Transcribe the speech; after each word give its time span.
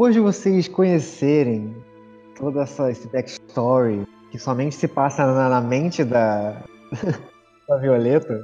depois 0.00 0.14
de 0.14 0.20
vocês 0.20 0.66
conhecerem 0.66 1.76
toda 2.34 2.62
essa 2.62 2.90
esse 2.90 3.06
backstory 3.08 4.08
que 4.30 4.38
somente 4.38 4.74
se 4.74 4.88
passa 4.88 5.26
na, 5.26 5.50
na 5.50 5.60
mente 5.60 6.02
da, 6.02 6.62
da 7.68 7.76
Violeta, 7.76 8.40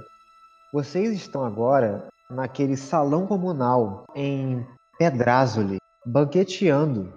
vocês 0.70 1.14
estão 1.14 1.46
agora 1.46 2.08
naquele 2.28 2.76
salão 2.76 3.26
comunal 3.26 4.04
em 4.14 4.66
Pedrázoli, 4.98 5.78
banqueteando 6.04 7.10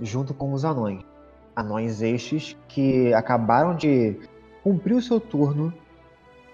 junto 0.00 0.32
com 0.32 0.54
os 0.54 0.64
anões. 0.64 1.02
Anões 1.54 2.00
estes 2.00 2.56
que 2.68 3.12
acabaram 3.12 3.76
de 3.76 4.18
cumprir 4.62 4.94
o 4.94 5.02
seu 5.02 5.20
turno 5.20 5.70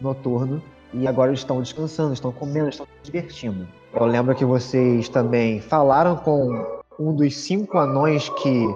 noturno 0.01 0.61
e 0.93 1.07
agora 1.07 1.33
estão 1.33 1.63
descansando, 1.63 2.13
estão 2.13 2.33
comendo, 2.33 2.71
estão 2.71 2.87
se 2.87 3.05
divertindo. 3.05 3.69
Eu 3.95 4.07
lembro 4.07 4.35
que 4.35 4.45
vocês 4.45 5.09
também 5.09 5.61
falaram 5.61 6.17
com 6.17 6.80
um 7.01 7.15
dos 7.15 7.35
cinco 7.35 7.79
anões 7.79 8.29
que, 8.29 8.67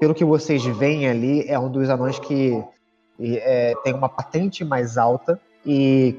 pelo 0.00 0.14
que 0.14 0.24
vocês 0.24 0.64
veem 0.64 1.06
ali, 1.06 1.46
é 1.46 1.58
um 1.58 1.70
dos 1.70 1.90
anões 1.90 2.18
que 2.18 2.64
é, 3.20 3.74
tem 3.84 3.92
uma 3.92 4.08
patente 4.08 4.64
mais 4.64 4.96
alta. 4.96 5.38
E 5.64 6.16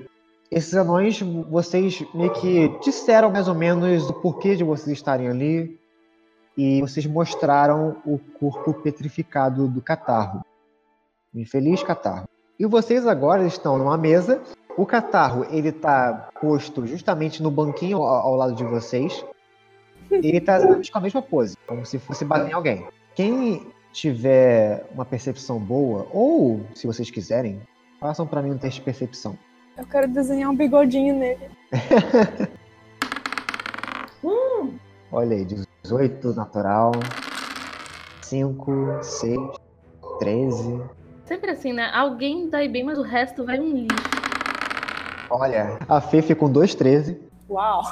esses 0.51 0.75
anões, 0.75 1.19
vocês 1.49 2.05
meio 2.13 2.31
que 2.33 2.69
disseram 2.83 3.31
mais 3.31 3.47
ou 3.47 3.55
menos 3.55 4.07
o 4.07 4.13
porquê 4.13 4.55
de 4.55 4.63
vocês 4.63 4.95
estarem 4.95 5.27
ali. 5.27 5.79
E 6.55 6.79
vocês 6.81 7.05
mostraram 7.05 7.97
o 8.05 8.19
corpo 8.39 8.73
petrificado 8.75 9.67
do 9.67 9.81
catarro. 9.81 10.43
Infeliz 11.33 11.81
catarro. 11.81 12.27
E 12.59 12.65
vocês 12.65 13.05
agora 13.05 13.45
estão 13.45 13.77
numa 13.77 13.97
mesa 13.97 14.41
o 14.75 14.85
catarro, 14.85 15.43
ele 15.49 15.71
tá 15.71 16.29
posto 16.39 16.85
justamente 16.85 17.41
no 17.41 17.49
banquinho 17.49 17.97
ao, 17.97 18.27
ao 18.27 18.35
lado 18.35 18.53
de 18.53 18.63
vocês. 18.63 19.25
Ele 20.11 20.41
tá 20.41 20.59
com 20.59 20.97
a 20.97 21.01
mesma 21.01 21.21
pose, 21.21 21.55
como 21.65 21.85
se 21.85 21.99
fosse 21.99 22.25
bater 22.25 22.49
em 22.49 22.53
alguém. 22.53 22.87
Quem 23.15 23.67
tiver 23.91 24.85
uma 24.93 25.05
percepção 25.05 25.59
boa, 25.59 26.07
ou 26.11 26.61
se 26.75 26.85
vocês 26.85 27.09
quiserem, 27.09 27.59
façam 27.99 28.27
para 28.27 28.41
mim 28.41 28.51
um 28.51 28.57
teste 28.57 28.79
de 28.79 28.85
percepção. 28.85 29.37
Eu 29.77 29.85
quero 29.85 30.07
desenhar 30.07 30.49
um 30.49 30.55
bigodinho 30.55 31.15
nele. 31.15 31.49
hum. 34.23 34.73
Olha 35.11 35.35
aí, 35.35 35.45
18 35.83 36.33
natural, 36.33 36.91
5, 38.21 38.99
6, 39.01 39.37
13. 40.19 40.81
Sempre 41.25 41.51
assim, 41.51 41.73
né? 41.73 41.89
Alguém 41.93 42.49
dá 42.49 42.59
bem, 42.67 42.83
mas 42.83 42.97
o 42.97 43.03
resto 43.03 43.45
vai 43.45 43.59
um 43.59 43.71
lixo. 43.71 44.17
Olha, 45.29 45.77
a 45.87 45.99
Fê 45.99 46.21
fica 46.21 46.39
com 46.39 46.51
2,13. 46.51 47.17
Uau! 47.49 47.83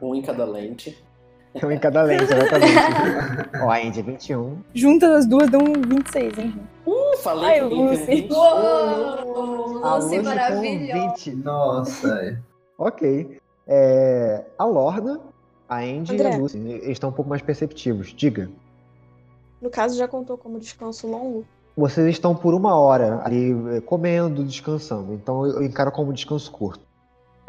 Um 0.00 0.14
em 0.14 0.22
cada 0.22 0.44
lente. 0.44 1.02
Um 1.62 1.70
em 1.70 1.78
cada 1.78 2.02
lente, 2.02 2.24
exatamente. 2.24 2.74
Ó, 3.62 3.70
a 3.70 3.80
Indy 3.80 4.02
21. 4.02 4.58
Juntas 4.74 5.10
as 5.10 5.26
duas 5.26 5.50
dão 5.50 5.60
26, 5.64 6.38
hein? 6.38 6.54
Uh, 6.86 7.16
falei 7.18 7.60
Ai, 7.60 7.68
que 7.68 7.74
Lucy. 7.74 8.28
Uou, 8.30 9.98
Lucy 9.98 10.20
maravilhosa. 10.20 11.36
Nossa. 11.36 12.42
ok. 12.78 13.38
É, 13.66 14.44
a 14.58 14.64
Lorna, 14.64 15.20
a 15.68 15.78
Andy 15.80 16.14
André. 16.14 16.30
e 16.30 16.34
a 16.34 16.38
Lucy 16.38 16.58
eles 16.58 16.88
estão 16.88 17.10
um 17.10 17.12
pouco 17.12 17.28
mais 17.28 17.42
perceptivos. 17.42 18.12
Diga. 18.14 18.50
No 19.60 19.70
caso, 19.70 19.96
já 19.96 20.08
contou 20.08 20.36
como 20.36 20.58
descanso 20.58 21.06
longo? 21.06 21.46
vocês 21.76 22.06
estão 22.08 22.34
por 22.34 22.54
uma 22.54 22.78
hora 22.78 23.22
ali 23.24 23.52
eh, 23.76 23.80
comendo, 23.80 24.44
descansando. 24.44 25.12
Então 25.14 25.46
eu 25.46 25.62
encaro 25.62 25.90
como 25.90 26.12
descanso 26.12 26.50
curto. 26.50 26.84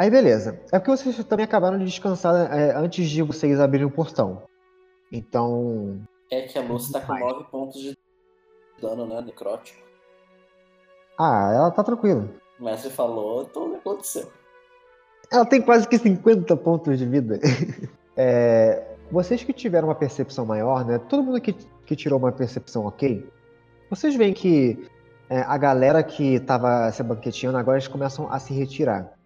Aí 0.03 0.11
beleza. 0.11 0.59
É 0.69 0.79
porque 0.79 0.91
vocês 0.91 1.23
também 1.23 1.45
acabaram 1.45 1.79
de 1.79 1.85
descansar 1.85 2.53
é, 2.53 2.75
antes 2.75 3.09
de 3.09 3.21
vocês 3.21 3.57
abrirem 3.57 3.87
o 3.87 3.89
portão. 3.89 4.43
Então. 5.09 6.01
É 6.29 6.41
que 6.41 6.59
a 6.59 6.61
Lucy 6.61 6.91
tá 6.91 6.99
com 6.99 7.17
9 7.17 7.45
pontos 7.45 7.81
de 7.81 7.97
dano, 8.81 9.07
né? 9.07 9.21
Necrótico. 9.21 9.81
Ah, 11.17 11.53
ela 11.55 11.71
tá 11.71 11.85
tranquila. 11.85 12.29
O 12.59 12.65
mestre 12.65 12.89
falou, 12.89 13.45
tudo 13.45 13.75
aconteceu. 13.75 14.29
Ela 15.31 15.45
tem 15.45 15.61
quase 15.61 15.87
que 15.87 15.97
50 15.97 16.53
pontos 16.57 16.99
de 16.99 17.05
vida. 17.05 17.39
é, 18.17 18.85
vocês 19.09 19.41
que 19.41 19.53
tiveram 19.53 19.87
uma 19.87 19.95
percepção 19.95 20.45
maior, 20.45 20.85
né? 20.85 20.99
Todo 20.99 21.23
mundo 21.23 21.39
que, 21.39 21.53
que 21.85 21.95
tirou 21.95 22.19
uma 22.19 22.33
percepção 22.33 22.85
ok, 22.85 23.25
vocês 23.89 24.17
veem 24.17 24.33
que 24.33 24.85
é, 25.29 25.39
a 25.39 25.57
galera 25.57 26.03
que 26.03 26.33
estava 26.33 26.91
se 26.91 27.01
banqueteando 27.01 27.57
agora 27.57 27.77
eles 27.77 27.87
começam 27.87 28.29
a 28.29 28.37
se 28.37 28.53
retirar. 28.53 29.22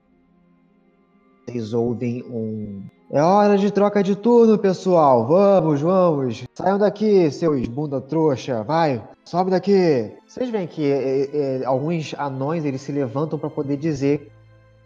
Vocês 1.47 1.73
ouvem 1.73 2.21
um. 2.23 2.83
É 3.09 3.21
hora 3.21 3.57
de 3.57 3.71
troca 3.71 4.03
de 4.03 4.17
turno, 4.17 4.57
pessoal. 4.57 5.25
Vamos, 5.25 5.79
vamos. 5.79 6.43
Saiam 6.53 6.77
daqui, 6.77 7.31
seus 7.31 7.65
bunda 7.69 8.01
trouxa. 8.01 8.63
Vai, 8.63 9.01
sobe 9.23 9.51
daqui. 9.51 10.11
Vocês 10.27 10.49
veem 10.49 10.67
que 10.67 10.83
é, 10.91 11.61
é, 11.61 11.65
alguns 11.65 12.13
anões 12.17 12.65
eles 12.65 12.81
se 12.81 12.91
levantam 12.91 13.39
para 13.39 13.49
poder 13.49 13.77
dizer 13.77 14.29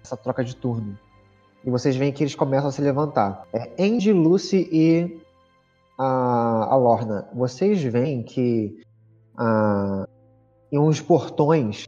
essa 0.04 0.16
troca 0.16 0.44
de 0.44 0.56
turno. 0.56 0.96
E 1.66 1.72
vocês 1.72 1.96
veem 1.96 2.12
que 2.12 2.22
eles 2.22 2.36
começam 2.36 2.70
a 2.70 2.72
se 2.72 2.82
levantar. 2.82 3.48
É 3.52 3.72
Andy, 3.84 4.14
Lucy 4.14 4.70
e 4.72 5.20
a, 5.98 6.74
a 6.74 6.76
Lorna. 6.76 7.28
Vocês 7.34 7.82
veem 7.82 8.22
que 8.22 8.84
ah, 9.36 10.08
e 10.72 10.78
uns 10.78 11.02
portões 11.02 11.88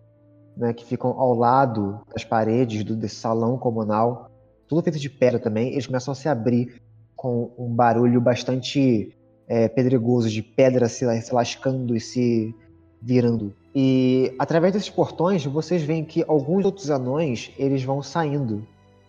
né, 0.58 0.74
que 0.74 0.84
ficam 0.84 1.12
ao 1.12 1.36
lado 1.36 2.02
das 2.12 2.26
paredes 2.26 2.84
do, 2.84 2.96
desse 2.96 3.16
salão 3.16 3.56
comunal, 3.56 4.32
tudo 4.74 4.84
feito 4.84 5.00
de 5.00 5.10
pedra 5.10 5.40
também, 5.40 5.72
eles 5.72 5.86
começam 5.86 6.12
a 6.12 6.16
se 6.16 6.28
abrir 6.28 6.82
com 7.16 7.52
um 7.58 7.70
barulho 7.74 8.20
bastante 8.20 9.16
é, 9.48 9.68
pedregoso, 9.68 10.30
de 10.30 10.42
pedra 10.42 10.90
se, 10.90 11.06
se 11.22 11.34
lascando 11.34 11.96
e 11.96 12.00
se 12.00 12.56
virando. 13.00 13.54
E 13.76 14.34
através 14.40 14.74
desses 14.74 14.90
portões, 14.90 15.46
vocês 15.46 15.84
veem 15.84 16.04
que 16.04 16.24
alguns 16.28 16.66
outros 16.66 16.90
anões 16.90 17.52
eles 17.58 17.84
vão 17.84 18.02
saindo. 18.02 18.66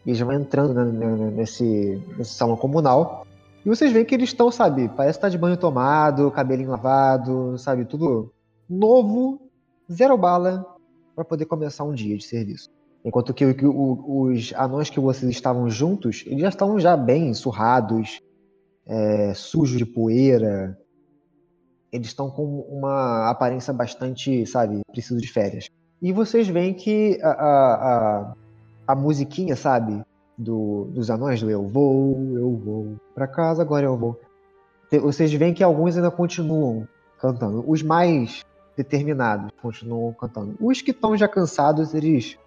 Eles 0.06 0.20
vão 0.20 0.32
entrando 0.32 0.74
né, 0.74 1.30
nesse, 1.30 2.02
nesse 2.18 2.34
salão 2.34 2.56
comunal. 2.56 3.26
E 3.64 3.68
vocês 3.68 3.90
veem 3.90 4.04
que 4.04 4.14
eles 4.14 4.28
estão, 4.28 4.50
sabe, 4.50 4.88
parece 4.88 5.16
estar 5.16 5.28
tá 5.28 5.30
de 5.30 5.38
banho 5.38 5.56
tomado, 5.56 6.30
cabelinho 6.30 6.70
lavado, 6.70 7.56
sabe, 7.56 7.86
tudo 7.86 8.30
novo, 8.68 9.40
zero 9.90 10.18
bala, 10.18 10.66
para 11.14 11.24
poder 11.24 11.46
começar 11.46 11.84
um 11.84 11.94
dia 11.94 12.18
de 12.18 12.24
serviço. 12.24 12.68
Enquanto 13.04 13.34
que, 13.34 13.44
o, 13.44 14.24
os 14.24 14.52
anões 14.54 14.88
que 14.88 14.98
vocês 14.98 15.30
estavam 15.30 15.68
juntos, 15.68 16.24
eles 16.26 16.40
já 16.40 16.48
estavam 16.48 16.80
já 16.80 16.96
bem 16.96 17.34
surrados, 17.34 18.20
é, 18.86 19.34
sujos 19.34 19.76
de 19.76 19.84
poeira. 19.84 20.78
Eles 21.92 22.08
estão 22.08 22.30
com 22.30 22.60
uma 22.60 23.28
aparência 23.28 23.72
bastante, 23.72 24.46
sabe, 24.46 24.80
preciso 24.90 25.20
de 25.20 25.28
férias. 25.30 25.68
E 26.00 26.12
vocês 26.12 26.48
veem 26.48 26.72
que 26.74 27.18
a, 27.22 27.30
a, 27.30 27.74
a, 27.74 28.34
a 28.88 28.94
musiquinha, 28.94 29.54
sabe, 29.54 30.02
do, 30.36 30.86
dos 30.86 31.10
anões, 31.10 31.40
do 31.40 31.50
eu 31.50 31.66
vou, 31.66 32.16
eu 32.34 32.56
vou 32.56 32.96
para 33.14 33.26
casa, 33.26 33.62
agora 33.62 33.86
eu 33.86 33.96
vou. 33.96 34.18
Vocês 35.02 35.32
veem 35.32 35.54
que 35.54 35.62
alguns 35.62 35.96
ainda 35.96 36.10
continuam 36.10 36.86
cantando. 37.18 37.64
Os 37.66 37.82
mais 37.82 38.44
determinados 38.76 39.50
continuam 39.60 40.12
cantando. 40.12 40.56
Os 40.60 40.80
que 40.82 40.90
estão 40.90 41.16
já 41.16 41.28
cansados, 41.28 41.94
eles. 41.94 42.38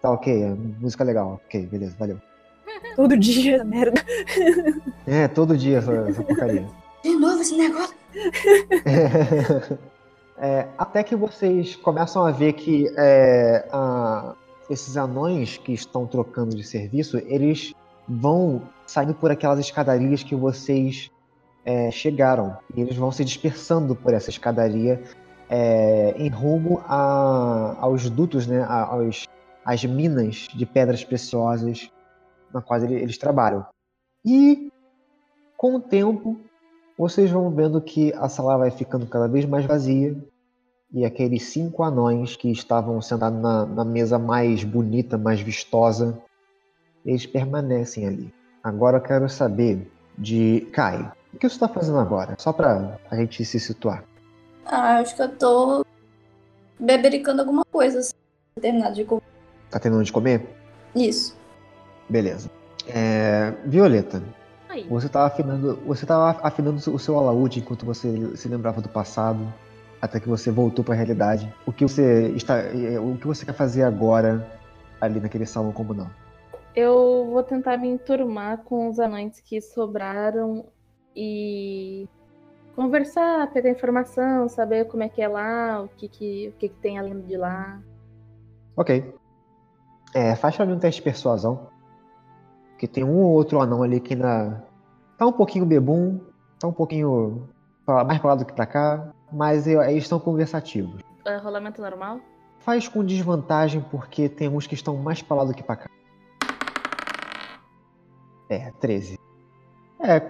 Tá 0.00 0.10
ok, 0.10 0.42
é 0.42 0.54
música 0.80 1.04
legal. 1.04 1.40
Ok, 1.46 1.66
beleza, 1.66 1.94
valeu. 1.98 2.18
Todo 2.96 3.16
dia, 3.16 3.62
merda. 3.64 4.02
É, 5.06 5.28
todo 5.28 5.56
dia 5.56 5.78
essa, 5.78 5.92
essa 5.92 6.22
porcaria. 6.22 6.66
De 7.02 7.16
novo 7.16 7.40
esse 7.40 7.56
negócio. 7.56 7.96
É, 10.42 10.66
até 10.78 11.02
que 11.02 11.14
vocês 11.14 11.76
começam 11.76 12.24
a 12.24 12.30
ver 12.30 12.54
que 12.54 12.90
é, 12.96 13.68
a, 13.70 14.34
esses 14.70 14.96
anões 14.96 15.58
que 15.58 15.70
estão 15.72 16.06
trocando 16.06 16.56
de 16.56 16.64
serviço, 16.64 17.18
eles 17.26 17.74
vão 18.08 18.62
saindo 18.86 19.12
por 19.12 19.30
aquelas 19.30 19.58
escadarias 19.58 20.22
que 20.22 20.34
vocês 20.34 21.10
é, 21.62 21.90
chegaram. 21.90 22.56
E 22.74 22.80
eles 22.80 22.96
vão 22.96 23.12
se 23.12 23.22
dispersando 23.22 23.94
por 23.94 24.14
essa 24.14 24.30
escadaria 24.30 25.02
é, 25.50 26.14
em 26.16 26.30
rumo 26.30 26.80
a, 26.86 27.76
aos 27.78 28.08
dutos, 28.08 28.46
né, 28.46 28.64
aos, 28.64 29.28
às 29.64 29.84
minas 29.84 30.48
de 30.54 30.66
pedras 30.66 31.04
preciosas 31.04 31.90
na 32.52 32.60
quais 32.60 32.82
eles 32.84 33.18
trabalham. 33.18 33.66
E 34.24 34.70
com 35.56 35.76
o 35.76 35.80
tempo, 35.80 36.38
vocês 36.96 37.30
vão 37.30 37.50
vendo 37.50 37.80
que 37.80 38.12
a 38.14 38.28
sala 38.28 38.58
vai 38.58 38.70
ficando 38.70 39.06
cada 39.06 39.28
vez 39.28 39.44
mais 39.44 39.64
vazia 39.64 40.16
e 40.92 41.04
aqueles 41.04 41.44
cinco 41.44 41.82
anões 41.82 42.36
que 42.36 42.50
estavam 42.50 43.00
sentados 43.00 43.40
na, 43.40 43.64
na 43.64 43.84
mesa 43.84 44.18
mais 44.18 44.64
bonita, 44.64 45.16
mais 45.16 45.40
vistosa, 45.40 46.18
eles 47.04 47.26
permanecem 47.26 48.06
ali. 48.06 48.34
Agora 48.62 48.98
eu 48.98 49.02
quero 49.02 49.28
saber 49.28 49.90
de 50.18 50.68
Kai. 50.72 51.12
O 51.32 51.38
que 51.38 51.48
você 51.48 51.54
está 51.54 51.68
fazendo 51.68 51.98
agora? 51.98 52.34
Só 52.38 52.52
para 52.52 52.98
a 53.10 53.16
gente 53.16 53.44
se 53.44 53.60
situar. 53.60 54.04
Ah, 54.66 54.98
acho 54.98 55.14
que 55.14 55.22
eu 55.22 55.36
tô 55.36 55.86
bebericando 56.78 57.40
alguma 57.40 57.64
coisa, 57.64 58.00
assim, 58.00 58.14
de 58.92 59.04
comer. 59.04 59.22
Tá 59.70 59.78
terminando 59.78 60.04
de 60.04 60.12
comer? 60.12 60.48
Isso. 60.94 61.36
Beleza. 62.08 62.50
É... 62.88 63.54
Violeta, 63.64 64.22
Aí. 64.70 64.86
Você 64.88 65.08
estava 65.08 65.26
afinando, 65.26 65.76
você 65.84 66.06
tava 66.06 66.38
afinando 66.46 66.78
o 66.78 66.98
seu 66.98 67.18
alaúde 67.18 67.58
enquanto 67.58 67.84
você 67.84 68.36
se 68.36 68.48
lembrava 68.48 68.80
do 68.80 68.88
passado, 68.88 69.52
até 70.00 70.20
que 70.20 70.28
você 70.28 70.48
voltou 70.48 70.84
para 70.84 70.94
a 70.94 70.96
realidade. 70.96 71.52
O 71.66 71.72
que 71.72 71.82
você 71.82 72.28
está, 72.36 72.60
eh, 72.60 72.98
o 73.00 73.16
que 73.16 73.26
você 73.26 73.44
quer 73.44 73.52
fazer 73.52 73.82
agora 73.82 74.46
ali 75.00 75.18
naquele 75.18 75.44
salão 75.44 75.72
comunal? 75.72 76.06
Eu 76.74 77.26
vou 77.30 77.42
tentar 77.42 77.78
me 77.78 77.88
enturmar 77.88 78.58
com 78.58 78.88
os 78.88 79.00
anões 79.00 79.40
que 79.40 79.60
sobraram 79.60 80.66
e 81.16 82.08
conversar, 82.76 83.52
pegar 83.52 83.70
informação, 83.70 84.48
saber 84.48 84.84
como 84.86 85.02
é 85.02 85.08
que 85.08 85.20
é 85.20 85.26
lá, 85.26 85.82
o 85.82 85.88
que 85.88 86.08
que, 86.08 86.48
o 86.48 86.52
que, 86.52 86.68
que 86.68 86.76
tem 86.76 86.96
além 86.96 87.20
de 87.22 87.36
lá. 87.36 87.82
Ok. 88.76 89.12
É, 90.14 90.34
faz 90.34 90.56
pra 90.56 90.66
mim 90.66 90.72
um 90.74 90.78
teste 90.78 91.00
de 91.00 91.04
persuasão. 91.04 91.68
Que 92.78 92.88
tem 92.88 93.04
um 93.04 93.18
ou 93.22 93.30
outro 93.32 93.60
anão 93.60 93.82
ali 93.82 94.00
que 94.00 94.14
ainda 94.14 94.64
tá 95.18 95.26
um 95.26 95.32
pouquinho 95.32 95.66
bebum, 95.66 96.18
tá 96.58 96.66
um 96.66 96.72
pouquinho 96.72 97.48
pra- 97.84 98.04
mais 98.04 98.18
pra 98.18 98.30
lá 98.30 98.36
do 98.36 98.44
que 98.44 98.52
pra 98.52 98.66
cá, 98.66 99.12
mas 99.32 99.66
eu- 99.66 99.82
eles 99.82 100.04
estão 100.04 100.18
conversativos. 100.18 101.00
É, 101.24 101.36
rolamento 101.36 101.80
normal? 101.80 102.20
Faz 102.60 102.88
com 102.88 103.04
desvantagem 103.04 103.84
porque 103.90 104.28
tem 104.28 104.48
uns 104.48 104.66
que 104.66 104.74
estão 104.74 104.96
mais 104.96 105.22
pra 105.22 105.36
lá 105.36 105.44
do 105.44 105.54
que 105.54 105.62
pra 105.62 105.76
cá. 105.76 105.88
É, 108.48 108.70
13. 108.80 109.18
É, 110.00 110.20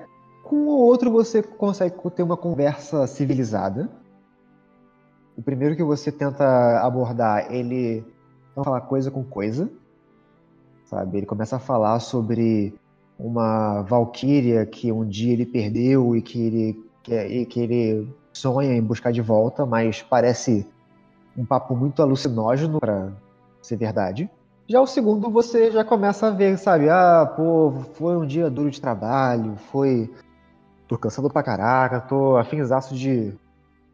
com 0.42 0.56
um 0.56 0.66
ou 0.68 0.80
outro 0.80 1.10
você 1.10 1.42
consegue 1.42 1.94
ter 2.10 2.22
uma 2.22 2.36
conversa 2.36 3.06
civilizada. 3.06 3.88
O 5.36 5.42
primeiro 5.42 5.74
que 5.74 5.82
você 5.82 6.12
tenta 6.12 6.80
abordar, 6.80 7.50
ele 7.52 8.04
não 8.56 8.64
fala 8.64 8.80
coisa 8.80 9.10
com 9.10 9.24
coisa. 9.24 9.70
Sabe? 10.84 11.18
Ele 11.18 11.26
começa 11.26 11.56
a 11.56 11.60
falar 11.60 12.00
sobre 12.00 12.74
uma 13.18 13.82
valquíria 13.82 14.64
que 14.66 14.90
um 14.90 15.06
dia 15.06 15.32
ele 15.32 15.46
perdeu 15.46 16.16
e 16.16 16.22
que 16.22 16.40
ele, 16.40 16.84
que, 17.02 17.46
que 17.46 17.60
ele 17.60 18.08
sonha 18.32 18.74
em 18.74 18.82
buscar 18.82 19.12
de 19.12 19.20
volta, 19.20 19.66
mas 19.66 20.02
parece 20.02 20.66
um 21.36 21.44
papo 21.44 21.76
muito 21.76 22.02
alucinógeno 22.02 22.80
pra 22.80 23.12
ser 23.62 23.76
verdade. 23.76 24.28
Já 24.68 24.80
o 24.80 24.86
segundo 24.86 25.30
você 25.30 25.70
já 25.70 25.84
começa 25.84 26.28
a 26.28 26.30
ver, 26.30 26.56
sabe? 26.56 26.88
Ah, 26.88 27.26
pô, 27.36 27.72
foi 27.94 28.16
um 28.16 28.26
dia 28.26 28.48
duro 28.48 28.70
de 28.70 28.80
trabalho, 28.80 29.56
foi. 29.72 30.08
Tô 30.86 30.96
cansado 30.96 31.30
pra 31.30 31.42
caraca, 31.42 32.00
tô 32.00 32.36
afinzaço 32.36 32.94
de 32.94 33.32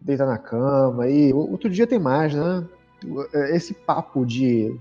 deitar 0.00 0.26
na 0.26 0.38
cama 0.38 1.08
e 1.08 1.32
outro 1.32 1.68
dia 1.68 1.86
tem 1.86 1.98
mais, 1.98 2.34
né? 2.34 2.64
Esse 3.52 3.74
papo 3.74 4.24
de. 4.24 4.78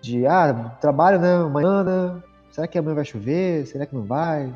de 0.00 0.26
ah, 0.26 0.76
trabalho, 0.80 1.18
né? 1.18 1.34
Amanhã, 1.34 1.82
né? 1.82 2.22
Será 2.50 2.66
que 2.66 2.78
amanhã 2.78 2.94
vai 2.94 3.04
chover? 3.04 3.66
Será 3.66 3.86
que 3.86 3.94
não 3.94 4.04
vai? 4.04 4.52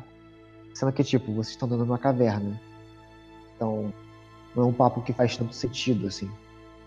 Sendo 0.73 0.91
que, 0.91 1.03
tipo, 1.03 1.31
vocês 1.33 1.49
estão 1.49 1.67
andando 1.67 1.85
numa 1.85 1.97
caverna. 1.97 2.59
Então, 3.55 3.93
não 4.55 4.63
é 4.63 4.65
um 4.65 4.73
papo 4.73 5.01
que 5.01 5.13
faz 5.13 5.37
tanto 5.37 5.53
sentido, 5.53 6.07
assim. 6.07 6.29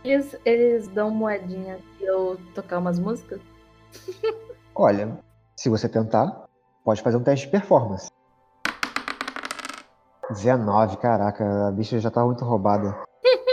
Eles, 0.03 0.37
eles 0.45 0.89
dão 0.89 1.11
moedinha 1.11 1.79
se 1.97 2.05
eu 2.05 2.39
tocar 2.55 2.79
umas 2.79 2.99
músicas? 2.99 3.41
Olha, 4.75 5.19
se 5.57 5.69
você 5.69 5.89
tentar, 5.89 6.47
pode 6.85 7.01
fazer 7.01 7.17
um 7.17 7.23
teste 7.23 7.47
de 7.47 7.53
performance. 7.53 8.09
19, 10.31 10.97
caraca, 10.99 11.69
a 11.69 11.71
bicha 11.71 11.99
já 12.01 12.11
tá 12.11 12.25
muito 12.25 12.45
roubada. 12.45 12.97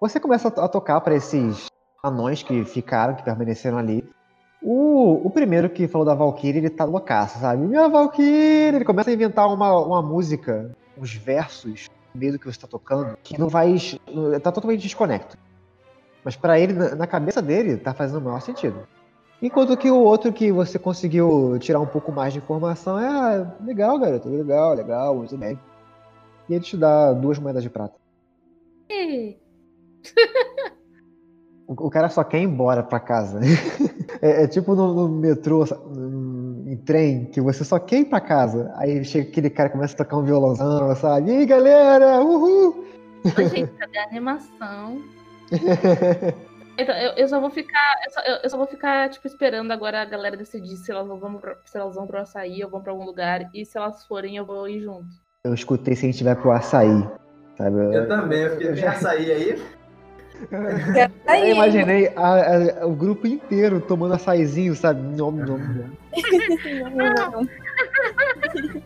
Você 0.00 0.18
começa 0.18 0.48
a 0.48 0.50
to- 0.50 0.60
a 0.62 0.68
tocar 0.68 1.00
para 1.00 1.14
esses 1.14 1.66
anões 2.02 2.42
que 2.42 2.64
ficaram, 2.64 3.14
que 3.14 3.22
permaneceram 3.22 3.76
ali. 3.78 4.02
O, 4.62 5.26
o 5.26 5.30
primeiro 5.30 5.68
que 5.70 5.86
falou 5.88 6.06
da 6.06 6.14
Valkyrie, 6.14 6.58
ele 6.58 6.70
tá 6.70 6.84
loucaço, 6.84 7.38
sabe? 7.38 7.66
Minha 7.66 7.88
Valkyrie! 7.88 8.74
Ele 8.76 8.84
começa 8.84 9.10
a 9.10 9.12
inventar 9.12 9.46
uma, 9.52 9.78
uma 9.78 10.02
música, 10.02 10.74
uns 10.98 11.14
versos, 11.14 11.88
no 12.14 12.20
meio 12.20 12.32
do 12.32 12.38
que 12.38 12.46
você 12.46 12.58
tá 12.60 12.66
tocando, 12.66 13.16
que 13.22 13.38
não 13.38 13.48
vai. 13.48 13.76
tá 14.42 14.52
totalmente 14.52 14.82
desconecto. 14.82 15.36
Mas 16.24 16.36
pra 16.36 16.58
ele, 16.58 16.72
na, 16.74 16.94
na 16.94 17.06
cabeça 17.06 17.40
dele, 17.40 17.76
tá 17.76 17.94
fazendo 17.94 18.18
o 18.20 18.24
maior 18.24 18.40
sentido. 18.40 18.86
Enquanto 19.42 19.74
que 19.76 19.90
o 19.90 19.96
outro 19.98 20.30
que 20.32 20.52
você 20.52 20.78
conseguiu 20.78 21.58
tirar 21.58 21.80
um 21.80 21.86
pouco 21.86 22.12
mais 22.12 22.32
de 22.34 22.38
informação 22.38 22.98
é 22.98 23.06
ah, 23.08 23.54
legal, 23.64 23.98
garoto, 23.98 24.28
legal, 24.28 24.74
legal, 24.74 25.14
muito 25.16 25.36
bem. 25.38 25.58
E 26.46 26.54
ele 26.54 26.64
te 26.64 26.76
dá 26.76 27.14
duas 27.14 27.38
moedas 27.38 27.62
de 27.62 27.70
prata. 27.70 27.94
Ih, 28.90 29.39
O, 31.66 31.86
o 31.86 31.90
cara 31.90 32.08
só 32.08 32.24
quer 32.24 32.38
ir 32.38 32.44
embora 32.44 32.82
pra 32.82 33.00
casa. 33.00 33.40
É, 34.22 34.42
é 34.42 34.46
tipo 34.48 34.74
no, 34.74 34.92
no 34.92 35.08
metrô, 35.08 35.64
no- 35.86 36.68
em 36.70 36.76
trem, 36.76 37.24
que 37.26 37.40
você 37.40 37.64
só 37.64 37.78
quer 37.78 38.00
ir 38.00 38.04
pra 38.04 38.20
casa. 38.20 38.70
Aí 38.76 39.02
chega 39.02 39.30
aquele 39.30 39.48
cara 39.48 39.70
e 39.70 39.72
começa 39.72 39.94
a 39.94 39.96
tocar 39.96 40.18
um 40.18 40.24
violãozão, 40.24 40.94
sabe? 40.96 41.30
E 41.30 41.36
aí, 41.38 41.46
galera, 41.46 42.20
uhul! 42.20 42.84
Ô, 43.24 43.42
gente, 43.48 43.70
cadê 43.78 43.98
a 43.98 44.04
animação? 44.04 45.00
Então, 46.78 46.94
eu, 46.96 47.12
eu 47.12 47.28
só 47.28 47.38
vou 47.40 47.50
ficar. 47.50 47.94
Eu 48.06 48.10
só, 48.10 48.20
eu- 48.20 48.38
eu 48.42 48.50
só 48.50 48.56
vou 48.56 48.66
ficar, 48.66 49.08
tipo, 49.10 49.26
esperando 49.26 49.70
agora 49.70 50.00
a 50.00 50.04
galera 50.04 50.36
decidir 50.36 50.76
se 50.76 50.90
elas 50.90 51.06
vão 51.08 51.34
pro, 51.34 51.54
se 51.64 51.76
elas 51.78 51.94
vão 51.94 52.06
pro 52.06 52.18
açaí 52.20 52.62
ou 52.64 52.70
vão 52.70 52.80
pra 52.82 52.92
algum 52.92 53.04
lugar. 53.04 53.50
E 53.54 53.64
se 53.66 53.76
elas 53.76 54.04
forem, 54.06 54.36
eu 54.36 54.46
vou 54.46 54.66
ir 54.68 54.80
junto. 54.80 55.06
Eu 55.44 55.52
escutei 55.52 55.94
se 55.94 56.06
a 56.06 56.10
gente 56.10 56.24
vai 56.24 56.34
pro 56.34 56.50
açaí, 56.52 57.06
sabe? 57.58 57.94
Eu 57.94 58.08
também, 58.08 58.40
eu 58.40 58.50
fiquei, 58.58 58.84
açaí 58.86 59.30
aí? 59.30 59.62
Aí, 61.26 61.50
Eu 61.50 61.54
imaginei 61.56 62.08
a- 62.16 62.82
a- 62.82 62.86
o 62.86 62.94
grupo 62.94 63.26
inteiro 63.26 63.80
tomando 63.80 64.14
açaizinho, 64.14 64.74
sabe? 64.74 65.00
Nom, 65.00 65.30
nom, 65.30 65.58
nom. 65.58 65.90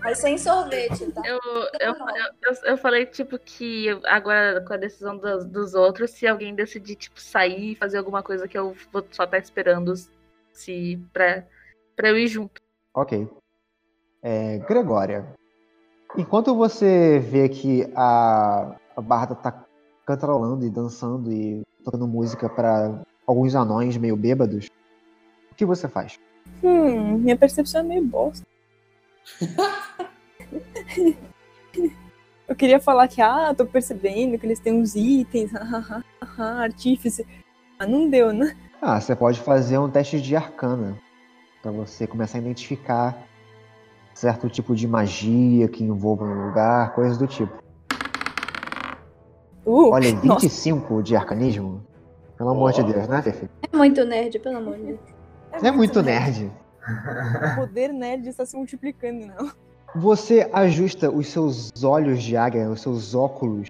Mas 0.03 0.19
sem 0.19 0.37
sorvete, 0.39 1.11
tá? 1.13 1.23
Eu, 1.25 1.39
eu, 1.81 1.95
eu, 2.43 2.55
eu 2.73 2.77
falei, 2.77 3.07
tipo, 3.07 3.39
que 3.39 3.89
agora 4.05 4.61
com 4.61 4.75
a 4.75 4.77
decisão 4.77 5.17
dos, 5.17 5.45
dos 5.45 5.75
outros, 5.75 6.11
se 6.11 6.27
alguém 6.27 6.55
decidir, 6.55 6.97
tipo, 6.97 7.21
sair 7.21 7.73
e 7.73 7.77
fazer 7.77 7.99
alguma 7.99 8.23
coisa 8.23 8.47
que 8.47 8.57
eu 8.59 8.77
vou 8.93 9.05
só 9.11 9.25
estar 9.25 9.39
esperando 9.39 9.95
se 10.53 11.01
pra, 11.13 11.45
pra 11.97 12.09
eu 12.11 12.19
ir 12.19 12.29
junto. 12.29 12.61
Ok. 12.95 13.29
É, 14.23 14.59
Gregória, 14.59 15.27
enquanto 16.17 16.55
você 16.55 17.19
vê 17.19 17.49
que 17.49 17.91
a, 17.97 18.77
a 18.97 19.01
Barda 19.01 19.35
tá 19.35 19.65
cantarolando 20.07 20.65
e 20.65 20.71
dançando 20.71 21.33
e 21.33 21.63
tocando 21.85 22.07
música 22.07 22.49
para 22.49 23.03
alguns 23.27 23.55
anões 23.55 23.97
meio 23.97 24.17
bêbados, 24.17 24.69
o 25.51 25.55
que 25.55 25.65
você 25.65 25.89
faz? 25.89 26.19
Hum, 26.63 27.19
minha 27.19 27.37
percepção 27.37 27.81
é 27.81 27.85
meio 27.85 28.05
bosta. 28.05 28.47
Eu 32.47 32.55
queria 32.55 32.79
falar 32.79 33.09
que, 33.09 33.23
ah, 33.23 33.55
tô 33.57 33.65
percebendo 33.65 34.39
que 34.39 34.47
eles 34.47 34.61
têm 34.61 34.75
uns 34.75 34.95
itens, 34.95 35.51
hahaha, 35.57 36.63
artífice. 36.63 37.27
Ah, 37.79 37.87
não 37.87 38.11
deu, 38.11 38.33
né? 38.33 38.55
Ah, 38.83 39.01
você 39.01 39.17
pode 39.17 39.41
fazer 39.41 39.79
um 39.79 39.91
teste 39.91 40.21
de 40.21 40.37
arcana 40.37 41.01
para 41.63 41.73
você 41.73 42.07
começar 42.07 42.37
a 42.37 42.43
identificar 42.43 43.27
certo 44.13 44.49
tipo 44.51 44.77
de 44.77 44.87
magia 44.87 45.67
que 45.69 45.83
envolva 45.83 46.25
um 46.25 46.49
lugar, 46.49 46.95
coisas 46.95 47.17
do 47.17 47.27
tipo. 47.27 47.64
Uh, 49.65 49.91
Olha, 49.91 50.13
nossa. 50.23 50.41
25 50.47 51.03
de 51.03 51.17
arcanismo? 51.17 51.83
Pelo 52.37 52.51
amor 52.51 52.73
de 52.73 52.83
Deus, 52.83 53.07
né, 53.09 53.23
Fefe? 53.23 53.49
É 53.73 53.77
muito 53.77 54.05
nerd, 54.05 54.39
pelo 54.41 54.57
amor 54.59 54.77
de 54.77 54.85
Deus. 54.85 55.01
Você 55.57 55.67
é 55.69 55.71
muito 55.71 56.03
nerd. 56.03 56.51
O 57.53 57.61
poder 57.61 57.93
nerd 57.93 58.29
está 58.29 58.45
se 58.45 58.57
multiplicando, 58.57 59.27
não. 59.27 59.51
Você 59.95 60.51
ajusta 60.53 61.09
os 61.11 61.29
seus 61.29 61.71
olhos 61.85 62.23
de 62.23 62.37
águia, 62.37 62.69
os 62.69 62.81
seus 62.83 63.15
óculos 63.15 63.69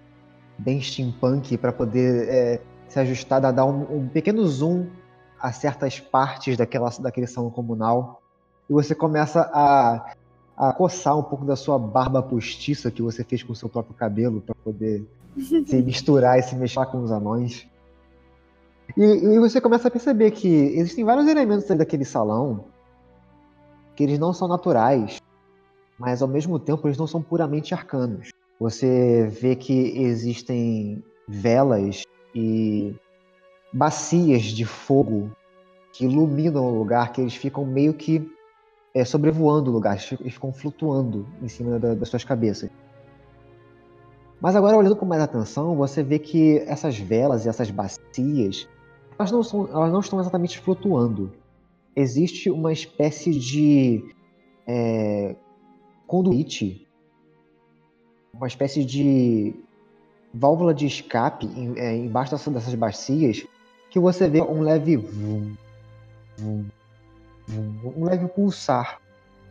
bem 0.57 0.81
steampunk 0.81 1.55
para 1.57 1.71
poder 1.71 2.27
é, 2.27 2.61
se 2.89 2.99
ajustar, 2.99 3.39
dar- 3.39 3.51
dar 3.51 3.65
um, 3.65 3.99
um 3.99 4.07
pequeno 4.07 4.45
zoom 4.47 4.87
a 5.39 5.51
certas 5.51 5.99
partes 5.99 6.57
daquela, 6.57 6.89
daquele 6.99 7.27
salão 7.27 7.51
comunal. 7.51 8.21
E 8.67 8.73
você 8.73 8.95
começa 8.95 9.41
a, 9.53 10.13
a 10.57 10.73
coçar 10.73 11.15
um 11.15 11.21
pouco 11.23 11.45
da 11.45 11.55
sua 11.55 11.77
barba 11.77 12.23
postiça 12.23 12.89
que 12.89 13.01
você 13.03 13.23
fez 13.23 13.43
com 13.43 13.53
o 13.53 13.55
seu 13.55 13.69
próprio 13.69 13.93
cabelo 13.95 14.41
para 14.41 14.55
poder 14.63 15.05
se 15.37 15.81
misturar 15.81 16.39
e 16.39 16.43
se 16.43 16.55
mexer 16.55 16.85
com 16.87 17.03
os 17.03 17.11
anões. 17.11 17.67
E, 18.97 19.03
e 19.03 19.39
você 19.39 19.59
começa 19.59 19.87
a 19.87 19.91
perceber 19.91 20.31
que 20.31 20.47
existem 20.47 21.03
vários 21.03 21.27
elementos 21.27 21.65
daquele 21.67 22.05
salão 22.05 22.65
que 23.95 24.03
eles 24.03 24.19
não 24.19 24.33
são 24.33 24.47
naturais 24.47 25.19
mas 25.97 26.21
ao 26.21 26.27
mesmo 26.27 26.59
tempo 26.59 26.87
eles 26.87 26.97
não 26.97 27.07
são 27.07 27.21
puramente 27.21 27.73
arcanos. 27.73 28.29
Você 28.59 29.27
vê 29.27 29.55
que 29.55 29.73
existem 30.01 31.03
velas 31.27 32.03
e 32.33 32.95
bacias 33.71 34.43
de 34.43 34.65
fogo 34.65 35.31
que 35.91 36.05
iluminam 36.05 36.65
o 36.65 36.77
lugar, 36.77 37.11
que 37.11 37.21
eles 37.21 37.35
ficam 37.35 37.65
meio 37.65 37.93
que 37.93 38.29
é, 38.93 39.03
sobrevoando 39.03 39.69
o 39.69 39.73
lugar, 39.73 39.97
eles 40.21 40.33
ficam 40.33 40.53
flutuando 40.53 41.27
em 41.41 41.47
cima 41.49 41.77
da- 41.77 41.95
das 41.95 42.07
suas 42.07 42.23
cabeças. 42.23 42.69
Mas 44.41 44.55
agora, 44.55 44.77
olhando 44.77 44.95
com 44.95 45.05
mais 45.05 45.21
atenção, 45.21 45.75
você 45.75 46.03
vê 46.03 46.19
que 46.19 46.59
essas 46.67 46.97
velas 46.97 47.45
e 47.45 47.49
essas 47.49 47.71
bacias, 47.71 48.67
elas 49.17 49.31
não, 49.31 49.41
são, 49.43 49.67
elas 49.71 49.91
não 49.91 49.99
estão 50.01 50.19
exatamente 50.19 50.59
flutuando. 50.59 51.31
Existe 51.95 52.49
uma 52.49 52.73
espécie 52.73 53.31
de 53.31 54.03
é, 54.67 55.35
conduíte, 56.07 56.87
uma 58.33 58.47
espécie 58.47 58.83
de 58.83 59.55
válvula 60.33 60.73
de 60.73 60.85
escape 60.87 61.45
em- 61.45 61.77
é, 61.79 61.95
embaixo 61.95 62.31
dessa- 62.31 62.51
dessas 62.51 62.75
bacias, 62.75 63.45
que 63.89 63.99
você 63.99 64.27
vê 64.27 64.41
um 64.41 64.61
leve 64.61 64.97
vum, 64.97 65.53
vum, 66.37 66.65
vum, 67.47 67.93
um 67.95 68.03
leve 68.05 68.27
pulsar 68.27 68.99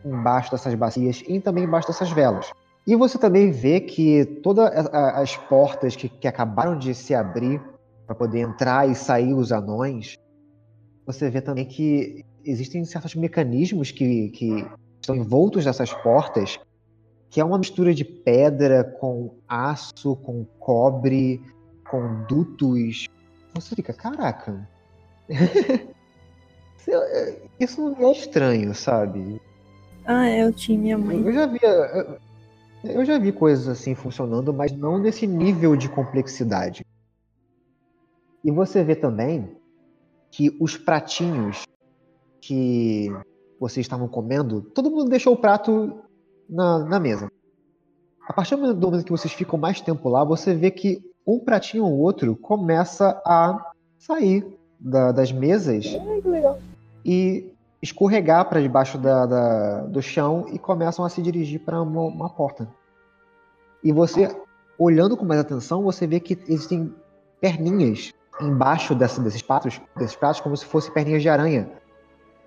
embaixo 0.03 0.51
dessas 0.51 0.75
bacias 0.75 1.23
e 1.27 1.39
também 1.39 1.63
embaixo 1.63 1.87
dessas 1.87 2.11
velas. 2.11 2.51
E 2.87 2.95
você 2.95 3.17
também 3.17 3.49
vê 3.51 3.79
que 3.79 4.25
todas 4.43 4.69
as 4.93 5.35
portas 5.35 5.95
que, 5.95 6.07
que 6.07 6.27
acabaram 6.27 6.77
de 6.77 6.93
se 6.93 7.15
abrir 7.15 7.59
para 8.05 8.15
poder 8.15 8.41
entrar 8.41 8.87
e 8.87 8.93
sair 8.93 9.33
os 9.33 9.51
anões, 9.51 10.19
você 11.05 11.29
vê 11.29 11.41
também 11.41 11.65
que 11.65 12.23
existem 12.43 12.85
certos 12.85 13.15
mecanismos 13.15 13.89
que, 13.89 14.29
que 14.29 14.67
estão 15.01 15.15
envoltos 15.15 15.65
nessas 15.65 15.91
portas, 15.91 16.59
que 17.29 17.41
é 17.41 17.45
uma 17.45 17.57
mistura 17.57 17.93
de 17.93 18.05
pedra 18.05 18.83
com 18.83 19.33
aço, 19.47 20.15
com 20.17 20.45
cobre, 20.59 21.41
com 21.89 22.23
dutos. 22.25 23.07
Você 23.55 23.75
fica, 23.75 23.93
caraca. 23.93 24.67
Isso 27.59 27.81
não 27.81 28.09
é 28.09 28.11
estranho, 28.11 28.75
sabe? 28.75 29.41
Ah, 30.05 30.29
é, 30.29 30.43
eu 30.43 30.53
tinha 30.53 30.77
minha 30.77 30.97
mãe. 30.99 31.19
Eu 31.19 31.33
já 31.33 31.47
vi, 31.47 31.59
eu- 32.87 33.05
já 33.05 33.17
vi 33.17 33.31
coisas 33.31 33.67
assim 33.67 33.95
funcionando, 33.95 34.53
mas 34.53 34.71
não 34.71 34.97
nesse 34.99 35.25
nível 35.27 35.75
de 35.75 35.89
complexidade. 35.89 36.85
E 38.43 38.51
você 38.51 38.83
vê 38.83 38.95
também 38.95 39.55
que 40.31 40.55
os 40.59 40.77
pratinhos 40.77 41.63
que 42.41 43.09
vocês 43.59 43.85
estavam 43.85 44.07
comendo, 44.07 44.61
todo 44.61 44.91
mundo 44.91 45.09
deixou 45.09 45.33
o 45.33 45.37
prato 45.37 46.01
na, 46.47 46.79
na 46.85 46.99
mesa. 46.99 47.27
A 48.27 48.33
partir 48.33 48.55
do 48.55 48.75
momento 48.75 49.05
que 49.05 49.11
vocês 49.11 49.33
ficam 49.33 49.57
mais 49.57 49.81
tempo 49.81 50.09
lá, 50.09 50.23
você 50.23 50.53
vê 50.53 50.69
que 50.69 50.99
um 51.25 51.39
pratinho 51.39 51.85
ou 51.85 51.97
outro 51.99 52.35
começa 52.35 53.19
a 53.25 53.71
sair 53.97 54.45
da- 54.79 55.11
das 55.11 55.31
mesas 55.31 55.85
Ai, 56.07 56.21
que 56.21 56.27
legal. 56.27 56.59
e 57.03 57.51
escorregar 57.81 58.47
para 58.49 58.61
debaixo 58.61 58.97
da, 58.97 59.25
da- 59.25 59.81
do 59.81 60.01
chão 60.01 60.45
e 60.51 60.57
começam 60.59 61.03
a 61.05 61.09
se 61.09 61.21
dirigir 61.21 61.59
para 61.61 61.81
uma, 61.81 62.01
uma 62.01 62.29
porta. 62.29 62.67
E 63.83 63.91
você, 63.91 64.35
olhando 64.79 65.15
com 65.15 65.25
mais 65.25 65.39
atenção, 65.39 65.83
você 65.83 66.07
vê 66.07 66.19
que 66.19 66.33
existem 66.47 66.93
perninhas 67.39 68.13
embaixo 68.41 68.95
dessa- 68.95 69.21
desses 69.21 69.41
pratos, 69.41 69.79
desses 69.95 70.15
pratos, 70.15 70.41
como 70.41 70.55
se 70.57 70.65
fossem 70.65 70.91
perninhas 70.93 71.21
de 71.21 71.29
aranha. 71.29 71.69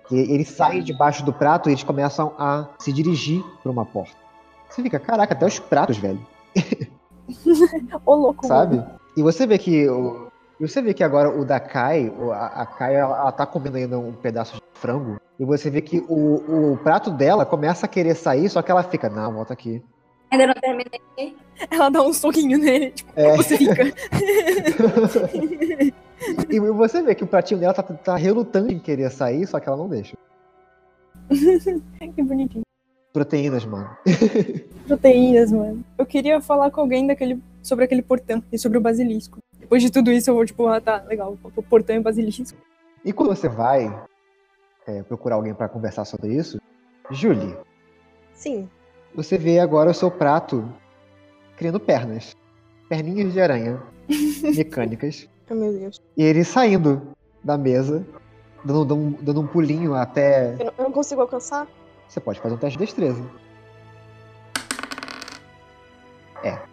Que 0.07 0.15
eles 0.17 0.49
saem 0.49 0.83
debaixo 0.83 1.23
do 1.23 1.31
prato 1.31 1.69
e 1.69 1.71
eles 1.73 1.83
começam 1.83 2.33
a 2.37 2.67
se 2.79 2.91
dirigir 2.91 3.43
para 3.61 3.71
uma 3.71 3.85
porta. 3.85 4.15
Você 4.69 4.81
fica, 4.83 4.99
caraca, 4.99 5.33
até 5.33 5.45
os 5.45 5.59
pratos, 5.59 5.97
velho 5.97 6.19
Ô, 8.05 8.15
louco. 8.15 8.45
sabe? 8.47 8.83
E 9.15 9.21
você 9.21 9.45
vê 9.45 9.57
que 9.57 9.87
o, 9.89 10.28
e 10.59 10.67
você 10.67 10.81
vê 10.81 10.93
que 10.93 11.03
agora 11.03 11.29
o 11.29 11.45
da 11.45 11.59
Kai, 11.59 12.11
a 12.33 12.65
Kai, 12.65 12.95
ela, 12.95 13.17
ela 13.17 13.31
tá 13.31 13.45
comendo 13.45 13.77
ainda 13.77 13.97
um 13.97 14.13
pedaço 14.13 14.55
de 14.55 14.61
frango. 14.73 15.19
E 15.39 15.45
você 15.45 15.69
vê 15.69 15.81
que 15.81 15.99
o, 16.09 16.73
o 16.73 16.77
prato 16.77 17.11
dela 17.11 17.45
começa 17.45 17.85
a 17.85 17.89
querer 17.89 18.15
sair, 18.15 18.49
só 18.49 18.61
que 18.61 18.69
ela 18.69 18.83
fica, 18.83 19.09
não, 19.09 19.33
volta 19.33 19.53
aqui. 19.53 19.81
Ainda 20.31 20.47
não 20.47 20.53
terminei. 20.53 21.35
Ela 21.71 21.89
dá 21.89 22.01
um 22.01 22.13
soquinho 22.13 22.57
nele, 22.57 22.91
tipo, 22.91 23.11
É. 23.15 23.35
você 23.35 23.57
fica. 23.57 23.83
E 26.49 26.59
você 26.59 27.01
vê 27.01 27.15
que 27.15 27.23
o 27.23 27.27
pratinho 27.27 27.59
dela 27.59 27.73
tá, 27.73 27.83
tá 27.83 28.15
relutante 28.15 28.73
em 28.73 28.79
querer 28.79 29.09
sair, 29.09 29.47
só 29.47 29.59
que 29.59 29.67
ela 29.67 29.77
não 29.77 29.87
deixa. 29.87 30.17
que 31.29 32.23
bonitinho. 32.23 32.63
Proteínas, 33.13 33.65
mano. 33.65 33.89
Proteínas, 34.87 35.51
mano. 35.51 35.83
Eu 35.97 36.05
queria 36.05 36.41
falar 36.41 36.69
com 36.71 36.81
alguém 36.81 37.07
daquele, 37.07 37.41
sobre 37.63 37.85
aquele 37.85 38.01
portão 38.01 38.43
e 38.51 38.57
sobre 38.57 38.77
o 38.77 38.81
basilisco. 38.81 39.39
Depois 39.69 39.83
de 39.83 39.91
tudo 39.91 40.11
isso, 40.11 40.31
eu 40.31 40.33
vou, 40.33 40.43
tipo, 40.43 40.65
ah, 40.65 40.81
tá, 40.81 41.03
legal. 41.07 41.37
O 41.55 41.61
portão 41.61 41.95
e 41.95 41.99
o 41.99 42.01
basilisco. 42.01 42.57
E 43.05 43.13
quando 43.13 43.35
você 43.35 43.47
vai 43.47 43.85
é, 44.87 45.03
procurar 45.03 45.35
alguém 45.35 45.53
pra 45.53 45.69
conversar 45.69 46.05
sobre 46.05 46.33
isso, 46.33 46.59
Julie, 47.11 47.55
Sim. 48.33 48.67
você 49.13 49.37
vê 49.37 49.59
agora 49.59 49.91
o 49.91 49.93
seu 49.93 50.09
prato 50.09 50.67
criando 51.55 51.79
pernas. 51.79 52.35
Perninhas 52.89 53.31
de 53.31 53.39
aranha 53.39 53.79
mecânicas. 54.57 55.29
Oh, 55.51 55.53
meu 55.53 55.71
Deus. 55.71 56.01
E 56.17 56.23
ele 56.23 56.43
saindo 56.43 57.11
da 57.43 57.55
mesa, 57.55 58.03
dando, 58.65 58.85
dando 58.85 58.95
um- 58.95 59.11
dando 59.21 59.41
um 59.41 59.45
pulinho 59.47 59.93
até. 59.93 60.53
Eu 60.53 60.65
não, 60.65 60.73
eu 60.79 60.83
não 60.85 60.91
consigo 60.91 61.21
alcançar? 61.21 61.67
Você 62.07 62.19
pode 62.19 62.39
fazer 62.39 62.55
um 62.55 62.57
teste 62.57 62.79
de 62.79 62.85
destreza. 62.85 63.23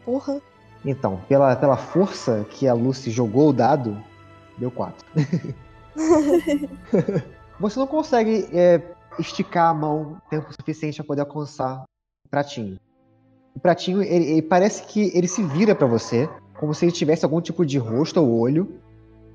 Porra. 0.02 0.40
Então, 0.86 1.20
pela, 1.28 1.56
pela 1.56 1.76
força 1.76 2.46
que 2.48 2.68
a 2.68 2.72
Lucy 2.72 3.10
jogou 3.10 3.48
o 3.48 3.52
dado, 3.52 4.00
deu 4.56 4.70
4. 4.70 5.04
Você 7.58 7.78
não 7.78 7.88
consegue 7.88 8.48
é, 8.52 8.80
esticar 9.18 9.70
a 9.70 9.74
mão 9.74 10.22
tempo 10.30 10.52
suficiente 10.52 10.96
para 10.96 11.06
poder 11.06 11.22
alcançar 11.22 11.82
o 12.24 12.28
pratinho. 12.28 12.78
O 13.54 13.58
pratinho, 13.58 14.00
ele, 14.00 14.26
ele 14.26 14.42
parece 14.42 14.84
que 14.84 15.10
ele 15.12 15.26
se 15.26 15.42
vira 15.42 15.74
para 15.74 15.88
você, 15.88 16.28
como 16.60 16.72
se 16.72 16.84
ele 16.84 16.92
tivesse 16.92 17.24
algum 17.24 17.40
tipo 17.40 17.66
de 17.66 17.78
rosto 17.78 18.20
ou 18.20 18.38
olho, 18.38 18.80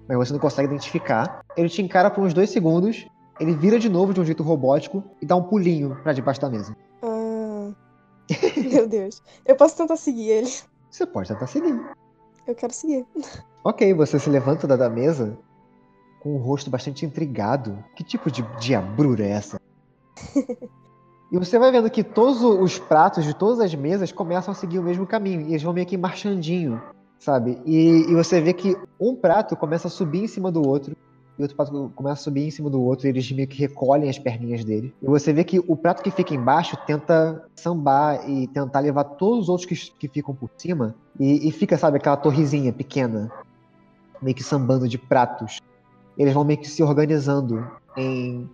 mas 0.08 0.18
você 0.18 0.32
não 0.32 0.40
consegue 0.40 0.70
identificar. 0.70 1.44
Ele 1.58 1.68
te 1.68 1.82
encara 1.82 2.10
por 2.10 2.24
uns 2.24 2.34
dois 2.34 2.50
segundos, 2.50 3.06
ele 3.40 3.54
vira 3.56 3.78
de 3.78 3.90
novo 3.90 4.14
de 4.14 4.22
um 4.22 4.26
jeito 4.26 4.44
robótico 4.44 5.04
e 5.22 5.26
dá 5.26 5.36
um 5.36 5.44
pulinho 5.44 5.98
para 6.02 6.14
debaixo 6.14 6.40
da 6.40 6.50
mesa. 6.50 6.78
Ah. 7.04 7.72
meu 8.72 8.88
Deus. 8.88 9.22
Eu 9.46 9.56
posso 9.56 9.76
tentar 9.76 9.98
seguir 9.98 10.30
ele. 10.30 10.52
Você 10.92 11.06
pode 11.06 11.30
tentar 11.30 11.48
seguir. 11.48 11.80
Eu 12.46 12.54
quero 12.54 12.74
seguir. 12.74 13.06
Ok, 13.64 13.94
você 13.94 14.18
se 14.18 14.28
levanta 14.28 14.66
da, 14.66 14.90
mesa 14.90 15.38
com 16.20 16.36
um 16.36 16.40
rosto 16.40 16.68
bastante 16.68 17.06
intrigado. 17.06 17.78
Que 17.96 18.04
tipo 18.04 18.32
de 18.32 18.42
diabrura 18.60 19.24
é 19.24 19.30
essa? 19.30 19.62
e 21.32 21.38
você 21.38 21.60
vai 21.60 21.72
vendo 21.72 21.88
que 21.88 22.04
todos 22.04 22.42
o- 22.42 22.60
os 22.60 22.80
pratos 22.80 23.24
de 23.24 23.36
todas 23.36 23.60
as 23.60 23.76
mesas 23.76 24.12
começam 24.12 24.52
a 24.52 24.56
seguir 24.56 24.80
o 24.80 24.84
mesmo 24.84 25.06
caminho. 25.06 25.42
E 25.42 25.50
eles 25.50 25.62
vão 25.62 25.74
meio 25.74 25.86
que 25.86 25.96
marchandinho, 25.96 26.82
sabe? 27.20 27.62
E, 27.64 28.10
e 28.10 28.16
você 28.16 28.42
vê 28.42 28.52
que 28.52 28.76
um 29.00 29.16
prato 29.16 29.56
começa 29.56 29.88
a 29.88 29.92
subir 29.92 30.24
em 30.24 30.28
cima 30.28 30.52
do 30.52 30.68
outro. 30.68 30.98
E 31.38 31.42
outro 31.42 31.56
prato 31.56 31.92
começa 31.96 32.22
a 32.22 32.24
subir 32.24 32.48
em 32.48 32.52
cima 32.52 32.70
do 32.70 32.82
outro. 32.82 33.08
E 33.08 33.10
eles 33.10 33.32
meio 33.32 33.48
que 33.48 33.58
recolhem 33.58 34.10
as 34.10 34.20
perninhas 34.20 34.64
dele. 34.64 34.94
E 35.02 35.06
você 35.06 35.34
vê 35.34 35.44
que 35.44 35.60
o 35.60 35.76
prato 35.76 36.04
que 36.04 36.12
fica 36.12 36.34
embaixo 36.34 36.78
tenta 36.86 37.44
sambar 37.56 38.30
e 38.30 38.48
tentar 38.48 38.80
levar 38.80 39.04
todos 39.04 39.44
os 39.44 39.50
outros 39.50 39.66
que, 39.66 39.92
que 39.98 40.08
ficam 40.08 40.36
por 40.36 40.50
cima. 40.58 40.96
E, 41.20 41.48
e 41.48 41.52
fica, 41.52 41.78
sabe, 41.78 41.98
aquela 41.98 42.18
torrezinha 42.18 42.72
pequena 42.72 43.32
meio 44.22 44.36
que 44.36 44.44
sambando 44.44 44.88
de 44.88 44.98
pratos. 44.98 45.60
Eles 46.18 46.34
vão 46.34 46.44
meio 46.44 46.60
que 46.60 46.70
se 46.70 46.84
organizando 46.84 47.68
em 47.98 48.50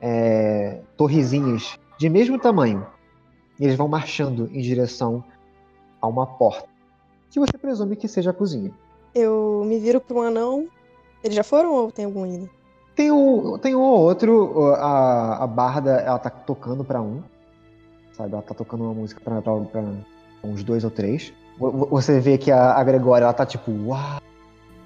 é, 0.00 0.80
torrezinhas 0.96 1.78
de 1.96 2.08
mesmo 2.08 2.38
tamanho. 2.38 2.84
Eles 3.60 3.76
vão 3.76 3.86
marchando 3.86 4.50
em 4.52 4.60
direção 4.60 5.22
a 6.00 6.08
uma 6.08 6.26
porta, 6.26 6.68
que 7.30 7.38
você 7.38 7.56
presume 7.56 7.94
que 7.94 8.08
seja 8.08 8.30
a 8.30 8.34
cozinha. 8.34 8.72
Eu 9.14 9.62
me 9.64 9.78
viro 9.78 10.00
pra 10.00 10.16
um 10.16 10.22
anão. 10.22 10.66
Eles 11.22 11.36
já 11.36 11.44
foram 11.44 11.72
ou 11.72 11.92
tem 11.92 12.04
algum 12.04 12.24
ainda? 12.24 12.48
Tem 12.94 13.10
um, 13.10 13.56
tem 13.58 13.74
um 13.74 13.80
ou 13.80 14.00
outro, 14.00 14.74
a, 14.74 15.44
a 15.44 15.46
Barda, 15.46 15.92
ela 15.92 16.18
tá 16.18 16.28
tocando 16.28 16.84
pra 16.84 17.00
um, 17.00 17.22
sabe? 18.12 18.32
Ela 18.34 18.42
tá 18.42 18.54
tocando 18.54 18.84
uma 18.84 18.92
música 18.94 19.20
pra, 19.24 19.40
pra- 19.40 19.60
pra 19.60 19.82
uns 20.44 20.62
dois 20.62 20.84
ou 20.84 20.90
três. 20.90 21.32
Vo- 21.58 21.70
vo- 21.70 21.86
Você 21.86 22.20
vê 22.20 22.36
que 22.36 22.50
a, 22.50 22.72
a 22.74 22.84
Gregória, 22.84 23.24
ela 23.24 23.32
tá 23.32 23.46
tipo, 23.46 23.70
uau! 23.86 24.20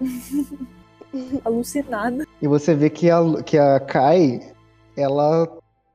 Alucinada. 1.45 2.27
E 2.41 2.47
você 2.47 2.75
vê 2.75 2.91
que 2.91 3.11
a, 3.11 3.19
que 3.43 3.57
a 3.59 3.81
Kai, 3.81 4.53
ela, 4.97 5.49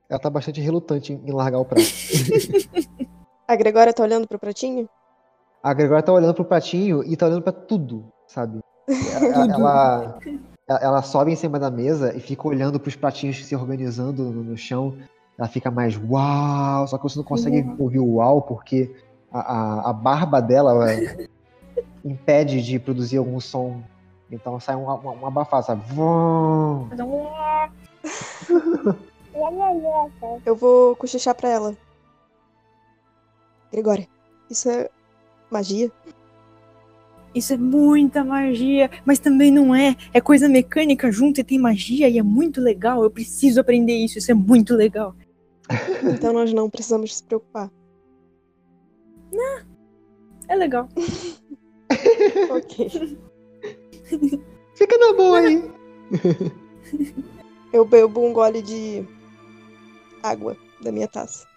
ela 0.10 0.20
tá 0.20 0.30
bastante 0.30 0.60
relutante 0.60 1.14
em, 1.14 1.22
em 1.30 1.32
largar 1.32 1.60
o 1.60 1.66
prato. 1.66 1.84
A 3.48 3.56
Gregória 3.56 3.94
tá 3.94 4.02
olhando 4.04 4.28
pro 4.28 4.40
pratinho? 4.40 4.88
a 5.64 5.74
Gregória 5.74 6.02
tá 6.02 6.12
olhando 6.14 6.34
pro 6.34 6.46
pratinho 6.46 7.04
e 7.04 7.16
tá 7.18 7.26
olhando 7.28 7.44
pra 7.44 7.52
tudo, 7.52 8.06
sabe? 8.28 8.60
Ela, 8.92 9.54
ela, 9.54 10.20
ela- 10.68 10.80
ela 10.82 11.02
sobe 11.02 11.32
em 11.32 11.36
cima 11.36 11.60
da 11.60 11.72
mesa 11.72 12.16
e 12.16 12.20
fica 12.20 12.48
olhando 12.48 12.80
pros 12.80 12.96
pratinhos 12.96 13.44
se 13.46 13.56
organizando 13.56 14.24
no, 14.24 14.44
no 14.44 14.58
chão. 14.58 14.98
Ela 15.38 15.48
fica 15.48 15.72
mais 15.72 15.98
uau, 15.98 16.88
só 16.88 16.98
que 16.98 17.04
você 17.04 17.18
não 17.18 17.24
consegue 17.26 17.66
ouvir 17.80 18.00
o 18.00 18.16
uau 18.16 18.42
porque 18.42 18.94
a, 19.32 19.40
a, 19.40 19.90
a 19.90 19.94
barba 19.94 20.42
dela 20.42 20.92
é, 20.92 21.28
impede 22.06 22.62
de 22.62 22.78
produzir 22.80 23.18
algum 23.18 23.40
som. 23.40 23.82
Então 24.30 24.60
sai 24.60 24.76
um, 24.76 24.90
um, 24.90 25.22
um 25.22 25.26
abafado, 25.26 25.66
sabe? 25.66 25.84
Vum. 25.94 26.88
Eu 30.46 30.56
vou 30.56 30.96
cochichar 30.96 31.34
pra 31.36 31.50
ela. 31.50 31.76
Gregória, 33.72 34.08
isso 34.50 34.70
é 34.70 34.90
magia? 35.50 35.92
Isso 37.34 37.54
é 37.54 37.58
muita 37.58 38.24
magia, 38.24 38.90
mas 39.06 39.20
também 39.20 39.52
não 39.52 39.74
é. 39.74 39.96
É 40.14 40.20
coisa 40.20 40.50
mecânica 40.50 41.12
junto 41.12 41.40
e 41.40 41.44
tem 41.44 41.58
magia 41.58 42.10
e 42.10 42.18
é 42.18 42.24
muito 42.24 42.60
legal. 42.60 43.04
Eu 43.04 43.12
preciso 43.12 43.62
aprender 43.62 43.94
isso, 43.94 44.18
isso 44.18 44.32
é 44.32 44.36
muito 44.36 44.76
legal. 44.76 45.16
Então 46.04 46.34
nós 46.34 46.52
não 46.52 46.70
precisamos 46.70 47.16
se 47.16 47.24
preocupar. 47.24 47.72
É 50.52 50.56
legal. 50.56 50.90
ok. 52.52 53.18
Fica 54.76 54.98
na 54.98 55.14
boa 55.14 55.40
aí. 55.40 55.72
Eu 57.72 57.86
bebo 57.86 58.26
um 58.26 58.34
gole 58.34 58.62
de 58.62 59.08
água 60.22 60.58
da 60.82 60.92
minha 60.92 61.08
taça. 61.08 61.48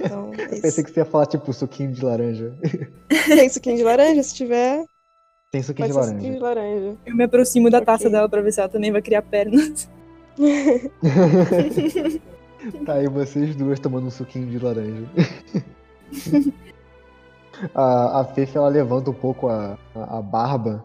Então, 0.00 0.32
é 0.38 0.46
Pensei 0.60 0.84
que 0.84 0.90
você 0.90 1.00
ia 1.00 1.04
falar 1.04 1.26
tipo 1.26 1.52
suquinho 1.52 1.92
de 1.92 2.04
laranja. 2.04 2.54
Tem 3.26 3.48
suquinho 3.48 3.76
de 3.76 3.82
laranja? 3.84 4.22
Se 4.22 4.34
tiver, 4.34 4.84
Tem 5.52 5.62
suquinho 5.62 5.88
de 5.88 5.94
ser 5.94 6.02
suquinho 6.04 6.34
de 6.34 6.38
laranja. 6.38 6.68
laranja. 6.70 6.96
Eu 7.06 7.16
me 7.16 7.24
aproximo 7.24 7.70
da 7.70 7.80
taça 7.80 8.04
Ok. 8.04 8.12
dela 8.12 8.28
pra 8.28 8.40
ver 8.42 8.52
se 8.52 8.60
ela 8.60 8.68
também 8.68 8.92
vai 8.92 9.02
criar 9.02 9.22
pernas. 9.22 9.88
tá 12.86 12.94
aí 12.94 13.08
vocês 13.08 13.56
duas 13.56 13.78
tomando 13.80 14.06
um 14.06 14.10
suquinho 14.10 14.46
de 14.46 14.58
laranja. 14.58 15.06
a, 17.74 18.20
a 18.20 18.24
Fefe 18.24 18.56
ela 18.56 18.68
levanta 18.68 19.10
um 19.10 19.14
pouco 19.14 19.48
a, 19.48 19.76
a, 19.94 20.18
a 20.18 20.22
barba 20.22 20.84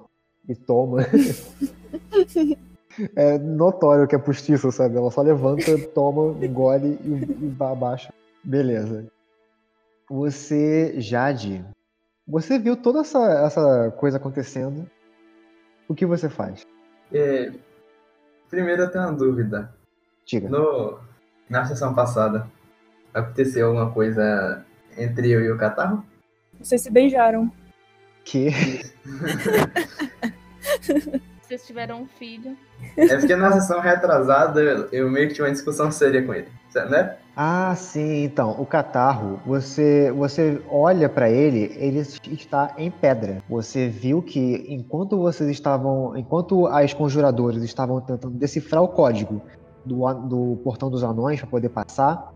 e 0.50 0.56
toma. 0.56 1.06
É 3.16 3.38
notório 3.40 4.08
que 4.08 4.16
é 4.16 4.20
postiço, 4.20 4.72
sabe? 4.72 4.98
Ela 4.98 5.10
só 5.10 5.22
levanta, 5.22 5.78
toma, 5.96 6.36
engole 6.46 7.00
e, 7.04 7.46
e 7.46 7.50
vai 7.50 7.72
abaixo. 7.72 8.10
Beleza. 8.43 9.07
Você, 10.09 11.00
Jade, 11.00 11.65
você 12.27 12.59
viu 12.59 12.75
toda 12.75 13.00
essa, 13.00 13.19
essa 13.45 13.91
coisa 13.91 14.17
acontecendo. 14.17 14.89
O 15.88 15.95
que 15.95 16.05
você 16.05 16.29
faz? 16.29 16.67
É, 17.12 17.51
primeiro 18.50 18.83
eu 18.83 18.91
tenho 18.91 19.05
uma 19.05 19.13
dúvida. 19.13 19.73
Diga. 20.25 20.50
No, 20.50 21.00
na 21.50 21.65
sessão 21.65 21.93
passada, 21.93 22.50
aconteceu 23.13 23.67
alguma 23.67 23.91
coisa 23.91 24.65
entre 24.97 25.31
eu 25.31 25.41
e 25.41 25.51
o 25.51 25.57
Catarro? 25.57 26.05
Vocês 26.59 26.81
se 26.81 26.91
beijaram. 26.91 27.51
Que? 28.23 28.50
Vocês 31.43 31.67
tiveram 31.67 32.01
um 32.01 32.07
filho. 32.07 32.57
É 32.97 33.17
porque 33.17 33.35
na 33.35 33.51
sessão 33.51 33.81
retrasada 33.81 34.62
eu, 34.62 34.88
eu 34.91 35.12
meio 35.12 35.27
que 35.27 35.33
tinha 35.33 35.45
uma 35.45 35.51
discussão 35.51 35.91
séria 35.91 36.25
com 36.25 36.33
ele, 36.33 36.47
né? 36.89 37.17
Ah, 37.35 37.73
sim, 37.75 38.23
então, 38.23 38.51
o 38.59 38.65
catarro, 38.65 39.41
você 39.45 40.12
você 40.12 40.62
olha 40.69 41.09
pra 41.09 41.29
ele, 41.29 41.75
ele 41.77 42.00
está 42.00 42.73
em 42.77 42.89
pedra. 42.89 43.41
Você 43.50 43.89
viu 43.89 44.21
que 44.21 44.65
enquanto 44.69 45.17
vocês 45.17 45.50
estavam, 45.50 46.15
enquanto 46.15 46.67
as 46.67 46.93
conjuradoras 46.93 47.62
estavam 47.63 48.00
tentando 48.00 48.38
decifrar 48.38 48.81
o 48.81 48.88
código 48.88 49.41
do, 49.83 50.13
do 50.13 50.62
portão 50.63 50.89
dos 50.89 51.03
anões 51.03 51.41
para 51.41 51.50
poder 51.50 51.69
passar, 51.69 52.31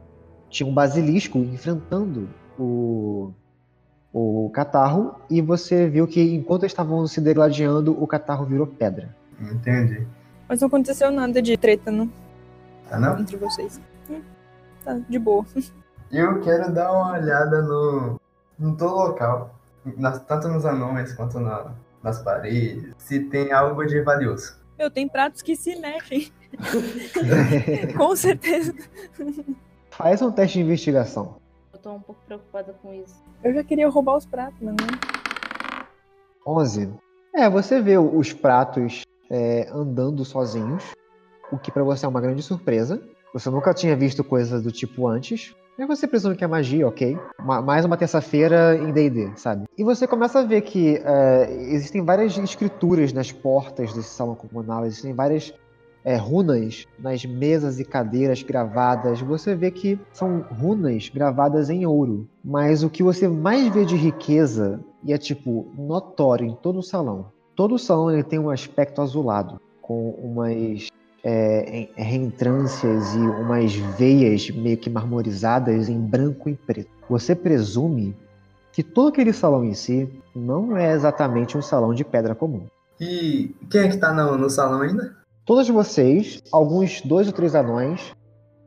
tinha 0.49 0.67
um 0.67 0.73
basilisco 0.73 1.37
enfrentando 1.37 2.27
o 2.59 3.31
o 4.13 4.49
catarro 4.53 5.15
e 5.29 5.41
você 5.41 5.87
viu 5.87 6.07
que 6.07 6.21
enquanto 6.35 6.63
eles 6.63 6.71
estavam 6.71 7.05
se 7.07 7.19
degladiando, 7.21 7.91
o 8.01 8.07
catarro 8.07 8.45
virou 8.45 8.65
pedra. 8.67 9.15
Entendi. 9.39 10.05
Mas 10.47 10.61
não 10.61 10.67
aconteceu 10.67 11.11
nada 11.11 11.41
de 11.41 11.55
treta, 11.57 11.91
não? 11.91 12.09
Tá 12.89 12.99
não? 12.99 13.19
Entre 13.19 13.35
vocês. 13.37 13.79
Hum, 14.09 14.21
Tá, 14.83 14.97
de 15.09 15.19
boa. 15.19 15.45
Eu 16.11 16.39
quero 16.41 16.71
dar 16.73 16.91
uma 16.93 17.13
olhada 17.19 17.61
no, 17.61 18.19
no 18.57 18.75
todo 18.77 18.95
local, 18.95 19.53
nas- 19.97 20.19
tanto 20.25 20.47
nos 20.47 20.65
anões 20.65 21.11
quanto 21.13 21.39
na- 21.39 21.71
nas 22.01 22.19
paredes, 22.23 22.93
se 22.97 23.19
tem 23.19 23.51
algo 23.51 23.85
de 23.85 24.01
valioso. 24.01 24.55
Meu, 24.79 24.89
tem 24.89 25.07
pratos 25.09 25.41
que 25.41 25.55
se 25.55 25.75
mexem. 25.75 26.31
Com 27.97 28.15
certeza. 28.15 28.73
Faz 29.89 30.21
um 30.21 30.31
teste 30.31 30.59
de 30.59 30.63
investigação. 30.63 31.35
Eu 31.77 31.81
tô 31.81 31.91
um 31.93 31.99
pouco 31.99 32.19
preocupada 32.25 32.73
com 32.81 32.91
isso. 32.91 33.13
Eu 33.43 33.53
já 33.53 33.63
queria 33.63 33.87
roubar 33.87 34.17
os 34.17 34.25
pratos, 34.25 34.57
mas 34.59 34.73
não. 34.73 36.55
11. 36.55 36.91
É, 37.35 37.47
você 37.47 37.79
vê 37.79 37.99
os 37.99 38.33
pratos 38.33 39.03
é, 39.29 39.69
andando 39.71 40.25
sozinhos, 40.25 40.83
o 41.51 41.57
que 41.59 41.71
pra 41.71 41.83
você 41.83 42.03
é 42.03 42.09
uma 42.09 42.19
grande 42.19 42.41
surpresa. 42.41 42.99
Você 43.31 43.51
nunca 43.51 43.75
tinha 43.75 43.95
visto 43.95 44.23
coisas 44.23 44.63
do 44.63 44.71
tipo 44.71 45.07
antes. 45.07 45.53
Mas 45.77 45.87
você 45.87 46.07
presume 46.07 46.35
que 46.35 46.43
é 46.43 46.47
magia, 46.47 46.87
ok? 46.87 47.15
Ma- 47.37 47.61
mais 47.61 47.85
uma 47.85 47.95
terça-feira 47.95 48.75
em 48.75 48.91
D&D, 48.91 49.33
sabe? 49.35 49.65
E 49.77 49.83
você 49.83 50.07
começa 50.07 50.39
a 50.39 50.43
ver 50.43 50.61
que 50.61 50.99
é, 51.05 51.51
existem 51.51 52.03
várias 52.03 52.35
escrituras 52.39 53.13
nas 53.13 53.31
portas 53.31 53.93
desse 53.93 54.09
salão 54.09 54.33
comunal, 54.33 54.83
existem 54.83 55.13
várias 55.13 55.53
é, 56.07 56.15
runas 56.15 56.87
nas 56.97 57.25
mesas 57.25 57.81
e 57.81 57.83
cadeiras 57.83 58.41
gravadas. 58.41 59.19
Você 59.19 59.53
vê 59.53 59.69
que 59.69 59.99
são 60.13 60.39
runas 60.39 61.09
gravadas 61.09 61.69
em 61.69 61.85
ouro. 61.85 62.25
Mas 62.41 62.81
o 62.81 62.89
que 62.89 63.03
você 63.03 63.27
mais 63.27 63.67
vê 63.73 63.83
de 63.83 63.97
riqueza, 63.97 64.79
e 65.03 65.11
é 65.11 65.17
tipo 65.17 65.67
notório 65.77 66.47
em 66.47 66.55
todo 66.55 66.79
o 66.79 66.83
salão, 66.83 67.25
todo 67.57 67.75
o 67.75 67.79
salão 67.79 68.09
ele 68.09 68.23
tem 68.23 68.39
um 68.39 68.49
aspecto 68.49 69.01
azulado, 69.01 69.59
com 69.81 70.11
umas 70.11 70.87
é, 71.25 71.89
reentrâncias 71.97 73.13
e 73.13 73.19
umas 73.19 73.75
veias 73.75 74.49
meio 74.49 74.77
que 74.77 74.89
marmorizadas 74.89 75.89
em 75.89 75.99
branco 75.99 76.47
e 76.47 76.55
preto. 76.55 76.89
Você 77.09 77.35
presume 77.35 78.15
que 78.71 78.81
todo 78.81 79.09
aquele 79.09 79.33
salão 79.33 79.65
em 79.65 79.73
si 79.73 80.09
não 80.33 80.77
é 80.77 80.93
exatamente 80.93 81.57
um 81.57 81.61
salão 81.61 81.93
de 81.93 82.05
pedra 82.05 82.33
comum. 82.33 82.65
E 82.97 83.53
quem 83.69 83.81
é 83.81 83.87
que 83.89 83.97
tá 83.97 84.13
no, 84.13 84.37
no 84.37 84.49
salão 84.49 84.81
ainda? 84.81 85.26
Todos 85.47 85.69
vocês, 85.69 86.43
alguns 86.51 86.99
dois 86.99 87.25
ou 87.25 87.31
três 87.31 87.55
anões, 87.55 88.13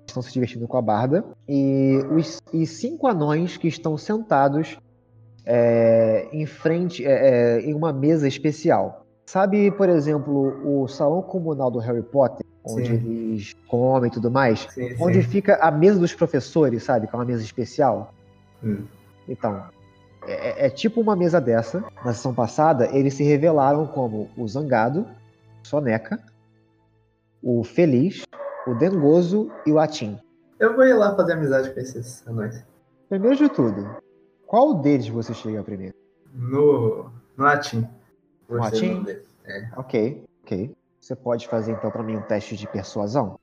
estão 0.06 0.22
se 0.22 0.32
divertindo 0.32 0.66
com 0.66 0.78
a 0.78 0.82
barda, 0.82 1.22
e 1.46 1.98
os 2.10 2.40
e 2.54 2.66
cinco 2.66 3.06
anões 3.06 3.58
que 3.58 3.68
estão 3.68 3.98
sentados 3.98 4.78
é, 5.44 6.26
em 6.32 6.46
frente, 6.46 7.04
é, 7.04 7.58
é, 7.58 7.60
em 7.60 7.74
uma 7.74 7.92
mesa 7.92 8.26
especial. 8.26 9.04
Sabe, 9.26 9.70
por 9.72 9.90
exemplo, 9.90 10.56
o 10.64 10.88
salão 10.88 11.20
comunal 11.20 11.70
do 11.70 11.78
Harry 11.80 12.02
Potter, 12.02 12.46
onde 12.64 12.86
Sim. 12.86 12.94
eles 12.94 13.54
comem 13.68 14.08
e 14.08 14.14
tudo 14.14 14.30
mais? 14.30 14.66
Sim, 14.70 14.96
Onde 14.98 15.22
sim. 15.22 15.28
fica 15.28 15.56
a 15.56 15.70
mesa 15.70 16.00
dos 16.00 16.14
professores, 16.14 16.82
sabe? 16.82 17.06
Que 17.06 17.14
é 17.14 17.18
uma 17.18 17.26
mesa 17.26 17.42
especial. 17.42 18.14
Hum. 18.64 18.84
Então, 19.28 19.64
é, 20.26 20.64
é 20.66 20.70
tipo 20.70 20.98
uma 20.98 21.14
mesa 21.14 21.42
dessa. 21.42 21.84
Na 22.02 22.14
sessão 22.14 22.32
passada, 22.32 22.88
eles 22.90 23.12
se 23.12 23.22
revelaram 23.22 23.86
como 23.86 24.30
o 24.34 24.48
Zangado, 24.48 25.06
Soneca, 25.62 26.18
o 27.42 27.64
Feliz, 27.64 28.24
o 28.66 28.74
Dengoso 28.74 29.50
e 29.66 29.72
o 29.72 29.78
Atim. 29.78 30.18
Eu 30.58 30.74
vou 30.74 30.84
ir 30.84 30.94
lá 30.94 31.14
fazer 31.16 31.32
amizade 31.32 31.70
com 31.72 31.80
esses 31.80 32.26
anões. 32.26 32.62
Primeiro 33.08 33.36
de 33.36 33.48
tudo, 33.48 33.96
qual 34.46 34.74
deles 34.74 35.08
você 35.08 35.32
chega 35.32 35.62
primeiro? 35.62 35.94
No, 36.34 37.10
no 37.36 37.44
latim. 37.44 37.88
No 38.48 38.58
nome 38.58 39.04
dele. 39.04 39.22
Ok, 39.76 40.24
ok. 40.42 40.76
Você 41.00 41.16
pode 41.16 41.48
fazer 41.48 41.72
então 41.72 41.90
pra 41.90 42.02
mim 42.02 42.16
um 42.16 42.22
teste 42.22 42.56
de 42.56 42.66
persuasão? 42.66 43.38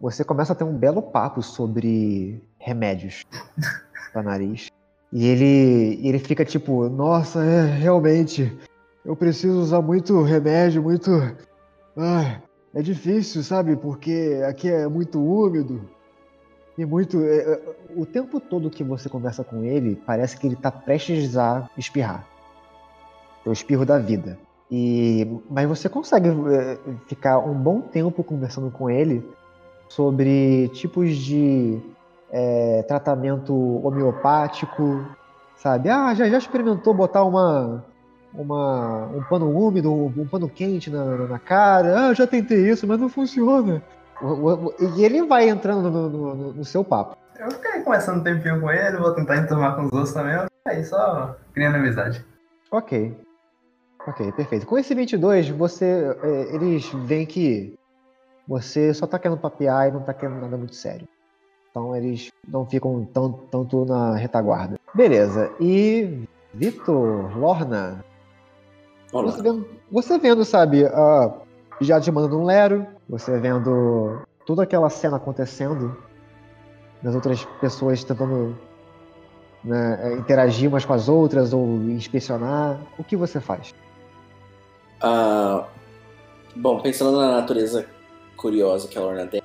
Você 0.00 0.24
começa 0.24 0.52
a 0.52 0.56
ter 0.56 0.64
um 0.64 0.76
belo 0.76 1.02
papo 1.02 1.42
sobre 1.42 2.42
remédios 2.58 3.24
pra 4.12 4.22
nariz. 4.22 4.68
E 5.12 5.26
ele, 5.26 6.06
ele 6.06 6.18
fica 6.18 6.44
tipo, 6.44 6.88
nossa, 6.88 7.44
é, 7.44 7.66
realmente, 7.66 8.56
eu 9.04 9.14
preciso 9.14 9.60
usar 9.60 9.80
muito 9.80 10.22
remédio, 10.22 10.82
muito. 10.82 11.10
Ah, 11.96 12.40
é 12.74 12.82
difícil, 12.82 13.42
sabe? 13.42 13.76
Porque 13.76 14.40
aqui 14.48 14.68
é 14.68 14.86
muito 14.88 15.22
úmido. 15.22 15.88
E 16.76 16.84
muito. 16.84 17.22
é, 17.22 17.36
é, 17.38 17.60
o 17.96 18.04
tempo 18.04 18.40
todo 18.40 18.70
que 18.70 18.82
você 18.82 19.08
conversa 19.08 19.44
com 19.44 19.62
ele, 19.62 19.94
parece 20.06 20.36
que 20.36 20.46
ele 20.46 20.56
tá 20.56 20.70
prestes 20.70 21.36
a 21.36 21.68
espirrar. 21.76 22.26
É 23.46 23.48
o 23.48 23.52
espirro 23.52 23.86
da 23.86 23.98
vida. 23.98 24.38
E, 24.70 25.40
mas 25.48 25.68
você 25.68 25.88
consegue 25.88 26.28
é, 26.28 26.78
ficar 27.06 27.38
um 27.38 27.54
bom 27.54 27.80
tempo 27.80 28.24
conversando 28.24 28.70
com 28.70 28.90
ele 28.90 29.24
sobre 29.88 30.68
tipos 30.68 31.16
de 31.16 31.78
é, 32.32 32.82
tratamento 32.88 33.54
homeopático, 33.86 35.06
sabe? 35.56 35.88
Ah, 35.88 36.12
já, 36.14 36.28
já 36.28 36.38
experimentou 36.38 36.92
botar 36.92 37.22
uma, 37.22 37.84
uma, 38.34 39.06
um 39.06 39.22
pano 39.22 39.50
úmido, 39.50 39.92
um 39.92 40.26
pano 40.26 40.48
quente 40.48 40.90
na, 40.90 41.04
na 41.04 41.38
cara? 41.38 42.08
Ah, 42.08 42.14
já 42.14 42.26
tentei 42.26 42.68
isso, 42.70 42.86
mas 42.86 42.98
não 42.98 43.08
funciona. 43.08 43.82
E 44.96 45.04
ele 45.04 45.22
vai 45.24 45.48
entrando 45.48 45.90
no, 45.90 46.08
no- 46.08 46.52
no- 46.54 46.64
seu 46.64 46.84
papo. 46.84 47.16
Eu 47.38 47.46
vou 47.46 47.54
ficar 47.54 47.70
aí 47.70 47.82
conversando 47.82 48.20
um 48.20 48.24
tempinho 48.24 48.60
com 48.60 48.70
ele, 48.70 48.96
vou 48.96 49.12
tentar 49.12 49.36
enturmar 49.36 49.74
com 49.76 49.82
os 49.86 49.92
outros 49.92 50.12
também. 50.12 50.36
Aí 50.66 50.84
só 50.84 51.36
criando 51.52 51.76
amizade. 51.76 52.24
Ok. 52.70 53.16
Ok, 54.06 54.32
perfeito. 54.32 54.66
Com 54.66 54.78
esse 54.78 54.94
22, 54.94 55.48
você, 55.50 56.16
é, 56.22 56.54
eles 56.54 56.88
veem 57.04 57.26
que 57.26 57.74
você 58.46 58.92
só 58.94 59.06
tá 59.06 59.18
querendo 59.18 59.38
papear 59.38 59.88
e 59.88 59.92
não 59.92 60.00
tá 60.02 60.12
querendo 60.12 60.40
nada 60.40 60.56
muito 60.56 60.74
sério. 60.74 61.08
Então 61.70 61.94
eles 61.96 62.30
não 62.46 62.64
ficam 62.66 63.04
tão, 63.12 63.32
tanto 63.32 63.84
na 63.84 64.14
retaguarda. 64.14 64.78
Beleza. 64.94 65.50
E 65.60 66.22
Vitor, 66.52 67.36
Lorna, 67.36 68.04
Olá. 69.14 69.30
você 69.30 69.42
vendo, 69.42 69.68
você 69.92 70.18
vendo, 70.18 70.44
sabe, 70.44 70.84
a 70.86 71.32
já 71.80 72.00
te 72.00 72.10
mandando 72.10 72.36
um 72.36 72.44
Lero, 72.44 72.84
você 73.08 73.38
vendo 73.38 74.22
toda 74.44 74.64
aquela 74.64 74.90
cena 74.90 75.18
acontecendo, 75.18 75.96
das 77.00 77.14
outras 77.14 77.44
pessoas 77.60 78.02
tentando 78.02 78.58
né, 79.62 80.00
é, 80.02 80.14
interagir 80.14 80.68
umas 80.68 80.84
com 80.84 80.92
as 80.92 81.08
outras 81.08 81.52
ou 81.52 81.64
inspecionar? 81.90 82.80
O 82.98 83.04
que 83.04 83.14
você 83.14 83.40
faz? 83.40 83.72
Ah, 85.00 85.64
bom, 86.56 86.80
pensando 86.80 87.16
na 87.16 87.36
natureza 87.36 87.86
curiosa 88.36 88.88
que 88.88 88.98
a 88.98 89.00
Lorna 89.00 89.28
tem, 89.28 89.42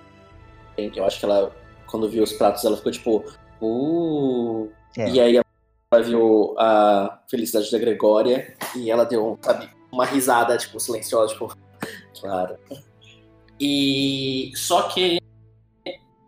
eu 0.77 1.05
acho 1.05 1.19
que 1.19 1.25
ela, 1.25 1.51
quando 1.85 2.09
viu 2.09 2.23
os 2.23 2.33
pratos, 2.33 2.65
ela 2.65 2.75
ficou 2.75 2.91
tipo, 2.91 3.23
uh. 3.61 4.67
É. 4.97 5.09
E 5.11 5.19
aí 5.19 5.35
ela 5.35 5.48
viu 5.97 6.53
a 6.59 7.19
felicidade 7.27 7.71
da 7.71 7.79
Gregória 7.79 8.53
e 8.75 8.91
ela 8.91 9.05
deu, 9.05 9.39
sabe, 9.41 9.67
uma 9.91 10.05
risada, 10.05 10.55
tipo, 10.55 10.79
silenciosa, 10.79 11.33
tipo, 11.33 11.51
claro. 12.21 12.57
E 13.59 14.51
só 14.55 14.83
que 14.83 15.17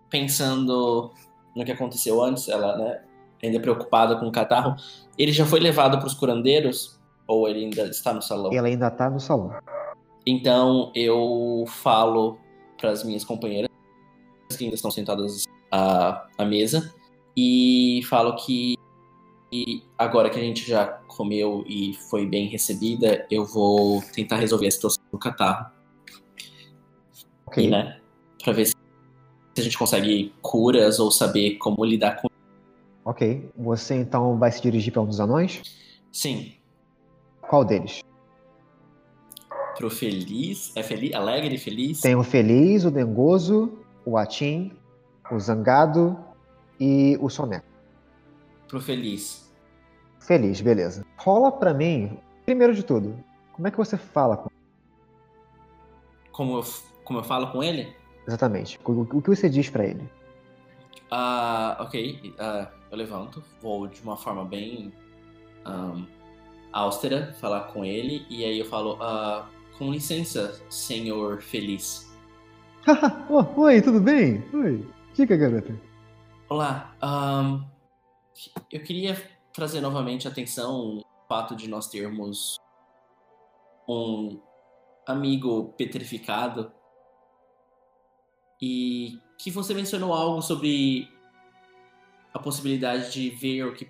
pensando 0.10 1.12
no 1.56 1.63
que 1.63 1.71
aconteceu 1.71 2.21
antes, 2.24 2.50
ela, 2.50 2.76
né, 2.76 3.04
ainda 3.43 3.60
preocupada 3.60 4.15
com 4.17 4.28
o 4.28 4.32
catarro, 4.32 4.76
ele 5.17 5.32
já 5.32 5.45
foi 5.45 5.60
levado 5.60 6.00
para 6.00 6.08
os 6.08 6.13
curandeiros 6.15 7.00
ou 7.28 7.47
ele 7.47 7.65
ainda 7.65 7.84
está 7.84 8.13
no 8.13 8.21
salão? 8.21 8.52
Ela 8.52 8.67
ainda 8.67 8.89
tá 8.89 9.10
no 9.10 9.19
salão. 9.19 9.54
Então 10.26 10.91
eu 10.95 11.65
falo 11.67 12.39
para 12.78 12.89
as 12.89 13.04
minhas 13.04 13.24
companheiras 13.24 13.69
que 14.58 14.63
ainda 14.63 14.76
estão 14.76 14.91
sentadas 14.91 15.43
à, 15.71 16.28
à 16.38 16.45
mesa 16.45 16.93
e 17.38 18.02
falo 18.10 18.36
que 18.36 18.76
e 19.52 19.84
agora 19.98 20.30
que 20.30 20.40
a 20.40 20.42
gente 20.42 20.68
já 20.68 20.86
comeu 21.08 21.64
e 21.68 21.94
foi 22.10 22.26
bem 22.26 22.48
recebida, 22.48 23.26
eu 23.30 23.46
vou 23.46 24.02
tentar 24.14 24.38
resolver 24.38 24.68
a 24.68 24.72
situação 24.72 25.04
do 25.12 25.18
catarro. 25.18 25.72
Ok. 27.46 27.66
E, 27.66 27.70
né, 27.70 28.00
pra 28.44 28.54
ver 28.54 28.68
se 28.68 28.76
a 29.58 29.62
gente 29.62 29.78
consegue 29.78 30.34
curas 30.42 31.00
ou 31.00 31.12
saber 31.12 31.58
como 31.58 31.84
lidar 31.84 32.22
com. 32.22 32.28
Ok. 33.04 33.50
Você 33.58 33.96
então 33.96 34.38
vai 34.38 34.52
se 34.52 34.62
dirigir 34.62 34.94
para 34.94 35.02
um 35.02 35.06
dos 35.08 35.20
anões? 35.20 35.62
Sim, 36.12 36.54
Qual 37.42 37.66
deles? 37.66 38.02
pro 39.82 39.90
feliz. 39.90 40.72
É 40.76 40.84
feliz? 40.84 41.14
Alegre 41.14 41.56
e 41.56 41.58
feliz? 41.58 42.02
Tem 42.02 42.16
o 42.16 42.24
Feliz, 42.24 42.86
o 42.86 42.92
Dengoso, 42.92 43.80
o 44.06 44.16
Atim, 44.16 44.72
o 45.32 45.40
Zangado 45.40 46.18
e 46.80 47.18
o 47.20 47.30
Soneco. 47.30 47.66
Pro 48.68 48.80
feliz. 48.80 49.40
Feliz, 50.22 50.62
beleza. 50.62 51.06
Rola 51.18 51.52
pra 51.52 51.74
mim, 51.74 52.18
primeiro 52.46 52.74
de 52.74 52.84
tudo, 52.84 53.18
como 53.54 53.68
é 53.68 53.72
que 53.72 53.78
você 53.78 53.98
fala 53.98 54.38
com 54.38 54.50
Como 56.32 56.58
eu, 56.58 56.64
como 57.04 57.20
eu 57.20 57.24
falo 57.24 57.52
com 57.52 57.64
ele? 57.64 57.94
Exatamente. 58.28 58.80
O, 58.86 59.02
o 59.02 59.22
que 59.22 59.30
você 59.30 59.50
diz 59.50 59.70
pra 59.70 59.86
ele? 59.86 60.08
Ah, 61.10 61.76
ok. 61.80 62.34
Ah, 62.40 62.70
eu 62.92 62.98
levanto, 62.98 63.44
vou 63.62 63.88
de 63.88 64.02
uma 64.04 64.16
forma 64.16 64.46
bem 64.46 64.94
ahn, 65.66 66.06
austera 66.72 67.34
falar 67.34 67.62
com 67.74 67.84
ele 67.84 68.26
e 68.30 68.46
aí 68.46 68.60
eu 68.60 68.66
falo, 68.66 68.98
ah, 69.02 69.50
com 69.78 69.92
licença, 69.92 70.62
senhor 70.70 71.42
feliz. 71.42 72.10
oh, 73.30 73.62
oi, 73.62 73.82
tudo 73.82 74.00
bem? 74.00 74.44
Oi. 74.54 74.88
Diga, 75.16 75.36
garota. 75.36 75.76
Olá, 76.48 76.96
ahn, 77.02 77.64
eu 78.72 78.82
queria 78.84 79.16
trazer 79.54 79.82
novamente 79.82 80.28
atenção 80.28 80.98
o 80.98 81.04
fato 81.28 81.56
de 81.56 81.68
nós 81.68 81.88
termos 81.88 82.58
um 83.88 84.40
amigo 85.08 85.74
petrificado 85.78 86.72
e 88.62 89.20
que 89.38 89.50
você 89.50 89.74
mencionou 89.74 90.14
algo 90.14 90.42
sobre 90.42 91.10
a 92.34 92.40
possibilidade 92.40 93.12
de 93.12 93.30
ver 93.32 93.64
o 93.66 93.74
que 93.74 93.90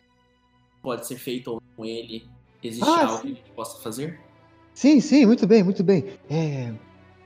pode 0.82 1.06
ser 1.06 1.17
feito 1.17 1.62
com 1.76 1.86
ele. 1.86 2.28
Existe 2.63 2.89
Ah, 2.89 3.08
algo 3.08 3.17
sim. 3.17 3.21
que 3.21 3.34
a 3.34 3.36
gente 3.36 3.52
possa 3.52 3.82
fazer? 3.82 4.19
Sim, 4.74 5.00
sim, 5.02 5.26
muito 5.26 5.45
bem, 5.45 5.63
muito 5.63 5.84
bem. 5.84 6.17
É, 6.30 6.74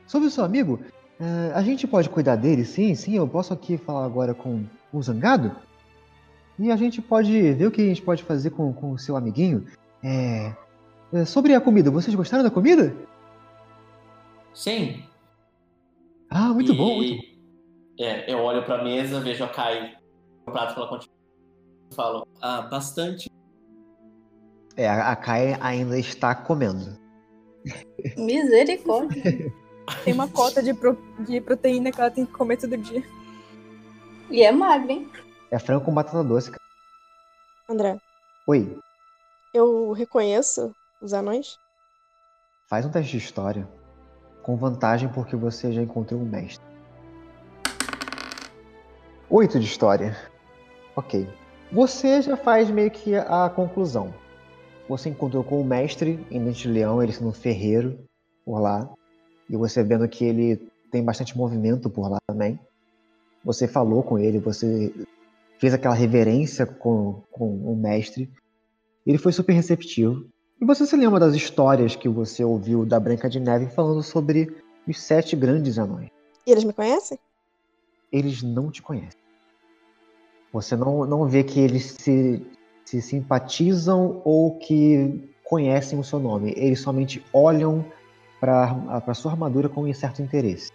sobre 0.07 0.27
o 0.27 0.31
seu 0.31 0.43
amigo, 0.43 0.79
é, 1.19 1.53
a 1.53 1.61
gente 1.61 1.85
pode 1.87 2.09
cuidar 2.09 2.35
dele, 2.35 2.65
sim, 2.65 2.95
sim. 2.95 3.15
Eu 3.15 3.27
posso 3.27 3.53
aqui 3.53 3.77
falar 3.77 4.05
agora 4.05 4.33
com 4.33 4.65
o 4.91 5.01
Zangado. 5.01 5.55
E 6.57 6.71
a 6.71 6.75
gente 6.75 7.01
pode 7.01 7.53
ver 7.53 7.67
o 7.67 7.71
que 7.71 7.81
a 7.81 7.85
gente 7.85 8.01
pode 8.01 8.23
fazer 8.23 8.49
com, 8.51 8.71
com 8.73 8.91
o 8.91 8.97
seu 8.97 9.15
amiguinho. 9.17 9.65
É, 10.03 10.53
é, 11.13 11.25
sobre 11.25 11.53
a 11.53 11.59
comida, 11.61 11.91
vocês 11.91 12.15
gostaram 12.15 12.43
da 12.43 12.51
comida? 12.51 12.95
Sim. 14.53 15.03
Ah, 16.29 16.53
muito 16.53 16.71
E, 16.73 16.75
bom, 16.77 16.95
muito 16.97 17.15
bom. 17.17 17.23
É, 17.99 18.31
eu 18.31 18.39
olho 18.39 18.63
pra 18.63 18.83
mesa, 18.83 19.19
vejo 19.19 19.43
a 19.43 19.47
Kai 19.49 19.97
no 20.45 20.53
prato 20.53 20.73
que 20.73 20.79
ela 20.79 20.89
continua. 20.89 21.15
Falo, 21.93 22.27
ah, 22.41 22.61
bastante. 22.61 23.29
É, 24.77 24.87
a 24.87 25.11
a 25.11 25.15
Kai 25.15 25.57
ainda 25.61 25.97
está 25.97 26.33
comendo. 26.35 26.97
Misericórdia. 28.17 29.23
Tem 30.03 30.13
uma 30.13 30.27
cota 30.27 30.63
de, 30.63 30.73
pro- 30.73 30.97
de 31.19 31.39
proteína 31.39 31.91
que 31.91 32.01
ela 32.01 32.09
tem 32.09 32.25
que 32.25 32.31
comer 32.31 32.57
todo 32.57 32.75
dia. 32.75 33.03
E 34.31 34.41
é 34.41 34.51
magra, 34.51 34.91
hein? 34.91 35.07
É 35.51 35.59
frango 35.59 35.85
com 35.85 35.93
batata 35.93 36.23
doce. 36.23 36.51
cara. 36.51 36.63
André, 37.69 37.99
Oi, 38.47 38.77
eu 39.53 39.91
reconheço 39.91 40.73
os 41.01 41.13
anões? 41.13 41.57
faz 42.67 42.85
um 42.85 42.89
teste 42.89 43.11
de 43.11 43.17
história. 43.17 43.67
Com 44.43 44.55
vantagem 44.55 45.09
porque 45.09 45.35
você 45.35 45.71
já 45.71 45.81
encontrou 45.81 46.19
um 46.21 46.25
mestre. 46.25 46.65
Oito 49.29 49.59
de 49.59 49.65
história. 49.65 50.15
Ok. 50.95 51.27
Você 51.71 52.21
já 52.21 52.37
faz 52.37 52.69
meio 52.69 52.91
que 52.91 53.15
a 53.15 53.49
conclusão. 53.49 54.13
Você 54.87 55.09
encontrou 55.09 55.43
com 55.43 55.59
o 55.59 55.65
mestre 55.65 56.25
em 56.29 56.43
Dente 56.43 56.61
de 56.63 56.69
Leão, 56.69 57.01
ele 57.01 57.11
sendo 57.11 57.29
um 57.29 57.33
ferreiro 57.33 57.97
por 58.45 58.59
lá. 58.59 58.87
E 59.49 59.57
você 59.57 59.83
vendo 59.83 60.07
que 60.07 60.23
ele 60.23 60.57
tem 60.91 61.03
bastante 61.03 61.35
movimento 61.35 61.89
por 61.89 62.07
lá 62.09 62.17
também. 62.27 62.59
Você 63.43 63.67
falou 63.67 64.03
com 64.03 64.17
ele, 64.19 64.39
você 64.39 64.93
fez 65.59 65.73
aquela 65.73 65.95
reverência 65.95 66.65
com, 66.65 67.23
com 67.31 67.47
o 67.47 67.75
mestre. 67.75 68.31
Ele 69.05 69.17
foi 69.17 69.31
super 69.31 69.53
receptivo. 69.53 70.25
E 70.61 70.65
você 70.65 70.85
se 70.85 70.95
lembra 70.95 71.19
das 71.19 71.35
histórias 71.35 71.95
que 71.95 72.07
você 72.07 72.43
ouviu 72.43 72.85
da 72.85 72.99
Branca 72.99 73.29
de 73.29 73.39
Neve 73.39 73.67
falando 73.67 74.01
sobre 74.01 74.55
os 74.87 75.01
sete 75.01 75.35
grandes 75.35 75.77
anões? 75.77 76.09
E 76.45 76.51
eles 76.51 76.63
me 76.63 76.73
conhecem? 76.73 77.19
Eles 78.11 78.41
não 78.41 78.71
te 78.71 78.81
conhecem. 78.81 79.19
Você 80.53 80.75
não, 80.75 81.05
não 81.05 81.27
vê 81.27 81.43
que 81.43 81.59
eles 81.59 81.95
se, 81.99 82.45
se 82.85 83.01
simpatizam 83.01 84.21
ou 84.23 84.57
que 84.57 85.29
conhecem 85.43 85.99
o 85.99 86.03
seu 86.03 86.19
nome. 86.19 86.53
Eles 86.55 86.79
somente 86.79 87.23
olham 87.33 87.85
para 88.39 89.03
a 89.05 89.13
sua 89.13 89.31
armadura 89.31 89.67
com 89.67 89.83
um 89.83 89.93
certo 89.93 90.21
interesse. 90.21 90.71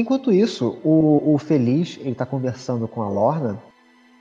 Enquanto 0.00 0.32
isso, 0.32 0.78
o, 0.82 1.34
o 1.34 1.38
Feliz 1.38 1.98
ele 2.00 2.12
está 2.12 2.24
conversando 2.24 2.88
com 2.88 3.02
a 3.02 3.08
Lorna 3.08 3.62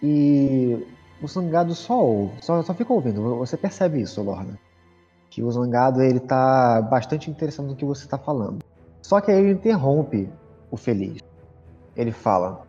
e 0.04 0.86
o 1.22 1.28
Zangado 1.28 1.74
só 1.74 2.04
ouve, 2.04 2.34
só, 2.42 2.62
só 2.62 2.74
fica 2.74 2.94
ouvindo. 2.94 3.38
Você 3.38 3.58
percebe 3.58 4.02
isso, 4.02 4.22
Lorna? 4.22 4.60
Que 5.30 5.44
o 5.44 5.52
Zangado 5.52 6.02
ele 6.02 6.20
tá 6.20 6.82
bastante 6.82 7.30
interessado 7.30 7.68
no 7.68 7.76
que 7.76 7.86
você 7.86 8.06
está 8.06 8.18
falando. 8.18 8.64
Só 9.02 9.22
que 9.22 9.32
aí 9.32 9.40
ele 9.40 9.54
interrompe 9.54 10.30
o 10.72 10.78
Feliz. 10.78 11.22
Ele 11.96 12.12
fala: 12.12 12.66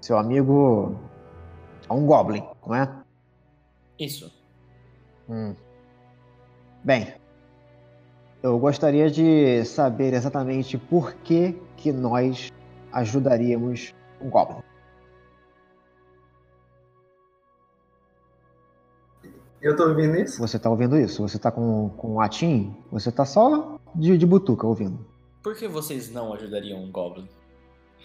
Seu 0.00 0.18
amigo 0.18 0.96
é 1.88 1.92
um 1.92 2.06
Goblin, 2.06 2.44
não 2.66 2.74
é? 2.74 2.90
Isso. 3.98 4.32
Hum. 5.28 5.54
Bem, 6.82 7.14
eu 8.44 8.58
gostaria 8.58 9.10
de 9.10 9.64
saber 9.64 10.12
exatamente 10.12 10.76
por 10.76 11.14
que, 11.14 11.58
que 11.84 11.92
nós 11.92 12.50
ajudaríamos 12.92 13.94
um 14.18 14.30
Goblin. 14.30 14.62
Eu 19.60 19.76
tô 19.76 19.88
ouvindo 19.88 20.16
isso? 20.16 20.40
Você 20.40 20.58
tá 20.58 20.70
ouvindo 20.70 20.96
isso? 20.96 21.20
Você 21.20 21.38
tá 21.38 21.50
com, 21.50 21.90
com 21.90 22.14
o 22.14 22.20
Atim? 22.22 22.74
Você 22.90 23.12
tá 23.12 23.26
só 23.26 23.78
de, 23.94 24.16
de 24.16 24.24
butuca 24.24 24.66
ouvindo. 24.66 24.98
Por 25.42 25.54
que 25.54 25.68
vocês 25.68 26.10
não 26.10 26.32
ajudariam 26.32 26.82
um 26.82 26.90
Goblin? 26.90 27.28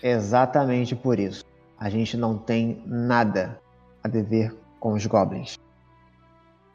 Exatamente 0.04 0.94
por 0.94 1.18
isso. 1.18 1.46
A 1.80 1.90
gente 1.90 2.18
não 2.18 2.38
tem 2.38 2.84
nada 2.86 3.62
a 4.04 4.10
dever 4.10 4.54
com 4.82 4.92
os 4.92 5.06
Goblins. 5.06 5.58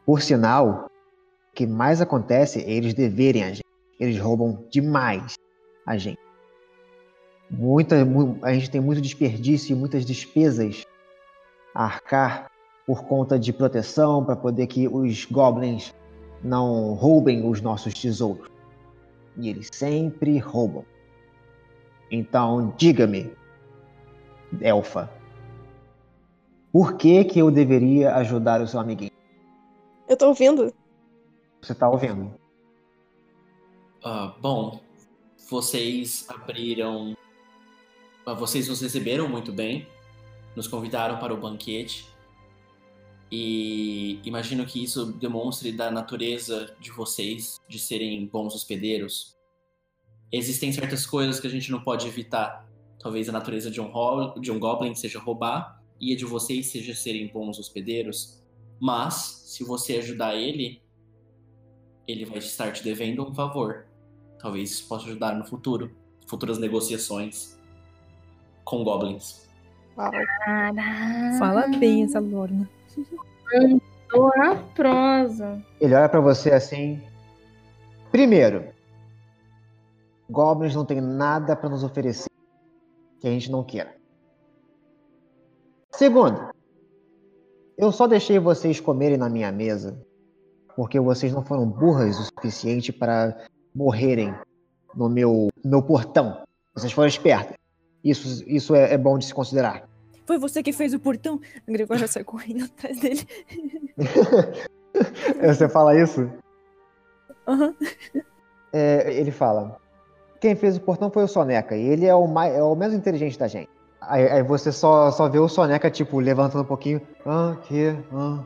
Por 0.07 0.23
sinal, 0.23 0.87
o 1.51 1.53
que 1.53 1.67
mais 1.67 2.01
acontece 2.01 2.63
é 2.63 2.71
eles 2.71 2.95
deverem 2.95 3.43
a 3.43 3.49
gente. 3.49 3.63
Eles 3.99 4.19
roubam 4.19 4.65
demais 4.71 5.35
a 5.85 5.97
gente. 5.97 6.24
Muita, 7.57 8.03
mu- 8.03 8.37
a 8.41 8.53
gente 8.53 8.69
tem 8.69 8.81
muito 8.81 9.01
desperdício 9.01 9.73
e 9.73 9.75
muitas 9.79 10.05
despesas 10.05 10.85
a 11.73 11.85
arcar 11.85 12.51
por 12.85 13.05
conta 13.05 13.39
de 13.39 13.53
proteção 13.53 14.23
para 14.23 14.35
poder 14.35 14.67
que 14.67 14.87
os 14.87 15.25
goblins 15.25 15.93
não 16.43 16.93
roubem 16.93 17.47
os 17.49 17.61
nossos 17.61 17.93
tesouros. 17.93 18.49
E 19.37 19.49
eles 19.49 19.69
sempre 19.71 20.37
roubam. 20.37 20.85
Então, 22.11 22.73
diga-me, 22.77 23.31
elfa, 24.61 25.09
Por 26.71 26.97
que 26.97 27.23
que 27.23 27.39
eu 27.39 27.49
deveria 27.49 28.15
ajudar 28.15 28.61
o 28.61 28.67
seu 28.67 28.79
amiguinho? 28.81 29.11
Eu 30.07 30.17
tô 30.17 30.27
ouvindo. 30.27 30.73
Você 31.61 31.73
tá 31.73 31.89
ouvindo? 31.89 32.33
Ah, 34.03 34.35
bom, 34.41 34.81
vocês 35.49 36.25
abriram. 36.29 37.15
Vocês 38.33 38.67
nos 38.67 38.81
receberam 38.81 39.29
muito 39.29 39.51
bem, 39.51 39.87
nos 40.55 40.67
convidaram 40.67 41.19
para 41.19 41.33
o 41.33 41.37
banquete. 41.37 42.07
E 43.31 44.19
imagino 44.23 44.65
que 44.65 44.83
isso 44.83 45.13
demonstre 45.13 45.71
da 45.71 45.91
natureza 45.91 46.75
de 46.79 46.91
vocês 46.91 47.59
de 47.67 47.77
serem 47.77 48.25
bons 48.25 48.55
hospedeiros. 48.55 49.35
Existem 50.31 50.71
certas 50.71 51.05
coisas 51.05 51.39
que 51.39 51.45
a 51.45 51.49
gente 51.49 51.71
não 51.71 51.81
pode 51.81 52.07
evitar. 52.07 52.67
Talvez 52.99 53.29
a 53.29 53.31
natureza 53.31 53.69
de 53.69 53.79
um, 53.79 53.91
de 54.41 54.51
um 54.51 54.59
goblin 54.59 54.95
seja 54.95 55.19
roubar 55.19 55.83
e 56.01 56.11
a 56.11 56.17
de 56.17 56.25
vocês 56.25 56.67
seja 56.67 56.95
serem 56.95 57.27
bons 57.27 57.59
hospedeiros. 57.59 58.43
Mas, 58.79 59.43
se 59.45 59.63
você 59.63 59.97
ajudar 59.97 60.35
ele, 60.35 60.81
ele 62.07 62.25
vai 62.25 62.39
estar 62.39 62.71
te 62.71 62.83
devendo 62.83 63.27
um 63.27 63.33
favor. 63.33 63.85
Talvez 64.39 64.71
isso 64.71 64.87
possa 64.87 65.05
ajudar 65.05 65.35
no 65.35 65.45
futuro. 65.45 65.95
Futuras 66.27 66.57
negociações 66.57 67.54
com 68.65 68.83
goblins. 68.83 69.47
Caraca. 69.95 71.37
Fala 71.39 71.67
bem 71.79 72.03
essa 72.03 72.19
Lorna. 72.19 72.69
Tô 74.09 74.27
a 74.27 74.55
prosa. 74.75 75.63
Ele 75.79 75.93
olha 75.93 76.09
pra 76.09 76.19
você 76.19 76.51
assim. 76.51 77.01
Primeiro, 78.11 78.65
goblins 80.29 80.75
não 80.75 80.85
tem 80.85 80.99
nada 80.99 81.55
pra 81.55 81.69
nos 81.69 81.83
oferecer 81.83 82.29
que 83.19 83.27
a 83.27 83.31
gente 83.31 83.49
não 83.49 83.63
queira. 83.63 83.95
Segundo, 85.91 86.49
eu 87.77 87.91
só 87.91 88.07
deixei 88.07 88.37
vocês 88.39 88.79
comerem 88.79 89.17
na 89.17 89.29
minha 89.29 89.51
mesa 89.51 89.97
porque 90.75 90.99
vocês 90.99 91.33
não 91.33 91.43
foram 91.43 91.65
burras 91.65 92.19
o 92.19 92.23
suficiente 92.23 92.91
para 92.91 93.45
morrerem 93.73 94.35
no 94.93 95.09
meu, 95.09 95.47
no 95.63 95.71
meu 95.71 95.81
portão. 95.81 96.43
Vocês 96.73 96.91
foram 96.91 97.07
espertas. 97.07 97.55
Isso, 98.05 98.43
isso 98.45 98.75
é, 98.75 98.93
é 98.93 98.97
bom 98.97 99.17
de 99.17 99.25
se 99.25 99.33
considerar. 99.33 99.89
Foi 100.27 100.37
você 100.37 100.61
que 100.61 100.71
fez 100.71 100.93
o 100.93 100.99
portão? 100.99 101.41
O 101.67 101.71
Gregório 101.71 102.01
já 102.01 102.07
sai 102.07 102.23
correndo 102.23 102.65
atrás 102.77 102.99
dele. 102.99 103.27
Você 105.43 105.67
fala 105.67 105.99
isso? 105.99 106.29
Aham. 107.47 107.75
É, 108.71 109.11
ele 109.11 109.31
fala: 109.31 109.79
Quem 110.39 110.55
fez 110.55 110.77
o 110.77 110.81
portão 110.81 111.09
foi 111.09 111.23
o 111.23 111.27
Soneca, 111.27 111.75
e 111.75 111.81
ele 111.81 112.05
é 112.05 112.13
o, 112.13 112.27
mais, 112.27 112.53
é 112.53 112.61
o 112.61 112.75
menos 112.75 112.95
inteligente 112.95 113.39
da 113.39 113.47
gente. 113.47 113.69
Aí, 114.01 114.29
aí 114.29 114.43
você 114.43 114.71
só, 114.71 115.09
só 115.09 115.27
vê 115.27 115.39
o 115.39 115.47
Soneca, 115.47 115.89
tipo, 115.89 116.19
levantando 116.19 116.61
um 116.61 116.67
pouquinho. 116.67 117.01
Ah, 117.25 117.57
que? 117.63 117.95
Ah, 118.13 118.43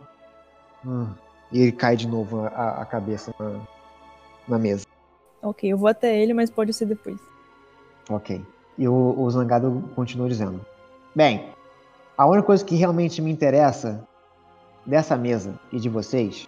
ah. 0.88 1.14
E 1.52 1.64
ele 1.64 1.72
cai 1.72 1.98
de 1.98 2.08
novo 2.08 2.46
a, 2.46 2.82
a 2.82 2.86
cabeça 2.86 3.34
na, 3.38 3.60
na 4.48 4.60
mesa. 4.60 4.86
Ok, 5.42 5.70
eu 5.72 5.78
vou 5.78 5.88
até 5.90 6.18
ele, 6.18 6.34
mas 6.34 6.50
pode 6.50 6.74
ser 6.74 6.86
depois. 6.86 7.20
Ok. 8.10 8.42
E 8.80 8.88
o, 8.88 9.14
o 9.20 9.30
Zangado 9.30 9.84
continua 9.94 10.30
dizendo: 10.30 10.66
Bem, 11.14 11.50
a 12.18 12.26
única 12.26 12.48
coisa 12.48 12.64
que 12.64 12.76
realmente 12.76 13.22
me 13.22 13.30
interessa 13.30 14.08
dessa 14.86 15.18
mesa 15.18 15.60
e 15.72 15.80
de 15.80 15.90
vocês 15.90 16.48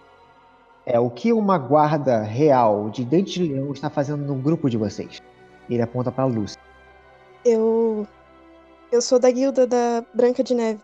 é 0.86 0.98
o 0.98 1.10
que 1.10 1.32
uma 1.32 1.58
guarda 1.58 2.22
real 2.22 2.88
de 2.88 3.04
dente 3.04 3.34
de 3.34 3.52
leão 3.52 3.70
está 3.70 3.90
fazendo 3.90 4.24
no 4.24 4.34
grupo 4.34 4.70
de 4.70 4.78
vocês. 4.78 5.20
Ele 5.68 5.82
aponta 5.82 6.10
pra 6.10 6.24
Lúcia. 6.24 6.58
Eu. 7.44 8.08
Eu 8.90 9.00
sou 9.00 9.18
da 9.18 9.30
guilda 9.30 9.66
da 9.66 10.04
Branca 10.12 10.42
de 10.42 10.54
Neve. 10.54 10.80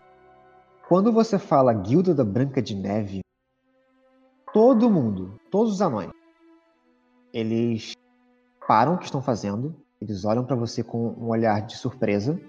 Quando 0.87 1.13
você 1.13 1.39
fala 1.39 1.75
Guilda 1.75 2.15
da 2.15 2.25
Branca 2.25 2.63
de 2.63 2.75
Neve, 2.75 3.21
todo 4.55 4.89
mundo, 4.89 5.39
todos 5.51 5.75
os 5.75 5.83
anões, 5.83 6.11
eles 7.33 7.93
param 8.67 8.95
o 8.95 8.99
que 8.99 9.05
estão 9.05 9.21
fazendo, 9.21 9.77
eles 10.01 10.25
olham 10.25 10.45
pra 10.45 10.57
você 10.57 10.83
com 10.83 11.09
um 11.19 11.29
olhar 11.29 11.61
de 11.67 11.77
surpresa. 11.77 12.41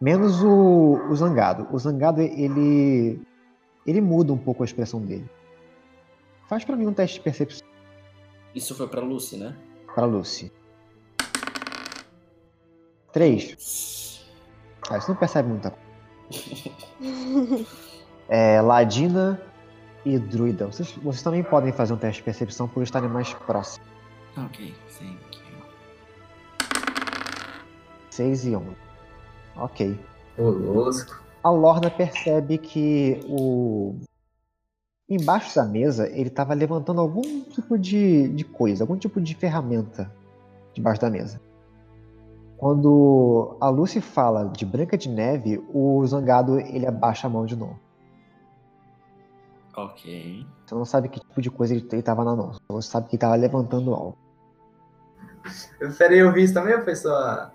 Menos 0.00 0.42
o, 0.42 0.98
o 1.08 1.14
Zangado. 1.14 1.68
O 1.72 1.78
Zangado, 1.78 2.20
ele. 2.20 3.20
Ele 3.86 4.00
muda 4.00 4.32
um 4.32 4.38
pouco 4.38 4.62
a 4.62 4.66
expressão 4.66 5.00
dele. 5.00 5.28
Faz 6.48 6.64
pra 6.64 6.76
mim 6.76 6.86
um 6.86 6.92
teste 6.92 7.16
de 7.18 7.24
percepção 7.24 7.66
Isso 8.54 8.74
foi 8.74 8.86
pra 8.88 9.00
Lucy, 9.00 9.36
né? 9.36 9.56
pra 9.94 10.04
Lucy. 10.04 10.52
Três. 13.12 14.24
Ah, 14.88 15.00
você 15.00 15.10
não 15.10 15.18
percebe 15.18 15.48
muita 15.48 15.70
coisa. 15.70 17.66
É, 18.28 18.60
Ladina 18.62 19.42
e 20.06 20.18
Druida. 20.18 20.66
Vocês, 20.66 20.92
vocês 20.92 21.22
também 21.22 21.42
podem 21.42 21.70
fazer 21.70 21.92
um 21.92 21.98
teste 21.98 22.20
de 22.20 22.24
percepção 22.24 22.66
por 22.66 22.82
estarem 22.82 23.08
mais 23.08 23.34
próximos. 23.34 23.86
Ok, 24.38 24.72
you. 25.02 25.31
6 28.12 28.46
e 28.46 28.56
11. 28.56 28.66
Ok. 29.56 29.98
Ô, 30.36 30.42
louco. 30.42 31.22
A 31.42 31.50
Lorna 31.50 31.90
percebe 31.90 32.58
que 32.58 33.20
o. 33.26 33.96
Embaixo 35.08 35.56
da 35.56 35.64
mesa 35.64 36.08
ele 36.08 36.28
estava 36.28 36.54
levantando 36.54 37.00
algum 37.00 37.22
tipo 37.44 37.78
de, 37.78 38.28
de 38.28 38.44
coisa, 38.44 38.84
algum 38.84 38.96
tipo 38.96 39.20
de 39.20 39.34
ferramenta 39.34 40.10
debaixo 40.74 41.00
da 41.00 41.10
mesa. 41.10 41.40
Quando 42.56 43.56
a 43.60 43.68
Lucy 43.68 44.00
fala 44.00 44.48
de 44.48 44.64
Branca 44.64 44.96
de 44.96 45.08
Neve, 45.08 45.62
o 45.72 46.06
Zangado 46.06 46.60
ele 46.60 46.86
abaixa 46.86 47.26
a 47.26 47.30
mão 47.30 47.44
de 47.44 47.56
novo. 47.56 47.78
Ok. 49.74 50.46
Você 50.64 50.74
não 50.74 50.84
sabe 50.84 51.08
que 51.08 51.18
tipo 51.18 51.42
de 51.42 51.50
coisa 51.50 51.74
ele 51.74 51.86
estava 51.90 52.24
na 52.24 52.36
mão, 52.36 52.52
você 52.68 52.88
sabe 52.88 53.08
que 53.08 53.16
ele 53.16 53.16
estava 53.16 53.34
levantando 53.34 53.92
algo. 53.92 54.16
Peraí, 55.98 56.18
eu 56.18 56.32
vi 56.32 56.44
isso 56.44 56.54
também 56.54 56.74
ou 56.74 56.84
foi 56.84 56.94
só. 56.94 57.50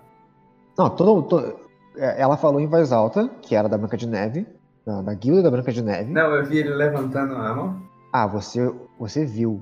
Não, 0.78 0.88
todo, 0.90 1.22
to- 1.22 1.56
é, 1.96 2.20
ela 2.20 2.36
falou 2.36 2.60
em 2.60 2.66
voz 2.66 2.92
alta 2.92 3.28
que 3.42 3.54
era 3.54 3.68
da 3.68 3.76
Branca 3.76 3.96
de 3.96 4.06
Neve, 4.06 4.46
da, 4.86 5.02
da 5.02 5.14
guilda 5.14 5.42
da 5.42 5.50
Branca 5.50 5.72
de 5.72 5.82
Neve. 5.82 6.12
Não, 6.12 6.30
eu 6.34 6.44
vi 6.44 6.58
ele 6.58 6.70
levantando 6.70 7.34
a 7.34 7.54
mão. 7.54 7.82
Ah, 8.12 8.26
você, 8.26 8.72
você 8.98 9.24
viu. 9.24 9.60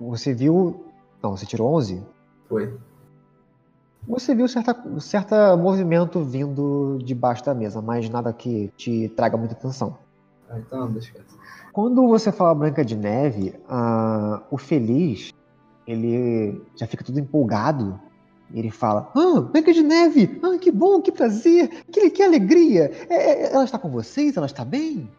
Você 0.00 0.32
viu. 0.34 0.84
Não, 1.22 1.36
você 1.36 1.46
tirou 1.46 1.72
11? 1.74 2.02
Foi. 2.48 2.74
Você 4.06 4.34
viu 4.34 4.46
certa, 4.48 4.76
certa 5.00 5.56
movimento 5.56 6.22
vindo 6.22 6.98
debaixo 7.02 7.44
da 7.44 7.54
mesa, 7.54 7.80
mas 7.80 8.08
nada 8.10 8.32
que 8.32 8.70
te 8.76 9.08
traga 9.10 9.36
muita 9.36 9.54
atenção. 9.54 9.96
Ah, 10.50 10.58
então 10.58 10.90
deixa 10.90 11.12
quieto. 11.12 11.34
Quando 11.72 12.06
você 12.06 12.30
fala 12.30 12.54
Branca 12.54 12.84
de 12.84 12.94
Neve, 12.96 13.54
ah, 13.68 14.42
o 14.50 14.58
Feliz, 14.58 15.32
ele 15.86 16.60
já 16.76 16.86
fica 16.86 17.02
todo 17.04 17.18
empolgado. 17.18 17.98
Ele 18.54 18.70
fala, 18.70 19.10
ah, 19.16 19.40
Branca 19.40 19.72
de 19.72 19.82
Neve, 19.82 20.40
ah, 20.42 20.56
que 20.56 20.70
bom, 20.70 21.02
que 21.02 21.10
prazer, 21.10 21.68
que, 21.90 22.08
que 22.08 22.22
alegria. 22.22 22.90
É, 23.10 23.14
é, 23.14 23.52
ela 23.52 23.64
está 23.64 23.78
com 23.78 23.90
vocês? 23.90 24.36
Ela 24.36 24.46
está 24.46 24.64
bem? 24.64 25.10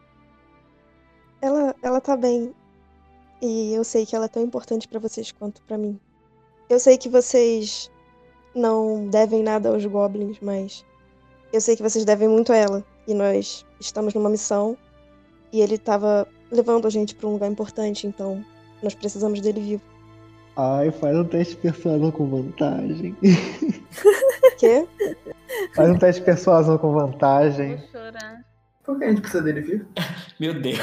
Ela, 1.42 1.76
ela 1.84 2.00
tá 2.00 2.16
bem. 2.16 2.56
E 3.42 3.74
eu 3.74 3.84
sei 3.84 4.06
que 4.06 4.16
ela 4.16 4.26
é 4.26 4.30
tão 4.30 4.42
importante 4.42 4.88
pra 4.88 5.00
vocês 5.00 5.34
quanto 5.34 5.62
pra 5.64 5.78
mim. 5.78 6.00
Eu 6.70 6.80
sei 6.80 6.98
que 6.98 7.10
vocês 7.10 7.92
não 8.56 9.08
devem 9.10 9.44
nada 9.44 9.70
aos 9.70 9.86
goblins, 9.86 10.38
mas 10.42 10.86
eu 11.52 11.60
sei 11.60 11.76
que 11.76 11.84
vocês 11.84 12.06
devem 12.06 12.30
muito 12.30 12.54
a 12.54 12.56
ela. 12.56 12.86
E 13.06 13.14
nós 13.14 13.66
estamos 13.82 14.14
numa 14.14 14.30
missão 14.30 14.78
e 15.52 15.60
ele 15.60 15.78
tava 15.78 16.26
levando 16.50 16.88
a 16.88 16.90
gente 16.90 17.14
pra 17.14 17.28
um 17.28 17.34
lugar 17.34 17.52
importante, 17.52 18.08
então 18.08 18.44
nós 18.82 18.96
precisamos 18.96 19.42
dele 19.42 19.60
vivo. 19.60 19.95
Ai, 20.58 20.92
faz 20.92 21.18
um 21.18 21.26
teste 21.26 21.56
de 21.56 21.62
persuasão 21.62 22.12
com 22.12 22.28
vantagem. 22.30 23.16
Quê? 24.58 24.88
Faz 25.76 25.90
um 25.90 25.98
teste 25.98 26.22
de 26.22 26.26
persuasão 26.26 26.78
com 26.78 26.94
vantagem. 26.94 27.76
Vou 27.76 27.88
chorar. 27.88 28.42
Por 28.84 28.98
que 28.98 29.04
a 29.04 29.10
gente 29.10 29.22
precisa 29.22 29.44
dele 29.44 29.62
vivo? 29.62 29.86
Meu 30.40 30.54
Deus. 30.62 30.80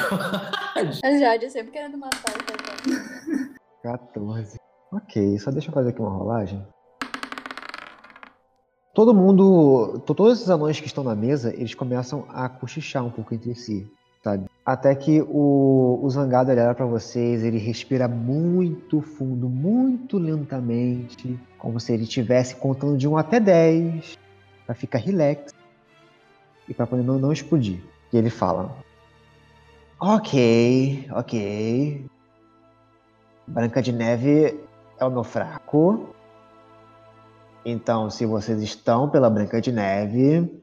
A 1.05 1.19
Jade 1.19 1.51
sempre 1.51 1.73
querendo 1.73 1.97
matar 1.97 2.33
o 2.33 2.45
coitado. 2.45 3.55
14. 3.83 4.59
Ok, 4.93 5.39
só 5.39 5.51
deixa 5.51 5.71
eu 5.71 5.75
fazer 5.75 5.91
aqui 5.91 6.01
uma 6.01 6.11
rolagem. 6.11 6.67
Todo 8.95 9.15
mundo, 9.15 10.01
to- 10.05 10.15
todos 10.15 10.35
esses 10.39 10.51
anões 10.51 10.79
que 10.79 10.87
estão 10.87 11.03
na 11.03 11.15
mesa, 11.15 11.51
eles 11.55 11.75
começam 11.75 12.27
a 12.29 12.47
cochichar 12.49 13.03
um 13.05 13.11
pouco 13.11 13.33
entre 13.35 13.55
si, 13.55 13.91
sabe? 14.23 14.47
Até 14.65 14.95
que 14.95 15.21
o, 15.21 15.99
o 16.03 16.11
Zangado 16.11 16.51
olha 16.51 16.75
pra 16.75 16.87
vocês, 16.87 17.43
ele 17.43 17.59
respira 17.59 18.07
muito 18.07 19.01
fundo, 19.01 19.49
muito 19.49 20.19
lentamente, 20.19 21.39
como 21.59 21.81
se 21.81 21.93
ele 21.93 22.05
estivesse 22.05 22.55
contando 22.57 22.97
de 22.97 23.09
1 23.09 23.17
até 23.17 23.41
10, 23.41 24.17
pra 24.65 24.75
ficar 24.75 24.99
relax 24.99 25.53
e 26.69 26.75
pra 26.75 26.87
poder 26.87 27.03
não, 27.03 27.19
não 27.19 27.33
explodir. 27.33 27.83
E 28.13 28.17
ele 28.17 28.31
fala: 28.31 28.75
Ok, 29.99 31.09
ok. 31.13 32.07
Branca 33.47 33.83
de 33.83 33.93
Neve 33.93 34.61
é 34.99 35.05
o 35.05 35.11
meu 35.11 35.25
fraco. 35.25 36.15
Então, 37.65 38.11
se 38.11 38.27
vocês 38.27 38.61
estão 38.63 39.09
pela 39.09 39.31
Branca 39.31 39.61
de 39.61 39.71
Neve, 39.71 40.63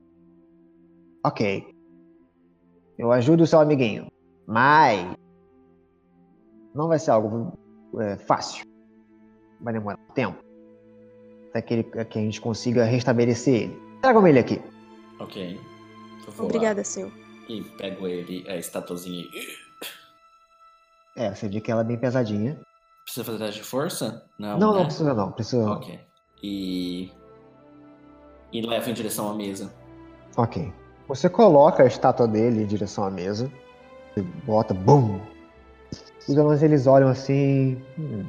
ok. 1.23 1.68
Eu 2.99 3.11
ajudo 3.13 3.43
o 3.43 3.47
seu 3.47 3.59
amiguinho. 3.61 4.11
Mas. 4.45 5.15
Não 6.75 6.87
vai 6.89 6.99
ser 6.99 7.11
algo 7.11 7.57
é, 7.99 8.17
fácil. 8.17 8.65
Vai 9.61 9.73
demorar 9.73 9.97
um 9.97 10.13
tempo. 10.13 10.37
Até 11.49 11.61
que, 11.61 11.73
ele, 11.75 11.83
que 11.83 12.19
a 12.19 12.21
gente 12.21 12.39
consiga 12.41 12.83
restabelecer 12.83 13.63
ele. 13.63 13.81
Tragam 14.01 14.27
ele 14.27 14.39
aqui. 14.39 14.61
Ok. 15.19 15.59
Obrigada, 16.37 16.81
lá 16.81 16.83
senhor. 16.83 17.11
E 17.49 17.63
pego 17.63 18.05
ele, 18.05 18.47
a 18.47 18.55
estatuazinha. 18.57 19.23
e- 19.33 19.57
É, 21.15 21.33
você 21.33 21.49
vê 21.49 21.59
que 21.59 21.71
ela 21.71 21.81
é 21.81 21.83
bem 21.85 21.97
pesadinha. 21.97 22.59
Precisa 23.03 23.25
fazer 23.25 23.39
teste 23.39 23.61
de 23.61 23.67
força? 23.67 24.23
Não, 24.37 24.59
Não, 24.59 24.73
né? 24.73 24.79
não 24.79 24.85
precisa 24.85 25.13
não. 25.13 25.31
Precisa. 25.31 25.71
Ok. 25.71 25.99
E. 26.43 27.11
E 28.53 28.61
leva 28.61 28.89
em 28.89 28.93
direção 28.93 29.31
à 29.31 29.33
mesa. 29.33 29.73
Ok. 30.37 30.71
Você 31.09 31.27
coloca 31.27 31.81
a 31.81 31.87
estátua 31.87 32.27
dele 32.27 32.61
em 32.61 32.67
direção 32.67 33.03
à 33.03 33.09
mesa. 33.09 33.51
E 34.15 34.21
bota, 34.21 34.75
BUM! 34.75 35.19
Os 36.27 36.37
anões 36.37 36.61
eles 36.61 36.85
olham 36.85 37.09
assim. 37.09 37.81
"Hum, 37.97 38.27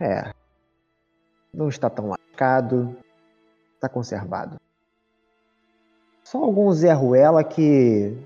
É. 0.00 0.32
Não 1.54 1.68
está 1.68 1.88
tão 1.88 2.08
lascado. 2.08 2.96
Está 3.76 3.88
conservado. 3.88 4.56
Só 6.24 6.42
algum 6.42 6.70
Zé 6.72 6.92
Ruela 6.92 7.44
que 7.44 8.18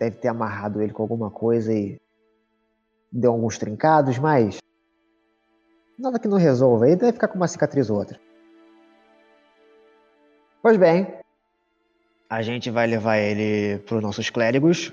deve 0.00 0.16
ter 0.16 0.28
amarrado 0.28 0.80
ele 0.80 0.92
com 0.92 1.02
alguma 1.02 1.30
coisa 1.30 1.72
e 1.72 2.00
deu 3.12 3.30
alguns 3.32 3.58
trincados, 3.58 4.18
mas. 4.18 4.58
Nada 5.98 6.18
que 6.18 6.26
não 6.26 6.38
resolva. 6.38 6.86
Ele 6.86 6.96
deve 6.96 7.12
ficar 7.12 7.28
com 7.28 7.36
uma 7.36 7.46
cicatriz 7.46 7.90
ou 7.90 7.98
outra. 7.98 8.18
Pois 10.62 10.76
bem, 10.78 11.21
a 12.32 12.40
gente 12.40 12.70
vai 12.70 12.86
levar 12.86 13.18
ele 13.18 13.78
para 13.80 13.96
os 13.96 14.02
nossos 14.02 14.30
clérigos. 14.30 14.90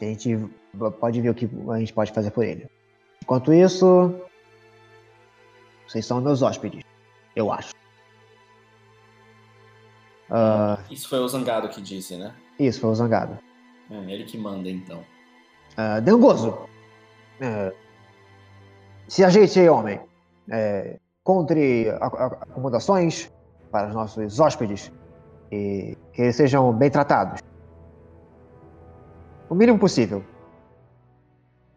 A 0.00 0.04
gente 0.04 0.38
pode 1.00 1.20
ver 1.20 1.30
o 1.30 1.34
que 1.34 1.50
a 1.70 1.78
gente 1.80 1.92
pode 1.92 2.12
fazer 2.12 2.30
por 2.30 2.44
ele. 2.44 2.68
Enquanto 3.20 3.52
isso, 3.52 4.14
vocês 5.84 6.06
são 6.06 6.20
meus 6.20 6.40
hóspedes, 6.40 6.84
eu 7.34 7.52
acho. 7.52 7.74
Ah, 10.30 10.78
Isso 10.88 11.08
foi 11.08 11.18
o 11.18 11.26
Zangado 11.26 11.68
que 11.68 11.82
disse, 11.82 12.16
né? 12.16 12.32
isso, 12.60 12.80
foi 12.80 12.90
o 12.90 12.94
Zangado. 12.94 13.36
É 13.90 14.12
ele 14.12 14.22
que 14.22 14.38
manda, 14.38 14.70
então. 14.70 15.04
Ah, 15.76 15.98
Dengoso, 15.98 16.60
é, 17.40 17.74
se 19.08 19.24
ajeite 19.24 19.58
aí, 19.58 19.68
homem. 19.68 20.00
É, 20.48 20.96
encontre 21.22 21.88
acomodações 21.90 23.32
para 23.72 23.88
os 23.88 23.94
nossos 23.94 24.38
hóspedes 24.38 24.92
e 25.52 25.98
que 26.14 26.22
eles 26.22 26.34
sejam 26.34 26.72
bem 26.72 26.90
tratados. 26.90 27.40
O 29.50 29.54
mínimo 29.54 29.78
possível. 29.78 30.24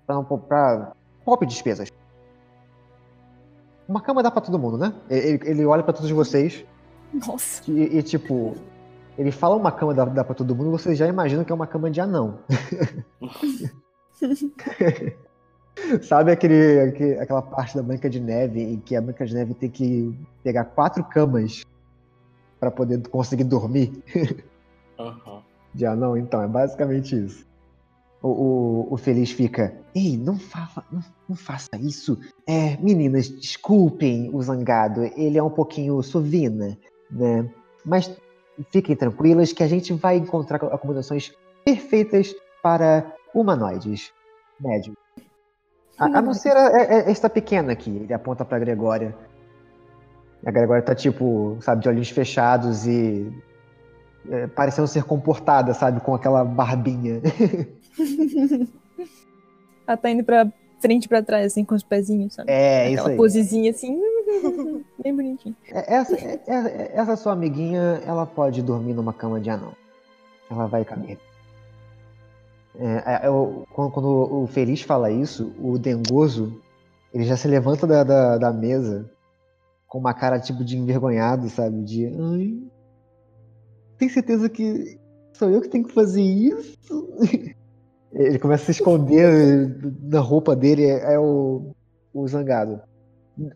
Para 0.08 0.16
não 0.16 0.24
para 0.24 0.94
poupe 1.26 1.46
despesas. 1.46 1.90
Uma 3.88 4.02
cama 4.02 4.24
dá 4.24 4.32
para 4.32 4.42
todo 4.42 4.58
mundo, 4.58 4.78
né? 4.78 4.94
Ele, 5.10 5.40
ele 5.44 5.66
olha 5.66 5.84
para 5.84 5.94
todos 5.94 6.10
vocês 6.10 6.66
Nossa. 7.14 7.62
e, 7.70 7.98
e, 7.98 8.02
tipo, 8.02 8.56
ele 9.18 9.32
fala 9.32 9.56
uma 9.56 9.72
cama 9.72 9.94
dá, 9.94 10.06
dá 10.06 10.24
para 10.24 10.34
todo 10.34 10.56
mundo, 10.56 10.72
vocês 10.72 10.98
já 10.98 11.08
imaginam 11.08 11.44
que 11.44 11.52
é 11.52 11.56
uma 11.56 11.68
cama 11.68 11.92
de 11.92 12.02
anão. 12.02 12.40
Sabe 16.02 16.32
aquele, 16.32 16.80
aquele- 16.80 17.20
aquela 17.20 17.42
parte 17.42 17.76
da 17.76 17.84
Branca 17.84 18.10
de 18.10 18.20
Neve 18.20 18.62
em 18.62 18.80
que 18.80 18.96
a 18.96 19.02
Branca 19.02 19.26
de 19.26 19.36
Neve 19.36 19.54
tem 19.54 19.70
que 19.70 20.18
pegar 20.42 20.64
quatro 20.66 21.04
camas 21.04 21.64
para 22.60 22.72
poder 22.72 23.08
conseguir 23.10 23.44
dormir 23.44 23.92
Aham. 25.00 25.42
de 25.74 25.86
anão? 25.86 26.18
Então, 26.18 26.42
é 26.42 26.48
basicamente 26.48 27.16
isso. 27.16 27.46
O, 28.22 28.30
o, 28.30 28.94
o 28.94 28.98
Feliz 28.98 29.30
fica, 29.32 29.78
ei, 29.94 30.18
não, 30.18 30.40
fala, 30.40 30.84
não, 30.92 31.02
não 31.30 31.36
faça 31.36 31.70
isso. 31.80 32.18
É, 32.48 32.76
meninas, 32.78 33.30
desculpem 33.30 34.30
o 34.34 34.42
zangado, 34.42 35.04
ele 35.16 35.38
é 35.38 35.44
um 35.44 35.50
pouquinho 35.50 36.02
sovina, 36.02 36.78
né? 37.12 37.48
Mas 37.86 38.12
fiquem 38.72 38.96
tranquilas 38.96 39.54
que 39.54 39.62
a 39.62 39.68
gente 39.68 39.94
vai 39.94 40.18
encontrar 40.18 40.58
acomodações 40.64 41.34
perfeitas 41.64 42.34
para 42.64 43.14
humanoides 43.34 44.12
médios. 44.60 44.96
A, 46.00 46.18
a 46.18 46.22
não 46.22 46.34
ser 46.34 46.56
a- 46.58 46.68
a- 46.68 47.10
esta 47.12 47.30
pequena 47.30 47.74
aqui, 47.74 47.90
ele 47.90 48.14
aponta 48.14 48.44
pra 48.44 48.58
Gregória. 48.58 49.16
A 50.44 50.52
Gregória 50.52 50.82
tá 50.84 50.96
tipo, 50.96 51.58
sabe, 51.62 51.82
de 51.84 51.90
olhos 51.90 52.10
fechados 52.10 52.86
e 52.88 53.32
é, 54.30 54.48
parecendo 54.48 54.88
ser 54.88 55.04
comportada, 55.04 55.74
sabe, 55.74 56.00
com 56.02 56.14
aquela 56.16 56.44
barbinha. 56.44 57.22
Ela 59.88 59.98
tá 59.98 60.10
indo 60.10 60.24
pra 60.24 60.48
frente 60.80 61.06
e 61.06 61.08
pra 61.08 61.22
trás, 61.24 61.46
assim, 61.48 61.64
com 61.64 61.76
os 61.76 61.84
pezinhos, 61.84 62.34
sabe? 62.34 62.52
É, 62.52 62.88
isso 62.90 62.96
Aquela 63.02 63.10
aí. 63.12 63.18
posezinha 63.18 63.72
assim, 63.72 64.00
bem 65.02 65.16
bonitinho. 65.16 65.56
É, 65.72 65.96
Essa, 65.96 66.16
é- 66.16 66.40
é- 66.48 66.92
essa 66.96 67.16
sua 67.16 67.34
amiguinha, 67.34 68.02
ela 68.06 68.26
pode 68.26 68.62
dormir 68.62 68.94
numa 68.94 69.14
cama 69.14 69.40
de 69.40 69.50
anão. 69.50 69.74
Ela 70.50 70.68
vai 70.68 70.84
caber. 70.84 71.18
É, 72.78 73.22
eu- 73.28 73.66
quando, 73.72 73.92
quando 73.92 74.08
o 74.44 74.48
Feliz 74.48 74.82
fala 74.82 75.10
isso, 75.10 75.54
o 75.60 75.78
Dengoso, 75.78 76.60
ele 77.14 77.24
já 77.24 77.38
se 77.38 77.48
levanta 77.48 77.88
da, 77.88 78.04
da, 78.04 78.38
da 78.38 78.52
mesa 78.52 79.10
com 79.96 80.00
uma 80.00 80.14
cara 80.14 80.42
tipo 80.42 80.62
de 80.62 80.78
envergonhado, 80.78 81.50
sabe? 81.50 81.82
De, 81.84 82.06
ai, 82.08 82.58
tem 83.98 84.10
certeza 84.10 84.50
que 84.50 85.00
sou 85.32 85.50
eu 85.50 85.62
que 85.62 85.70
tenho 85.70 85.86
que 85.86 85.94
fazer 85.94 86.22
isso? 86.22 86.78
Ele 88.12 88.38
começa 88.38 88.64
a 88.64 88.66
se 88.66 88.72
esconder 88.72 89.74
na 90.04 90.20
roupa 90.20 90.54
dele, 90.54 90.84
é, 90.84 91.14
é 91.14 91.20
o, 91.20 91.74
o 92.14 92.28
zangado. 92.28 92.82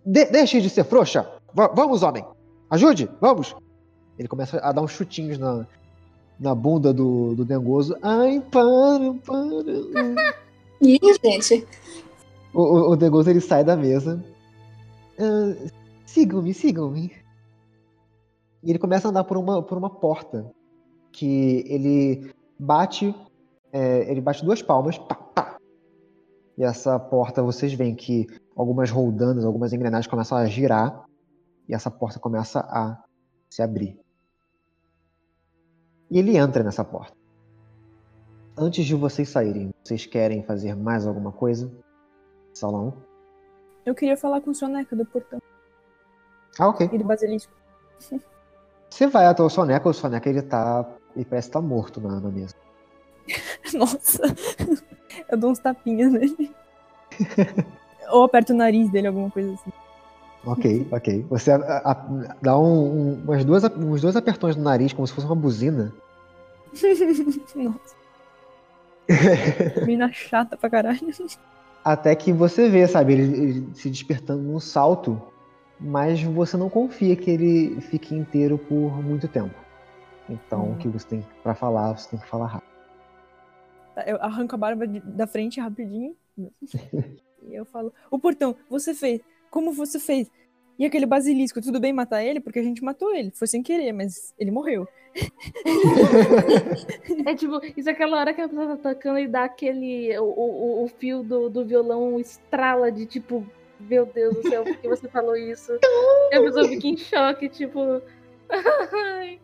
De- 0.06 0.28
deixe 0.28 0.62
de 0.62 0.70
ser 0.70 0.86
frouxa! 0.86 1.30
Va- 1.54 1.74
vamos, 1.76 2.04
homem! 2.04 2.26
Ajude! 2.70 3.10
Vamos! 3.20 3.54
Ele 4.18 4.30
começa 4.30 4.60
a 4.60 4.72
dar 4.72 4.82
uns 4.82 4.92
chutinhos 4.92 5.38
na, 5.38 5.68
na 6.40 6.56
bunda 6.56 6.94
do, 6.94 7.36
do 7.36 7.44
Dengoso. 7.44 7.98
Ai, 8.02 8.42
para, 8.50 9.14
para! 9.26 10.34
Ih, 10.82 11.00
gente. 11.22 11.68
O, 12.54 12.62
o, 12.62 12.92
o 12.92 12.96
Dengoso 12.96 13.30
ele 13.30 13.42
sai 13.42 13.62
da 13.66 13.76
mesa. 13.76 14.24
Ah, 15.20 15.54
sigam-me, 16.10 16.54
sigam-me. 16.54 17.12
E 18.64 18.70
ele 18.70 18.80
começa 18.80 19.08
a 19.08 19.12
andar 19.12 19.24
por 19.24 19.38
uma, 19.38 19.64
por 19.64 19.78
uma 19.78 19.90
porta. 19.90 20.52
Que 21.12 21.64
ele 21.68 22.34
bate. 22.58 23.16
é, 23.72 24.10
ele 24.12 24.22
bate 24.22 24.44
duas 24.44 24.62
palmas. 24.62 24.98
Pá, 24.98 25.16
pá. 25.16 25.58
E 26.58 26.64
essa 26.64 27.00
porta 27.00 27.42
vocês 27.42 27.74
veem 27.74 27.96
que 27.96 28.28
algumas 28.56 28.92
roldanas, 28.92 29.46
algumas 29.46 29.72
engrenagens 29.72 30.08
começam 30.08 30.38
a 30.38 30.46
girar. 30.46 31.06
E 31.68 31.74
essa 31.74 31.90
porta 31.90 32.20
começa 32.20 32.60
a 32.60 33.02
se 33.50 33.62
abrir. 33.62 34.00
E 36.10 36.18
ele 36.18 36.36
entra 36.36 36.64
nessa 36.64 36.84
porta. 36.84 37.16
Antes 38.58 38.86
de 38.86 38.96
vocês 38.96 39.30
saírem, 39.30 39.72
vocês 39.84 40.06
querem 40.06 40.44
fazer 40.44 40.76
mais 40.76 41.08
alguma 41.08 41.32
coisa? 41.32 41.72
Salão? 42.54 42.94
Eu 43.86 43.96
queria 43.96 44.18
falar 44.18 44.42
com 44.42 44.50
o 44.50 44.56
Soneca 44.56 44.96
do 44.96 45.06
portão 45.06 45.40
Ah, 46.58 46.68
ok. 46.70 46.90
e 46.92 46.98
do 46.98 47.04
basilisco. 47.04 47.52
Você 48.90 49.08
vai 49.08 49.26
até 49.26 49.44
o 49.44 49.50
Soneca, 49.50 49.88
o 49.90 49.94
Soneca 49.94 50.30
ele 50.30 50.42
tá. 50.42 50.86
Ele 51.16 51.26
parece 51.26 51.50
estar 51.50 51.62
morto 51.62 52.00
na, 52.02 52.20
na 52.20 52.30
mesa. 52.30 52.56
Nossa. 53.74 54.22
Eu 55.30 55.38
dou 55.38 55.52
uns 55.52 55.60
tapinhas 55.60 56.12
nele. 56.12 56.52
Ou 58.10 58.24
aperto 58.24 58.54
o 58.54 58.56
nariz 58.56 58.90
dele, 58.90 59.08
alguma 59.08 59.30
coisa 59.30 59.54
assim. 59.54 59.72
Ok, 60.46 60.88
ok. 60.92 61.26
Você 61.30 61.52
a- 61.52 61.58
a- 61.86 62.36
dá 62.42 62.58
um, 62.58 62.64
um- 62.64 63.14
umas 63.24 63.44
duas, 63.46 63.64
uns 63.66 64.02
dois 64.02 64.16
apertões 64.16 64.56
no 64.56 64.64
nariz, 64.64 64.94
como 64.94 65.06
se 65.06 65.14
fosse 65.14 65.28
uma 65.28 65.36
buzina. 65.36 65.94
Nossa. 67.56 68.00
Mina 69.86 70.12
chata 70.14 70.56
pra 70.56 70.70
caralho. 70.70 71.00
Até 71.84 72.16
que 72.16 72.32
você 72.32 72.70
vê, 72.70 72.88
sabe, 72.88 73.14
ele, 73.14 73.38
ele 73.42 73.76
se 73.76 73.90
despertando 73.90 74.42
num 74.44 74.60
salto, 74.60 75.22
mas 75.80 76.22
você 76.22 76.58
não 76.58 76.70
confia 76.70 77.16
que 77.16 77.30
ele 77.32 77.80
fique 77.82 78.14
inteiro 78.16 78.58
por 78.58 79.02
muito 79.04 79.28
tempo. 79.28 79.56
Então, 80.30 80.66
Hum. 80.66 80.74
o 80.74 80.78
que 80.78 80.88
você 80.88 81.08
tem 81.08 81.26
pra 81.42 81.56
falar, 81.56 81.98
você 81.98 82.10
tem 82.10 82.20
que 82.20 82.28
falar 82.28 82.48
rápido. 82.48 82.70
Tá, 83.96 84.04
Eu 84.06 84.18
arranco 84.22 84.54
a 84.56 84.58
barba 84.58 84.86
de- 84.88 85.00
da 85.00 85.26
frente 85.26 85.60
rapidinho. 85.60 86.16
e 86.38 87.56
eu 87.56 87.66
falo: 87.66 87.92
O 88.12 88.20
portão, 88.20 88.56
você 88.70 88.94
fez. 88.94 89.22
Como 89.50 89.72
você 89.74 90.00
fez? 90.00 90.30
E 90.78 90.86
aquele 90.86 91.06
basilisco, 91.06 91.60
tudo 91.62 91.80
bem 91.80 91.92
matar 91.92 92.24
ele? 92.24 92.40
Porque 92.40 92.60
a 92.60 92.64
gente 92.64 92.84
matou 92.84 93.14
ele. 93.14 93.32
Foi 93.32 93.48
sem 93.48 93.62
querer, 93.64 93.92
mas 93.92 94.34
ele 94.40 94.52
morreu. 94.52 94.88
É 97.26 97.36
tipo, 97.36 97.60
isso 97.76 97.90
é 97.90 97.92
aquela 97.92 98.20
hora 98.20 98.34
que 98.34 98.42
a 98.42 98.48
pessoa 98.48 98.78
tá 98.78 98.94
tocando 98.94 99.20
e 99.20 99.28
dá 99.28 99.44
aquele. 99.46 100.18
O, 100.20 100.24
o, 100.24 100.84
o 100.84 100.88
fio 100.88 101.24
do, 101.24 101.50
do 101.50 101.66
violão 101.66 102.20
estrala 102.20 102.92
de 102.92 103.06
tipo, 103.06 103.46
meu 103.80 104.06
Deus 104.06 104.36
do 104.36 104.50
céu, 104.50 104.64
por 104.64 104.78
que 104.78 104.88
você 104.88 105.08
falou 105.08 105.36
isso? 105.36 105.72
E 106.32 106.36
a 106.36 106.42
pessoa 106.42 106.68
fica 106.68 106.88
em 106.88 106.98
choque, 106.98 107.50
tipo. 107.50 108.02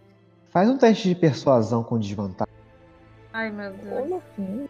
Faz 0.49 0.69
um 0.69 0.77
teste 0.77 1.09
de 1.09 1.15
persuasão 1.15 1.83
com 1.83 1.99
desvantagem. 1.99 2.53
Ai, 3.33 3.49
meu 3.51 3.71
Deus. 3.71 3.99
Como 3.99 4.15
assim? 4.17 4.69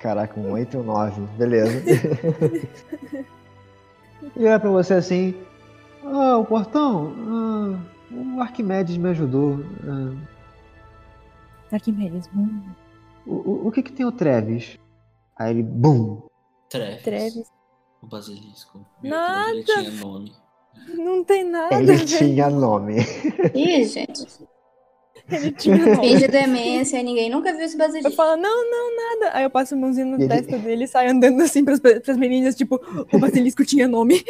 Caraca, 0.00 0.40
um 0.40 0.52
8 0.52 0.74
e 0.74 0.80
um 0.80 0.82
9. 0.82 1.20
Beleza. 1.36 1.84
e 4.34 4.46
olha 4.46 4.58
pra 4.58 4.70
você 4.70 4.94
assim. 4.94 5.34
Ah, 6.02 6.38
o 6.38 6.44
portão. 6.46 7.14
Ah, 7.28 7.78
o 8.10 8.40
Arquimedes 8.40 8.96
me 8.96 9.10
ajudou. 9.10 9.60
Ah, 9.86 10.14
Arquimedes. 11.72 12.28
hum, 12.34 12.62
o, 13.26 13.34
o, 13.34 13.68
o 13.68 13.72
que 13.72 13.82
que 13.82 13.92
tem 13.92 14.06
o 14.06 14.12
Treves? 14.12 14.78
Aí 15.40 15.52
ele, 15.52 15.62
bum. 15.62 16.20
Treves. 16.68 17.02
Treves. 17.02 17.48
O 18.02 18.06
basilisco. 18.06 18.84
Meu 19.02 19.10
Nada. 19.10 19.52
Deus, 19.54 19.68
ele 19.68 19.90
tinha 19.90 19.90
nome. 20.04 20.32
Não 20.94 21.24
tem 21.24 21.44
nada. 21.44 21.76
Ele 21.76 21.86
velho. 21.94 22.06
tinha 22.06 22.50
nome. 22.50 22.96
Ih, 23.54 23.84
gente. 23.84 24.26
Ele 25.36 25.52
tinha. 25.52 25.96
Finge 25.96 26.28
demência 26.28 27.02
ninguém 27.02 27.30
nunca 27.30 27.52
viu 27.52 27.64
esse 27.64 27.74
Eu 27.74 27.78
basilisco. 27.78 28.12
falo, 28.16 28.36
não, 28.40 28.70
não, 28.70 28.96
nada. 28.96 29.36
Aí 29.36 29.44
eu 29.44 29.50
passo 29.50 29.74
a 29.74 29.76
mãozinha 29.76 30.06
no 30.06 30.16
Ele- 30.16 30.28
testa 30.28 30.58
dele 30.58 30.84
e 30.84 30.88
saio 30.88 31.10
andando 31.10 31.40
assim 31.42 31.64
pras, 31.64 31.78
pras 31.80 32.16
meninas, 32.16 32.54
tipo, 32.54 32.80
o 33.12 33.18
basilisco 33.18 33.64
tinha 33.64 33.86
nome. 33.88 34.24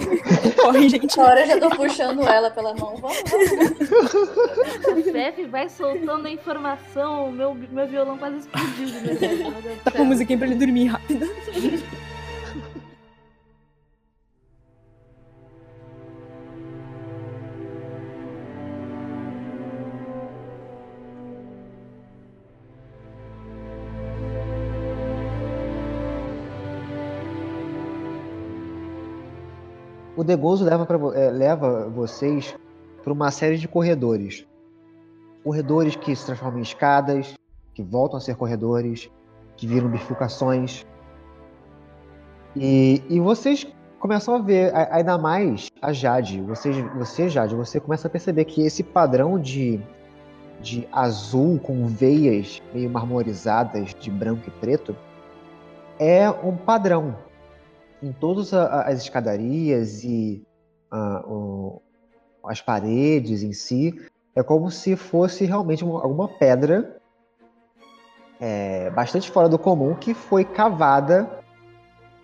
Corre, 0.60 0.88
gente. 0.88 1.18
Agora 1.20 1.40
eu 1.42 1.46
já 1.46 1.58
tô 1.60 1.70
puxando 1.70 2.22
ela 2.26 2.50
pela 2.50 2.74
mão. 2.74 2.96
Vamos, 2.96 3.18
vamos. 3.22 5.08
O 5.08 5.12
Fef 5.12 5.44
vai 5.46 5.68
soltando 5.68 6.26
a 6.26 6.30
informação, 6.30 7.30
meu, 7.32 7.54
meu 7.54 7.86
violão 7.86 8.18
quase 8.18 8.38
explodiu 8.38 8.88
Tá 9.84 9.90
com 9.90 9.96
céu. 9.98 10.04
musiquinha 10.06 10.38
pra 10.38 10.46
ele 10.48 10.56
dormir 10.56 10.86
rápido. 10.86 11.28
O 30.20 30.22
Degoso 30.22 30.66
leva, 30.66 30.84
pra, 30.84 30.98
é, 31.18 31.30
leva 31.30 31.88
vocês 31.88 32.54
para 33.02 33.10
uma 33.10 33.30
série 33.30 33.56
de 33.56 33.66
corredores. 33.66 34.46
Corredores 35.42 35.96
que 35.96 36.14
se 36.14 36.26
transformam 36.26 36.58
em 36.58 36.62
escadas, 36.62 37.32
que 37.72 37.82
voltam 37.82 38.18
a 38.18 38.20
ser 38.20 38.36
corredores, 38.36 39.10
que 39.56 39.66
viram 39.66 39.88
bifurcações. 39.88 40.84
E, 42.54 43.02
e 43.08 43.18
vocês 43.18 43.66
começam 43.98 44.34
a 44.34 44.38
ver, 44.40 44.70
ainda 44.92 45.16
mais 45.16 45.70
a 45.80 45.90
Jade. 45.90 46.38
Vocês, 46.42 46.76
você, 46.98 47.30
Jade, 47.30 47.54
você 47.54 47.80
começa 47.80 48.06
a 48.06 48.10
perceber 48.10 48.44
que 48.44 48.60
esse 48.60 48.82
padrão 48.82 49.40
de, 49.40 49.80
de 50.60 50.86
azul 50.92 51.58
com 51.60 51.86
veias 51.86 52.60
meio 52.74 52.90
marmorizadas 52.90 53.94
de 53.98 54.10
branco 54.10 54.42
e 54.48 54.50
preto 54.50 54.94
é 55.98 56.28
um 56.28 56.58
padrão 56.58 57.16
em 58.02 58.12
todas 58.12 58.52
a- 58.54 58.64
a- 58.64 58.88
as 58.88 59.02
escadarias 59.02 60.02
e 60.04 60.42
ah, 60.90 61.22
o- 61.26 61.80
as 62.44 62.60
paredes 62.60 63.42
em 63.42 63.52
si, 63.52 63.94
é 64.34 64.42
como 64.42 64.70
se 64.70 64.96
fosse 64.96 65.44
realmente 65.44 65.84
uma- 65.84 66.02
alguma 66.02 66.28
pedra 66.28 66.96
é, 68.42 68.88
bastante 68.90 69.30
fora 69.30 69.48
do 69.50 69.58
comum 69.58 69.94
que 69.94 70.14
foi 70.14 70.44
cavada 70.46 71.40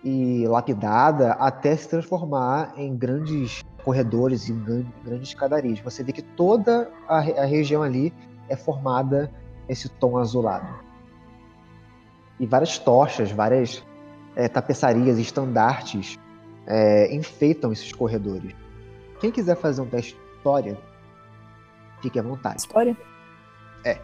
e 0.03 0.47
lapidada 0.47 1.33
até 1.33 1.75
se 1.75 1.87
transformar 1.87 2.73
em 2.75 2.95
grandes 2.97 3.63
corredores 3.83 4.49
e 4.49 4.53
grandes 5.05 5.29
escadarias. 5.29 5.79
Você 5.79 6.03
vê 6.03 6.11
que 6.11 6.23
toda 6.23 6.91
a, 7.07 7.17
a 7.19 7.45
região 7.45 7.83
ali 7.83 8.11
é 8.49 8.55
formada 8.55 9.31
esse 9.69 9.87
tom 9.89 10.17
azulado. 10.17 10.67
E 12.39 12.45
várias 12.45 12.79
tochas, 12.79 13.31
várias 13.31 13.85
é, 14.37 14.47
tapeçarias 14.47 15.17
e 15.17 15.21
estandartes 15.21 16.15
é, 16.67 17.13
enfeitam 17.13 17.73
esses 17.73 17.91
corredores. 17.91 18.53
Quem 19.19 19.31
quiser 19.31 19.57
fazer 19.57 19.81
um 19.81 19.87
teste 19.87 20.13
de 20.13 20.19
história, 20.37 20.77
fique 22.01 22.19
à 22.19 22.21
vontade. 22.21 22.61
História? 22.61 22.95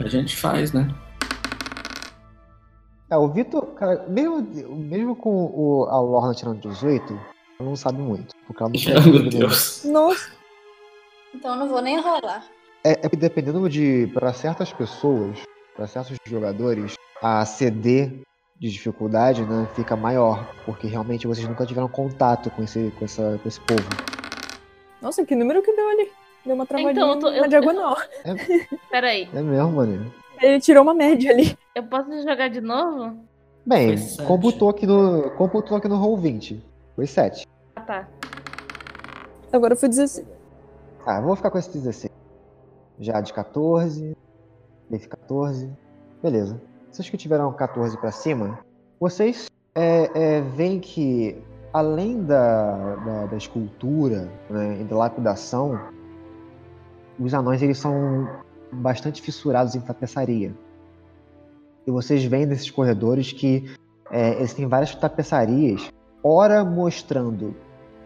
A 0.00 0.08
gente 0.08 0.36
faz, 0.36 0.72
né? 0.72 0.88
É, 3.10 3.16
o 3.16 3.28
Vitor, 3.28 3.66
cara, 3.74 4.06
mesmo, 4.08 4.40
mesmo 4.42 5.16
com 5.16 5.46
o, 5.46 5.86
a 5.90 5.98
Lorna 6.00 6.34
tirando 6.34 6.60
18, 6.60 7.12
ela 7.58 7.68
não 7.68 7.74
sabe 7.74 8.00
muito. 8.00 8.34
Porque 8.46 8.62
ela 8.62 8.70
não 8.70 8.78
meu 9.12 9.28
Deus. 9.28 9.84
Nossa. 9.84 10.30
Então 11.34 11.54
eu 11.54 11.56
não 11.58 11.68
vou 11.68 11.82
nem 11.82 12.00
rolar. 12.00 12.46
É, 12.84 12.92
é 12.92 13.08
que 13.08 13.16
dependendo 13.16 13.68
de. 13.68 14.06
Para 14.14 14.32
certas 14.32 14.72
pessoas, 14.72 15.38
para 15.74 15.86
certos 15.86 16.16
jogadores, 16.26 16.94
a 17.22 17.44
CD 17.44 18.20
de 18.58 18.70
dificuldade 18.70 19.42
né, 19.44 19.68
fica 19.74 19.96
maior. 19.96 20.46
Porque 20.64 20.86
realmente 20.86 21.26
vocês 21.26 21.46
nunca 21.48 21.64
tiveram 21.66 21.88
contato 21.88 22.50
com 22.50 22.62
esse, 22.62 22.92
com 22.98 23.04
essa, 23.04 23.38
com 23.42 23.48
esse 23.48 23.60
povo. 23.60 23.82
Nossa, 25.00 25.24
que 25.24 25.34
número 25.34 25.62
que 25.62 25.72
deu 25.74 25.88
ali? 25.90 26.10
Deu 26.44 26.54
uma 26.54 26.66
travadinha 26.66 26.92
Então, 26.92 27.10
eu 27.14 27.18
tô- 27.20 27.28
eu- 27.30 27.42
na 27.42 27.46
diagonal. 27.48 27.96
Peraí, 28.90 29.28
É 29.32 29.40
mesmo, 29.40 29.70
mano. 29.72 30.12
Ele 30.40 30.60
tirou 30.60 30.82
uma 30.82 30.94
média 30.94 31.30
ali. 31.32 31.56
eu 31.74 31.82
posso 31.84 32.10
jogar 32.22 32.48
de 32.48 32.60
novo? 32.60 33.16
Bem, 33.66 33.88
Foi 33.88 33.96
sete. 33.98 34.26
computou 34.26 34.70
aqui 34.70 34.86
no. 34.86 35.30
Computou 35.32 35.76
aqui 35.76 35.88
no 35.88 35.96
roll 35.96 36.16
20. 36.16 36.64
Foi 36.96 37.06
7. 37.06 37.46
Ah, 37.76 37.80
tá. 37.82 38.08
Agora 39.52 39.76
foi 39.76 39.88
16. 39.88 40.26
Ah, 41.06 41.20
vou 41.20 41.36
ficar 41.36 41.50
com 41.50 41.58
esse 41.58 41.70
16. 41.70 42.10
Já 42.98 43.20
de 43.20 43.32
14. 43.32 44.16
Desse 44.88 45.06
14. 45.08 45.70
Beleza. 46.22 46.60
Vocês 46.90 47.08
que 47.08 47.16
tiveram 47.16 47.52
14 47.52 47.96
pra 47.98 48.10
cima, 48.10 48.58
vocês 48.98 49.48
é, 49.74 50.10
é, 50.14 50.40
veem 50.40 50.80
que 50.80 51.40
além 51.72 52.22
da, 52.24 52.96
da, 52.96 53.26
da 53.26 53.36
escultura 53.36 54.28
né, 54.48 54.78
e 54.80 54.84
da 54.84 54.96
lapidação, 54.96 55.78
os 57.18 57.34
anões 57.34 57.62
eles 57.62 57.78
são 57.78 58.28
bastante 58.72 59.20
fissurados 59.22 59.74
em 59.74 59.80
tapeçaria. 59.80 60.54
E 61.86 61.90
vocês 61.90 62.24
veem 62.24 62.46
nesses 62.46 62.70
corredores 62.70 63.32
que 63.32 63.70
é, 64.10 64.34
eles 64.38 64.54
têm 64.54 64.66
várias 64.66 64.94
tapeçarias, 64.94 65.90
ora 66.22 66.64
mostrando 66.64 67.54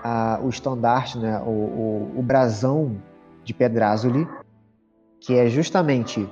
a- 0.02 0.40
o 0.42 0.48
estandarte, 0.48 1.18
né, 1.18 1.40
o, 1.40 1.48
o, 1.50 2.12
o 2.18 2.22
brasão 2.22 2.96
de 3.44 3.54
Pedrázuli, 3.54 4.26
que 5.20 5.34
é 5.36 5.46
justamente 5.48 6.28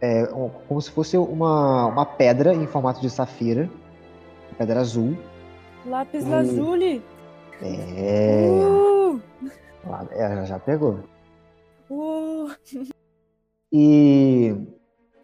é, 0.00 0.24
um- 0.34 0.48
como 0.68 0.80
se 0.80 0.90
fosse 0.90 1.16
uma, 1.16 1.86
uma 1.86 2.06
pedra 2.06 2.54
em 2.54 2.66
formato 2.66 3.00
de 3.00 3.10
safira, 3.10 3.68
pedra 4.58 4.80
azul. 4.80 5.16
Lápis 5.86 6.24
Hum. 6.24 6.30
lazuli. 6.30 7.02
É, 7.62 8.48
Uh, 8.50 9.20
é, 10.12 10.44
já 10.46 10.58
pegou. 10.58 11.00
uh. 11.90 12.50
E, 13.72 14.54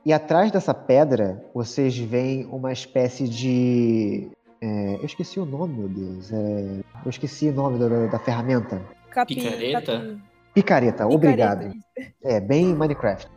e 0.05 0.13
atrás 0.13 0.51
dessa 0.53 0.73
pedra, 0.75 1.43
vocês 1.55 1.97
veem 1.97 2.45
uma 2.47 2.73
espécie 2.73 3.29
de. 3.29 4.31
é, 4.61 4.95
eu 4.97 5.05
esqueci 5.05 5.39
o 5.41 5.45
nome, 5.45 5.75
meu 5.79 5.89
Deus. 5.89 6.33
é, 6.33 6.81
eu 7.05 7.11
esqueci 7.11 7.49
o 7.49 7.53
nome 7.53 7.79
da, 7.79 8.07
da 8.07 8.19
ferramenta. 8.19 8.81
Capi, 9.11 9.35
Picareta? 9.37 9.81
capi. 10.01 10.23
Picareta, 10.55 11.07
obrigado. 11.07 11.71
Picareta. 11.73 12.15
É, 12.25 12.41
bem 12.41 12.75
Minecraft. 12.75 13.31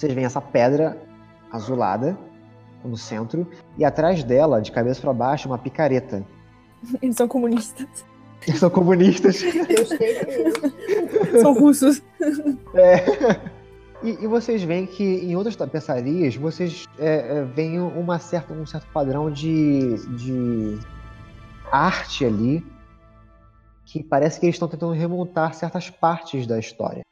Vocês 0.00 0.14
veem 0.14 0.24
essa 0.24 0.40
pedra 0.40 0.96
azulada 1.52 2.18
no 2.82 2.96
centro 2.96 3.46
e 3.76 3.84
atrás 3.84 4.24
dela, 4.24 4.62
de 4.62 4.72
cabeça 4.72 4.98
para 4.98 5.12
baixo, 5.12 5.46
uma 5.46 5.58
picareta. 5.58 6.24
Eles 7.02 7.16
são 7.16 7.28
comunistas. 7.28 7.86
Eles 8.48 8.60
são 8.60 8.70
comunistas. 8.70 9.42
São 11.42 11.52
russos. 11.52 12.02
E, 14.02 14.24
e 14.24 14.26
vocês 14.26 14.62
veem 14.62 14.86
que 14.86 15.04
em 15.04 15.36
outras 15.36 15.54
tapeçarias 15.54 16.34
vocês 16.34 16.86
é, 16.98 17.38
é, 17.38 17.44
veem 17.44 17.78
uma 17.78 18.18
certa, 18.18 18.54
um 18.54 18.64
certo 18.64 18.86
padrão 18.92 19.30
de, 19.30 19.96
de 20.16 20.78
arte 21.70 22.24
ali 22.24 22.66
que 23.84 24.02
parece 24.02 24.40
que 24.40 24.46
eles 24.46 24.56
estão 24.56 24.66
tentando 24.66 24.92
remontar 24.92 25.52
certas 25.52 25.90
partes 25.90 26.46
da 26.46 26.58
história. 26.58 27.02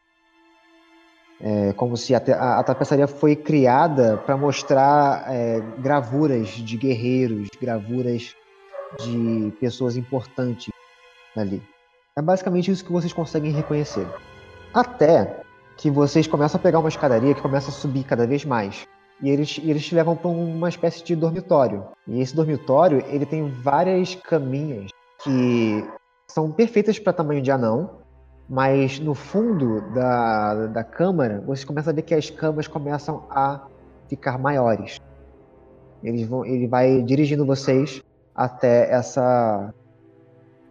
É 1.41 1.73
como 1.75 1.97
se 1.97 2.15
a, 2.15 2.19
a- 2.19 2.59
a 2.59 2.63
tapeçaria 2.65 3.07
foi 3.07 3.37
criada 3.37 4.17
para 4.27 4.37
mostrar 4.37 5.25
é, 5.33 5.61
gravuras 5.79 6.49
de 6.49 6.77
guerreiros, 6.77 7.49
gravuras 7.61 8.35
de 9.01 9.53
pessoas 9.61 9.97
importantes 9.97 10.69
ali. 11.37 11.63
É 12.17 12.23
basicamente 12.23 12.71
isso 12.71 12.85
que 12.85 12.91
vocês 12.93 13.13
conseguem 13.13 13.53
reconhecer. 13.53 14.07
Até 14.75 15.41
que 15.77 15.91
vocês 15.91 16.27
começam 16.27 16.59
a 16.59 16.63
pegar 16.63 16.81
uma 16.81 16.89
escadaria 16.89 17.35
que 17.35 17.41
começa 17.43 17.69
a 17.71 17.73
subir 17.73 18.03
cada 18.05 18.27
vez 18.27 18.45
mais. 18.45 18.85
E 19.23 19.31
eles, 19.31 19.61
eles 19.63 19.85
te 19.87 19.95
levam 19.95 20.17
para 20.17 20.29
uma 20.29 20.69
espécie 20.69 21.05
de 21.05 21.15
dormitório. 21.15 21.85
E 22.07 22.21
esse 22.21 22.35
dormitório, 22.35 23.05
ele 23.09 23.25
tem 23.27 23.49
várias 23.49 24.15
caminhas 24.17 24.91
que 25.23 25.85
são 26.27 26.51
perfeitas 26.51 26.99
para 26.99 27.13
tamanho 27.13 27.43
de 27.43 27.51
anão, 27.51 27.99
Mas 28.49 28.99
no 28.99 29.15
fundo 29.15 29.83
da, 29.93 30.67
da 30.69 30.83
câmara, 30.83 31.41
vocês 31.41 31.65
começam 31.65 31.93
a 31.93 31.95
ver 31.95 32.03
que 32.03 32.15
as 32.15 32.31
camas 32.31 32.67
começam 32.67 33.25
a 33.29 33.67
ficar 34.09 34.39
maiores. 34.39 34.99
Eles 36.03 36.27
vão, 36.27 36.47
ele 36.47 36.67
vai 36.67 37.03
dirigindo 37.03 37.45
vocês 37.45 38.03
até 38.35 38.91
essa, 38.91 39.75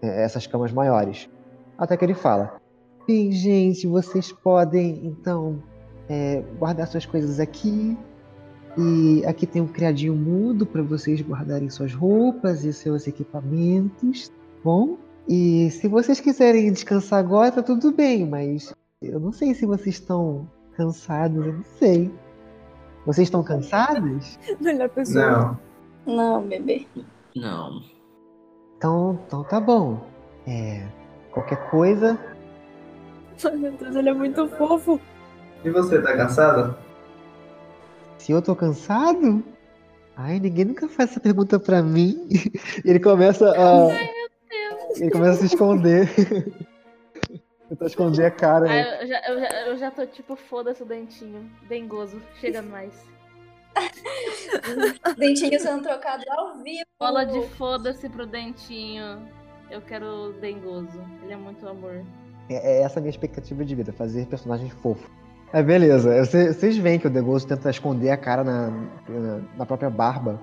é, 0.02 0.24
essas 0.24 0.48
camas 0.48 0.72
maiores. 0.72 1.30
Até 1.78 1.96
que 1.96 2.04
ele 2.04 2.16
fala: 2.16 2.60
Bem, 3.08 3.32
gente, 3.32 3.86
vocês 3.86 4.32
podem 4.32 5.06
então 5.06 5.62
é, 6.10 6.44
guardar 6.58 6.88
suas 6.88 7.06
coisas 7.06 7.40
aqui. 7.40 7.96
E 8.76 9.26
aqui 9.26 9.48
tem 9.48 9.62
um 9.62 9.68
criadinho 9.68 10.16
mudo 10.16 10.66
para 10.66 10.84
vocês 10.84 11.22
guardarem 11.22 11.70
suas 11.70 11.94
roupas 11.94 12.64
e 12.64 12.72
seus 12.72 13.08
equipamentos, 13.08 14.30
tá 14.30 14.36
bom? 14.64 14.98
E 15.28 15.70
se 15.72 15.88
vocês 15.88 16.20
quiserem 16.20 16.72
descansar 16.72 17.20
agora, 17.20 17.52
tá 17.52 17.62
tudo 17.62 17.92
bem, 17.92 18.26
mas 18.26 18.74
eu 19.02 19.20
não 19.20 19.32
sei 19.32 19.54
se 19.54 19.66
vocês 19.66 19.96
estão 19.96 20.50
cansados, 20.76 21.46
eu 21.46 21.54
não 21.54 21.64
sei. 21.78 22.12
Vocês 23.06 23.28
estão 23.28 23.44
cansados? 23.44 24.40
Melhor 24.60 24.90
pessoa. 24.90 25.60
Não. 26.06 26.16
Não, 26.16 26.42
bebê. 26.48 26.88
Não. 27.36 27.82
Então, 28.78 29.20
então 29.28 29.44
tá 29.44 29.60
bom. 29.60 30.00
É, 30.46 30.88
qualquer 31.32 31.70
coisa, 31.70 32.18
Ai, 33.46 33.56
meu 33.56 33.72
Deus, 33.74 33.96
ele 33.96 34.10
é 34.10 34.14
muito 34.14 34.48
fofo. 34.50 35.00
E 35.64 35.70
você, 35.70 36.02
tá 36.02 36.16
cansada? 36.16 36.78
se 38.18 38.32
eu 38.32 38.42
tô 38.42 38.56
cansado? 38.56 39.44
Ai, 40.16 40.40
ninguém 40.40 40.66
nunca 40.66 40.88
faz 40.88 41.12
essa 41.12 41.20
pergunta 41.20 41.60
pra 41.60 41.82
mim. 41.82 42.28
Ele 42.84 43.00
começa 43.00 43.52
a. 43.52 44.17
Ele 45.00 45.12
começa 45.12 45.34
a 45.34 45.36
se 45.36 45.46
esconder. 45.46 46.08
Tentar 47.70 47.86
esconder 47.86 48.26
a 48.26 48.32
cara. 48.32 48.66
Ah, 48.66 48.70
né? 48.70 49.04
eu, 49.04 49.08
já, 49.08 49.22
eu, 49.28 49.40
já, 49.40 49.62
eu 49.68 49.78
já 49.78 49.92
tô 49.92 50.06
tipo, 50.06 50.36
foda-se 50.36 50.84
o 50.84 50.86
dentinho. 50.86 51.50
Dengoso. 51.68 52.22
Chega 52.40 52.62
mais. 52.62 52.94
Dentinhos 55.18 55.62
sendo 55.62 55.84
trocados 55.84 56.26
ao 56.30 56.58
vivo. 56.60 56.86
Bola 57.00 57.26
de 57.26 57.42
foda-se 57.50 58.08
pro 58.10 58.26
dentinho. 58.26 59.28
Eu 59.70 59.82
quero 59.82 60.06
o 60.06 60.34
dengoso. 60.34 61.04
Ele 61.24 61.34
é 61.34 61.38
muito 61.38 61.68
amor. 61.68 62.04
É, 62.50 62.56
é 62.56 62.82
essa 62.84 63.00
a 63.00 63.02
minha 63.02 63.10
expectativa 63.10 63.66
de 63.66 63.76
vida, 63.76 63.92
fazer 63.92 64.26
personagens 64.28 64.72
fofos. 64.82 65.10
É, 65.54 65.64
beleza. 65.64 66.26
Vocês 66.26 66.56
vocês 66.56 66.78
veem 66.78 67.00
que 67.00 67.08
o 67.08 67.10
Degoso 67.10 67.48
tenta 67.48 67.70
esconder 67.70 68.10
a 68.10 68.18
cara 68.18 68.44
na, 68.44 68.70
na, 69.08 69.42
na 69.58 69.66
própria 69.66 69.90
barba. 69.90 70.40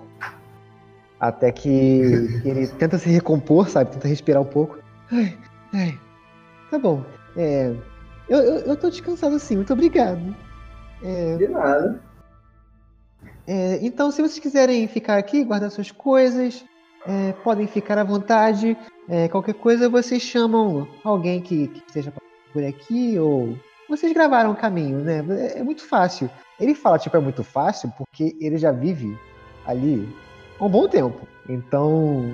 Até 1.24 1.50
que, 1.50 1.70
ele 2.44 2.66
tenta 2.66 2.98
se 2.98 3.08
recompor, 3.08 3.66
sabe? 3.70 3.92
Tenta 3.92 4.06
respirar 4.06 4.42
um 4.42 4.46
pouco. 4.46 4.78
Ai, 5.10 5.38
ai. 5.72 5.98
Tá 6.70 6.78
bom. 6.78 7.02
É, 7.34 7.74
eu, 8.28 8.38
eu, 8.40 8.58
eu 8.66 8.76
tô 8.76 8.90
descansado 8.90 9.38
sim, 9.38 9.56
muito 9.56 9.72
obrigado. 9.72 10.36
É, 11.02 11.36
De 11.36 11.48
nada. 11.48 11.98
é, 13.46 13.78
então, 13.80 14.10
se 14.10 14.20
vocês 14.20 14.38
quiserem 14.38 14.86
ficar 14.86 15.16
aqui, 15.16 15.42
guardar 15.44 15.70
suas 15.70 15.90
coisas, 15.90 16.62
é, 17.06 17.32
podem 17.42 17.66
ficar 17.66 17.96
à 17.96 18.04
vontade. 18.04 18.76
É, 19.08 19.26
qualquer 19.28 19.54
coisa 19.54 19.88
vocês 19.88 20.20
chamam 20.20 20.86
alguém 21.02 21.40
que, 21.40 21.68
que 21.68 21.82
esteja 21.86 22.12
por 22.52 22.62
aqui 22.62 23.18
ou 23.18 23.58
vocês 23.88 24.12
gravaram 24.12 24.50
o 24.50 24.56
caminho, 24.56 24.98
né? 24.98 25.24
É, 25.30 25.60
é 25.60 25.62
muito 25.62 25.88
fácil. 25.88 26.28
Ele 26.60 26.74
fala 26.74 26.98
tipo 26.98 27.16
é 27.16 27.20
muito 27.20 27.42
fácil 27.42 27.90
porque 27.96 28.36
ele 28.38 28.58
já 28.58 28.70
vive 28.70 29.18
ali 29.64 30.06
um 30.66 30.70
bom 30.70 30.88
tempo. 30.88 31.26
Então, 31.48 32.32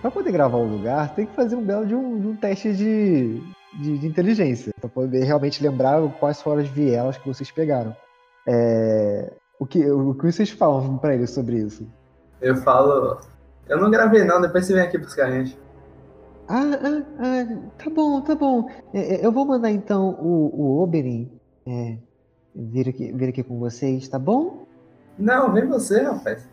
para 0.00 0.10
poder 0.10 0.32
gravar 0.32 0.58
um 0.58 0.76
lugar, 0.76 1.14
tem 1.14 1.26
que 1.26 1.34
fazer 1.34 1.56
um 1.56 1.64
belo 1.64 1.86
de 1.86 1.94
um, 1.94 2.20
de 2.20 2.26
um 2.28 2.36
teste 2.36 2.72
de, 2.72 3.40
de, 3.80 3.98
de 3.98 4.06
inteligência 4.06 4.72
para 4.80 4.88
poder 4.88 5.24
realmente 5.24 5.62
lembrar 5.62 6.00
quais 6.20 6.40
foram 6.42 6.62
as 6.62 6.68
vielas 6.68 7.16
que 7.16 7.26
vocês 7.26 7.50
pegaram. 7.50 7.96
É, 8.46 9.32
o 9.58 9.66
que 9.66 9.90
o 9.90 10.14
que 10.14 10.30
vocês 10.30 10.50
falam 10.50 10.98
para 10.98 11.14
ele 11.14 11.26
sobre 11.26 11.56
isso? 11.56 11.86
Eu 12.40 12.56
falo. 12.56 13.18
Eu 13.66 13.80
não 13.80 13.90
gravei 13.90 14.24
não, 14.24 14.40
depois 14.40 14.66
você 14.66 14.74
vem 14.74 14.82
aqui 14.82 14.98
buscar 14.98 15.28
a 15.28 15.30
gente. 15.30 15.58
Ah, 16.46 16.60
ah, 16.60 17.02
ah, 17.18 17.70
tá 17.82 17.88
bom, 17.88 18.20
tá 18.20 18.34
bom. 18.34 18.68
É, 18.92 19.14
é, 19.14 19.26
eu 19.26 19.32
vou 19.32 19.46
mandar 19.46 19.70
então 19.70 20.10
o, 20.20 20.50
o 20.54 20.82
Oberyn 20.82 21.30
é, 21.66 21.96
vir, 22.54 22.90
aqui, 22.90 23.10
vir 23.12 23.30
aqui 23.30 23.42
com 23.42 23.58
vocês, 23.58 24.06
tá 24.08 24.18
bom? 24.18 24.66
Não, 25.18 25.52
vem 25.52 25.66
você, 25.66 26.02
rapaz. 26.02 26.46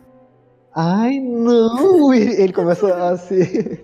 Ai, 0.74 1.20
não! 1.20 2.12
Ele, 2.14 2.34
ele 2.42 2.52
começa 2.52 2.94
a 3.10 3.16
se. 3.16 3.80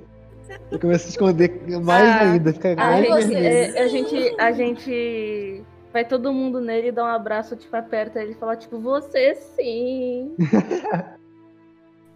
Ele 0.71 0.81
começa 0.81 1.05
a 1.05 1.07
se 1.07 1.11
esconder 1.11 1.51
mais 1.83 2.05
Ah, 2.09 2.21
ainda, 2.33 2.53
fica 2.53 2.75
ai, 2.77 2.77
mais 2.77 3.15
A 3.17 3.21
gente, 3.21 3.27
você- 3.29 3.41
vermelho. 3.41 3.77
é, 3.77 3.81
a 3.81 3.89
gente, 3.89 4.35
a 4.41 4.53
gente 4.53 5.65
vai 5.93 6.05
todo 6.05 6.33
mundo 6.33 6.61
nele, 6.61 6.93
dá 6.93 7.05
um 7.05 7.07
abraço, 7.07 7.57
tipo, 7.57 7.75
aperta 7.77 8.21
ele 8.23 8.33
e 8.33 8.35
fala, 8.35 8.57
tipo, 8.57 8.79
você 8.79 9.35
sim. 9.35 10.35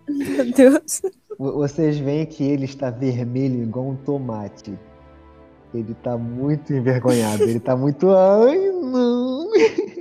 Meu 0.08 0.52
Deus. 0.52 1.02
Vo- 1.38 1.52
Vocês 1.52 1.98
veem 1.98 2.26
que 2.26 2.44
ele 2.44 2.64
está 2.64 2.90
vermelho 2.90 3.62
igual 3.62 3.88
um 3.88 3.96
tomate. 3.96 4.78
Ele 5.72 5.94
tá 6.02 6.18
muito 6.18 6.72
envergonhado. 6.72 7.44
Ele 7.44 7.60
tá 7.60 7.74
muito. 7.76 8.10
Ai, 8.10 8.58
não! 8.72 9.48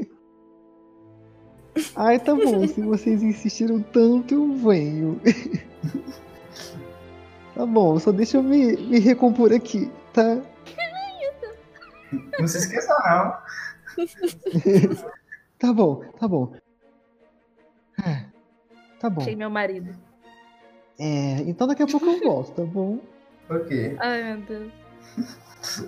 Ai, 1.95 2.19
tá 2.19 2.33
bom. 2.35 2.67
Se 2.67 2.81
vocês 2.81 3.23
insistiram 3.23 3.81
tanto, 3.81 4.33
eu 4.33 4.53
venho. 4.55 5.19
Tá 7.53 7.65
bom, 7.65 7.99
só 7.99 8.11
deixa 8.11 8.37
eu 8.37 8.43
me, 8.43 8.77
me 8.77 8.97
recompor 8.97 9.51
aqui, 9.53 9.91
tá? 10.13 10.41
Não 12.39 12.47
se 12.47 12.57
esqueça 12.57 12.93
não. 13.05 13.37
Tá 15.59 15.71
bom, 15.71 16.01
tá 16.19 16.27
bom. 16.27 16.53
Ah, 18.03 18.25
Tá 18.99 19.09
bom. 19.11 19.21
Achei 19.21 19.35
meu 19.35 19.49
marido. 19.49 19.95
É, 20.99 21.41
então 21.41 21.67
daqui 21.67 21.83
a 21.83 21.87
pouco 21.87 22.05
eu 22.05 22.19
volto, 22.19 22.51
tá 22.53 22.63
bom? 22.63 22.99
Ok. 23.49 23.95
Ai, 23.99 24.23
meu 24.23 24.41
Deus. 24.47 24.73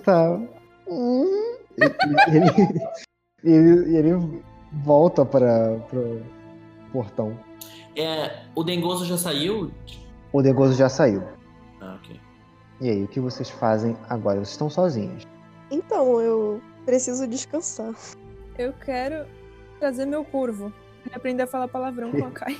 Tá. 0.04 0.38
Hum. 0.86 1.56
Ele, 2.28 2.46
ele, 3.42 3.96
ele 3.96 4.42
volta 4.82 5.24
para 5.24 5.72
o 5.92 6.22
portão. 6.92 7.38
É, 7.96 8.42
o 8.54 8.64
Dengoso 8.64 9.04
já 9.04 9.16
saiu? 9.16 9.70
O 10.32 10.42
Degoso 10.42 10.74
já 10.74 10.88
saiu. 10.88 11.22
Ah, 11.80 11.98
ok. 12.00 12.20
E 12.80 12.90
aí, 12.90 13.04
o 13.04 13.08
que 13.08 13.20
vocês 13.20 13.48
fazem 13.48 13.96
agora? 14.08 14.36
Vocês 14.36 14.50
estão 14.50 14.68
sozinhos. 14.68 15.24
Então, 15.70 16.20
eu 16.20 16.60
preciso 16.84 17.26
descansar. 17.26 17.94
Eu 18.58 18.72
quero 18.72 19.26
trazer 19.78 20.06
meu 20.06 20.24
curvo. 20.24 20.72
E 21.10 21.14
aprender 21.14 21.42
a 21.42 21.46
falar 21.46 21.68
palavrão 21.68 22.10
com 22.10 22.26
a 22.26 22.30
Kai. 22.32 22.56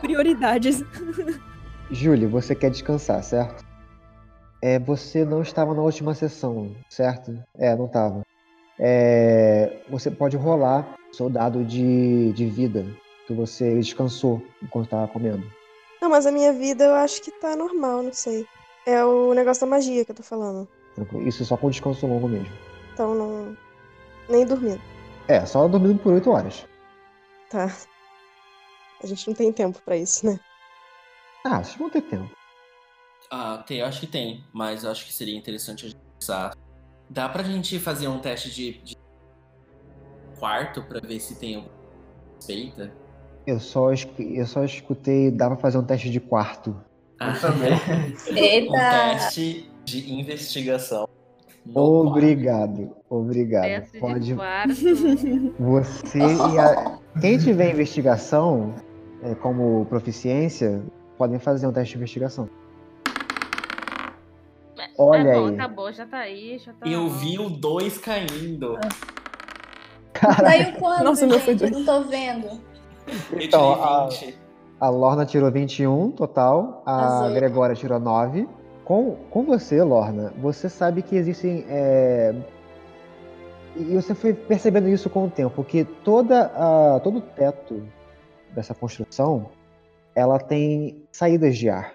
Prioridades. 0.00 0.82
Júlio, 1.90 2.28
você 2.28 2.54
quer 2.54 2.70
descansar, 2.70 3.22
certo? 3.22 3.64
É, 4.60 4.78
você 4.78 5.24
não 5.24 5.42
estava 5.42 5.74
na 5.74 5.82
última 5.82 6.14
sessão, 6.14 6.74
certo? 6.88 7.38
É, 7.56 7.76
não 7.76 7.86
estava. 7.86 8.22
É, 8.78 9.82
você 9.88 10.10
pode 10.10 10.36
rolar 10.36 10.96
seu 11.12 11.30
dado 11.30 11.64
de, 11.64 12.32
de 12.32 12.46
vida 12.46 12.84
que 13.26 13.32
você 13.32 13.76
descansou 13.76 14.42
enquanto 14.62 14.86
estava 14.86 15.08
comendo. 15.08 15.44
Não, 16.00 16.10
mas 16.10 16.26
a 16.26 16.32
minha 16.32 16.52
vida 16.52 16.84
eu 16.84 16.94
acho 16.94 17.22
que 17.22 17.30
tá 17.30 17.56
normal, 17.56 18.02
não 18.02 18.12
sei. 18.12 18.46
É 18.86 19.04
o 19.04 19.32
negócio 19.32 19.62
da 19.62 19.66
magia 19.66 20.04
que 20.04 20.10
eu 20.10 20.16
tô 20.16 20.22
falando. 20.22 20.68
Tranquilo? 20.94 21.26
Isso 21.26 21.44
só 21.44 21.56
com 21.56 21.70
descanso 21.70 22.06
longo 22.06 22.28
mesmo. 22.28 22.52
Então 22.92 23.14
não. 23.14 23.56
Nem 24.28 24.44
dormindo. 24.44 24.80
É, 25.28 25.44
só 25.46 25.66
dormindo 25.66 25.98
por 26.02 26.12
8 26.12 26.30
horas. 26.30 26.66
Tá. 27.48 27.74
A 29.02 29.06
gente 29.06 29.26
não 29.26 29.34
tem 29.34 29.52
tempo 29.52 29.80
pra 29.82 29.96
isso, 29.96 30.26
né? 30.26 30.38
Ah, 31.44 31.62
vocês 31.62 31.76
vão 31.76 31.90
ter 31.90 32.02
tempo. 32.02 32.30
Ah, 33.30 33.62
tem, 33.66 33.78
eu 33.78 33.86
acho 33.86 34.00
que 34.00 34.06
tem, 34.06 34.44
mas 34.52 34.84
eu 34.84 34.90
acho 34.90 35.04
que 35.06 35.12
seria 35.12 35.36
interessante 35.36 35.86
a 35.86 35.88
gente 35.88 36.00
pensar. 36.18 36.54
Dá 37.14 37.28
pra 37.28 37.44
gente 37.44 37.78
fazer 37.78 38.08
um 38.08 38.18
teste 38.18 38.52
de, 38.52 38.72
de 38.82 38.96
quarto 40.36 40.82
pra 40.82 40.98
ver 40.98 41.20
se 41.20 41.38
tem 41.38 41.54
alguma 41.54 41.72
suspeita? 42.40 42.92
Eu 43.46 43.60
só, 43.60 43.90
eu 44.18 44.46
só 44.46 44.64
escutei, 44.64 45.30
dá 45.30 45.46
pra 45.46 45.56
fazer 45.56 45.78
um 45.78 45.84
teste 45.84 46.10
de 46.10 46.18
quarto. 46.18 46.76
Ah, 47.20 47.32
Eu 47.34 47.40
também. 47.40 47.72
um 48.32 48.36
Eita! 48.36 48.72
teste 48.72 49.70
de 49.84 50.12
investigação. 50.12 51.08
no 51.64 51.72
quarto. 51.72 52.08
Obrigado, 52.08 52.96
obrigado. 53.08 53.62
Teste 53.62 54.00
Pode. 54.00 54.34
Você 55.56 56.18
e 56.18 56.58
a... 56.58 56.98
Quem 57.20 57.38
tiver 57.38 57.70
investigação, 57.70 58.74
é, 59.22 59.36
como 59.36 59.86
proficiência, 59.86 60.82
podem 61.16 61.38
fazer 61.38 61.68
um 61.68 61.72
teste 61.72 61.92
de 61.92 61.98
investigação. 61.98 62.50
Olha 64.96 65.32
tá 65.32 65.38
bom, 65.40 65.46
aí. 65.48 65.56
tá 65.56 65.68
bom, 65.68 65.92
já 65.92 66.06
tá 66.06 66.18
aí, 66.18 66.58
já 66.58 66.72
tá 66.72 66.86
Eu 66.88 67.02
bom. 67.04 67.08
vi 67.10 67.38
o 67.38 67.48
2 67.50 67.98
caindo. 67.98 68.78
Saiu 70.40 70.72
quando, 70.78 71.04
Nossa, 71.04 71.26
meu 71.26 71.40
foi 71.40 71.56
gente? 71.58 71.70
dois. 71.70 71.72
Não 71.72 71.84
tô 71.84 72.08
vendo. 72.08 72.60
Então, 73.40 73.72
a- 73.82 74.06
20. 74.08 74.38
A 74.80 74.88
Lorna 74.88 75.24
tirou 75.24 75.50
21 75.50 76.10
total, 76.10 76.82
a 76.84 77.22
Azul. 77.24 77.34
Gregória 77.34 77.74
tirou 77.74 77.98
9 77.98 78.48
com, 78.84 79.16
com 79.30 79.42
você, 79.44 79.82
Lorna, 79.82 80.32
você 80.38 80.68
sabe 80.68 81.02
que 81.02 81.16
existem. 81.16 81.64
é, 81.68 82.34
E 83.76 83.94
você 83.94 84.14
foi 84.14 84.32
percebendo 84.34 84.88
isso 84.88 85.08
com 85.10 85.24
o 85.24 85.30
tempo, 85.30 85.64
que 85.64 85.84
toda 85.84 86.46
a, 86.54 87.00
todo 87.00 87.18
o 87.18 87.20
teto 87.20 87.82
dessa 88.54 88.74
construção 88.74 89.48
ela 90.14 90.38
tem 90.38 91.02
saídas 91.10 91.56
de 91.56 91.68
ar. 91.68 91.94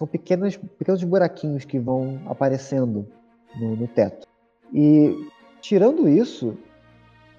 São 0.00 0.08
pequenas, 0.08 0.56
pequenos 0.56 1.04
buraquinhos 1.04 1.66
que 1.66 1.78
vão 1.78 2.22
aparecendo 2.24 3.06
no, 3.54 3.76
no 3.76 3.86
teto. 3.86 4.26
E 4.72 5.14
tirando 5.60 6.08
isso, 6.08 6.56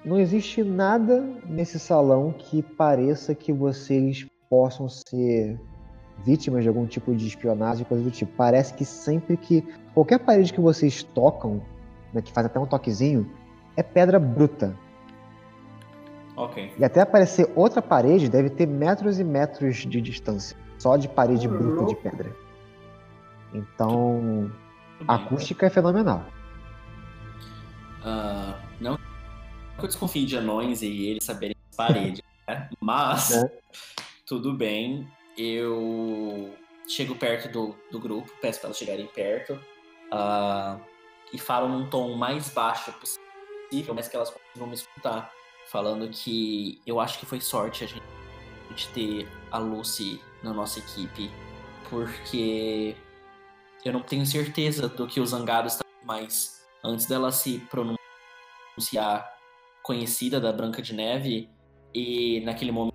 não 0.06 0.20
existe 0.20 0.64
nada 0.64 1.22
nesse 1.50 1.80
salão 1.80 2.32
que 2.32 2.62
pareça 2.62 3.34
que 3.34 3.52
vocês 3.52 4.28
possam 4.48 4.88
ser 4.88 5.60
vítimas 6.24 6.62
de 6.62 6.70
algum 6.70 6.86
tipo 6.86 7.16
de 7.16 7.26
espionagem, 7.26 7.84
coisa 7.84 8.04
do 8.04 8.12
tipo. 8.12 8.32
Parece 8.38 8.76
que 8.76 8.86
sempre 8.86 9.38
que 9.38 9.68
qualquer 9.96 10.20
parede 10.20 10.54
que 10.54 10.62
vocês 10.62 11.02
tocam, 11.02 11.64
né, 12.14 12.22
que 12.22 12.32
faz 12.32 12.46
até 12.46 12.60
um 12.60 12.68
toquezinho, 12.68 13.28
é 13.76 13.82
pedra 13.82 14.20
bruta. 14.20 14.78
Ok. 16.38 16.74
E 16.78 16.86
até 16.86 17.02
aparecer 17.02 17.52
outra 17.56 17.82
parede 17.82 18.30
deve 18.30 18.52
ter 18.52 18.68
metros 18.68 19.20
e 19.20 19.24
metros 19.24 19.78
de 19.78 20.00
distância, 20.00 20.56
só 20.78 20.96
de 20.96 21.10
parede 21.10 21.48
bruta 21.48 21.86
de 21.86 21.96
pedra. 21.96 22.41
Então, 23.54 24.52
a 25.08 25.16
acústica 25.16 25.66
é 25.66 25.70
fenomenal. 25.70 26.26
Ah, 28.04 28.60
não 28.80 28.98
que 29.82 29.86
eu 29.86 29.88
desconfie 29.88 30.26
de 30.26 30.38
anões 30.38 30.82
e 30.82 31.08
eles 31.08 31.24
saberem 31.24 31.56
as 31.70 31.76
paredes, 31.76 32.22
né? 32.48 32.70
Mas, 32.80 33.32
É. 33.32 33.52
tudo 34.26 34.54
bem. 34.54 35.08
Eu 35.38 36.54
chego 36.88 37.16
perto 37.16 37.50
do, 37.52 37.76
do 37.92 38.00
grupo, 38.00 38.32
peço 38.42 38.60
para 38.60 38.68
elas 38.68 38.78
chegarem 38.78 39.08
perto 39.08 39.60
ah, 40.12 40.78
e 41.34 41.38
falo 41.38 41.68
num 41.68 41.90
tom 41.90 42.16
mais 42.16 42.50
baixo 42.50 42.94
possível, 42.94 43.96
mas 43.96 44.08
que 44.08 44.16
elas 44.16 44.30
consigam 44.30 44.68
me 44.68 44.76
escutar. 44.76 45.32
Falando 45.68 46.10
que 46.10 46.82
eu 46.86 47.00
acho 47.00 47.18
que 47.18 47.26
foi 47.26 47.40
sorte 47.40 47.84
a 47.86 47.88
gente, 47.88 48.04
a 48.66 48.70
gente 48.70 48.90
ter 48.90 49.28
a 49.52 49.58
Lucy 49.58 50.22
na 50.44 50.54
nossa 50.54 50.80
equipe, 50.80 51.32
porque 51.90 52.96
eu 53.84 53.94
não 53.94 54.02
tenho 54.02 54.26
certeza 54.26 54.88
do 54.88 55.08
que 55.08 55.20
os 55.20 55.30
zangados 55.30 55.74
estão 55.74 55.88
mais 56.06 56.62
antes 56.84 57.06
dela 57.06 57.32
se 57.32 57.60
pronunciar 57.70 59.30
conhecida 59.84 60.40
da 60.40 60.52
Branca 60.52 60.82
de 60.82 60.94
Neve 60.94 61.50
e 61.94 62.42
naquele 62.42 62.72
momento 62.72 62.94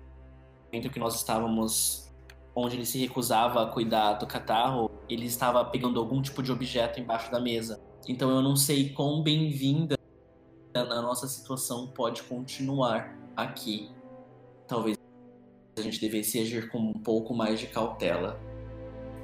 que 0.91 0.99
nós 0.99 1.15
estávamos 1.15 2.11
onde 2.55 2.75
ele 2.75 2.85
se 2.85 2.97
recusava 2.97 3.61
a 3.61 3.67
cuidar 3.67 4.13
do 4.13 4.25
catarro, 4.25 4.89
ele 5.07 5.25
estava 5.25 5.63
pegando 5.63 5.99
algum 5.99 6.21
tipo 6.21 6.41
de 6.41 6.51
objeto 6.51 6.99
embaixo 6.99 7.31
da 7.31 7.39
mesa. 7.39 7.79
Então 8.07 8.31
eu 8.31 8.41
não 8.41 8.55
sei 8.55 8.89
quão 8.89 9.21
bem-vinda 9.21 9.95
a 10.73 11.01
nossa 11.01 11.27
situação 11.27 11.87
pode 11.87 12.23
continuar 12.23 13.15
aqui. 13.35 13.91
Talvez 14.67 14.97
a 15.77 15.81
gente 15.81 15.99
devesse 15.99 16.39
agir 16.39 16.69
com 16.69 16.79
um 16.79 16.93
pouco 16.93 17.33
mais 17.33 17.59
de 17.59 17.67
cautela. 17.67 18.39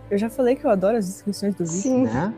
Eu 0.10 0.18
já 0.18 0.30
falei 0.30 0.56
que 0.56 0.66
eu 0.66 0.70
adoro 0.70 0.98
as 0.98 1.08
descrições 1.08 1.56
do 1.56 1.66
Vic. 1.66 1.82
Sim. 1.82 2.04
Né? 2.04 2.34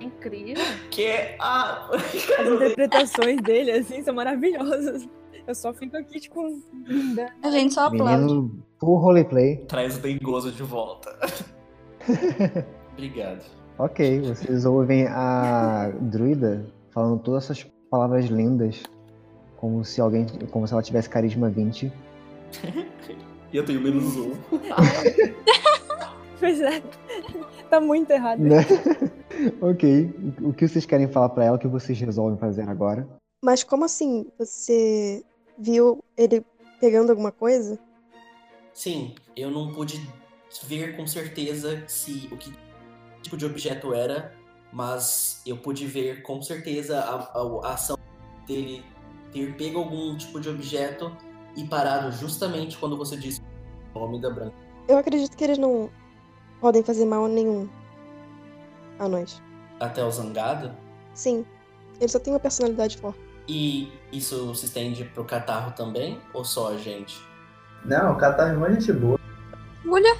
Incrível. 0.00 0.64
Que 0.90 1.36
ah, 1.40 1.90
As 1.92 2.48
interpretações 2.48 3.40
dele, 3.42 3.72
assim, 3.72 4.02
são 4.02 4.14
maravilhosas. 4.14 5.08
Eu 5.46 5.54
só 5.54 5.72
fico 5.72 5.96
aqui, 5.96 6.20
tipo, 6.20 6.40
linda. 6.86 7.32
A 7.42 7.50
gente 7.50 7.74
só 7.74 7.86
aplaude. 7.86 8.24
Menino, 8.24 8.62
full 8.78 8.98
roleplay. 8.98 9.56
traz 9.66 9.96
o 9.96 10.00
dengoso 10.00 10.52
de 10.52 10.62
volta. 10.62 11.10
Obrigado. 12.92 13.44
Ok, 13.78 14.20
vocês 14.20 14.64
ouvem 14.64 15.06
a 15.06 15.90
druida 16.00 16.66
falando 16.90 17.20
todas 17.20 17.44
essas 17.44 17.64
palavras 17.90 18.26
lindas, 18.26 18.82
como 19.56 19.84
se 19.84 20.00
alguém, 20.00 20.26
como 20.50 20.66
se 20.66 20.72
ela 20.72 20.82
tivesse 20.82 21.08
carisma 21.08 21.48
20. 21.48 21.92
E 23.50 23.56
eu 23.56 23.64
tenho 23.64 23.80
menos 23.80 24.14
um. 24.14 24.32
Pois 26.40 26.60
é. 26.60 26.80
Tá 27.68 27.80
muito 27.80 28.10
errado. 28.10 28.38
Né? 28.38 28.58
ok, 29.60 30.10
o 30.42 30.52
que 30.52 30.66
vocês 30.68 30.86
querem 30.86 31.08
falar 31.08 31.28
pra 31.30 31.44
ela? 31.44 31.56
O 31.56 31.60
que 31.60 31.66
vocês 31.68 31.98
resolvem 32.00 32.38
fazer 32.38 32.62
agora? 32.68 33.06
Mas 33.44 33.62
como 33.64 33.84
assim? 33.84 34.26
Você 34.38 35.24
viu 35.58 36.02
ele 36.16 36.44
pegando 36.80 37.10
alguma 37.10 37.32
coisa? 37.32 37.78
Sim, 38.72 39.14
eu 39.36 39.50
não 39.50 39.72
pude 39.72 40.00
ver 40.64 40.96
com 40.96 41.06
certeza 41.06 41.82
se 41.88 42.28
o 42.32 42.36
que 42.36 42.52
tipo 43.22 43.36
de 43.36 43.44
objeto 43.44 43.92
era, 43.92 44.32
mas 44.72 45.42
eu 45.44 45.56
pude 45.56 45.86
ver 45.86 46.22
com 46.22 46.40
certeza 46.40 47.00
a, 47.00 47.16
a- 47.38 47.60
a 47.68 47.74
ação 47.74 47.96
dele 48.46 48.82
ter 49.32 49.56
pego 49.56 49.80
algum 49.80 50.16
tipo 50.16 50.40
de 50.40 50.48
objeto 50.48 51.14
e 51.56 51.64
parado 51.66 52.12
justamente 52.12 52.78
quando 52.78 52.96
você 52.96 53.16
disse 53.16 53.40
o 53.94 53.98
nome 53.98 54.20
da 54.20 54.30
branca. 54.30 54.54
Eu 54.88 54.96
acredito 54.96 55.36
que 55.36 55.44
eles 55.44 55.58
não 55.58 55.90
podem 56.60 56.82
fazer 56.82 57.04
mal 57.04 57.24
a 57.24 57.28
nenhum 57.28 57.68
a 58.98 59.08
nós. 59.08 59.42
Até 59.80 60.04
o 60.04 60.10
zangado. 60.10 60.74
Sim, 61.14 61.44
ele 62.00 62.08
só 62.08 62.18
tem 62.18 62.32
uma 62.32 62.40
personalidade 62.40 62.96
forte. 62.98 63.18
E 63.48 63.90
isso 64.12 64.54
se 64.54 64.66
estende 64.66 65.04
pro 65.04 65.24
catarro 65.24 65.72
também? 65.72 66.20
Ou 66.34 66.44
só 66.44 66.72
a 66.72 66.76
gente? 66.76 67.18
Não, 67.84 68.12
o 68.12 68.16
Catar 68.16 68.52
é 68.52 68.56
uma 68.56 68.70
gente 68.70 68.92
boa. 68.92 69.18
Olha! 69.88 70.16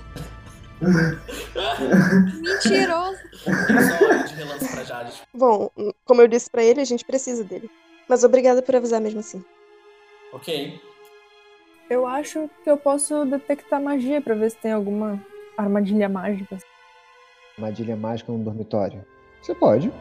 Mentiroso! 2.40 3.18
Bom, 5.34 5.70
como 6.04 6.22
eu 6.22 6.28
disse 6.28 6.48
pra 6.48 6.62
ele, 6.62 6.80
a 6.80 6.84
gente 6.84 7.04
precisa 7.04 7.44
dele. 7.44 7.70
Mas 8.08 8.24
obrigada 8.24 8.62
por 8.62 8.74
avisar 8.74 9.00
mesmo 9.00 9.20
assim. 9.20 9.44
Ok. 10.32 10.80
Eu 11.90 12.06
acho 12.06 12.48
que 12.62 12.70
eu 12.70 12.76
posso 12.76 13.24
detectar 13.26 13.82
magia 13.82 14.20
pra 14.20 14.34
ver 14.34 14.50
se 14.50 14.56
tem 14.56 14.72
alguma 14.72 15.22
armadilha 15.58 16.08
mágica. 16.08 16.56
Armadilha 17.56 17.96
mágica 17.96 18.32
no 18.32 18.38
dormitório? 18.38 19.04
Você 19.42 19.54
pode. 19.54 19.92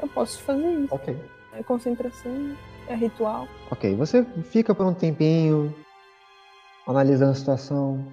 Eu 0.00 0.08
posso 0.08 0.42
fazer 0.42 0.70
isso. 0.80 0.94
Ok. 0.94 1.16
É 1.54 1.62
concentração, 1.62 2.54
é 2.86 2.94
ritual. 2.94 3.48
Ok, 3.70 3.94
você 3.94 4.24
fica 4.44 4.74
por 4.74 4.84
um 4.84 4.92
tempinho 4.92 5.74
analisando 6.86 7.32
a 7.32 7.34
situação. 7.34 8.04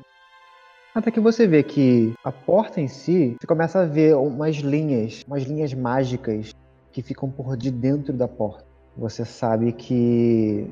Até 0.95 1.11
que 1.11 1.19
você 1.19 1.45
vê 1.45 1.61
que 1.61 2.13
a 2.23 2.31
porta 2.31 2.79
em 2.79 2.87
si, 2.87 3.35
você 3.39 3.47
começa 3.47 3.81
a 3.81 3.85
ver 3.85 4.15
umas 4.15 4.57
linhas, 4.57 5.23
umas 5.27 5.43
linhas 5.43 5.73
mágicas 5.73 6.53
que 6.91 7.01
ficam 7.01 7.29
por 7.29 7.57
de 7.57 7.69
dentro 7.69 8.13
da 8.13 8.27
porta. 8.27 8.63
Você 8.95 9.25
sabe 9.25 9.73
que 9.73 10.71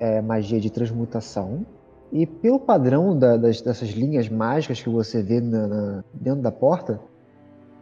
é 0.00 0.20
magia 0.20 0.58
de 0.58 0.70
transmutação. 0.70 1.64
E 2.12 2.26
pelo 2.26 2.60
padrão 2.60 3.18
da- 3.18 3.36
das- 3.36 3.60
dessas 3.60 3.88
linhas 3.90 4.28
mágicas 4.28 4.80
que 4.80 4.88
você 4.88 5.22
vê 5.22 5.40
na- 5.40 5.66
na- 5.66 6.04
dentro 6.12 6.42
da 6.42 6.52
porta, 6.52 7.00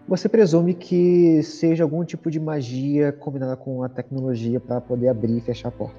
você 0.08 0.28
presume 0.28 0.74
que 0.74 1.42
seja 1.42 1.84
algum 1.84 2.04
tipo 2.04 2.30
de 2.30 2.40
magia 2.40 3.12
combinada 3.12 3.56
com 3.56 3.82
a 3.82 3.88
tecnologia 3.88 4.58
para 4.58 4.80
poder 4.80 5.08
abrir 5.08 5.36
e 5.38 5.40
fechar 5.40 5.68
a 5.68 5.72
porta. 5.72 5.96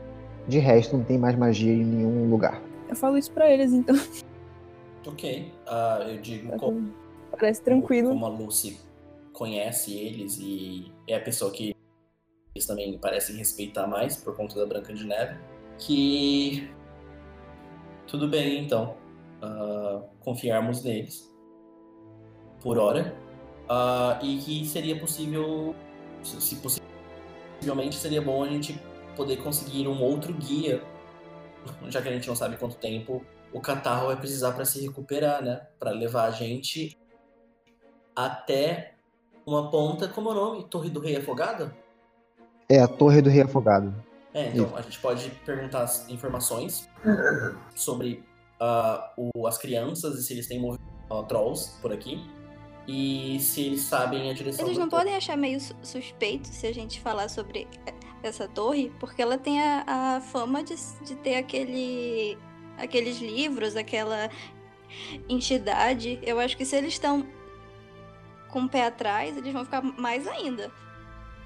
De 0.48 0.60
resto, 0.60 0.98
não 0.98 1.04
tem 1.04 1.18
mais 1.18 1.36
magia 1.38 1.72
em 1.72 1.86
nenhum 1.86 2.30
lugar. 2.30 2.62
Eu 2.90 2.96
falo 2.96 3.18
isso 3.18 3.32
pra 3.32 3.50
eles, 3.50 3.72
então. 3.72 3.96
Ok. 5.08 5.52
Ah, 5.68 6.06
eu 6.10 6.22
digo 6.22 6.50
Tá 6.52 6.58
como. 6.58 6.92
Parece 7.32 7.62
tranquilo. 7.62 8.10
como 8.10 8.26
a 8.26 8.30
Lucy 8.30 8.78
conhece 9.32 9.94
eles 9.98 10.38
e 10.40 10.92
é 11.08 11.16
a 11.16 11.20
pessoa 11.20 11.52
que 11.52 11.74
eles 12.56 12.66
também 12.68 12.98
parecem 13.00 13.36
respeitar 13.38 13.88
mais 13.88 14.16
por 14.16 14.36
conta 14.36 14.56
da 14.60 14.66
Branca 14.66 14.94
de 14.94 15.06
Neve. 15.06 15.36
Que 15.80 16.70
tudo 18.08 18.28
bem 18.28 18.64
então. 18.64 18.96
ah, 19.42 20.02
confiarmos 20.20 20.84
neles. 20.84 21.32
Por 22.62 22.78
hora. 22.78 23.16
Ah, 23.70 24.20
e 24.22 24.38
que 24.38 24.66
seria 24.66 25.00
possível. 25.00 25.76
Se 26.24 26.40
se 26.42 26.56
possivelmente 26.56 27.96
seria 27.96 28.22
bom 28.22 28.44
a 28.44 28.48
gente 28.48 28.80
poder 29.16 29.38
conseguir 29.38 29.88
um 29.88 30.02
outro 30.02 30.34
guia. 30.34 30.82
Já 31.90 32.02
que 32.02 32.10
a 32.10 32.12
gente 32.12 32.28
não 32.28 32.36
sabe 32.36 32.58
quanto 32.58 32.76
tempo 32.78 33.24
o 33.54 33.62
catarro 33.62 34.08
vai 34.08 34.16
precisar 34.16 34.52
para 34.54 34.66
se 34.66 34.82
recuperar, 34.82 35.44
né? 35.44 35.62
Para 35.80 35.92
levar 35.92 36.26
a 36.26 36.32
gente 36.32 36.98
até 38.16 38.96
uma 39.46 39.70
ponta, 39.70 40.08
como 40.08 40.30
é 40.30 40.32
o 40.32 40.36
nome? 40.36 40.64
Torre 40.66 40.90
do 40.90 41.00
Rei 41.00 41.18
Afogado? 41.18 41.72
É 42.68 42.80
a 42.80 42.88
Torre 42.88 43.22
do 43.22 43.30
Rei 43.30 43.42
Afogado. 43.42 43.94
É, 44.34 44.48
então 44.50 44.76
a 44.76 44.82
gente 44.82 45.00
pode 45.00 45.30
perguntar 45.46 45.84
as 45.84 46.10
informações 46.10 46.90
sobre 47.76 48.24
ah, 48.60 49.12
o- 49.18 49.46
as 49.48 49.58
crianças 49.58 50.18
e 50.18 50.24
se 50.24 50.34
eles 50.34 50.48
têm 50.48 50.60
ah, 51.12 51.24
trolls 51.24 51.72
por 51.82 51.92
aqui 51.94 52.20
e 52.88 53.38
se 53.40 53.62
eles 53.68 53.82
sabem 53.82 54.30
a 54.30 54.34
direção 54.34 54.66
Eles 54.66 54.78
da 54.78 54.84
não 54.84 54.90
torre. 54.90 55.04
podem 55.04 55.16
achar 55.16 55.38
meio 55.38 55.60
su- 55.60 55.76
suspeito 55.84 56.48
se 56.48 56.66
a 56.68 56.74
gente 56.74 57.00
falar 57.00 57.30
sobre 57.30 57.68
essa 58.24 58.48
torre, 58.48 58.92
porque 59.00 59.22
ela 59.22 59.38
tem 59.38 59.62
a, 59.62 59.84
a 60.18 60.22
fama 60.22 60.64
de, 60.64 60.76
de 61.06 61.16
ter 61.16 61.36
aquele, 61.36 62.38
aqueles 62.78 63.20
livros, 63.20 63.76
aquela 63.76 64.30
entidade. 65.30 66.20
Eu 66.24 66.40
acho 66.40 66.56
que 66.58 66.66
se 66.66 66.76
eles 66.76 66.94
estão 66.94 67.26
com 68.50 68.64
o 68.64 68.70
pé 68.70 68.86
atrás, 68.88 69.36
eles 69.38 69.52
vão 69.54 69.64
ficar 69.66 69.82
mais 69.82 70.28
ainda. 70.28 70.72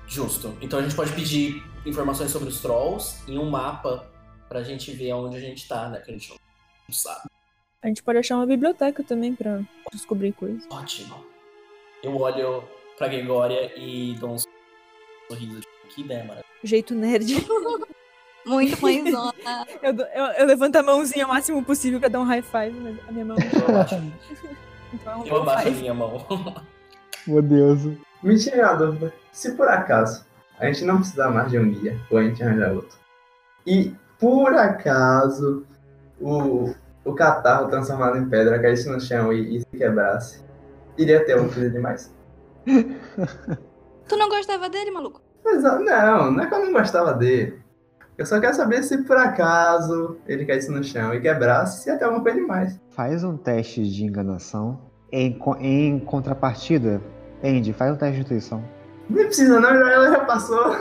Justo. 0.08 0.56
Então 0.62 0.80
a 0.80 0.82
gente 0.82 0.96
pode 0.96 1.12
pedir 1.14 1.62
informações 1.88 2.32
sobre 2.32 2.50
os 2.50 2.62
trolls 2.62 3.18
em 3.28 3.38
um 3.38 3.50
mapa 3.50 4.08
pra 4.50 4.64
gente 4.64 4.92
ver 4.92 5.14
onde 5.14 5.38
a 5.38 5.40
gente 5.40 5.68
tá, 5.68 5.90
né? 5.90 6.00
Que 6.00 6.12
a 6.12 6.14
gente 6.14 6.30
não 6.30 6.94
sabe. 6.96 7.30
A 7.82 7.88
gente 7.88 8.02
pode 8.04 8.18
achar 8.18 8.36
uma 8.36 8.46
biblioteca 8.46 9.04
também 9.04 9.36
pra 9.36 9.62
descobrir 9.94 10.32
coisas. 10.34 10.66
Ótimo. 10.70 11.24
Eu 12.04 12.16
olho 12.18 12.64
pra 12.98 13.08
Gregória 13.08 13.72
e 13.78 14.16
dou 14.20 14.32
um 14.32 14.38
sorriso. 15.30 15.62
Que 15.94 16.02
ideia, 16.02 16.20
maravilhosa. 16.22 16.48
Jeito 16.64 16.94
nerd. 16.96 17.36
Muito 18.46 18.82
mãezona. 18.82 19.34
Eu, 19.82 19.94
eu- 19.94 20.32
eu 20.40 20.46
levanto 20.46 20.76
a 20.78 20.84
mãozinha 20.84 21.26
o 21.26 21.30
máximo 21.30 21.64
possível 21.64 22.00
pra 22.00 22.08
dar 22.10 22.20
um 22.22 22.24
high 22.24 22.42
five, 22.42 22.72
mas 22.80 22.98
a 23.08 23.12
minha 23.12 23.26
mão 23.26 23.36
então 24.94 25.12
é 25.12 25.16
um 25.18 25.26
eu 25.26 25.42
abaixo 25.42 25.68
a 25.68 25.72
minha 25.72 25.94
mão. 25.94 26.26
Meu 27.26 27.42
Deus. 27.42 27.82
Me 28.24 28.38
tira 28.40 28.74
dúvida. 28.76 29.14
Se 29.34 29.52
por 29.56 29.68
acaso 29.68 30.26
a 30.60 30.66
gente 30.66 30.84
não 30.86 30.98
precisar 30.98 31.30
mais 31.30 31.52
de 31.52 31.60
um 31.60 31.70
guia, 31.70 32.00
ou 32.10 32.18
a 32.18 32.24
gente 32.24 32.44
arranjar 32.44 32.74
outro, 32.74 32.98
e 33.66 33.96
por 34.20 34.54
acaso 34.54 35.66
o, 36.20 36.74
o 37.06 37.14
catarro 37.14 37.70
transformado 37.70 38.18
em 38.18 38.28
pedra 38.28 38.60
caísse 38.60 38.90
no 38.90 39.00
chão 39.00 39.32
e, 39.32 39.58
e 39.58 39.60
se 39.60 39.78
quebrasse, 39.78 40.44
iria 40.98 41.24
ter 41.24 41.34
alguma 41.34 41.54
coisa 41.54 41.70
demais? 41.70 42.16
Tu 44.08 44.16
não 44.16 44.30
gostava 44.30 44.70
dele, 44.70 44.90
maluco? 44.90 45.22
Mas 45.44 45.64
ah, 45.66 45.80
não, 45.80 46.32
não 46.32 46.44
é 46.44 46.48
que 46.48 46.54
eu 46.54 46.66
não 46.66 46.72
gostava 46.72 47.14
dele. 47.14 47.60
Eu 48.18 48.26
só 48.26 48.40
quero 48.40 48.56
saber 48.56 48.82
se 48.84 49.04
por 49.04 49.18
acaso 49.18 50.18
ele 50.26 50.46
caísse 50.46 50.72
no 50.72 50.84
chão 50.84 51.14
e 51.14 51.22
quebrasse, 51.22 51.84
se 51.84 51.90
ia 51.90 51.98
ter 51.98 52.06
alguma 52.06 52.24
coisa 52.24 52.40
demais. 52.40 52.80
Faz 52.90 53.24
um 53.24 53.38
teste 53.38 53.84
de 53.84 54.04
enganação. 54.06 54.80
Em, 55.12 55.38
em 55.60 56.00
contrapartida, 56.00 57.02
Andy, 57.44 57.74
faz 57.74 57.94
um 57.94 57.98
teste 57.98 58.16
de 58.16 58.22
intuição. 58.22 58.64
Nem 59.10 59.26
precisa 59.26 59.60
não, 59.60 59.70
ela 59.70 60.12
já 60.12 60.26
passou. 60.26 60.76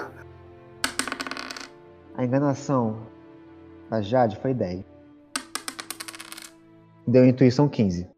A 2.17 2.25
enganação 2.25 2.99
da 3.91 4.01
Jade 4.01 4.37
foi 4.37 4.53
10. 4.53 4.85
Deu 7.07 7.25
intuição 7.25 7.69
15. 7.69 8.09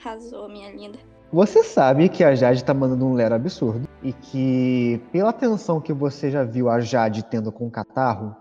Arrasou, 0.00 0.48
minha 0.48 0.72
linda. 0.72 0.98
Você 1.32 1.62
sabe 1.62 2.08
que 2.08 2.24
a 2.24 2.34
Jade 2.34 2.64
tá 2.64 2.72
mandando 2.72 3.04
um 3.04 3.14
lero 3.14 3.34
absurdo 3.34 3.88
e 4.02 4.12
que, 4.12 5.00
pela 5.12 5.30
atenção 5.30 5.80
que 5.80 5.92
você 5.92 6.30
já 6.30 6.44
viu 6.44 6.68
a 6.68 6.80
Jade 6.80 7.24
tendo 7.24 7.52
com 7.52 7.66
o 7.66 7.70
catarro, 7.70 8.34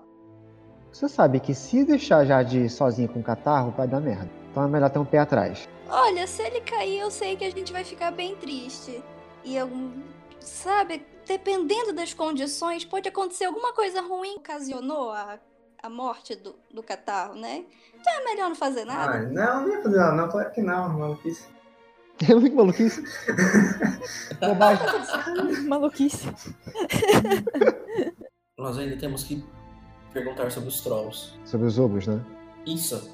você 0.92 1.10
sabe 1.10 1.40
que 1.40 1.54
se 1.54 1.84
deixar 1.84 2.20
a 2.20 2.26
Jade 2.26 2.70
sozinha 2.70 3.08
com 3.08 3.20
o 3.20 3.24
catarro, 3.24 3.74
vai 3.76 3.88
dar 3.88 4.00
merda. 4.00 4.30
Então 4.52 4.64
é 4.64 4.68
melhor 4.68 4.90
ter 4.90 5.00
um 5.00 5.06
pé 5.06 5.20
atrás. 5.20 5.68
Olha, 5.90 6.26
se 6.26 6.42
ele 6.42 6.62
cair, 6.62 7.00
eu 7.00 7.12
sei 7.12 7.36
que 7.36 7.44
a 7.44 7.52
gente 7.52 7.74
vai 7.74 7.84
ficar 7.84 8.12
bem 8.12 8.36
triste. 8.36 9.04
E 9.44 9.56
eu, 9.56 9.70
sabe, 10.48 11.06
dependendo 11.28 11.94
das 11.94 12.14
condições, 12.14 12.86
pode 12.86 13.10
acontecer 13.10 13.46
alguma 13.46 13.74
coisa 13.74 14.02
ruim 14.02 14.36
que 14.36 14.52
ocasionou 14.52 15.12
a, 15.12 15.40
a 15.82 15.90
morte 15.90 16.36
do, 16.36 16.56
do 16.74 16.84
catarro, 16.84 17.36
né? 17.36 17.66
Então 17.94 18.14
é 18.14 18.24
melhor 18.24 18.50
não 18.50 18.56
fazer 18.56 18.86
nada. 18.86 19.14
Ai, 19.14 19.26
não, 19.28 19.62
não 19.62 19.70
ia 19.70 19.82
fazer 19.82 19.98
nada, 19.98 20.16
não. 20.16 20.30
Claro 20.30 20.52
que 20.52 20.62
não, 20.62 20.90
maluquice. 20.90 21.48
Eu 22.30 22.42
que 22.42 22.50
maluquice. 22.50 23.04
Bobagem. 24.40 24.88
Maluquice. 25.68 26.28
Nós 28.58 28.78
ainda 28.78 28.96
temos 28.98 29.26
que 29.26 29.44
perguntar 30.14 30.50
sobre 30.50 30.70
os 30.70 30.80
trolls. 30.80 31.34
Sobre 31.44 31.68
os 31.68 31.78
obros, 31.78 32.08
né? 32.08 32.24
Isso. 32.66 33.14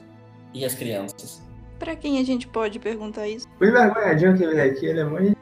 E 0.53 0.63
as 0.63 0.75
crianças. 0.75 1.41
Pra 1.79 1.95
quem 1.95 2.19
a 2.19 2.23
gente 2.23 2.47
pode 2.47 2.77
perguntar 2.77 3.27
isso? 3.27 3.47
O 3.59 3.65
envergonhadinho 3.65 4.38
que 4.38 4.45
veio 4.45 4.71
aqui, 4.71 4.86
ele 4.86 4.99
é 4.99 5.03
muito. 5.03 5.40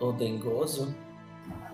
O 0.00 0.12
dengoso. 0.12 0.94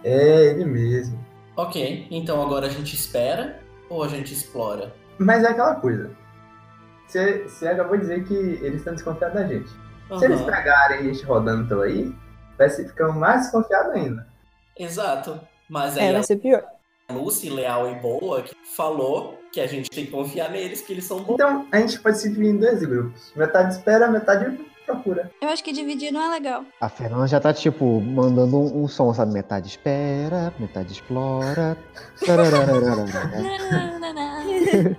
É, 0.04 0.46
ele 0.46 0.64
mesmo. 0.64 1.18
Ok, 1.56 2.06
então 2.10 2.42
agora 2.42 2.66
a 2.66 2.70
gente 2.70 2.94
espera 2.94 3.60
ou 3.88 4.02
a 4.02 4.08
gente 4.08 4.32
explora? 4.32 4.94
Mas 5.18 5.42
é 5.44 5.48
aquela 5.48 5.76
coisa. 5.76 6.10
Você, 7.06 7.44
você 7.44 7.68
acabou 7.68 7.94
de 7.96 8.02
dizer 8.02 8.24
que 8.24 8.34
eles 8.34 8.76
estão 8.80 8.94
desconfiados 8.94 9.40
da 9.40 9.46
gente. 9.46 9.70
Se 10.18 10.24
eles 10.24 10.40
pegarem 10.42 10.98
a 10.98 11.02
gente 11.02 11.24
rodando 11.24 11.66
pelo 11.68 11.82
aí, 11.82 12.14
vai 12.58 12.68
se 12.68 12.86
ficar 12.86 13.08
mais 13.12 13.42
desconfiado 13.42 13.92
ainda. 13.92 14.26
Exato. 14.78 15.40
Mas 15.68 15.96
aí 15.96 16.06
É, 16.08 16.12
vai 16.12 16.22
ser 16.22 16.36
pior. 16.36 16.62
a 17.08 17.12
Lucy, 17.12 17.48
leal 17.48 17.90
e 17.90 17.94
boa, 17.96 18.42
que 18.42 18.54
falou 18.76 19.38
que 19.52 19.60
a 19.60 19.66
gente 19.66 19.88
tem 19.88 20.04
que 20.04 20.10
confiar 20.12 20.50
neles, 20.50 20.82
que 20.82 20.92
eles 20.92 21.04
são 21.04 21.22
bons. 21.22 21.34
Então 21.34 21.66
a 21.72 21.78
gente 21.80 21.98
pode 22.00 22.18
se 22.18 22.28
dividir 22.28 22.50
em 22.54 22.58
dois 22.58 22.80
grupos. 22.84 23.32
Metade 23.34 23.74
espera, 23.74 24.08
metade 24.10 24.58
procura. 24.86 25.30
Eu 25.40 25.48
acho 25.48 25.62
que 25.62 25.72
dividir 25.72 26.12
não 26.12 26.22
é 26.22 26.30
legal. 26.30 26.64
A 26.80 26.88
Fernanda 26.88 27.26
já 27.26 27.40
tá, 27.40 27.52
tipo, 27.52 28.00
mandando 28.00 28.56
um, 28.56 28.84
um 28.84 28.88
som, 28.88 29.12
sabe? 29.12 29.32
Metade 29.32 29.68
espera, 29.68 30.54
metade 30.58 30.92
explora. 30.92 31.76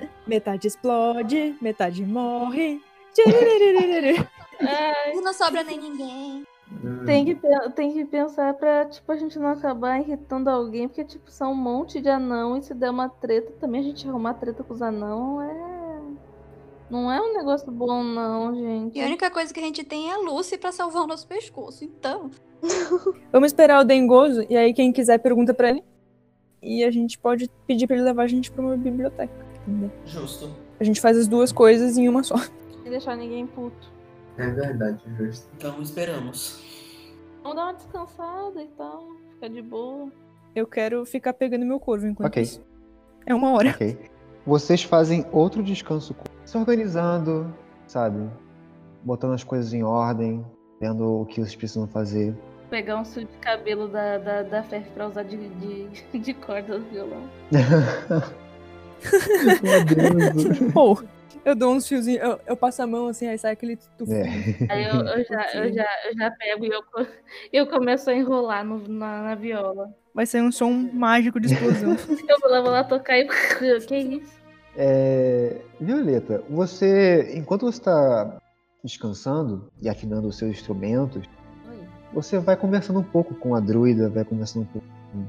Metade 0.27 0.67
explode, 0.67 1.55
metade 1.61 2.05
morre. 2.05 2.81
Ai, 4.59 5.13
E 5.13 5.21
não 5.21 5.33
sobra 5.33 5.63
nem 5.63 5.79
ninguém. 5.79 6.45
Tem, 7.05 7.23
que, 7.23 7.39
tem 7.75 7.93
que 7.93 8.03
pensar 8.03 8.53
pra, 8.53 8.85
tipo, 8.85 9.09
a 9.11 9.15
gente 9.15 9.39
não 9.39 9.49
acabar 9.49 10.01
irritando 10.01 10.49
alguém, 10.49 10.87
porque, 10.87 11.05
tipo, 11.05 11.31
são 11.31 11.53
um 11.53 11.55
monte 11.55 12.01
de 12.01 12.09
anão 12.09 12.57
e 12.57 12.61
se 12.61 12.73
der 12.73 12.89
uma 12.89 13.07
treta, 13.07 13.53
também 13.59 13.79
a 13.79 13.83
gente 13.83 14.07
arrumar 14.07 14.33
treta 14.33 14.63
com 14.63 14.73
os 14.73 14.81
anão 14.81 15.41
é. 15.41 15.76
Não 16.89 17.11
é 17.11 17.21
um 17.21 17.33
negócio 17.37 17.69
bom, 17.71 18.01
não, 18.03 18.55
gente. 18.55 18.97
E 18.97 19.01
a 19.01 19.05
única 19.05 19.29
coisa 19.29 19.53
que 19.53 19.59
a 19.59 19.63
gente 19.63 19.83
tem 19.83 20.09
é 20.09 20.13
a 20.13 20.17
Lucy 20.19 20.57
pra 20.57 20.71
salvar 20.71 21.03
o 21.03 21.07
nosso 21.07 21.27
pescoço. 21.27 21.83
Então, 21.83 22.31
Vamos 23.31 23.47
esperar 23.47 23.81
o 23.81 23.83
Dengoso 23.83 24.45
e 24.49 24.55
aí 24.57 24.73
quem 24.73 24.91
quiser 24.91 25.17
pergunta 25.19 25.53
pra 25.53 25.69
ele. 25.69 25.83
E 26.61 26.83
a 26.83 26.89
gente 26.89 27.19
pode 27.19 27.49
pedir 27.67 27.85
pra 27.87 27.95
ele 27.95 28.05
levar 28.05 28.23
a 28.23 28.27
gente 28.27 28.51
pra 28.51 28.61
uma 28.63 28.75
biblioteca. 28.77 29.33
entendeu? 29.61 29.91
Justo. 30.05 30.49
A 30.79 30.83
gente 30.83 30.99
faz 31.01 31.17
as 31.17 31.27
duas 31.27 31.51
coisas 31.51 31.97
em 31.97 32.07
uma 32.09 32.23
só. 32.23 32.35
Sem 32.37 32.89
deixar 32.89 33.15
ninguém 33.15 33.45
puto. 33.45 33.91
É 34.37 34.49
verdade, 34.49 35.01
justo. 35.17 35.47
Então 35.57 35.81
esperamos. 35.81 36.63
Vamos 37.43 37.57
dar 37.57 37.63
uma 37.65 37.73
descansada 37.73 38.61
e 38.61 38.67
tal. 38.77 39.07
Ficar 39.33 39.49
de 39.49 39.61
boa. 39.61 40.11
Eu 40.55 40.65
quero 40.65 41.05
ficar 41.05 41.33
pegando 41.33 41.65
meu 41.65 41.79
corvo 41.79 42.07
enquanto 42.07 42.27
Ok. 42.27 42.41
isso. 42.41 42.61
É 43.25 43.35
uma 43.35 43.51
hora. 43.53 43.69
Ok. 43.71 43.97
Vocês 44.47 44.81
fazem 44.81 45.25
outro 45.31 45.61
descanso 45.61 46.15
se 46.45 46.57
organizando, 46.57 47.53
sabe? 47.85 48.29
Botando 49.03 49.33
as 49.33 49.43
coisas 49.43 49.73
em 49.73 49.83
ordem, 49.83 50.43
vendo 50.79 51.21
o 51.21 51.25
que 51.25 51.41
vocês 51.41 51.53
precisam 51.55 51.85
fazer. 51.85 52.33
Pegar 52.69 52.97
um 53.01 53.03
fio 53.05 53.25
de 53.25 53.37
cabelo 53.39 53.89
da, 53.89 54.17
da, 54.17 54.43
da 54.43 54.63
Fef 54.63 54.89
pra 54.91 55.07
usar 55.07 55.23
de, 55.23 55.35
de, 55.49 55.87
de 56.19 56.33
corda 56.33 56.79
do 56.79 56.85
violão. 56.85 57.23
Meu 59.63 59.85
Deus. 59.85 60.59
Pô, 60.73 61.03
eu 61.43 61.53
dou 61.55 61.73
uns 61.73 61.87
fiozinhos, 61.87 62.21
eu, 62.23 62.39
eu 62.47 62.55
passo 62.57 62.81
a 62.81 62.87
mão 62.87 63.07
assim, 63.07 63.27
aí 63.27 63.37
sai 63.37 63.51
aquele 63.51 63.77
tufo. 63.97 64.11
É. 64.13 64.23
Aí 64.69 64.83
eu, 64.85 64.95
eu 65.01 65.25
já, 65.25 65.51
eu, 65.55 65.73
já, 65.73 65.87
eu 66.09 66.17
já 66.17 66.31
pego 66.31 66.65
e 66.65 66.69
eu, 66.69 66.81
eu 67.53 67.67
começo 67.67 68.09
a 68.09 68.13
enrolar 68.15 68.63
no- 68.65 68.87
na, 68.87 69.23
na 69.23 69.35
viola. 69.35 69.93
Vai 70.13 70.25
sair 70.25 70.41
um 70.41 70.51
som 70.51 70.71
mágico 70.93 71.39
de 71.39 71.53
explosão. 71.53 71.91
Eu 72.27 72.37
vou 72.41 72.49
lá, 72.49 72.59
vou 72.61 72.71
lá 72.71 72.83
tocar 72.83 73.19
e. 73.19 73.27
que 73.27 73.95
isso? 73.95 74.36
É, 74.79 75.59
Violeta, 75.81 76.43
você, 76.47 77.35
enquanto 77.35 77.65
você 77.65 77.79
está 77.79 78.37
descansando 78.83 79.71
e 79.81 79.89
afinando 79.89 80.27
os 80.27 80.37
seus 80.37 80.51
instrumentos, 80.51 81.27
Oi. 81.67 81.79
você 82.13 82.37
vai 82.37 82.55
conversando 82.55 82.99
um 82.99 83.03
pouco 83.03 83.33
com 83.33 83.55
a 83.55 83.59
druida, 83.59 84.07
vai 84.07 84.23
conversando 84.23 84.63
um 84.63 84.65
pouco 84.67 84.87
com 85.11 85.25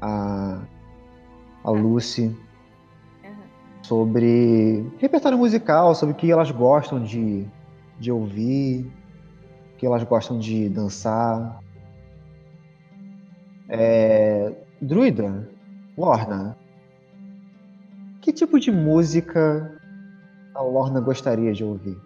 a, 0.00 0.60
a 1.62 1.70
Lucy 1.70 2.36
Aham. 3.24 3.32
sobre 3.82 4.84
repertório 4.98 5.38
musical, 5.38 5.94
sobre 5.94 6.12
o 6.12 6.16
que 6.16 6.28
elas 6.28 6.50
gostam 6.50 7.00
de, 7.00 7.46
de 8.00 8.10
ouvir, 8.10 8.90
o 9.72 9.76
que 9.76 9.86
elas 9.86 10.02
gostam 10.02 10.36
de 10.36 10.68
dançar. 10.68 11.60
É, 13.68 14.52
druida, 14.80 15.48
Lorna, 15.96 16.56
que 18.20 18.32
tipo 18.32 18.58
de 18.58 18.70
música 18.70 19.78
a 20.54 20.62
Lorna 20.62 21.00
gostaria 21.00 21.52
de 21.52 21.64
ouvir? 21.64 21.98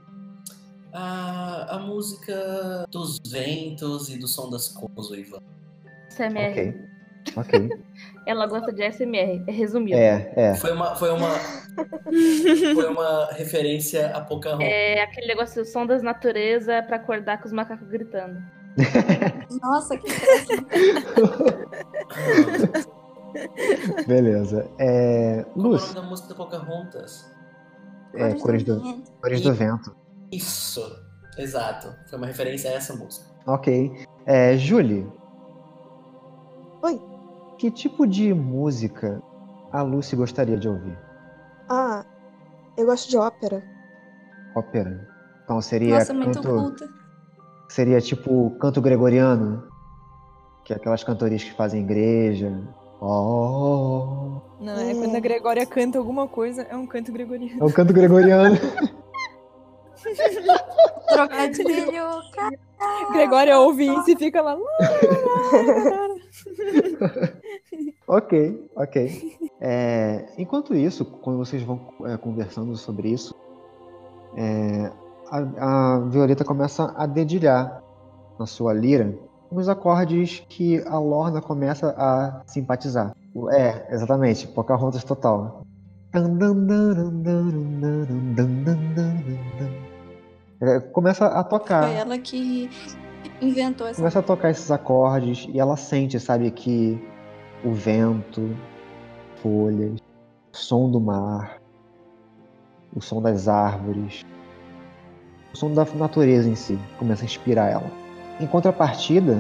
A, 0.93 1.77
a 1.77 1.79
música 1.81 2.87
dos 2.91 3.19
ventos 3.27 4.09
e 4.09 4.19
do 4.19 4.29
som 4.29 4.49
das 4.49 4.75
o 4.77 5.15
Ivan. 5.15 5.41
SMR. 6.09 6.51
Ok. 6.51 6.75
Ok. 7.37 7.71
Ela 8.27 8.47
gosta 8.47 8.73
de 8.73 8.83
SMR, 8.91 9.43
é 9.47 9.51
resumido. 9.51 9.99
É, 9.99 10.33
é. 10.35 10.55
Foi 10.55 10.73
uma, 10.73 10.95
foi 10.95 11.11
uma, 11.11 11.31
foi 12.75 12.89
uma 12.89 13.27
referência 13.33 14.09
a 14.09 14.21
Pocahontas. 14.21 14.67
É 14.67 15.03
aquele 15.03 15.27
negócio 15.27 15.63
do 15.63 15.69
som 15.69 15.85
das 15.85 16.03
natureza 16.03 16.83
pra 16.83 16.97
acordar 16.97 17.39
com 17.39 17.47
os 17.47 17.53
macacos 17.53 17.89
gritando. 17.89 18.43
nossa, 19.63 19.97
que. 19.99 20.09
Beleza. 24.07 24.69
É, 24.79 25.45
Como 25.53 25.67
é 25.67 25.69
o 25.69 25.73
Luz, 25.73 25.83
nome 25.83 25.95
da 25.95 26.03
música 26.03 26.29
da 26.29 26.35
Pocahontas? 26.35 27.31
é, 28.15 28.33
cores 28.35 28.63
do, 28.63 28.81
vento. 28.81 29.13
cores 29.21 29.41
do 29.41 29.53
vento. 29.53 29.97
Isso. 30.31 30.81
Exato. 31.37 31.93
Foi 32.09 32.17
uma 32.19 32.27
referência 32.29 32.71
a 32.71 32.75
essa 32.75 32.95
música. 32.95 33.27
Ok. 33.47 34.07
É, 34.25 34.57
Julie. 34.57 35.07
Oi. 36.83 37.01
Que 37.59 37.71
tipo 37.71 38.07
de 38.07 38.33
música 38.33 39.21
a 39.73 39.83
Lucy 39.83 40.15
gostaria 40.17 40.57
de 40.57 40.69
ouvir? 40.69 40.97
Ah, 41.69 42.05
eu 42.77 42.87
gosto 42.87 43.09
de 43.11 43.17
ópera. 43.17 43.63
Ópera. 44.55 45.09
Então 45.45 45.61
seria 45.61 45.99
Nossa, 45.99 46.15
muito 46.15 46.41
canto, 46.41 46.49
culta. 46.49 46.89
seria 47.69 48.01
tipo 48.01 48.51
canto 48.61 48.81
gregoriano, 48.81 49.65
que 50.65 50.73
é 50.73 50.77
aquelas 50.77 51.03
cantorias 51.03 51.43
que 51.43 51.53
fazem 51.55 51.83
igreja. 51.83 52.53
Oh, 53.07 54.41
Não, 54.59 54.79
é 54.79 54.95
quando 54.95 55.15
a 55.15 55.21
Gregória 55.21 55.67
canta 55.67 55.99
alguma 55.99 56.27
coisa, 56.27 56.63
é 56.63 56.75
um 56.75 56.87
canto 56.87 57.13
gregoriano. 57.13 57.61
é 57.61 57.65
o 57.65 57.71
canto 57.71 57.93
gregoriano. 57.93 58.57
Trocadilho, 61.07 61.93
cara. 62.33 62.59
Gregória 63.13 63.61
ouve 63.61 63.87
isso 63.87 64.11
e 64.11 64.17
fica 64.17 64.41
lá. 64.41 64.57
ok, 68.09 68.71
ok. 68.75 69.37
É, 69.61 70.25
enquanto 70.39 70.75
isso, 70.75 71.05
quando 71.05 71.37
vocês 71.37 71.63
vão 71.63 71.79
é, 72.07 72.17
conversando 72.17 72.75
sobre 72.75 73.11
isso, 73.11 73.35
é, 74.35 74.91
a, 75.31 75.97
a 75.97 75.99
Violeta 76.09 76.43
começa 76.43 76.95
a 76.97 77.05
dedilhar 77.05 77.83
na 78.39 78.47
sua 78.47 78.73
lira 78.73 79.15
uns 79.61 79.69
acordes 79.69 80.43
que 80.49 80.83
a 80.87 80.99
Lorna 80.99 81.41
começa 81.41 81.95
a 81.97 82.43
simpatizar. 82.47 83.15
É, 83.53 83.95
exatamente, 83.95 84.47
Pocahontas 84.49 85.05
total. 85.05 85.65
É, 90.61 90.81
Começa 90.93 91.27
a 91.27 91.43
tocar. 91.43 91.85
Foi 91.85 91.95
ela 91.95 92.19
que 92.19 92.71
inventou 93.41 93.87
essa. 93.87 93.97
começa 93.97 94.19
a 94.21 94.23
tocar 94.23 94.51
esses 94.51 94.71
acordes 94.71 95.47
e 95.53 95.59
ela 95.59 95.77
sente, 95.77 96.19
sabe, 96.21 96.51
que 96.51 97.03
o 97.65 97.73
vento, 97.73 98.57
folhas, 99.43 99.99
o 100.53 100.57
som 100.57 100.91
do 100.91 101.01
mar, 101.01 101.61
o 102.95 103.01
som 103.01 103.21
das 103.21 103.49
árvores, 103.49 104.25
o 105.53 105.57
som 105.57 105.73
da 105.73 105.85
natureza 105.97 106.49
em 106.49 106.55
si 106.55 106.79
começa 106.99 107.23
a 107.23 107.27
inspirar 107.27 107.71
ela. 107.71 108.04
Em 108.41 108.47
contrapartida, 108.47 109.39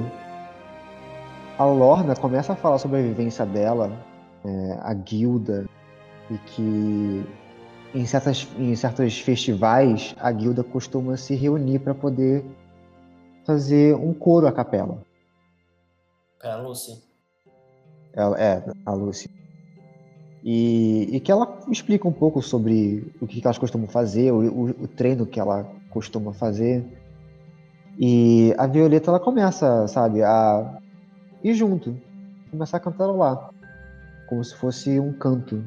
a 1.59 1.65
Lorna 1.65 2.15
começa 2.15 2.53
a 2.53 2.57
falar 2.57 2.79
sobre 2.79 2.99
a 2.99 3.03
vivência 3.03 3.45
dela, 3.45 3.91
é, 4.45 4.79
a 4.81 4.95
guilda, 4.95 5.65
e 6.31 6.39
que 6.39 7.25
em, 7.95 8.07
certas, 8.07 8.49
em 8.59 8.75
certos 8.77 9.21
festivais 9.21 10.15
a 10.19 10.31
guilda 10.31 10.63
costuma 10.63 11.17
se 11.17 11.35
reunir 11.35 11.81
para 11.81 11.95
poder 11.95 12.45
fazer 13.45 13.95
um 13.97 14.15
coro 14.15 14.47
à 14.47 14.53
capela. 14.53 14.99
Pra 16.39 16.57
Lucy. 16.57 17.03
Ela, 18.13 18.41
é, 18.41 18.65
a 18.87 18.93
Lucy. 18.93 19.29
E, 20.43 21.09
e 21.11 21.21
que 21.21 21.33
ela 21.33 21.59
explica 21.69 22.07
um 22.07 22.13
pouco 22.13 22.43
sobre 22.43 23.13
o 23.21 23.27
que 23.27 23.41
elas 23.43 23.59
costumam 23.59 23.89
fazer, 23.89 24.31
o, 24.31 24.41
o, 24.41 24.71
o 24.71 24.89
treino 24.89 25.27
que 25.27 25.41
ela 25.41 25.69
costuma 25.91 26.33
fazer. 26.33 26.85
E 27.99 28.55
a 28.59 28.67
Violeta 28.67 29.11
ela 29.11 29.21
começa, 29.21 29.87
sabe, 29.89 30.23
a 30.23 30.79
ir 31.43 31.55
junto, 31.55 31.97
começar 32.51 32.79
a 32.79 32.81
cantar 32.81 33.07
lá, 33.07 33.49
como 34.29 34.43
se 34.43 34.55
fosse 34.57 34.99
um 34.99 35.13
canto, 35.13 35.63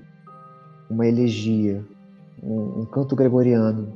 uma 0.90 1.06
elegia, 1.08 1.84
um, 2.44 2.82
um 2.82 2.86
canto 2.86 3.16
gregoriano. 3.16 3.94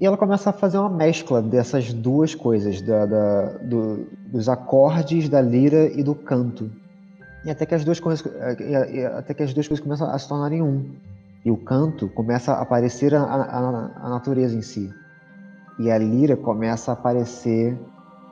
E 0.00 0.06
ela 0.06 0.16
começa 0.16 0.50
a 0.50 0.52
fazer 0.52 0.78
uma 0.78 0.88
mescla 0.88 1.42
dessas 1.42 1.92
duas 1.92 2.34
coisas, 2.34 2.80
da, 2.80 3.04
da- 3.04 3.58
do- 3.58 4.06
dos 4.32 4.48
acordes 4.48 5.28
da 5.28 5.40
lira 5.40 5.90
e 5.92 6.02
do 6.02 6.14
canto. 6.14 6.70
E 7.44 7.50
até 7.50 7.66
que 7.66 7.74
as 7.74 7.84
duas 7.84 7.98
coisas, 7.98 8.24
e- 8.60 8.98
e- 9.00 9.04
até 9.06 9.34
que 9.34 9.42
as 9.42 9.52
duas 9.52 9.66
coisas 9.66 9.82
começam 9.82 10.08
a 10.08 10.18
se 10.18 10.28
tornarem 10.28 10.62
um. 10.62 10.88
E 11.44 11.50
o 11.50 11.56
canto 11.56 12.08
começa 12.10 12.52
a 12.52 12.62
aparecer 12.62 13.14
a, 13.14 13.22
a- 13.22 13.90
a 14.02 14.08
natureza 14.08 14.56
em 14.56 14.62
si. 14.62 14.92
E 15.78 15.90
a 15.90 15.98
lira 15.98 16.36
começa 16.36 16.90
a 16.90 16.94
aparecer 16.94 17.78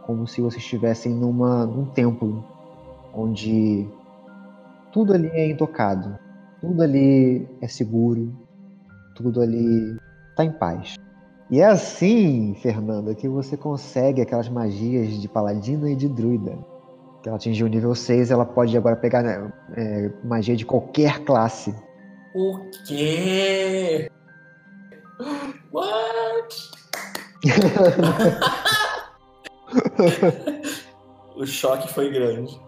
como 0.07 0.26
se 0.26 0.40
vocês 0.40 0.62
estivessem 0.62 1.12
numa, 1.12 1.66
num 1.66 1.84
templo, 1.86 2.44
onde 3.12 3.86
tudo 4.92 5.12
ali 5.12 5.28
é 5.28 5.51
intocado, 5.51 6.18
tudo 6.61 6.82
ali 6.82 7.47
é 7.61 7.68
seguro, 7.68 8.32
tudo 9.14 9.40
ali 9.40 9.97
está 10.30 10.44
em 10.44 10.53
paz. 10.53 10.97
E 11.51 11.61
é 11.61 11.66
assim, 11.66 12.55
Fernanda, 12.61 13.14
que 13.14 13.28
você 13.28 13.57
consegue 13.57 14.20
aquelas 14.20 14.49
magias 14.49 15.20
de 15.20 15.28
paladina 15.28 15.88
e 15.90 15.94
de 15.94 16.09
druida. 16.09 16.59
Que 17.22 17.28
ela 17.28 17.36
atingiu 17.36 17.66
o 17.66 17.70
nível 17.70 17.94
6, 17.94 18.30
ela 18.30 18.44
pode 18.44 18.76
agora 18.76 18.97
pegar 18.97 19.22
né, 19.22 19.53
é, 19.76 20.11
magia 20.24 20.57
de 20.57 20.66
qualquer 20.66 21.24
classe. 21.24 21.74
O 22.34 22.59
quê? 22.86 24.11
What? 25.72 26.76
o 31.37 31.47
choque 31.47 31.89
foi 31.89 32.11
grande. 32.11 32.59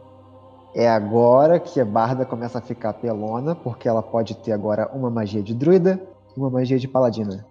É 0.74 0.88
agora 0.88 1.58
que 1.58 1.80
a 1.80 1.84
Barda 1.84 2.24
começa 2.24 2.58
a 2.58 2.62
ficar 2.62 2.92
pelona, 2.94 3.54
porque 3.54 3.88
ela 3.88 4.02
pode 4.02 4.36
ter 4.38 4.52
agora 4.52 4.88
uma 4.92 5.10
magia 5.10 5.42
de 5.42 5.54
druida 5.54 6.00
e 6.36 6.40
uma 6.40 6.50
magia 6.50 6.78
de 6.78 6.86
paladina. 6.86 7.44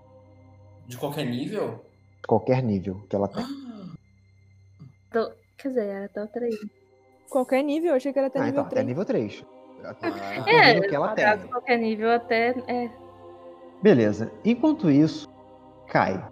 De 0.85 0.97
qualquer 0.97 1.25
nível? 1.25 1.83
Qualquer 2.27 2.61
nível 2.63 3.01
que 3.09 3.15
ela 3.15 3.27
tem. 3.27 3.43
Tô- 5.11 5.31
Quer 5.57 5.69
dizer, 5.69 5.85
era 5.87 6.05
até 6.05 6.23
o 6.23 6.27
3. 6.27 6.55
Qualquer 7.31 7.63
nível, 7.63 7.89
eu 7.89 7.95
achei 7.95 8.13
que 8.13 8.19
era 8.19 8.27
até 8.27 8.39
Ah, 8.39 8.43
nível 8.45 8.59
então, 8.59 8.65
até 8.67 8.75
3. 8.75 8.87
nível 8.87 9.05
3. 9.05 9.43
É, 10.47 10.73
nível 10.73 10.89
que 10.89 10.95
ela 10.95 11.09
no 11.09 11.15
tem. 11.15 11.47
qualquer 11.49 11.77
nível 11.79 12.11
até. 12.11 12.49
É. 12.67 12.89
Beleza. 13.81 14.31
Enquanto 14.45 14.89
isso, 14.91 15.27
cai. 15.87 16.23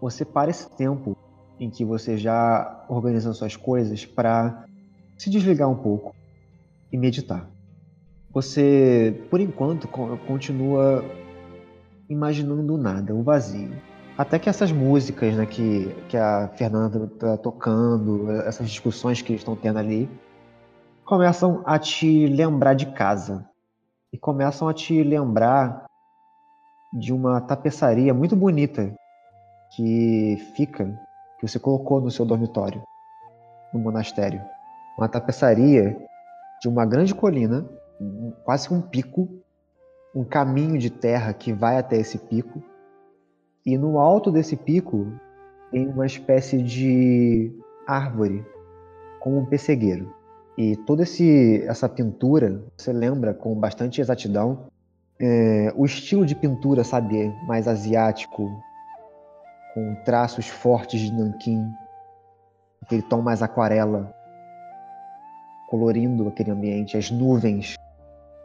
Você 0.00 0.24
para 0.24 0.50
esse 0.50 0.68
tempo 0.70 1.16
em 1.58 1.68
que 1.70 1.84
você 1.84 2.16
já 2.16 2.84
organizou 2.88 3.34
suas 3.34 3.56
coisas 3.56 4.06
para 4.06 4.64
se 5.16 5.28
desligar 5.28 5.68
um 5.68 5.74
pouco 5.76 6.14
e 6.92 6.96
meditar. 6.96 7.48
Você, 8.30 9.26
por 9.30 9.40
enquanto, 9.40 9.88
co- 9.88 10.16
continua 10.26 11.04
imaginando 12.08 12.78
nada, 12.78 13.14
o 13.14 13.22
vazio. 13.22 13.72
Até 14.16 14.38
que 14.38 14.48
essas 14.48 14.72
músicas 14.72 15.34
né, 15.34 15.46
que, 15.46 15.88
que 16.08 16.16
a 16.16 16.48
Fernanda 16.48 17.04
está 17.12 17.36
tocando, 17.36 18.30
essas 18.42 18.68
discussões 18.68 19.22
que 19.22 19.32
eles 19.32 19.40
estão 19.40 19.56
tendo 19.56 19.78
ali, 19.78 20.08
começam 21.04 21.62
a 21.64 21.78
te 21.78 22.26
lembrar 22.26 22.74
de 22.74 22.86
casa. 22.92 23.48
E 24.12 24.18
começam 24.18 24.68
a 24.68 24.74
te 24.74 25.02
lembrar 25.02 25.84
de 26.92 27.12
uma 27.12 27.40
tapeçaria 27.40 28.14
muito 28.14 28.34
bonita 28.34 28.94
que 29.70 30.36
fica, 30.54 30.86
que 31.38 31.46
você 31.46 31.58
colocou 31.58 32.00
no 32.00 32.10
seu 32.10 32.24
dormitório, 32.24 32.82
no 33.72 33.80
monastério. 33.80 34.42
Uma 34.96 35.08
tapeçaria 35.08 35.96
de 36.60 36.68
uma 36.68 36.84
grande 36.84 37.14
colina, 37.14 37.68
quase 38.44 38.72
um 38.72 38.80
pico, 38.80 39.28
um 40.14 40.24
caminho 40.24 40.78
de 40.78 40.90
terra 40.90 41.32
que 41.32 41.52
vai 41.52 41.78
até 41.78 41.96
esse 41.96 42.18
pico, 42.18 42.62
e 43.64 43.76
no 43.76 43.98
alto 43.98 44.30
desse 44.30 44.56
pico 44.56 45.12
tem 45.70 45.86
uma 45.86 46.06
espécie 46.06 46.62
de 46.62 47.52
árvore, 47.86 48.44
como 49.20 49.38
um 49.38 49.46
pessegueiro. 49.46 50.14
E 50.56 50.76
toda 50.76 51.02
esse, 51.02 51.62
essa 51.68 51.88
pintura, 51.88 52.64
você 52.76 52.92
lembra 52.92 53.32
com 53.32 53.54
bastante 53.54 54.00
exatidão 54.00 54.66
é, 55.20 55.72
o 55.76 55.84
estilo 55.84 56.24
de 56.24 56.34
pintura, 56.34 56.84
sabe, 56.84 57.32
mais 57.46 57.68
asiático, 57.68 58.50
com 59.74 59.94
traços 60.04 60.48
fortes 60.48 61.00
de 61.00 61.12
nanquim, 61.12 61.70
aquele 62.82 63.02
tom 63.02 63.20
mais 63.20 63.42
aquarela, 63.42 64.12
colorindo 65.68 66.26
aquele 66.28 66.50
ambiente, 66.50 66.96
as 66.96 67.10
nuvens 67.10 67.76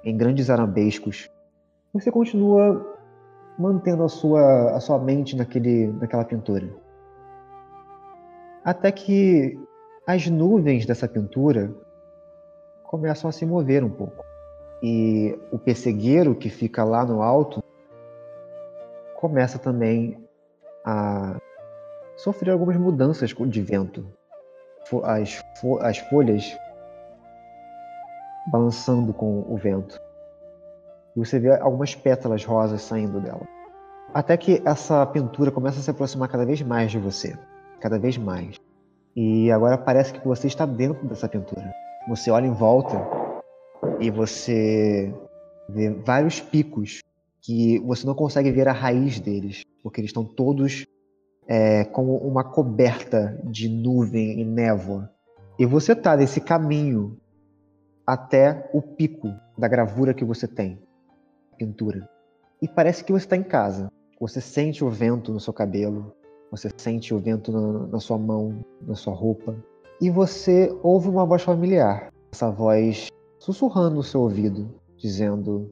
em 0.04 0.16
grandes 0.16 0.50
arabescos. 0.50 1.30
Você 1.94 2.12
continua 2.12 2.94
mantendo 3.58 4.04
a 4.04 4.10
sua, 4.10 4.76
a 4.76 4.80
sua 4.80 5.00
mente 5.00 5.36
naquele, 5.36 5.88
naquela 5.94 6.26
pintura. 6.26 6.70
Até 8.64 8.92
que 8.92 9.60
as 10.06 10.28
nuvens 10.28 10.86
dessa 10.86 11.08
pintura 11.08 11.74
começam 12.84 13.30
a 13.30 13.34
se 13.34 13.46
mover 13.46 13.84
um 13.84 13.90
pouco. 13.90 14.26
E 14.82 15.38
o 15.52 15.58
pessegueiro 15.58 16.36
que 16.36 16.50
fica 16.50 16.84
lá 16.84 17.06
no 17.06 17.22
alto 17.22 17.64
começa 19.16 19.58
também 19.58 20.23
a 20.86 21.36
sofrer 22.18 22.52
algumas 22.52 22.78
mudanças 22.78 23.34
de 23.34 23.62
vento. 23.62 24.06
As, 25.04 25.42
fo- 25.60 25.80
as 25.80 25.98
folhas 25.98 26.46
balançando 28.52 29.14
com 29.14 29.46
o 29.48 29.58
vento. 29.58 30.00
E 31.16 31.20
você 31.20 31.40
vê 31.40 31.56
algumas 31.60 31.96
pétalas 31.96 32.44
rosas 32.44 32.82
saindo 32.82 33.20
dela. 33.22 33.48
Até 34.14 34.36
que 34.38 34.62
essa 34.66 35.06
pintura 35.06 35.52
começa 35.52 35.80
a 35.80 35.82
se 35.82 35.90
aproximar 35.90 36.28
cada 36.30 36.46
vez 36.46 36.62
mais 36.62 36.92
de 36.92 37.00
você. 37.00 37.38
cada 37.80 38.00
vez 38.00 38.18
mais. 38.18 38.56
E 39.16 39.52
agora 39.52 39.78
parece 39.78 40.14
que 40.14 40.26
você 40.28 40.48
está 40.48 40.66
dentro 40.66 41.06
dessa 41.08 41.28
pintura. 41.28 41.70
Você 42.08 42.32
olha 42.32 42.46
em 42.48 42.54
volta 42.54 42.96
e 44.00 44.10
você 44.10 45.14
vê 45.70 45.90
vários 45.90 46.40
picos 46.40 47.02
que 47.44 47.78
você 47.80 48.08
não 48.08 48.16
consegue 48.16 48.50
ver 48.52 48.70
a 48.70 48.72
raiz 48.72 49.20
deles, 49.20 49.64
porque 49.84 50.00
eles 50.00 50.10
estão 50.10 50.24
todos 50.24 50.86
é, 51.46 51.84
como 51.84 52.16
uma 52.18 52.44
coberta 52.44 53.38
de 53.44 53.68
nuvem 53.68 54.40
e 54.40 54.46
névoa. 54.46 55.12
E 55.60 55.66
você 55.66 55.92
está 55.92 56.16
nesse 56.16 56.40
caminho 56.40 57.18
até 58.08 58.70
o 58.74 58.82
pico 58.82 59.28
da 59.58 59.68
gravura 59.68 60.14
que 60.14 60.24
você 60.24 60.48
tem, 60.48 60.80
pintura. 61.58 62.10
E 62.62 62.68
parece 62.68 63.04
que 63.04 63.12
você 63.12 63.26
está 63.26 63.36
em 63.36 63.44
casa. 63.44 63.92
Você 64.22 64.40
sente 64.40 64.84
o 64.86 64.90
vento 64.90 65.34
no 65.34 65.40
seu 65.40 65.52
cabelo, 65.52 66.16
você 66.50 66.70
sente 66.78 67.14
o 67.14 67.20
vento 67.20 67.52
na, 67.52 67.88
na 67.88 68.00
sua 68.00 68.18
mão, 68.18 68.64
na 68.82 68.96
sua 68.96 69.14
roupa. 69.14 69.54
E 70.00 70.10
você 70.10 70.74
ouve 70.82 71.10
uma 71.10 71.26
voz 71.26 71.42
familiar. 71.42 72.10
Essa 72.32 72.50
voz 72.50 73.10
sussurrando 73.38 73.98
no 73.98 74.04
seu 74.04 74.22
ouvido, 74.22 74.74
dizendo: 74.98 75.70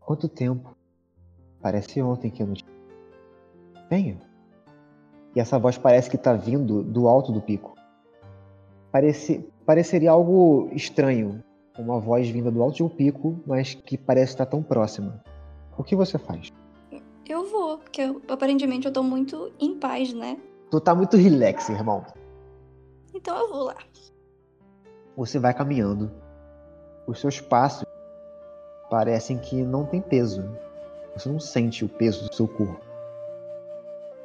Quanto 0.00 0.28
tempo? 0.28 0.76
Parece 1.62 2.02
ontem 2.02 2.30
que 2.30 2.42
eu 2.42 2.46
não 2.48 2.54
te. 2.54 2.64
Venha. 3.88 4.18
E 5.34 5.40
essa 5.40 5.58
voz 5.58 5.78
parece 5.78 6.10
que 6.10 6.16
está 6.16 6.34
vindo 6.34 6.82
do 6.82 7.08
alto 7.08 7.32
do 7.32 7.40
pico. 7.40 7.74
Parece, 8.90 9.48
pareceria 9.64 10.10
algo 10.10 10.68
estranho, 10.72 11.42
uma 11.78 11.98
voz 11.98 12.28
vinda 12.28 12.50
do 12.50 12.62
alto 12.62 12.76
de 12.76 12.82
um 12.82 12.88
pico, 12.88 13.40
mas 13.46 13.74
que 13.74 13.96
parece 13.96 14.32
estar 14.32 14.44
tão 14.46 14.62
próxima. 14.62 15.22
O 15.78 15.82
que 15.82 15.96
você 15.96 16.18
faz? 16.18 16.52
Eu 17.26 17.46
vou, 17.48 17.78
porque 17.78 18.02
eu- 18.02 18.20
aparentemente 18.28 18.86
eu 18.86 18.92
tô 18.92 19.02
muito 19.02 19.50
em 19.58 19.78
paz, 19.78 20.12
né? 20.12 20.36
Tu 20.70 20.80
tá 20.80 20.94
muito 20.94 21.16
relax, 21.16 21.68
irmão. 21.70 22.04
Então 23.14 23.36
eu 23.38 23.48
vou 23.48 23.62
lá. 23.64 23.76
Você 25.16 25.38
vai 25.38 25.54
caminhando. 25.54 26.10
Os 27.06 27.20
seus 27.20 27.40
passos 27.40 27.84
parecem 28.90 29.38
que 29.38 29.62
não 29.62 29.86
tem 29.86 30.00
peso. 30.02 30.44
Você 31.16 31.28
não 31.28 31.38
sente 31.38 31.84
o 31.84 31.88
peso 31.88 32.28
do 32.28 32.34
seu 32.34 32.48
corpo. 32.48 32.80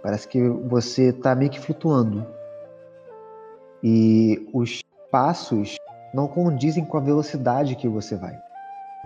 Parece 0.01 0.27
que 0.27 0.41
você 0.47 1.11
tá 1.11 1.35
meio 1.35 1.51
que 1.51 1.59
flutuando. 1.59 2.25
E 3.83 4.49
os 4.53 4.81
passos 5.11 5.75
não 6.13 6.27
condizem 6.27 6.85
com 6.85 6.97
a 6.97 7.01
velocidade 7.01 7.75
que 7.75 7.88
você 7.88 8.15
vai. 8.15 8.38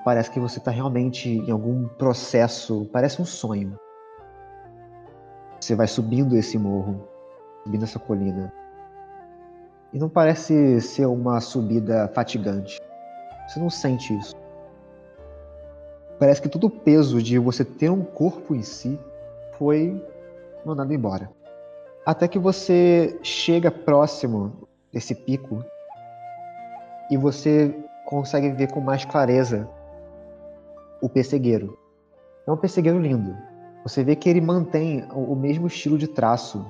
Parece 0.04 0.32
que 0.32 0.40
você 0.40 0.60
está 0.60 0.72
realmente 0.72 1.30
em 1.30 1.52
algum 1.52 1.88
processo, 1.88 2.90
parece 2.92 3.22
um 3.22 3.26
sonho. 3.26 3.78
Você 5.60 5.76
vai 5.76 5.88
subindo 5.88 6.36
esse 6.36 6.58
morro, 6.58 7.08
subindo 7.64 7.84
essa 7.84 8.00
colina. 8.00 8.52
E 9.94 10.00
não 10.00 10.10
parece 10.10 10.82
ser 10.82 11.06
uma 11.06 11.40
subida 11.40 12.08
fatigante. 12.16 12.80
Você 13.48 13.60
não 13.60 13.70
sente 13.70 14.18
isso. 14.18 14.36
Parece 16.22 16.40
que 16.40 16.50
todo 16.50 16.68
o 16.68 16.70
peso 16.70 17.20
de 17.20 17.40
você 17.40 17.66
ter 17.66 17.90
um 17.90 18.04
corpo 18.04 18.54
em 18.54 18.62
si 18.62 19.00
foi 19.58 20.00
mandado 20.64 20.94
embora. 20.94 21.32
Até 22.06 22.28
que 22.28 22.38
você 22.38 23.18
chega 23.24 23.72
próximo 23.72 24.70
desse 24.94 25.16
pico 25.16 25.66
e 27.10 27.18
você 27.18 27.76
consegue 28.06 28.52
ver 28.52 28.72
com 28.72 28.80
mais 28.80 29.04
clareza 29.04 29.68
o 31.02 31.10
pessegueiro. 31.10 31.76
É 32.46 32.52
um 32.52 32.58
pessegueiro 32.58 33.00
lindo. 33.00 33.36
Você 33.82 34.04
vê 34.04 34.16
que 34.16 34.30
ele 34.30 34.42
mantém 34.42 35.04
o 35.16 35.34
o 35.34 35.36
mesmo 35.36 35.66
estilo 35.66 35.98
de 35.98 36.08
traço, 36.08 36.64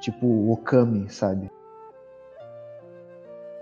tipo 0.00 0.26
o 0.26 0.52
Okami, 0.52 1.08
sabe? 1.08 1.50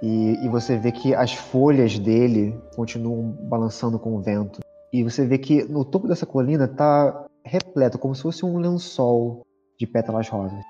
E, 0.02 0.44
e 0.44 0.48
você 0.48 0.76
vê 0.76 0.92
que 0.92 1.14
as 1.14 1.32
folhas 1.32 1.98
dele 1.98 2.60
continuam 2.74 3.30
balançando 3.48 3.98
com 3.98 4.14
o 4.16 4.20
vento. 4.20 4.60
E 4.92 5.02
você 5.02 5.26
vê 5.26 5.38
que 5.38 5.64
no 5.64 5.84
topo 5.84 6.06
dessa 6.06 6.26
colina 6.26 6.68
tá 6.68 7.26
repleto, 7.44 7.98
como 7.98 8.14
se 8.14 8.22
fosse 8.22 8.44
um 8.44 8.58
lençol 8.58 9.42
de 9.78 9.86
pétalas 9.86 10.28
rosas. 10.28 10.62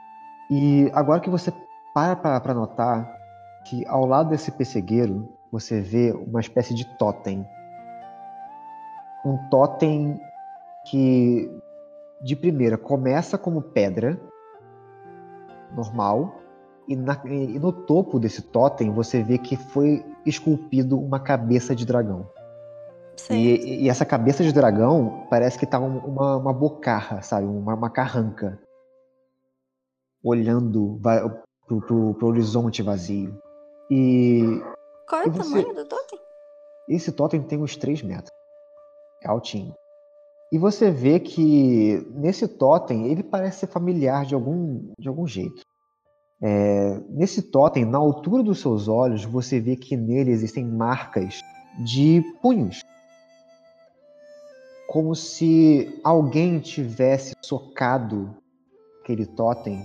E 0.51 0.91
agora 0.95 1.21
que 1.21 1.31
você 1.31 1.53
para 1.95 2.41
pra 2.41 2.55
notar 2.55 3.11
que 3.65 3.87
ao 3.87 4.05
lado 4.05 4.29
desse 4.29 4.51
pessegueiro 4.53 5.29
você 5.51 5.81
vê 5.81 6.13
uma 6.13 6.41
espécie 6.41 6.75
de 6.75 6.85
totem. 6.99 7.45
Um 9.25 9.39
totem 9.49 10.21
que 10.91 11.51
de 12.23 12.37
primeira 12.37 12.79
começa 12.79 13.37
como 13.37 13.63
pedra 13.63 14.21
normal 15.75 16.46
e, 16.89 16.95
na- 16.97 17.21
e 17.25 17.59
no 17.59 17.73
topo 17.73 18.19
desse 18.19 18.43
totem 18.43 18.91
você 18.93 19.23
vê 19.23 19.39
que 19.39 19.57
foi 19.57 20.05
esculpido 20.25 20.99
uma 20.99 21.19
cabeça 21.21 21.75
de 21.75 21.85
dragão. 21.87 22.29
E, 23.31 23.85
e 23.85 23.89
essa 23.89 24.05
cabeça 24.05 24.45
de 24.45 24.53
dragão 24.53 25.27
parece 25.31 25.59
que 25.59 25.67
tá 25.67 25.79
um- 25.81 25.99
uma, 25.99 26.37
uma 26.37 26.53
bocarra, 26.53 27.23
sabe? 27.23 27.47
Uma, 27.47 27.75
uma 27.75 27.91
carranca. 27.91 28.61
Olhando 30.23 30.99
va- 31.01 31.29
pro, 31.67 31.81
pro, 31.81 32.15
pro 32.15 32.27
horizonte 32.29 32.83
vazio. 32.83 33.39
E 33.91 34.61
Qual 35.09 35.23
é 35.23 35.27
o 35.27 35.31
você- 35.33 35.49
tamanho 35.63 35.75
do 35.75 35.85
totem? 35.85 36.19
esse 36.89 37.13
totem 37.13 37.43
tem 37.43 37.59
uns 37.61 37.77
3 37.77 38.03
metros. 38.03 38.31
É 39.23 39.29
altinho. 39.29 39.75
E 40.53 40.59
você 40.59 40.91
vê 40.91 41.19
que 41.19 42.07
nesse 42.15 42.47
totem 42.47 43.09
ele 43.11 43.23
parece 43.23 43.61
ser 43.61 43.67
familiar 43.67 44.25
de 44.25 44.35
algum, 44.35 44.93
de 44.99 45.09
algum 45.09 45.27
jeito. 45.27 45.63
É, 46.41 47.01
nesse 47.09 47.43
totem, 47.43 47.85
na 47.85 47.99
altura 47.99 48.43
dos 48.43 48.61
seus 48.61 48.89
olhos, 48.89 49.25
você 49.25 49.59
vê 49.59 49.77
que 49.77 49.97
nele 49.97 50.31
existem 50.31 50.65
marcas 50.65 51.41
de 51.85 52.23
punhos. 52.43 52.81
Como 54.87 55.15
se 55.15 56.01
alguém 56.05 56.61
tivesse 56.61 57.35
socado 57.43 58.37
aquele 59.01 59.27
totem 59.27 59.83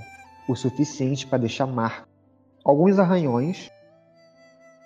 o 0.48 0.56
suficiente 0.56 1.26
para 1.26 1.40
deixar 1.40 1.66
marca. 1.66 2.08
Alguns 2.64 3.00
arranhões 3.00 3.72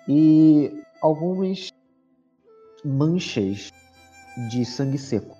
e 0.08 0.82
algumas 1.00 1.70
manchas 2.84 3.70
de 4.50 4.64
sangue 4.64 4.98
seco. 4.98 5.36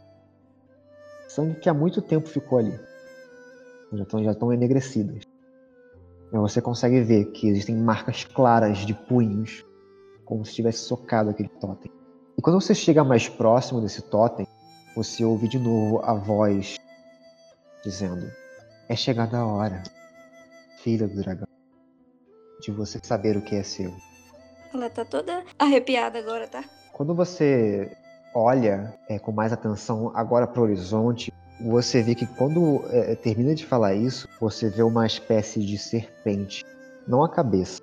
Sangue 1.29 1.61
que 1.61 1.69
há 1.69 1.75
muito 1.75 2.03
tempo 2.03 2.29
ficou 2.29 2.59
ali. 2.59 2.79
Já 3.93 4.03
estão 4.03 4.25
já 4.25 4.33
estão 4.33 4.53
enegrecidas. 4.53 5.36
Você 6.33 6.61
consegue 6.61 7.01
ver 7.01 7.27
que 7.27 7.49
existem 7.49 7.77
marcas 7.77 8.25
claras 8.25 8.79
de 8.79 8.95
punhos, 8.95 9.65
como 10.25 10.45
se 10.45 10.55
tivesse 10.55 10.81
socado 10.81 11.31
aquele 11.31 11.49
totem. 11.49 11.91
E 12.37 12.43
quando 12.43 12.61
você 12.61 12.75
chega 12.75 13.05
mais 13.05 13.29
próximo 13.29 13.81
desse 13.81 14.03
totem, 14.03 14.47
você 14.95 15.25
ouve 15.25 15.49
de 15.49 15.59
novo 15.59 16.01
a 16.05 16.15
voz 16.15 16.77
dizendo: 17.83 18.31
É 18.89 18.97
chegada 18.97 19.39
a 19.39 19.47
hora, 19.47 19.83
filha 20.83 21.07
do 21.07 21.23
dragão, 21.23 21.49
de 22.61 22.71
você 22.71 22.99
saber 23.03 23.37
o 23.37 23.43
que 23.43 23.55
é 23.55 23.63
seu. 23.63 23.95
Ela 24.75 24.91
tá 24.91 25.05
toda 25.05 25.45
arrepiada 25.59 26.19
agora, 26.19 26.47
tá? 26.49 26.65
Quando 26.93 27.15
você 27.15 27.97
olha 28.35 28.95
é, 29.09 29.19
com 29.19 29.33
mais 29.33 29.53
atenção 29.53 30.13
agora 30.15 30.47
para 30.47 30.61
o 30.61 30.65
horizonte, 30.65 31.33
você 31.61 32.03
vê 32.03 32.15
que 32.15 32.27
quando 32.27 32.85
é, 32.91 33.15
termina 33.15 33.55
de 33.55 33.65
falar 33.65 33.95
isso, 33.95 34.29
você 34.41 34.69
vê 34.69 34.83
uma 34.83 35.07
espécie 35.07 35.61
de 35.61 35.79
serpente. 35.79 36.65
Não 37.07 37.23
a 37.25 37.29
cabeça, 37.29 37.81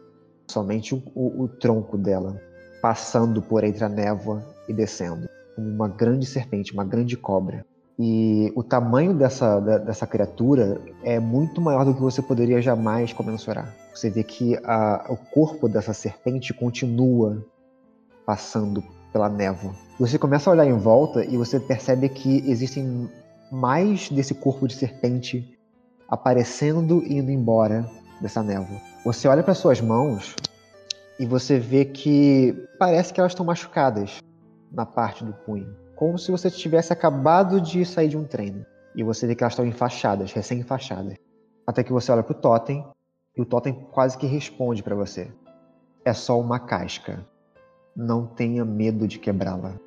somente 0.50 0.94
o, 0.94 1.02
o- 1.16 1.44
o 1.44 1.48
tronco 1.48 1.98
dela, 1.98 2.40
passando 2.82 3.42
por 3.42 3.64
entre 3.64 3.84
a 3.84 3.90
névoa 3.90 4.44
e 4.68 4.74
descendo. 4.74 5.28
Como 5.56 5.68
uma 5.70 5.88
grande 5.88 6.26
serpente, 6.26 6.74
uma 6.74 6.84
grande 6.84 7.16
cobra. 7.18 7.66
E 7.98 8.52
o 8.56 8.64
tamanho 8.64 9.14
dessa, 9.14 9.60
dessa 9.60 10.08
criatura 10.08 10.82
é 11.04 11.20
muito 11.20 11.62
maior 11.62 11.86
do 11.86 11.94
que 11.94 12.02
você 12.02 12.22
poderia 12.22 12.62
jamais 12.62 13.14
comensurar. 13.14 13.74
Você 13.94 14.10
vê 14.10 14.24
que 14.24 14.58
a- 14.64 15.06
o 15.10 15.16
corpo 15.16 15.70
dessa 15.70 15.94
serpente 15.94 16.54
continua 16.54 17.44
passando 18.26 18.84
pela 19.12 19.30
névoa. 19.30 19.74
Você 20.00 20.18
começa 20.18 20.50
a 20.50 20.54
olhar 20.54 20.66
em 20.66 20.78
volta 20.78 21.24
e 21.24 21.38
você 21.38 21.60
percebe 21.60 22.10
que 22.10 22.44
existem 22.50 23.08
mais 23.54 24.10
desse 24.10 24.34
corpo 24.34 24.68
de 24.68 24.74
serpente 24.74 25.56
aparecendo 26.10 27.04
e 27.04 27.20
indo 27.20 27.30
embora 27.30 27.88
dessa 28.20 28.42
névoa. 28.42 28.82
Você 29.06 29.28
olha 29.28 29.44
para 29.44 29.54
suas 29.54 29.80
mãos 29.80 30.36
e 31.20 31.26
você 31.26 31.60
vê 31.60 31.86
que 31.86 32.68
parece 32.80 33.14
que 33.14 33.20
elas 33.20 33.34
estão 33.34 33.46
machucadas 33.46 34.18
na 34.72 34.88
parte 34.88 35.24
do 35.24 35.34
punho, 35.34 35.76
como 35.96 36.18
se 36.18 36.32
você 36.32 36.50
tivesse 36.50 36.92
acabado 36.92 37.62
de 37.62 37.86
sair 37.86 38.10
de 38.10 38.18
um 38.18 38.24
treino. 38.24 38.66
E 38.96 39.04
você 39.04 39.28
vê 39.28 39.36
que 39.36 39.44
elas 39.44 39.54
estão 39.54 39.66
enfaixadas, 39.66 40.32
recém-enfaixadas. 40.34 41.16
Até 41.66 41.84
que 41.84 41.94
você 41.94 42.12
olha 42.12 42.24
pro 42.24 42.34
totem 42.34 42.84
e 43.38 43.42
o 43.42 43.46
totem 43.46 43.74
quase 43.92 44.18
que 44.18 44.26
responde 44.26 44.82
para 44.82 44.96
você. 44.96 45.32
É 46.04 46.14
só 46.14 46.40
uma 46.40 46.60
casca. 46.60 47.26
Não 47.96 48.26
tenha 48.26 48.66
medo 48.66 49.08
de 49.08 49.20
quebrá-la. 49.20 49.80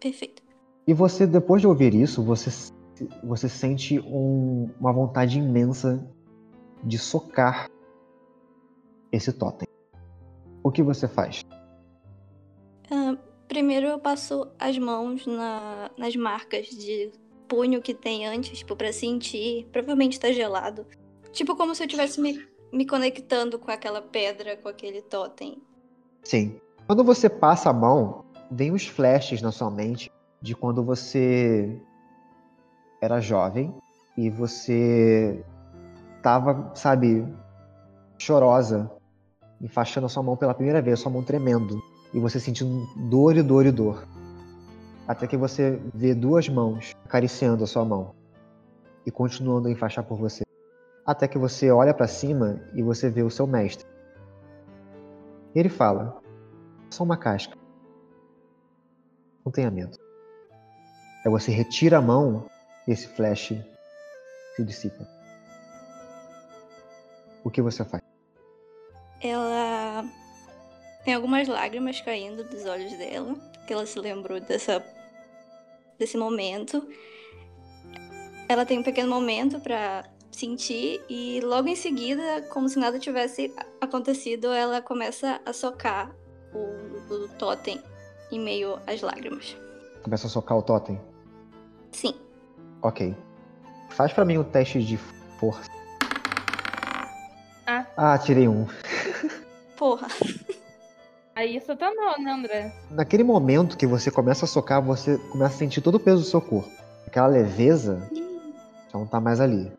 Perfeito. 0.00 0.43
E 0.86 0.92
você, 0.92 1.26
depois 1.26 1.60
de 1.60 1.66
ouvir 1.66 1.94
isso, 1.94 2.22
você, 2.22 2.50
você 3.22 3.48
sente 3.48 3.98
um- 4.00 4.70
uma 4.78 4.92
vontade 4.92 5.38
imensa 5.38 6.06
de 6.82 6.98
socar 6.98 7.68
esse 9.10 9.32
totem. 9.32 9.66
O 10.62 10.70
que 10.70 10.82
você 10.82 11.08
faz? 11.08 11.42
Ah, 12.90 13.16
primeiro 13.48 13.86
eu 13.86 13.98
passo 13.98 14.46
as 14.58 14.76
mãos 14.78 15.26
na- 15.26 15.90
nas 15.96 16.14
marcas 16.16 16.66
de 16.66 17.10
punho 17.48 17.80
que 17.80 17.94
tem 17.94 18.26
antes, 18.26 18.58
tipo, 18.58 18.76
pra 18.76 18.92
sentir. 18.92 19.66
Provavelmente 19.72 20.20
tá 20.20 20.32
gelado. 20.32 20.86
Tipo, 21.32 21.56
como 21.56 21.74
se 21.74 21.82
eu 21.82 21.86
estivesse 21.86 22.20
me, 22.20 22.46
me 22.72 22.86
conectando 22.86 23.58
com 23.58 23.70
aquela 23.70 24.02
pedra, 24.02 24.56
com 24.56 24.68
aquele 24.68 25.00
totem. 25.02 25.62
Sim. 26.22 26.60
Quando 26.86 27.02
você 27.02 27.28
passa 27.30 27.70
a 27.70 27.72
mão, 27.72 28.24
vem 28.50 28.72
os 28.72 28.86
flashes 28.86 29.40
na 29.40 29.50
sua 29.50 29.70
mente 29.70 30.10
de 30.44 30.54
quando 30.54 30.84
você 30.84 31.80
era 33.00 33.18
jovem 33.18 33.74
e 34.14 34.28
você 34.28 35.42
tava, 36.22 36.70
sabe, 36.74 37.26
chorosa, 38.18 38.90
enfaixando 39.58 40.04
a 40.04 40.08
sua 40.10 40.22
mão 40.22 40.36
pela 40.36 40.52
primeira 40.52 40.82
vez, 40.82 41.00
sua 41.00 41.10
mão 41.10 41.22
tremendo, 41.22 41.82
e 42.12 42.20
você 42.20 42.38
sentindo 42.38 42.86
dor 43.08 43.34
e 43.38 43.42
dor 43.42 43.64
e 43.64 43.72
dor. 43.72 44.06
Até 45.08 45.26
que 45.26 45.34
você 45.34 45.80
vê 45.94 46.14
duas 46.14 46.46
mãos 46.46 46.92
acariciando 47.06 47.64
a 47.64 47.66
sua 47.66 47.86
mão 47.86 48.14
e 49.06 49.10
continuando 49.10 49.68
a 49.68 49.70
enfaixar 49.70 50.04
por 50.04 50.18
você. 50.18 50.44
Até 51.06 51.26
que 51.26 51.38
você 51.38 51.70
olha 51.70 51.94
pra 51.94 52.06
cima 52.06 52.60
e 52.74 52.82
você 52.82 53.08
vê 53.08 53.22
o 53.22 53.30
seu 53.30 53.46
mestre. 53.46 53.86
Ele 55.54 55.70
fala: 55.70 56.20
só 56.90 57.02
uma 57.02 57.16
casca. 57.16 57.56
Não 59.42 59.50
tenha 59.50 59.70
medo. 59.70 60.03
Aí 61.24 61.30
você 61.30 61.50
retira 61.50 61.98
a 61.98 62.02
mão 62.02 62.46
e 62.86 62.92
esse 62.92 63.08
flash 63.08 63.54
se 64.56 64.62
dissipa. 64.62 65.08
O 67.42 67.50
que 67.50 67.62
você 67.62 67.84
faz? 67.84 68.02
Ela 69.22 70.04
tem 71.04 71.14
algumas 71.14 71.48
lágrimas 71.48 72.00
caindo 72.00 72.44
dos 72.44 72.66
olhos 72.66 72.92
dela, 72.98 73.34
que 73.66 73.72
ela 73.72 73.86
se 73.86 73.98
lembrou 73.98 74.38
dessa 74.40 74.84
desse 75.98 76.16
momento. 76.16 76.86
Ela 78.48 78.66
tem 78.66 78.78
um 78.78 78.82
pequeno 78.82 79.08
momento 79.08 79.60
pra 79.60 80.04
sentir 80.30 81.00
e 81.08 81.40
logo 81.40 81.68
em 81.68 81.76
seguida, 81.76 82.42
como 82.50 82.68
se 82.68 82.78
nada 82.78 82.98
tivesse 82.98 83.54
acontecido, 83.80 84.48
ela 84.52 84.82
começa 84.82 85.40
a 85.46 85.52
socar 85.52 86.14
o, 86.52 87.14
o 87.14 87.28
totem 87.38 87.80
em 88.30 88.40
meio 88.40 88.78
às 88.86 89.00
lágrimas. 89.00 89.56
Começa 90.02 90.26
a 90.26 90.30
socar 90.30 90.58
o 90.58 90.62
totem. 90.62 91.00
Sim. 91.94 92.14
Ok. 92.82 93.14
Faz 93.90 94.12
pra 94.12 94.24
mim 94.24 94.36
um 94.38 94.44
teste 94.44 94.82
de 94.82 94.96
força. 95.38 95.70
Ah. 97.66 97.86
Ah, 97.96 98.18
tirei 98.18 98.48
um. 98.48 98.66
Porra. 99.76 100.08
Aí 101.34 101.58
você 101.60 101.74
tá 101.74 101.92
mal, 101.94 102.20
né, 102.20 102.30
André? 102.32 102.72
Naquele 102.90 103.24
momento 103.24 103.76
que 103.76 103.86
você 103.86 104.10
começa 104.10 104.44
a 104.44 104.48
socar, 104.48 104.80
você 104.82 105.18
começa 105.32 105.54
a 105.54 105.58
sentir 105.58 105.80
todo 105.80 105.96
o 105.96 106.00
peso 106.00 106.18
do 106.18 106.26
seu 106.26 106.40
corpo. 106.40 106.68
Aquela 107.06 107.26
leveza 107.26 108.08
já 108.92 108.98
não 108.98 109.06
tá 109.06 109.20
mais 109.20 109.40
ali. 109.40 109.72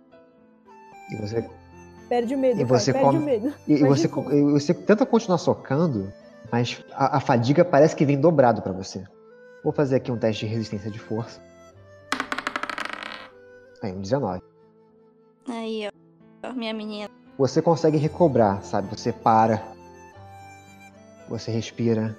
E 1.12 1.16
você, 1.18 1.48
Perde 2.10 2.36
o 2.36 2.38
medo, 2.38 2.60
E 2.62 2.66
cara, 2.66 2.80
você 2.80 2.92
perde 2.94 3.08
come- 3.08 3.20
o 3.20 3.22
medo. 3.22 3.54
e, 3.68 3.78
você, 3.84 4.08
e 4.08 4.42
você 4.52 4.74
tenta 4.74 5.06
continuar 5.06 5.38
socando, 5.38 6.12
mas 6.52 6.84
a, 6.94 7.18
a 7.18 7.20
fadiga 7.20 7.64
parece 7.66 7.96
que 7.96 8.06
vem 8.06 8.20
dobrado 8.20 8.62
pra 8.62 8.72
você. 8.74 9.04
Vou 9.64 9.72
fazer 9.74 9.96
aqui 9.96 10.12
um 10.12 10.18
teste 10.18 10.46
de 10.46 10.52
resistência 10.52 10.92
de 10.92 11.00
força. 11.00 11.42
Aí, 13.86 13.92
um 13.94 14.02
19. 14.02 14.42
Aí, 15.48 15.88
ó, 16.44 16.54
minha 16.54 16.74
menina. 16.74 17.08
Você 17.38 17.62
consegue 17.62 17.98
recobrar, 17.98 18.64
sabe? 18.64 18.88
Você 18.88 19.14
para, 19.14 19.62
você 21.30 21.52
respira 21.52 22.18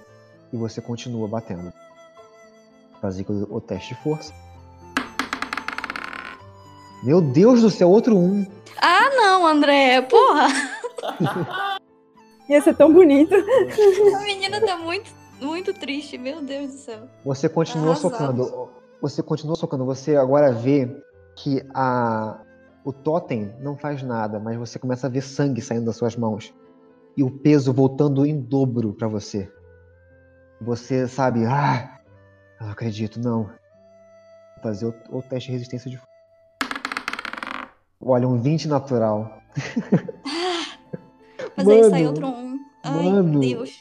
e 0.53 0.57
você 0.57 0.81
continua 0.81 1.27
batendo. 1.27 1.73
Fazer 3.01 3.27
o, 3.29 3.57
o 3.57 3.61
teste 3.61 3.95
de 3.95 4.01
força. 4.03 4.33
Meu 7.03 7.21
Deus 7.21 7.63
do 7.63 7.71
céu, 7.71 7.91
outro 7.91 8.17
um. 8.17 8.47
Ah, 8.81 9.11
não, 9.11 9.45
André, 9.45 10.03
porra. 10.03 10.47
Ia 12.49 12.63
ser 12.63 12.77
tão 12.77 12.93
bonito. 12.93 13.35
A 13.35 14.21
menina 14.23 14.65
tá 14.65 14.77
muito, 14.77 15.11
muito 15.41 15.75
triste, 15.75 16.17
meu 16.17 16.41
Deus 16.43 16.71
do 16.71 16.79
céu. 16.79 17.09
Você 17.25 17.49
continua 17.49 17.91
Arrasado. 17.91 18.13
socando. 18.13 18.71
Você 19.03 19.21
continua 19.21 19.57
socando. 19.57 19.85
Você 19.85 20.15
agora 20.15 20.53
vê 20.53 20.89
que 21.37 21.65
a 21.73 22.41
o 22.85 22.93
totem 22.93 23.53
não 23.61 23.77
faz 23.77 24.03
nada, 24.03 24.39
mas 24.39 24.57
você 24.57 24.79
começa 24.79 25.09
a 25.09 25.11
ver 25.11 25.21
sangue 25.21 25.61
saindo 25.61 25.87
das 25.87 25.97
suas 25.97 26.17
mãos 26.17 26.55
e 27.17 27.23
o 27.23 27.31
peso 27.31 27.73
voltando 27.73 28.25
em 28.25 28.41
dobro 28.41 28.93
pra 28.93 29.09
você. 29.09 29.51
Você 30.61 31.09
sabe, 31.09 31.45
ah, 31.45 32.01
não 32.61 32.71
acredito, 32.71 33.19
não. 33.19 33.45
Vou 33.45 34.63
fazer 34.63 34.87
o, 34.87 34.95
o 35.11 35.23
teste 35.23 35.49
de 35.49 35.55
resistência 35.55 35.91
de 35.91 36.01
Olha, 38.01 38.29
um 38.29 38.41
20 38.41 38.69
natural. 38.69 39.43
Mas 41.57 41.69
aí 41.69 41.91
sai 41.91 42.07
outro 42.07 42.29
um. 42.29 42.61
Ai, 42.85 43.11
mano. 43.11 43.41
Deus. 43.41 43.75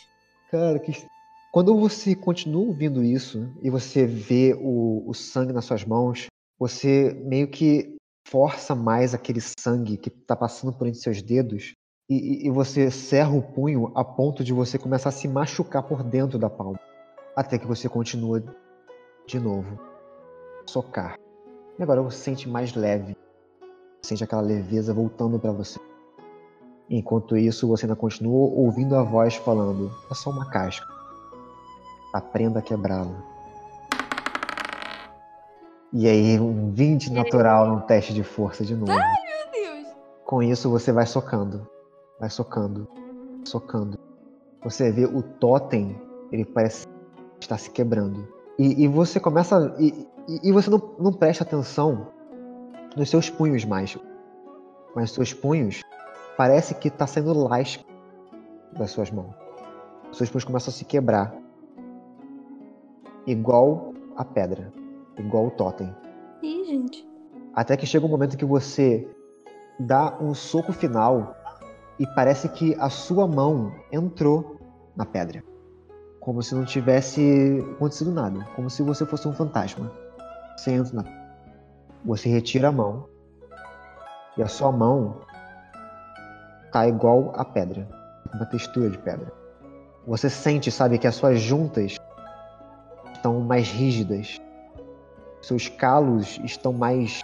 Cara, 0.50 0.80
que. 0.80 1.06
Quando 1.52 1.78
você 1.78 2.16
continua 2.16 2.66
ouvindo 2.66 3.04
isso 3.04 3.50
e 3.62 3.70
você 3.70 4.06
vê 4.06 4.58
o, 4.60 5.04
o 5.08 5.14
sangue 5.14 5.54
nas 5.54 5.66
suas 5.66 5.86
mãos, 5.86 6.28
você 6.60 7.14
meio 7.26 7.48
que 7.48 7.96
força 8.28 8.74
mais 8.74 9.14
aquele 9.14 9.40
sangue 9.42 9.98
que 9.98 10.10
tá 10.10 10.36
passando 10.36 10.74
por 10.74 10.88
entre 10.88 11.00
seus 11.00 11.22
dedos 11.22 11.74
e, 12.10 12.48
e- 12.48 12.50
você 12.52 12.90
cerra 12.92 13.32
o 13.32 13.42
punho 13.42 13.92
a 13.96 14.04
ponto 14.04 14.44
de 14.44 14.54
você 14.54 14.78
começar 14.78 15.10
a 15.10 15.12
se 15.12 15.28
machucar 15.28 15.84
por 15.84 16.04
dentro 16.04 16.38
da 16.38 16.50
palma. 16.50 16.80
Até 17.36 17.58
que 17.58 17.68
você 17.68 17.90
continua 17.90 18.44
de 19.28 19.40
novo. 19.40 19.80
Socar. 20.68 21.18
E 21.78 21.84
agora 21.84 22.02
você 22.02 22.18
se 22.18 22.24
sente 22.24 22.50
mais 22.50 22.74
leve. 22.74 23.16
Sente 24.04 24.24
aquela 24.24 24.42
leveza 24.42 24.94
voltando 24.94 25.40
pra 25.40 25.52
você. 25.52 25.80
Enquanto 26.90 27.36
isso, 27.36 27.68
você 27.68 27.86
ainda 27.86 27.96
continua 27.96 28.48
ouvindo 28.54 28.96
a 28.96 29.04
voz 29.04 29.36
falando: 29.36 29.92
é 30.10 30.14
só 30.14 30.30
uma 30.30 30.50
casca. 30.50 30.86
Aprenda 32.14 32.60
a 32.60 32.62
quebrá-la. 32.62 33.35
E 35.98 36.10
aí, 36.10 36.38
um 36.38 36.74
20 36.74 37.10
natural 37.14 37.70
num 37.70 37.80
teste 37.80 38.14
de 38.14 38.22
força 38.22 38.66
de 38.66 38.76
novo. 38.76 38.92
Meu 38.92 39.02
Deus. 39.54 39.96
Com 40.26 40.44
isso, 40.44 40.70
você 40.70 40.92
vai 40.92 41.06
socando. 41.06 41.66
Vai 42.20 42.30
socando. 42.30 42.86
Socando. 43.46 43.98
Você 44.62 44.92
vê 44.92 45.06
o 45.06 45.22
totem, 45.24 45.98
ele 46.34 46.44
parece 46.44 46.86
estar 47.40 47.58
se 47.58 47.72
quebrando. 47.72 48.28
E, 48.60 48.84
e 48.84 48.90
você 48.90 49.22
começa. 49.22 49.74
E, 49.80 50.06
e- 50.44 50.52
você 50.52 50.70
não, 50.70 50.82
não 51.00 51.14
presta 51.14 51.46
atenção 51.46 52.08
nos 52.98 53.10
seus 53.10 53.30
punhos 53.30 53.64
mais. 53.64 53.98
Mas 54.94 55.12
seus 55.12 55.34
punhos 55.34 55.82
parece 56.36 56.76
que 56.76 56.90
tá 56.90 57.08
saindo 57.08 57.32
lasca 57.32 57.86
das 58.78 58.92
suas 58.92 59.10
mãos. 59.10 59.34
Os 60.12 60.18
seus 60.18 60.30
punhos 60.30 60.44
começam 60.44 60.74
a 60.74 60.76
se 60.76 60.84
quebrar. 60.84 61.34
Igual 63.26 63.94
a 64.18 64.26
pedra. 64.26 64.74
Igual 65.18 65.48
o 65.48 65.52
totem. 65.52 65.96
Ih, 66.42 66.66
gente. 66.66 67.08
Até 67.54 67.78
que 67.78 67.86
chega 67.86 68.06
um 68.06 68.10
momento 68.10 68.38
que 68.38 68.46
você 68.46 69.08
dá 69.80 70.18
um 70.20 70.34
soco 70.34 70.74
final 70.74 71.36
e 72.00 72.06
parece 72.08 72.50
que 72.50 72.76
a 72.76 72.90
sua 72.90 73.28
mão 73.28 73.74
entrou 73.92 74.58
na 74.96 75.06
pedra. 75.06 75.44
Como 76.20 76.42
se 76.42 76.56
não 76.56 76.66
tivesse 76.66 77.64
acontecido 77.76 78.12
nada. 78.12 78.46
Como 78.56 78.70
se 78.70 78.82
você 78.82 79.06
fosse 79.06 79.28
um 79.28 79.34
fantasma. 79.34 79.92
Você 80.58 80.72
entra 80.72 80.96
na. 80.96 81.04
Você 82.04 82.30
retira 82.30 82.70
a 82.70 82.72
mão. 82.72 83.08
E 84.38 84.44
a 84.44 84.48
sua 84.48 84.72
mão 84.72 85.22
tá 86.72 86.88
igual 86.88 87.32
a 87.36 87.46
pedra. 87.46 87.88
Uma 88.34 88.46
textura 88.46 88.90
de 88.90 88.98
pedra. 88.98 89.32
Você 90.06 90.30
sente, 90.30 90.72
sabe, 90.72 90.98
que 90.98 91.08
as 91.08 91.16
suas 91.16 91.40
juntas 91.40 91.98
estão 93.14 93.40
mais 93.40 93.70
rígidas. 93.70 94.42
Seus 95.46 95.70
calos 95.70 96.40
estão 96.44 96.74
mais 96.74 97.22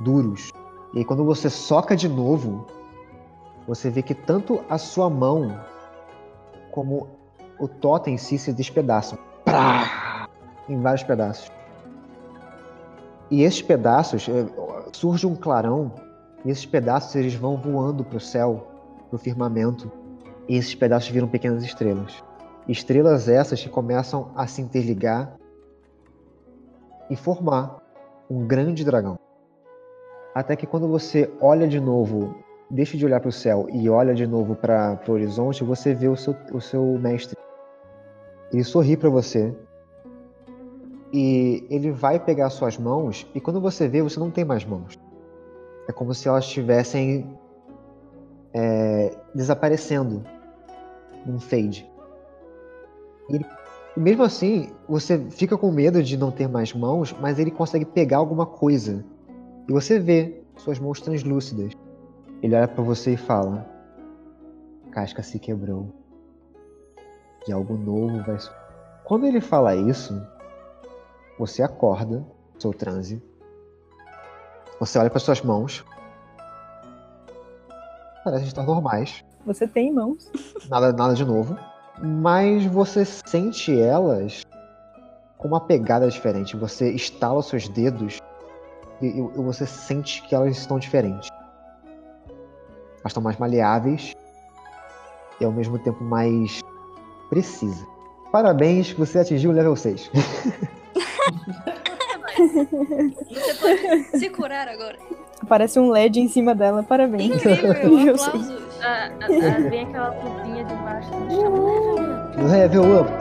duros. 0.00 0.50
E 0.94 0.98
aí, 1.00 1.04
quando 1.04 1.26
você 1.26 1.50
soca 1.50 1.94
de 1.94 2.08
novo, 2.08 2.66
você 3.68 3.90
vê 3.90 4.00
que 4.00 4.14
tanto 4.14 4.64
a 4.66 4.78
sua 4.78 5.10
mão 5.10 5.60
como 6.72 7.06
o 7.58 7.68
totem 7.68 8.14
em 8.14 8.16
si 8.16 8.38
se 8.38 8.50
despedaçam. 8.50 9.18
Prá! 9.44 10.26
Em 10.66 10.80
vários 10.80 11.02
pedaços. 11.02 11.52
E 13.30 13.42
esses 13.42 13.60
pedaços, 13.60 14.26
eh, 14.26 14.46
surge 14.90 15.26
um 15.26 15.36
clarão, 15.36 15.92
e 16.46 16.50
esses 16.50 16.64
pedaços 16.64 17.14
eles 17.14 17.34
vão 17.34 17.58
voando 17.58 18.04
para 18.04 18.16
o 18.16 18.20
céu, 18.20 18.68
para 19.10 19.16
o 19.16 19.18
firmamento, 19.18 19.92
e 20.48 20.56
esses 20.56 20.74
pedaços 20.74 21.10
viram 21.10 21.28
pequenas 21.28 21.62
estrelas. 21.62 22.24
Estrelas 22.66 23.28
essas 23.28 23.62
que 23.62 23.68
começam 23.68 24.30
a 24.34 24.46
se 24.46 24.62
interligar 24.62 25.36
e 27.10 27.16
formar 27.16 27.82
um 28.30 28.46
grande 28.46 28.84
dragão. 28.84 29.18
Até 30.34 30.56
que 30.56 30.66
quando 30.66 30.88
você 30.88 31.32
olha 31.40 31.66
de 31.66 31.80
novo 31.80 32.34
deixa 32.70 32.96
de 32.96 33.04
olhar 33.04 33.20
para 33.20 33.28
o 33.28 33.32
céu 33.32 33.66
e 33.72 33.88
olha 33.88 34.14
de 34.14 34.26
novo 34.26 34.54
para 34.54 35.00
o 35.06 35.12
horizonte, 35.12 35.64
você 35.64 35.94
vê 35.94 36.08
o 36.08 36.16
seu, 36.16 36.34
o 36.52 36.60
seu 36.60 36.82
mestre. 36.98 37.36
Ele 38.52 38.64
sorri 38.64 38.96
para 38.96 39.08
você. 39.08 39.54
E 41.12 41.66
ele 41.70 41.90
vai 41.90 42.18
pegar 42.18 42.50
suas 42.50 42.76
mãos, 42.76 43.26
e 43.34 43.40
quando 43.40 43.60
você 43.60 43.88
vê, 43.88 44.02
você 44.02 44.18
não 44.18 44.30
tem 44.30 44.44
mais 44.44 44.64
mãos. 44.64 44.98
É 45.88 45.92
como 45.92 46.12
se 46.12 46.28
elas 46.28 46.44
estivessem 46.44 47.38
é, 48.52 49.16
desaparecendo 49.34 50.24
num 51.24 51.38
fade. 51.38 51.88
Ele- 53.30 53.46
e 53.96 54.00
mesmo 54.00 54.22
assim, 54.22 54.70
você 54.86 55.18
fica 55.30 55.56
com 55.56 55.72
medo 55.72 56.02
de 56.02 56.18
não 56.18 56.30
ter 56.30 56.46
mais 56.48 56.74
mãos, 56.74 57.16
mas 57.18 57.38
ele 57.38 57.50
consegue 57.50 57.86
pegar 57.86 58.18
alguma 58.18 58.44
coisa. 58.44 59.02
E 59.66 59.72
você 59.72 59.98
vê 59.98 60.42
suas 60.58 60.78
mãos 60.78 61.00
translúcidas. 61.00 61.72
Ele 62.42 62.54
olha 62.54 62.68
pra 62.68 62.84
você 62.84 63.14
e 63.14 63.16
fala: 63.16 63.66
casca 64.90 65.22
se 65.22 65.38
quebrou. 65.38 65.90
E 67.48 67.52
algo 67.52 67.76
novo 67.78 68.22
vai. 68.22 68.36
Quando 69.04 69.26
ele 69.26 69.40
fala 69.40 69.74
isso, 69.74 70.20
você 71.38 71.62
acorda, 71.62 72.22
seu 72.58 72.74
transe. 72.74 73.22
Você 74.78 74.98
olha 74.98 75.08
para 75.08 75.20
suas 75.20 75.40
mãos. 75.40 75.84
Parecem 78.22 78.48
estar 78.48 78.64
normais. 78.64 79.24
Você 79.46 79.66
tem 79.66 79.90
mãos. 79.90 80.30
Nada, 80.68 80.92
nada 80.92 81.14
de 81.14 81.24
novo. 81.24 81.56
Mas 82.02 82.64
você 82.66 83.04
sente 83.04 83.78
elas 83.80 84.44
com 85.38 85.48
uma 85.48 85.60
pegada 85.60 86.08
diferente. 86.08 86.56
Você 86.56 86.90
estala 86.90 87.38
os 87.38 87.46
seus 87.48 87.68
dedos 87.68 88.18
e, 89.00 89.06
e- 89.06 89.18
e 89.18 89.42
você 89.42 89.66
sente 89.66 90.22
que 90.22 90.34
elas 90.34 90.56
estão 90.56 90.78
diferentes. 90.78 91.28
Elas 93.00 93.06
estão 93.12 93.22
mais 93.22 93.36
maleáveis 93.38 94.14
e 95.40 95.44
ao 95.44 95.52
mesmo 95.52 95.78
tempo 95.78 96.02
mais 96.02 96.60
precisas. 97.30 97.86
Parabéns, 98.32 98.92
você 98.92 99.18
atingiu 99.20 99.50
o 99.50 99.54
level 99.54 99.76
6. 99.76 100.10
Você 102.36 103.54
pode 103.60 104.18
se 104.18 104.28
curar 104.30 104.68
agora. 104.68 104.98
Aparece 105.40 105.78
um 105.78 105.90
LED 105.90 106.20
em 106.20 106.28
cima 106.28 106.54
dela. 106.54 106.82
Parabéns. 106.82 107.34
Incrível, 107.36 107.98
Eu 108.08 108.18
sei. 108.18 108.65
Vem 109.70 109.86
aquela 109.86 110.14
luvinha 110.22 110.64
de 110.64 110.74
baixo 110.74 111.10
do 111.10 111.30
chão. 111.30 112.46
Level 112.48 113.00
up. 113.00 113.16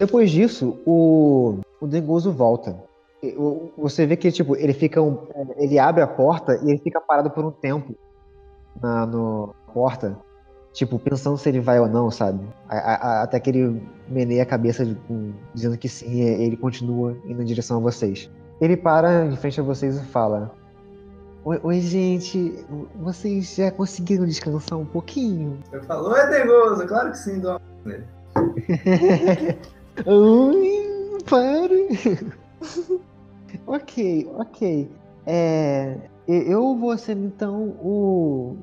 Depois 0.00 0.30
disso, 0.30 0.78
o, 0.86 1.58
o 1.78 1.86
Dengoso 1.86 2.32
volta. 2.32 2.89
Você 3.76 4.06
vê 4.06 4.16
que 4.16 4.30
tipo, 4.32 4.56
ele 4.56 4.72
fica 4.72 5.02
um- 5.02 5.18
ele 5.56 5.78
abre 5.78 6.02
a 6.02 6.06
porta 6.06 6.58
e 6.62 6.70
ele 6.70 6.78
fica 6.78 7.00
parado 7.00 7.30
por 7.30 7.44
um 7.44 7.50
tempo 7.50 7.94
na 8.82 9.04
no, 9.04 9.54
porta, 9.74 10.16
tipo, 10.72 10.98
pensando 10.98 11.36
se 11.36 11.48
ele 11.48 11.60
vai 11.60 11.78
ou 11.78 11.86
não, 11.88 12.10
sabe? 12.10 12.40
A- 12.68 12.78
a- 12.78 13.22
até 13.22 13.38
que 13.38 13.50
ele 13.50 13.82
meneia 14.08 14.42
a 14.42 14.46
cabeça 14.46 14.84
de- 14.86 14.94
com- 15.06 15.32
dizendo 15.52 15.76
que 15.76 15.88
sim, 15.88 16.10
e 16.10 16.20
ele 16.22 16.56
continua 16.56 17.14
indo 17.26 17.42
em 17.42 17.44
direção 17.44 17.76
a 17.76 17.80
vocês. 17.80 18.30
Ele 18.60 18.76
para 18.76 19.26
em 19.26 19.36
frente 19.36 19.60
a 19.60 19.62
vocês 19.62 19.98
e 19.98 20.04
fala: 20.06 20.50
Oi, 21.44 21.58
oi, 21.62 21.80
gente, 21.80 22.54
vocês 23.00 23.54
já 23.56 23.70
conseguiram 23.70 24.26
descansar 24.26 24.78
um 24.78 24.84
pouquinho? 24.84 25.58
Eu 25.72 25.82
falo, 25.84 26.14
é 26.14 26.28
Dengoso, 26.28 26.86
claro 26.86 27.10
que 27.10 27.18
sim, 27.18 27.40
Dom. 27.40 27.58
Ui, 30.06 31.18
para. 31.28 31.70
ok, 33.66 34.30
ok. 34.36 34.90
É, 35.26 35.96
eu 36.26 36.76
vou 36.76 36.96
ser 36.96 37.16
então 37.16 37.76
o, 37.82 38.56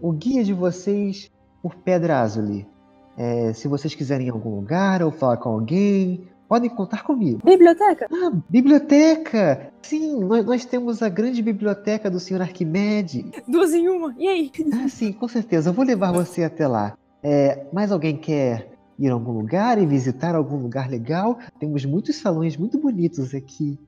o 0.00 0.12
guia 0.12 0.42
de 0.44 0.52
vocês 0.52 1.30
por 1.62 1.74
Pedra 1.76 2.20
Azuli. 2.20 2.66
É, 3.16 3.52
se 3.52 3.68
vocês 3.68 3.94
quiserem 3.94 4.26
ir 4.26 4.30
em 4.30 4.32
algum 4.32 4.54
lugar 4.54 5.02
ou 5.02 5.10
falar 5.10 5.36
com 5.36 5.50
alguém, 5.50 6.28
podem 6.48 6.70
contar 6.70 7.04
comigo. 7.04 7.40
Biblioteca? 7.44 8.06
Ah, 8.10 8.32
biblioteca! 8.48 9.72
Sim, 9.82 10.24
nós, 10.24 10.44
nós 10.44 10.64
temos 10.64 11.02
a 11.02 11.08
grande 11.08 11.42
biblioteca 11.42 12.10
do 12.10 12.18
Sr. 12.18 12.42
Arquimedes. 12.42 13.24
Duas 13.46 13.72
em 13.72 13.88
uma. 13.88 14.14
E 14.18 14.26
aí? 14.26 14.50
Ah, 14.72 14.88
sim, 14.88 15.12
com 15.12 15.28
certeza. 15.28 15.70
Eu 15.70 15.74
vou 15.74 15.84
levar 15.84 16.12
você 16.12 16.44
até 16.44 16.66
lá. 16.66 16.96
É, 17.22 17.66
mais 17.72 17.92
alguém 17.92 18.16
quer 18.16 18.70
ir 18.98 19.10
a 19.10 19.12
algum 19.12 19.32
lugar 19.32 19.80
e 19.80 19.86
visitar 19.86 20.34
algum 20.34 20.56
lugar 20.56 20.88
legal? 20.88 21.38
Temos 21.58 21.84
muitos 21.84 22.16
salões 22.16 22.56
muito 22.56 22.78
bonitos 22.78 23.34
aqui. 23.34 23.78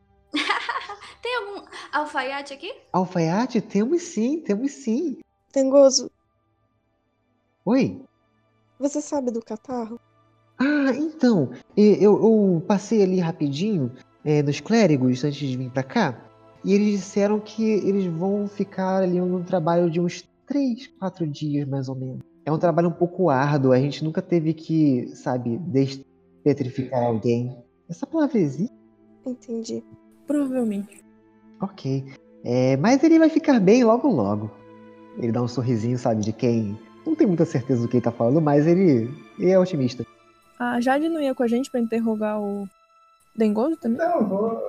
Tem 1.23 1.36
algum 1.36 1.66
alfaiate 1.93 2.53
aqui? 2.53 2.74
Alfaiate? 2.93 3.61
Temos 3.61 4.03
sim, 4.03 4.40
temos 4.40 4.73
sim. 4.73 5.19
Tengoso, 5.53 6.11
Oi. 7.65 8.03
você 8.78 9.01
sabe 9.01 9.31
do 9.31 9.40
catarro? 9.40 10.01
Ah, 10.59 10.93
então, 10.97 11.51
eu, 11.77 12.20
eu 12.20 12.65
passei 12.66 13.03
ali 13.03 13.20
rapidinho 13.20 13.93
é, 14.24 14.43
nos 14.43 14.61
clérigos 14.61 15.23
antes 15.23 15.49
de 15.49 15.57
vir 15.57 15.70
pra 15.70 15.85
cá. 15.85 16.28
E 16.65 16.74
eles 16.74 16.99
disseram 16.99 17.39
que 17.39 17.62
eles 17.62 18.07
vão 18.07 18.49
ficar 18.49 19.03
ali 19.03 19.20
num 19.20 19.44
trabalho 19.44 19.90
de 19.90 20.01
uns 20.01 20.28
3, 20.47 20.89
4 20.99 21.27
dias, 21.27 21.69
mais 21.69 21.89
ou 21.89 21.94
menos. 21.94 22.20
É 22.44 22.51
um 22.51 22.59
trabalho 22.59 22.89
um 22.89 22.93
pouco 22.93 23.31
árduo, 23.31 23.73
a 23.73 23.78
gente 23.78 24.03
nunca 24.03 24.20
teve 24.20 24.53
que, 24.55 25.07
sabe, 25.15 25.59
despetrificar 25.59 27.05
alguém. 27.05 27.57
Essa 27.89 28.07
palavra 28.07 28.39
existe? 28.39 28.74
Entendi. 29.24 29.85
Provavelmente. 30.27 31.02
Ok. 31.62 32.05
É, 32.44 32.76
mas 32.76 33.02
ele 33.02 33.18
vai 33.18 33.28
ficar 33.28 33.60
bem 33.60 33.84
logo 33.84 34.09
logo. 34.09 34.51
Ele 35.16 35.32
dá 35.32 35.40
um 35.40 35.48
sorrisinho, 35.48 35.97
sabe, 35.97 36.22
de 36.22 36.32
quem 36.32 36.78
não 37.06 37.14
tem 37.14 37.26
muita 37.26 37.44
certeza 37.44 37.82
do 37.82 37.89
que 37.89 37.97
ele 37.97 38.05
tá 38.05 38.12
falando, 38.12 38.40
mas 38.40 38.66
ele, 38.66 39.10
ele 39.39 39.51
é 39.51 39.59
otimista. 39.59 40.05
A 40.59 40.80
Jade 40.80 41.09
não 41.09 41.20
ia 41.20 41.34
com 41.34 41.43
a 41.43 41.48
gente 41.48 41.70
pra 41.70 41.80
interrogar 41.80 42.40
o 42.40 42.68
Dengoso 43.36 43.76
também? 43.76 43.97
Então, 43.97 44.20
eu 44.20 44.26
vou. 44.26 44.62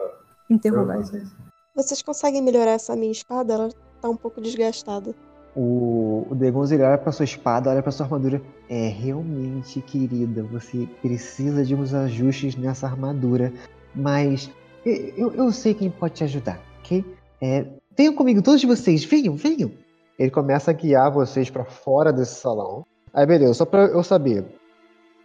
Interrogar. 0.50 0.98
vocês. 0.98 1.30
Vocês 1.76 2.02
conseguem 2.02 2.42
melhorar 2.42 2.72
essa 2.72 2.96
minha 2.96 3.12
espada? 3.12 3.54
Ela 3.54 3.70
tá 4.02 4.10
um 4.10 4.16
pouco 4.16 4.42
desgastada. 4.42 5.16
O, 5.56 6.26
o 6.30 6.36
Degonzo 6.36 6.74
ele 6.74 6.84
olha 6.84 6.98
pra 6.98 7.12
sua 7.12 7.26
espada, 7.26 7.70
olha 7.70 7.82
pra 7.82 7.92
sua 7.92 8.06
armadura. 8.06 8.42
É, 8.70 8.88
realmente, 8.88 9.82
querida, 9.82 10.44
você 10.44 10.88
precisa 11.02 11.64
de 11.64 11.76
uns 11.76 11.94
ajustes 11.94 12.56
nessa 12.56 12.88
armadura. 12.88 13.54
Mas 13.96 14.50
eu, 14.86 15.32
eu 15.34 15.52
sei 15.52 15.74
quem 15.74 15.90
pode 15.90 16.16
te 16.16 16.24
ajudar, 16.24 16.60
ok? 16.84 17.06
É, 17.42 17.66
venham 17.98 18.14
comigo, 18.14 18.42
todos 18.42 18.64
vocês, 18.64 19.04
venham, 19.06 19.36
venham. 19.36 19.72
Ele 20.20 20.30
começa 20.30 20.72
a 20.72 20.74
guiar 20.74 21.12
vocês 21.12 21.50
pra 21.50 21.66
fora 21.66 22.12
desse 22.14 22.36
salão. 22.36 22.86
Aí, 23.14 23.26
beleza, 23.26 23.54
só 23.54 23.66
pra 23.66 23.86
eu 23.86 24.04
saber. 24.04 24.46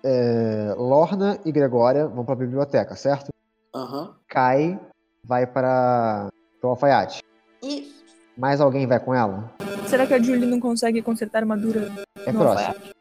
É, 0.05 0.75
Lorna 0.77 1.39
e 1.45 1.51
Gregória 1.53 2.07
vão 2.07 2.25
pra 2.25 2.35
biblioteca, 2.37 2.95
certo? 2.95 3.29
Aham. 3.75 4.15
Kai 4.29 4.79
vai 5.25 5.47
para 5.47 6.29
o 6.63 6.69
alfaiate. 6.69 7.23
Isso. 7.63 7.99
Mais 8.37 8.61
alguém 8.61 8.87
vai 8.87 9.01
com 9.01 9.13
ela? 9.15 9.53
Será 9.89 10.07
que 10.07 10.15
a 10.15 10.23
Julie 10.23 10.47
não 10.47 10.61
consegue 10.61 11.03
consertar 11.03 11.39
a 11.39 11.43
armadura 11.43 11.91
É 12.25 12.33
no 12.33 12.39
próximo. 12.41 12.69
alfaiate? 12.69 12.93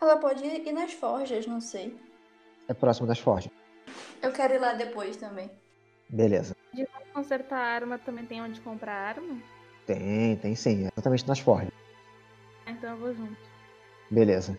Ela 0.00 0.16
pode 0.16 0.44
ir 0.44 0.72
nas 0.72 0.92
forjas, 0.94 1.46
não 1.46 1.60
sei. 1.60 1.94
É 2.66 2.72
próximo 2.72 3.06
das 3.06 3.18
forjas. 3.18 3.52
Eu 4.22 4.32
quero 4.32 4.54
ir 4.54 4.58
lá 4.58 4.72
depois 4.72 5.16
também. 5.16 5.50
Beleza. 6.10 6.54
Consertar 7.12 7.58
a 7.58 7.74
arma 7.74 7.98
também 7.98 8.24
tem 8.24 8.40
onde 8.40 8.60
comprar 8.60 8.92
arma? 8.92 9.36
Tem, 9.86 10.36
tem 10.36 10.54
sim. 10.54 10.84
É 10.86 10.88
exatamente 10.92 11.26
nas 11.26 11.40
forjas. 11.40 11.70
Ah, 12.66 12.70
Então 12.70 12.90
eu 12.90 12.96
vou 12.96 13.14
junto. 13.14 13.36
Beleza. 14.10 14.56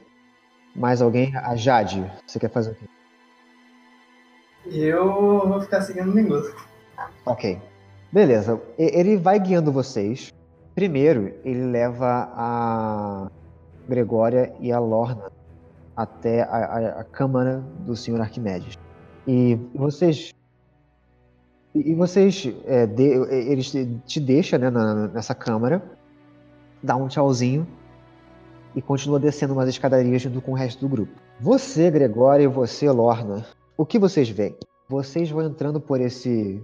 Mais 0.76 1.02
alguém? 1.02 1.36
A 1.36 1.56
Jade. 1.56 2.10
Você 2.28 2.40
quer 2.40 2.50
fazer 2.50 2.72
o 2.72 2.76
quê? 2.76 2.86
Eu 4.66 5.48
vou 5.48 5.62
ficar 5.62 5.82
seguindo 5.82 6.10
o 6.12 6.14
Dengoso. 6.14 6.54
Ok. 7.26 7.60
Beleza. 8.12 8.62
E- 8.78 8.98
Ele 9.00 9.18
vai 9.18 9.40
guiando 9.40 9.72
vocês. 9.72 10.32
Primeiro, 10.76 11.34
ele 11.44 11.64
leva 11.66 12.30
a 12.34 13.32
Gregória 13.88 14.54
e 14.60 14.72
a 14.72 14.80
Lorna 14.80 15.32
até 15.96 16.44
a, 16.44 16.48
a- 16.48 17.00
a 17.02 17.04
câmara 17.04 17.60
do 17.80 17.96
Sr. 17.96 18.22
Arquimedes. 18.22 18.78
E 19.28 19.56
vocês. 19.74 20.34
E 21.74 21.96
vocês. 21.96 22.52
é, 22.66 22.86
de- 22.86 23.04
eles 23.30 23.72
te- 24.06 24.20
deixam 24.20 24.60
né, 24.60 24.70
na- 24.70 25.08
nessa 25.08 25.34
câmara, 25.34 25.82
dá 26.84 26.96
um 26.96 27.08
tchauzinho 27.08 27.66
e 28.76 28.82
continua 28.82 29.20
descendo 29.20 29.54
umas 29.54 29.70
escadarias 29.70 30.22
junto 30.22 30.42
com 30.42 30.52
o 30.52 30.56
resto 30.56 30.80
do 30.82 30.90
grupo. 30.90 31.14
Você, 31.40 31.90
Gregória, 31.90 32.44
e 32.44 32.48
você, 32.48 32.90
Lorna, 32.90 33.46
o 33.78 33.86
que 33.86 33.98
vocês 34.00 34.30
veem? 34.30 34.56
vocês 34.90 35.30
vão 35.32 35.42
entrando 35.46 35.80
por 35.80 36.02
esse 36.02 36.62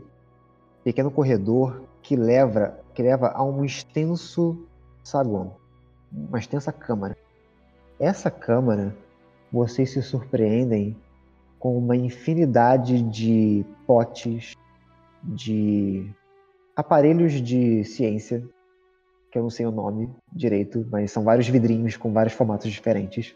pequeno 0.84 1.10
corredor 1.10 1.82
que 2.02 2.14
leva, 2.18 2.78
que 2.94 3.02
leva 3.02 3.30
a 3.30 3.42
um 3.42 3.64
extenso 3.64 4.68
saguão, 5.02 5.54
uma 6.12 6.38
extensa 6.38 6.70
câmara. 6.74 7.16
Essa 7.98 8.30
câmara, 8.30 8.94
vocês 9.50 9.92
se 9.92 10.02
surpreendem 10.02 10.94
com 11.58 11.78
uma 11.78 11.96
infinidade 11.96 13.02
de 13.02 13.66
potes, 13.88 14.56
de 15.28 16.10
aparelhos 16.76 17.34
de 17.34 17.84
ciência, 17.84 18.44
que 19.32 19.38
eu 19.38 19.44
não 19.44 19.50
sei 19.50 19.66
o 19.66 19.72
nome 19.72 20.10
direito, 20.34 20.86
mas 20.90 21.12
são 21.12 21.24
vários 21.24 21.48
vidrinhos 21.48 21.98
com 21.98 22.14
vários 22.14 22.34
formatos 22.34 22.72
diferentes, 22.72 23.36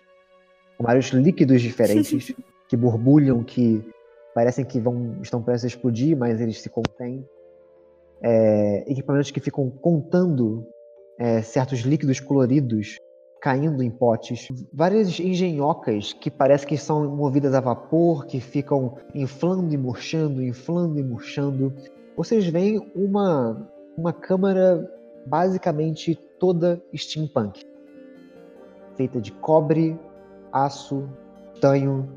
com 0.77 0.83
vários 0.83 1.07
líquidos 1.07 1.61
diferentes 1.61 2.33
que 2.67 2.77
borbulham, 2.77 3.43
que 3.43 3.83
parecem 4.33 4.63
que 4.63 4.79
vão 4.79 5.19
estão 5.21 5.43
prestes 5.43 5.65
a 5.65 5.67
explodir, 5.75 6.17
mas 6.17 6.39
eles 6.39 6.61
se 6.61 6.69
contêm. 6.69 7.27
É, 8.23 8.91
equipamentos 8.91 9.31
que 9.31 9.39
ficam 9.39 9.69
contando 9.69 10.65
é, 11.19 11.41
certos 11.41 11.79
líquidos 11.79 12.19
coloridos 12.19 12.97
caindo 13.41 13.81
em 13.81 13.89
potes, 13.89 14.47
várias 14.71 15.19
engenhocas 15.19 16.13
que 16.13 16.29
parece 16.29 16.65
que 16.65 16.77
são 16.77 17.09
movidas 17.15 17.55
a 17.55 17.59
vapor, 17.59 18.27
que 18.27 18.39
ficam 18.39 18.97
inflando 19.15 19.73
e 19.73 19.77
murchando, 19.77 20.43
inflando 20.43 20.99
e 20.99 21.03
murchando. 21.03 21.73
Vocês 22.15 22.45
veem 22.45 22.79
uma, 22.95 23.67
uma 23.97 24.13
câmara 24.13 24.87
basicamente 25.25 26.13
toda 26.39 26.79
steampunk, 26.95 27.65
feita 28.95 29.19
de 29.19 29.31
cobre, 29.31 29.99
aço, 30.51 31.09
estanho, 31.55 32.07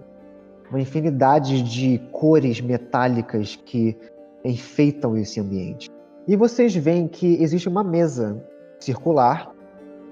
uma 0.69 0.81
infinidade 0.81 1.63
de 1.63 1.99
cores 2.13 2.61
metálicas 2.61 3.57
que 3.57 3.97
enfeitam 4.45 5.17
esse 5.17 5.41
ambiente. 5.41 5.89
E 6.29 6.37
vocês 6.37 6.75
veem 6.75 7.09
que 7.09 7.43
existe 7.43 7.69
uma 7.69 7.83
mesa 7.83 8.45
circular 8.79 9.54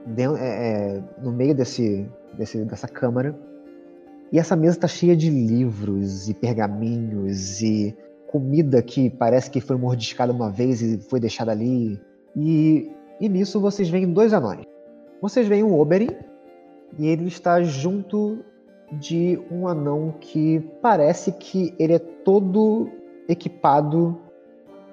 dentro, 0.07 0.37
é, 0.37 0.97
é, 0.97 1.03
no 1.23 1.33
meio 1.33 1.55
desse, 1.55 2.09
desse, 2.37 2.65
dessa 2.65 2.89
câmara. 2.89 3.35
E 4.31 4.39
essa 4.39 4.57
mesa 4.57 4.77
está 4.77 4.89
cheia 4.89 5.17
de 5.17 5.29
livros 5.29 6.29
e 6.29 6.35
pergaminhos 6.35 7.61
e 7.61 7.95
comida 8.29 8.83
que 8.83 9.11
parece 9.11 9.51
que 9.51 9.61
foi 9.61 9.77
mordiscada 9.77 10.33
uma 10.33 10.51
vez 10.51 10.81
e 10.81 10.99
foi 10.99 11.21
deixada 11.21 11.53
ali. 11.53 12.01
E, 12.35 12.91
e 13.21 13.29
nisso 13.29 13.61
vocês 13.61 13.91
veem 13.91 14.11
dois 14.11 14.33
anões. 14.33 14.65
Vocês 15.21 15.47
veem 15.47 15.63
um 15.63 15.79
Oberyn 15.79 16.09
e 16.99 17.07
ele 17.07 17.27
está 17.27 17.63
junto 17.63 18.39
de 18.93 19.39
um 19.51 19.69
anão 19.69 20.15
que 20.21 20.61
parece 20.81 21.33
que 21.33 21.75
ele 21.79 21.95
é 21.95 21.99
todo 21.99 22.91
equipado 23.29 24.19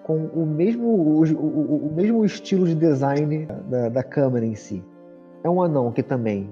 com 0.03 0.25
o 0.27 0.45
mesmo, 0.45 0.87
o, 0.87 1.23
o, 1.23 1.87
o 1.87 1.93
mesmo 1.93 2.25
estilo 2.25 2.65
de 2.65 2.75
design 2.75 3.47
da, 3.69 3.89
da 3.89 4.03
câmera 4.03 4.45
em 4.45 4.55
si. 4.55 4.83
É 5.43 5.49
um 5.49 5.61
anão 5.61 5.91
que 5.91 6.03
também 6.03 6.49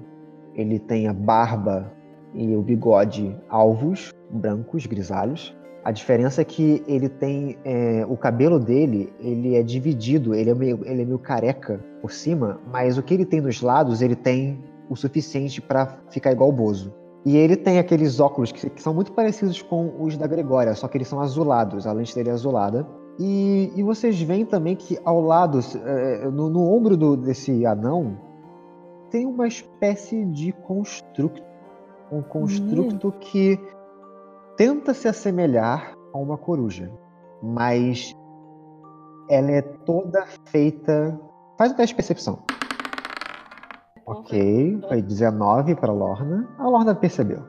ele 0.54 0.78
tem 0.78 1.08
a 1.08 1.12
barba 1.12 1.92
e 2.34 2.54
o 2.56 2.62
bigode 2.62 3.36
alvos, 3.48 4.12
brancos, 4.30 4.86
grisalhos. 4.86 5.56
A 5.84 5.92
diferença 5.92 6.42
é 6.42 6.44
que 6.44 6.82
ele 6.86 7.08
tem 7.08 7.56
é, 7.64 8.04
o 8.08 8.16
cabelo 8.16 8.58
dele, 8.58 9.12
ele 9.20 9.56
é 9.56 9.62
dividido, 9.62 10.34
ele 10.34 10.50
é, 10.50 10.54
meio, 10.54 10.80
ele 10.84 11.02
é 11.02 11.04
meio 11.04 11.18
careca 11.18 11.82
por 12.02 12.12
cima, 12.12 12.60
mas 12.70 12.98
o 12.98 13.02
que 13.02 13.14
ele 13.14 13.24
tem 13.24 13.40
nos 13.40 13.62
lados, 13.62 14.02
ele 14.02 14.16
tem 14.16 14.58
o 14.90 14.96
suficiente 14.96 15.60
para 15.60 15.98
ficar 16.10 16.32
igual 16.32 16.50
o 16.50 16.52
Bozo. 16.52 16.92
E 17.24 17.36
ele 17.36 17.56
tem 17.56 17.78
aqueles 17.78 18.20
óculos 18.20 18.52
que, 18.52 18.70
que, 18.70 18.82
são 18.82 18.94
muito 18.94 19.12
parecidos 19.12 19.60
com 19.62 19.94
os 20.00 20.16
da 20.16 20.26
Gregória, 20.26 20.74
só 20.74 20.88
que 20.88 20.96
eles 20.96 21.08
são 21.08 21.20
azulados, 21.20 21.86
a 21.86 21.92
lente 21.92 22.14
dele 22.14 22.30
é 22.30 22.32
azulada. 22.32 22.86
E, 23.18 23.72
e 23.74 23.82
vocês 23.82 24.20
veem 24.20 24.44
também 24.44 24.76
que 24.76 24.98
ao 25.04 25.20
lado, 25.20 25.58
é, 25.84 26.28
no, 26.30 26.48
no, 26.48 26.72
ombro 26.72 26.96
do, 26.96 27.16
desse 27.16 27.66
anão, 27.66 28.16
tem 29.10 29.26
uma 29.26 29.46
espécie 29.46 30.24
de 30.26 30.52
construto. 30.52 31.42
Um 32.10 32.22
construto 32.22 33.08
hum. 33.08 33.12
que 33.12 33.58
tenta 34.56 34.94
se 34.94 35.08
assemelhar 35.08 35.94
a 36.12 36.18
uma 36.18 36.38
coruja, 36.38 36.90
mas 37.42 38.14
ela 39.28 39.50
é 39.50 39.62
toda 39.62 40.24
feita. 40.46 41.20
Faz 41.58 41.72
o 41.72 41.76
teste 41.76 41.92
de 41.92 41.96
percepção. 41.96 42.42
Ok, 44.06 44.80
foi 44.88 45.02
19 45.02 45.74
para 45.74 45.92
Lorna. 45.92 46.48
A 46.58 46.66
Lorna 46.66 46.94
percebeu. 46.94 47.44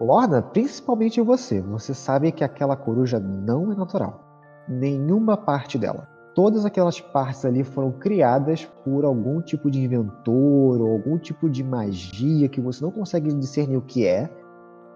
Lorna, 0.00 0.42
principalmente 0.42 1.20
você, 1.20 1.60
você 1.60 1.94
sabe 1.94 2.32
que 2.32 2.42
aquela 2.42 2.76
coruja 2.76 3.20
não 3.20 3.70
é 3.70 3.76
natural. 3.76 4.20
Nenhuma 4.66 5.36
parte 5.36 5.78
dela 5.78 6.08
todas 6.34 6.64
aquelas 6.64 7.00
partes 7.00 7.44
ali 7.44 7.64
foram 7.64 7.92
criadas 7.92 8.64
por 8.84 9.04
algum 9.04 9.40
tipo 9.40 9.70
de 9.70 9.80
inventor 9.80 10.80
ou 10.80 10.92
algum 10.92 11.18
tipo 11.18 11.48
de 11.48 11.62
magia 11.62 12.48
que 12.48 12.60
você 12.60 12.82
não 12.82 12.90
consegue 12.90 13.32
discernir 13.32 13.76
o 13.76 13.82
que 13.82 14.06
é, 14.06 14.30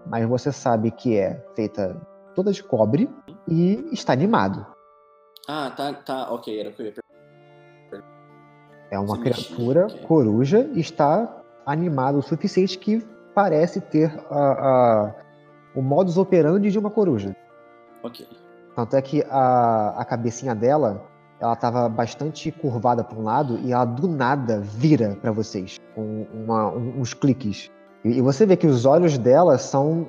mas 0.07 0.27
você 0.29 0.53
sabe 0.53 0.91
que 0.91 1.17
é 1.17 1.45
feita 1.55 1.97
toda 2.35 2.53
de 2.53 2.63
cobre 2.63 3.09
e 3.49 3.89
está 3.93 4.13
animado. 4.13 4.67
Ah, 5.49 5.71
tá, 5.77 5.93
tá, 5.93 6.33
ok, 6.33 6.59
era 6.59 6.71
o 6.71 6.73
que 6.73 6.83
eu 6.83 6.87
ia 6.87 6.95
É 8.91 8.99
uma 8.99 9.19
criatura 9.19 9.87
okay. 9.87 10.01
coruja 10.03 10.71
e 10.73 10.81
está 10.81 11.43
animado 11.67 12.19
o 12.19 12.23
suficiente 12.23 12.79
que 12.79 13.07
parece 13.35 13.81
ter 13.81 14.11
a, 14.31 14.39
a, 14.39 15.15
o 15.75 15.83
modus 15.83 16.17
operandi 16.17 16.71
de 16.71 16.79
uma 16.79 16.91
coruja. 16.91 17.37
Ok. 18.03 18.27
Tanto 18.75 18.97
é 18.97 19.03
que 19.03 19.25
a, 19.29 20.01
a 20.01 20.05
cabecinha 20.05 20.55
dela 20.55 21.14
ela 21.41 21.55
estava 21.55 21.89
bastante 21.89 22.51
curvada 22.51 23.03
para 23.03 23.19
um 23.19 23.23
lado 23.23 23.59
e 23.63 23.73
ela 23.73 23.85
do 23.85 24.09
nada 24.09 24.61
vira 24.61 25.17
para 25.21 25.33
vocês 25.33 25.79
com 25.95 26.27
uma, 26.33 26.71
uns 26.71 27.13
cliques. 27.13 27.71
E, 28.05 28.19
e 28.19 28.21
você 28.21 28.47
vê 28.47 28.57
que 28.57 28.67
os 28.67 28.85
olhos 28.85 29.19
dela 29.19 29.59
são 29.59 30.09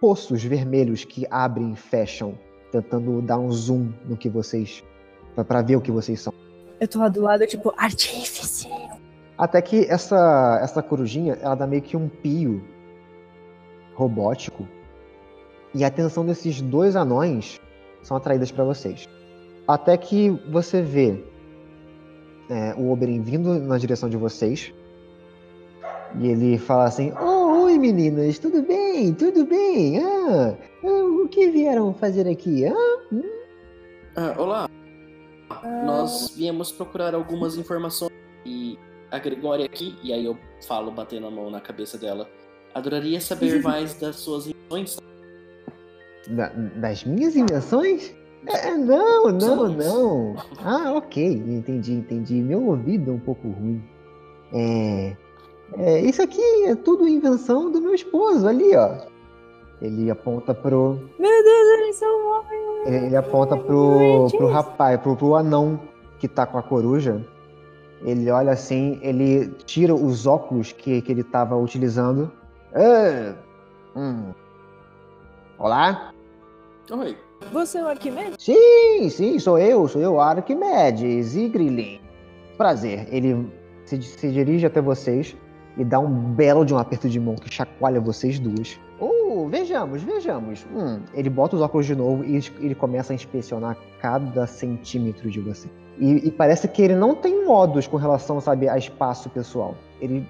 poços 0.00 0.44
vermelhos 0.44 1.04
que 1.04 1.26
abrem 1.30 1.72
e 1.72 1.76
fecham, 1.76 2.38
tentando 2.70 3.20
dar 3.22 3.38
um 3.38 3.50
zoom 3.50 3.92
no 4.04 4.16
que 4.16 4.28
vocês. 4.28 4.84
para 5.34 5.62
ver 5.62 5.76
o 5.76 5.80
que 5.80 5.90
vocês 5.90 6.20
são. 6.20 6.32
Eu 6.80 6.86
tô 6.86 7.00
lá 7.00 7.08
do 7.08 7.22
lado, 7.22 7.46
tipo, 7.46 7.72
artífice. 7.76 8.68
Até 9.36 9.60
que 9.62 9.84
essa, 9.86 10.60
essa 10.62 10.82
corujinha, 10.82 11.36
ela 11.40 11.54
dá 11.54 11.66
meio 11.66 11.82
que 11.82 11.96
um 11.96 12.08
pio 12.08 12.64
robótico. 13.94 14.66
E 15.74 15.84
a 15.84 15.88
atenção 15.88 16.24
desses 16.24 16.60
dois 16.60 16.94
anões 16.96 17.60
são 18.02 18.16
atraídas 18.16 18.50
para 18.50 18.64
vocês. 18.64 19.08
Até 19.68 19.98
que 19.98 20.30
você 20.50 20.80
vê 20.80 21.22
é, 22.48 22.74
o 22.78 22.90
Oberyn 22.90 23.20
vindo 23.20 23.58
na 23.60 23.76
direção 23.76 24.08
de 24.08 24.16
vocês. 24.16 24.72
E 26.18 26.28
ele 26.28 26.56
fala 26.56 26.84
assim: 26.84 27.12
oh, 27.20 27.64
Oi 27.64 27.78
meninas, 27.78 28.38
tudo 28.38 28.62
bem? 28.62 29.12
Tudo 29.12 29.44
bem? 29.44 30.02
Ah, 30.02 30.56
ah 30.82 31.22
o 31.22 31.28
que 31.28 31.50
vieram 31.50 31.92
fazer 31.92 32.26
aqui? 32.26 32.64
Ah, 32.64 32.98
hum? 33.12 33.22
ah 34.16 34.34
olá. 34.38 34.70
Nós 35.84 36.34
viemos 36.34 36.72
procurar 36.72 37.14
algumas 37.14 37.56
informações 37.56 38.12
e 38.46 38.78
a 39.10 39.18
Gregória 39.18 39.66
aqui, 39.66 39.98
e 40.02 40.12
aí 40.12 40.24
eu 40.24 40.38
falo 40.66 40.90
batendo 40.90 41.26
a 41.26 41.30
mão 41.30 41.50
na 41.50 41.60
cabeça 41.60 41.98
dela. 41.98 42.26
Adoraria 42.74 43.20
saber 43.20 43.60
mais 43.62 43.98
das 44.00 44.16
suas 44.16 44.46
invenções. 44.46 44.96
Da, 46.28 46.48
das 46.48 47.04
minhas 47.04 47.36
invenções? 47.36 48.14
É, 48.48 48.76
não, 48.76 49.30
não, 49.30 49.68
não. 49.68 50.36
Ah, 50.64 50.92
ok, 50.94 51.24
entendi, 51.26 51.92
entendi. 51.92 52.34
Meu 52.34 52.64
ouvido 52.66 53.10
é 53.10 53.14
um 53.14 53.18
pouco 53.18 53.48
ruim. 53.48 53.82
É, 54.52 55.16
é, 55.76 56.00
isso 56.00 56.22
aqui 56.22 56.42
é 56.64 56.74
tudo 56.74 57.06
invenção 57.06 57.70
do 57.70 57.80
meu 57.80 57.94
esposo 57.94 58.46
ali, 58.48 58.74
ó. 58.74 59.06
Ele 59.80 60.10
aponta 60.10 60.54
pro. 60.54 60.98
Meu 61.18 61.42
Deus, 61.42 61.68
eles 61.80 61.96
são 61.96 62.26
homens. 62.26 62.86
Ele, 62.86 63.06
ele 63.06 63.16
aponta 63.16 63.56
pro, 63.56 64.28
pro 64.30 64.46
rapaz, 64.48 64.98
pro, 65.00 65.14
pro 65.14 65.36
anão 65.36 65.78
que 66.18 66.26
tá 66.26 66.46
com 66.46 66.58
a 66.58 66.62
coruja. 66.62 67.24
Ele 68.02 68.30
olha 68.30 68.52
assim, 68.52 68.98
ele 69.02 69.48
tira 69.66 69.94
os 69.94 70.26
óculos 70.26 70.72
que, 70.72 71.02
que 71.02 71.12
ele 71.12 71.22
tava 71.22 71.56
utilizando. 71.56 72.30
Ah, 72.74 73.34
hum. 73.94 74.32
Olá? 75.58 76.12
Oi. 76.90 77.16
Você 77.52 77.78
é 77.78 77.82
o 77.82 77.88
Arquimedes? 77.88 78.36
Sim, 78.38 79.08
sim, 79.08 79.38
sou 79.38 79.58
eu, 79.58 79.88
sou 79.88 80.00
eu, 80.00 80.20
Arquimedes 80.20 81.34
e 81.34 81.48
Grilin. 81.48 82.00
Prazer. 82.56 83.06
Ele 83.10 83.50
se, 83.84 84.02
se, 84.02 84.30
dirige 84.30 84.66
até 84.66 84.80
vocês 84.80 85.34
e 85.76 85.84
dá 85.84 85.98
um 85.98 86.08
belo 86.08 86.64
de 86.64 86.74
um 86.74 86.78
aperto 86.78 87.08
de 87.08 87.18
mão 87.18 87.36
que 87.36 87.52
chacoalha 87.52 88.00
vocês 88.00 88.38
duas. 88.38 88.78
Oh, 89.00 89.48
vejamos, 89.48 90.02
vejamos. 90.02 90.66
Hum, 90.74 91.00
ele 91.14 91.30
bota 91.30 91.56
os 91.56 91.62
óculos 91.62 91.86
de 91.86 91.94
novo 91.94 92.24
e 92.24 92.36
ele 92.60 92.74
começa 92.74 93.12
a 93.12 93.16
inspecionar 93.16 93.78
cada 94.00 94.46
centímetro 94.46 95.30
de 95.30 95.40
você. 95.40 95.68
E, 95.96 96.28
e 96.28 96.30
parece 96.30 96.68
que 96.68 96.82
ele 96.82 96.96
não 96.96 97.14
tem 97.14 97.46
modos 97.46 97.86
com 97.86 97.96
relação, 97.96 98.40
sabe, 98.40 98.68
a 98.68 98.76
espaço 98.76 99.30
pessoal. 99.30 99.74
Ele 100.00 100.26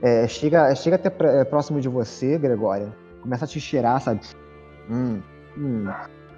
é, 0.00 0.26
chega, 0.26 0.74
chega 0.74 0.96
até 0.96 1.12
é, 1.40 1.44
próximo 1.44 1.80
de 1.80 1.88
você, 1.88 2.38
Gregória, 2.38 2.94
começa 3.20 3.44
a 3.44 3.48
te 3.48 3.60
cheirar, 3.60 4.00
sabe? 4.00 4.20
Hum, 4.88 5.20
hum 5.58 5.86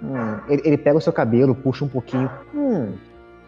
Hum, 0.01 0.39
ele, 0.47 0.61
ele 0.65 0.77
pega 0.77 0.97
o 0.97 1.01
seu 1.01 1.11
cabelo, 1.13 1.53
puxa 1.53 1.83
um 1.83 1.89
pouquinho. 1.89 2.29
Hum, 2.55 2.93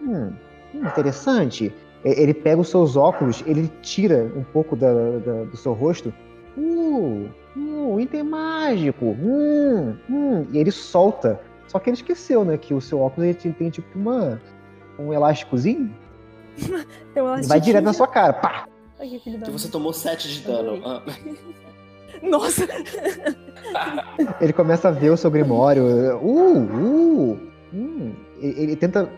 hum, 0.02 0.32
hum, 0.74 0.86
interessante. 0.86 1.74
Ele 2.04 2.34
pega 2.34 2.60
os 2.60 2.70
seus 2.70 2.98
óculos, 2.98 3.44
ele 3.46 3.72
tira 3.82 4.32
um 4.36 4.44
pouco 4.44 4.76
da- 4.76 4.92
da- 5.20 5.44
do 5.44 5.56
seu 5.56 5.72
rosto. 5.74 6.12
Uh, 6.58 7.30
uh, 7.56 8.00
item 8.00 8.24
mágico. 8.24 9.06
Hum, 9.06 9.96
hum. 10.10 10.46
E 10.52 10.58
ele 10.58 10.72
solta. 10.72 11.40
Só 11.68 11.80
que 11.80 11.90
ele 11.90 11.96
esqueceu, 11.96 12.44
né? 12.44 12.58
Que 12.58 12.74
o 12.74 12.82
seu 12.82 13.00
óculos 13.00 13.30
ele 13.30 13.38
tem, 13.38 13.52
tem 13.54 13.70
tipo 13.70 13.98
uma, 13.98 14.42
um 15.00 15.14
elásticozinho. 15.14 15.94
Tem 17.14 17.24
uma 17.24 17.40
e 17.40 17.46
vai 17.46 17.62
direto 17.62 17.84
na 17.86 17.94
sua 17.94 18.08
cara. 18.08 18.34
Pá! 18.34 18.66
Ai, 19.00 19.08
que 19.08 19.20
filho 19.20 19.40
da 19.40 19.46
Que 19.46 19.52
você 19.52 19.70
tomou 19.70 19.94
7 19.94 20.28
de 20.28 20.42
dano. 20.42 20.82
Ah, 20.84 21.02
Nossa! 22.22 22.68
Ele 24.40 24.54
começa 24.54 24.90
a 24.90 24.92
ver 24.92 25.10
o 25.10 25.18
seu 25.18 25.32
grimório. 25.32 26.18
Uh, 26.18 27.32
uh. 27.34 27.40
Hum. 27.74 28.14
Ele, 28.40 28.62
ele 28.64 28.76
tenta. 28.76 29.10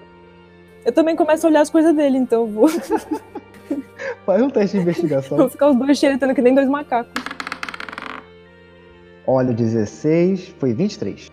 Eu 0.86 0.92
também 0.92 1.16
começo 1.16 1.46
a 1.46 1.50
olhar 1.50 1.62
as 1.62 1.70
coisas 1.70 1.96
dele, 1.96 2.18
então 2.18 2.42
eu 2.42 2.48
vou, 2.48 2.70
Faz 4.26 4.42
um 4.42 4.50
teste 4.50 4.78
de 4.78 4.84
investigação. 4.84 5.38
vou 5.38 5.50
ficar 5.50 5.70
os 5.70 5.76
dois 5.78 5.98
xeretando 5.98 6.34
que 6.36 6.42
nem 6.42 6.54
dois 6.54 6.68
macacos. 6.68 7.12
Olha, 9.26 9.52
o 9.52 9.54
16 9.54 10.50
foi 10.60 10.74
23. 10.74 11.28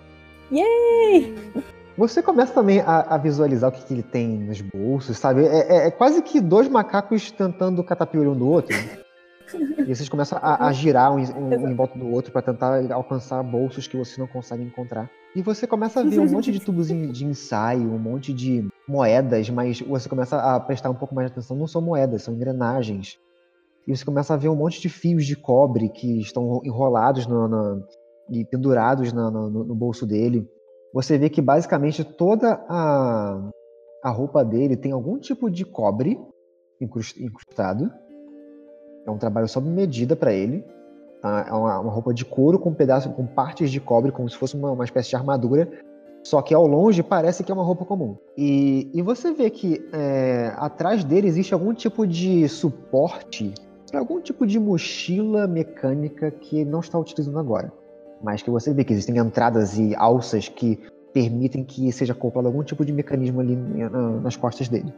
Yay! 0.53 1.35
Você 1.99 2.23
começa 2.23 2.53
também 2.55 2.81
a, 2.81 3.15
a 3.15 3.19
visualizar 3.19 3.69
o 3.69 3.73
que, 3.73 3.85
que 3.85 3.93
ele 3.93 4.03
tem 4.03 4.29
nos 4.29 4.61
bolsos, 4.61 5.19
sabe? 5.19 5.45
É, 5.45 5.85
é- 5.85 5.87
é 5.89 5.91
quase 5.91 6.23
que 6.23 6.41
dois 6.41 6.69
macacos 6.69 7.31
tentando 7.31 7.83
catapultar 7.85 8.33
um 8.33 8.37
do 8.37 8.49
outro. 8.49 8.75
E 9.57 9.95
vocês 9.95 10.09
começam 10.09 10.39
a, 10.41 10.67
a 10.69 10.73
girar 10.73 11.13
um, 11.13 11.17
um, 11.19 11.69
em 11.71 11.75
volta 11.75 11.99
do 11.99 12.09
outro 12.11 12.33
para 12.33 12.43
tentar 12.43 12.93
alcançar 12.93 13.43
bolsos 13.43 13.87
que 13.87 13.97
você 13.97 14.21
não 14.21 14.27
consegue 14.27 14.63
encontrar. 14.63 15.11
E 15.35 15.43
você 15.43 15.67
começa 15.67 16.01
a 16.01 16.03
ver 16.03 16.19
um 16.21 16.25
monte 16.37 16.51
de 16.53 16.61
tubos 16.61 16.89
de 16.89 17.25
ensaio, 17.25 17.93
um 17.93 17.99
monte 17.99 18.33
de 18.33 18.69
moedas, 18.89 19.49
mas 19.51 19.81
você 19.81 20.09
começa 20.09 20.37
a 20.39 20.59
prestar 20.61 20.91
um 20.91 20.95
pouco 20.95 21.15
mais 21.15 21.29
de 21.29 21.33
atenção. 21.33 21.57
Não 21.57 21.67
são 21.67 21.81
moedas, 21.81 22.23
são 22.23 22.35
engrenagens. 22.35 23.19
E 23.87 23.97
você 23.97 24.05
começa 24.05 24.35
a 24.35 24.37
ver 24.37 24.49
um 24.49 24.57
monte 24.57 24.81
de 24.81 24.89
fios 24.89 25.25
de 25.25 25.37
cobre 25.37 25.89
que 25.89 26.21
estão 26.21 26.61
enrolados 26.65 27.27
no- 27.27 27.49
na- 27.49 27.81
e 28.31 28.45
pendurados 28.45 29.13
no- 29.13 29.31
no 29.51 29.75
bolso 29.75 30.07
dele 30.07 30.47
você 30.93 31.17
vê 31.19 31.29
que 31.31 31.41
basicamente 31.41 32.03
toda 32.05 32.55
a, 32.69 33.51
a 34.05 34.11
roupa 34.11 34.45
dele 34.45 34.77
tem 34.77 34.91
algum 34.93 35.19
tipo 35.19 35.49
de 35.51 35.65
cobre 35.65 36.19
incrus- 36.81 37.15
incrustado. 37.17 37.91
É 39.11 39.15
um 39.15 39.19
trabalho 39.19 39.49
sob 39.49 39.69
medida 39.69 40.15
para 40.17 40.33
ele. 40.33 40.65
tá? 41.21 41.47
É 41.49 41.53
uma, 41.53 41.81
uma 41.81 41.93
roupa 41.93 42.15
de 42.15 42.25
couro 42.25 42.59
com 42.59 42.73
pedaços, 42.73 43.13
com 43.13 43.27
partes 43.27 43.71
de 43.71 43.81
cobre, 43.81 44.13
como 44.13 44.29
se 44.29 44.37
fosse 44.37 44.57
uma, 44.57 44.71
uma 44.73 44.85
espécie 44.85 45.11
de 45.11 45.17
armadura. 45.17 45.69
Só 46.23 46.43
que 46.43 46.55
ao 46.55 46.67
longe 46.67 47.03
parece 47.03 47.43
que 47.43 47.51
é 47.51 47.55
uma 47.55 47.65
roupa 47.65 47.85
comum. 47.85 48.17
E, 48.37 48.91
e 48.93 49.01
você 49.03 49.33
vê 49.33 49.49
que 49.51 49.83
é, 49.93 50.53
atrás 50.57 51.03
dele 51.03 51.27
existe 51.29 51.55
algum 51.55 51.73
tipo 51.73 52.07
de 52.07 52.47
suporte, 52.49 53.55
algum 53.95 54.21
tipo 54.21 54.47
de 54.47 54.59
mochila 54.61 55.47
mecânica 55.47 56.31
que 56.31 56.65
não 56.65 56.81
está 56.81 56.99
utilizando 56.99 57.39
agora 57.39 57.73
mas 58.23 58.43
que 58.43 58.51
você 58.51 58.75
vê 58.75 58.85
que 58.85 58.93
existem 58.93 59.17
entradas 59.17 59.79
e 59.79 59.95
alças 59.97 60.47
que 60.47 60.79
permitem 61.11 61.65
que 61.65 61.91
seja 61.91 62.13
acoplado 62.13 62.49
algum 62.49 62.63
tipo 62.63 62.85
de 62.85 62.93
mecanismo 62.93 63.41
ali 63.41 63.57
na- 63.57 63.89
nas 64.21 64.37
costas 64.37 64.69
dele. 64.69 64.93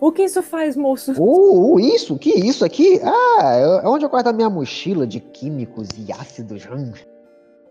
O 0.00 0.12
que 0.12 0.22
isso 0.22 0.42
faz, 0.42 0.76
moço? 0.76 1.12
Uh, 1.20 1.74
uh, 1.74 1.80
isso? 1.80 2.16
Que 2.18 2.30
isso 2.30 2.64
aqui? 2.64 3.00
Ah, 3.02 3.54
é 3.56 3.84
é 3.84 3.88
onde 3.88 4.04
eu 4.04 4.08
guardo 4.08 4.28
a 4.28 4.32
minha 4.32 4.48
mochila 4.48 5.06
de 5.06 5.20
químicos 5.20 5.88
e 5.98 6.12
ácidos. 6.12 6.66
Hum. 6.70 6.92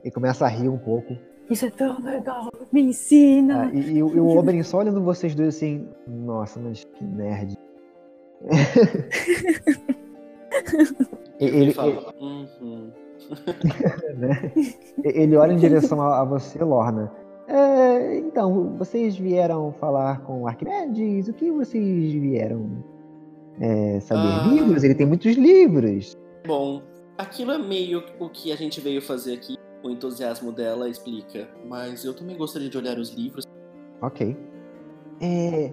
E 0.04 0.12
começa 0.12 0.46
a 0.46 0.48
rir 0.48 0.70
um 0.70 0.78
pouco. 0.78 1.16
Isso 1.50 1.66
é 1.66 1.70
tão 1.70 1.98
legal. 2.04 2.50
Me 2.72 2.82
ensina. 2.82 3.64
Ah, 3.64 3.70
e, 3.74 3.80
e 3.98 4.04
o- 4.04 4.16
e 4.16 4.20
o 4.20 4.38
Oberyn 4.38 4.62
só 4.64 4.80
olhando 4.80 5.02
vocês 5.02 5.34
dois 5.34 5.56
assim, 5.56 5.88
nossa, 6.06 6.60
mas 6.60 6.84
que 6.84 7.04
nerd. 7.04 7.58
Ele, 11.40 11.58
ele 11.58 11.74
fala. 11.74 12.14
Uhum. 12.20 12.92
né? 14.18 14.52
Ele 15.04 15.36
olha 15.36 15.54
em 15.54 15.58
direção 15.58 16.02
a, 16.02 16.22
a 16.22 16.26
você, 16.26 16.64
Lorna. 16.64 17.12
É, 17.48 18.18
então, 18.18 18.76
vocês 18.78 19.18
vieram 19.18 19.72
falar 19.80 20.22
com 20.22 20.48
Arquimedes? 20.48 21.28
O 21.30 21.34
que 21.34 21.50
vocês 21.52 22.14
vieram 22.14 22.84
é, 23.60 24.00
saber? 24.02 24.22
Ah. 24.28 24.48
Livros? 24.54 24.84
Ele 24.84 24.96
tem 24.96 25.08
muitos 25.08 25.36
livros. 25.36 26.18
Bom, 26.46 26.82
aquilo 27.18 27.52
é 27.52 27.58
meio 27.58 28.04
o 28.20 28.30
que 28.30 28.52
a 28.52 28.56
gente 28.56 28.82
veio 28.82 29.02
fazer 29.02 29.34
aqui. 29.36 29.56
O 29.84 29.90
entusiasmo 29.90 30.52
dela 30.52 30.90
explica. 30.90 31.48
Mas 31.68 32.04
eu 32.04 32.14
também 32.14 32.38
gostaria 32.38 32.70
de 32.70 32.78
olhar 32.78 32.98
os 32.98 33.12
livros. 33.12 33.46
Ok. 34.02 34.36
É, 35.22 35.72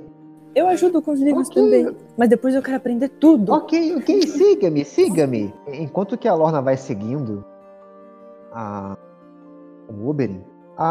Eu 0.54 0.68
ajudo 0.68 1.02
com 1.02 1.10
os 1.10 1.20
livros 1.20 1.48
Ok. 1.48 1.60
também. 1.62 1.96
Mas 2.16 2.28
depois 2.28 2.54
eu 2.54 2.62
quero 2.62 2.76
aprender 2.76 3.08
tudo. 3.08 3.52
ok, 3.52 3.96
ok, 3.96 4.22
siga-me, 4.22 4.84
siga-me. 4.84 5.52
Enquanto 5.72 6.16
que 6.16 6.28
a 6.28 6.34
Lorna 6.34 6.62
vai 6.62 6.76
seguindo 6.76 7.44
a, 8.52 8.96
o 9.88 10.08
Oberyn, 10.08 10.40
a, 10.76 10.84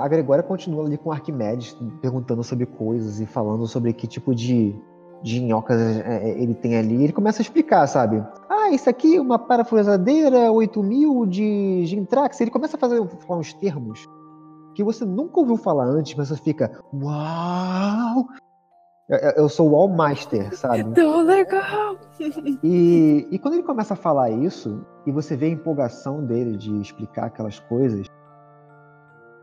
a, 0.00 0.04
a 0.04 0.08
Gregória 0.08 0.42
continua 0.42 0.84
ali 0.84 0.96
com 0.98 1.10
o 1.10 1.12
Arquimedes, 1.12 1.76
perguntando 2.00 2.42
sobre 2.42 2.66
coisas 2.66 3.20
e 3.20 3.26
falando 3.26 3.66
sobre 3.66 3.92
que 3.92 4.06
tipo 4.06 4.34
de, 4.34 4.74
de 5.22 5.40
minhocas 5.40 5.80
é, 5.80 6.28
é, 6.30 6.42
ele 6.42 6.54
tem 6.54 6.76
ali. 6.76 7.02
Ele 7.04 7.12
começa 7.12 7.40
a 7.40 7.44
explicar, 7.44 7.86
sabe? 7.86 8.24
Ah, 8.48 8.70
isso 8.70 8.88
aqui 8.90 9.16
é 9.16 9.20
uma 9.20 9.38
parafusadeira 9.38 10.50
8000 10.52 11.26
de 11.26 11.86
Gintrax. 11.86 12.40
Ele 12.40 12.50
começa 12.50 12.76
a 12.76 12.80
fazer 12.80 13.04
falar 13.26 13.40
uns 13.40 13.52
termos 13.54 14.08
que 14.74 14.82
você 14.82 15.04
nunca 15.04 15.38
ouviu 15.38 15.56
falar 15.56 15.84
antes, 15.84 16.14
mas 16.16 16.28
você 16.28 16.36
fica, 16.42 16.80
uau! 16.94 18.26
Eu, 19.08 19.18
eu- 19.18 19.30
eu 19.38 19.48
sou 19.48 19.70
o 19.70 19.76
All 19.76 19.88
Master, 19.88 20.56
sabe? 20.56 20.84
Tão 20.94 21.22
legal. 21.22 21.96
E, 22.62 23.26
e 23.32 23.38
quando 23.38 23.54
ele 23.54 23.64
começa 23.64 23.94
a 23.94 23.96
falar 23.96 24.30
isso, 24.30 24.86
e 25.04 25.10
você 25.10 25.34
vê 25.36 25.46
a 25.46 25.50
empolgação 25.50 26.24
dele 26.24 26.56
de 26.56 26.80
explicar 26.80 27.24
aquelas 27.26 27.58
coisas, 27.58 28.06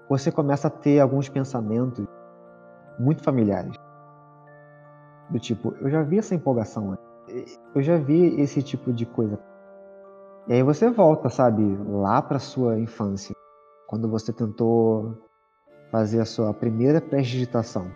você 0.09 0.31
começa 0.31 0.67
a 0.67 0.71
ter 0.71 0.99
alguns 0.99 1.29
pensamentos 1.29 2.05
muito 2.99 3.23
familiares. 3.23 3.75
Do 5.29 5.39
tipo, 5.39 5.75
eu 5.79 5.89
já 5.89 6.01
vi 6.01 6.17
essa 6.17 6.33
empolgação. 6.33 6.97
Eu 7.75 7.81
já 7.83 7.95
vi 7.95 8.41
esse 8.41 8.63
tipo 8.63 8.91
de 8.91 9.05
coisa. 9.05 9.39
E 10.47 10.53
aí 10.53 10.63
você 10.63 10.89
volta, 10.89 11.29
sabe, 11.29 11.61
lá 11.87 12.19
pra 12.23 12.39
sua 12.39 12.79
infância, 12.79 13.35
quando 13.87 14.09
você 14.09 14.33
tentou 14.33 15.15
fazer 15.91 16.19
a 16.21 16.25
sua 16.25 16.51
primeira 16.55 16.99
prestidigitação 16.99 17.91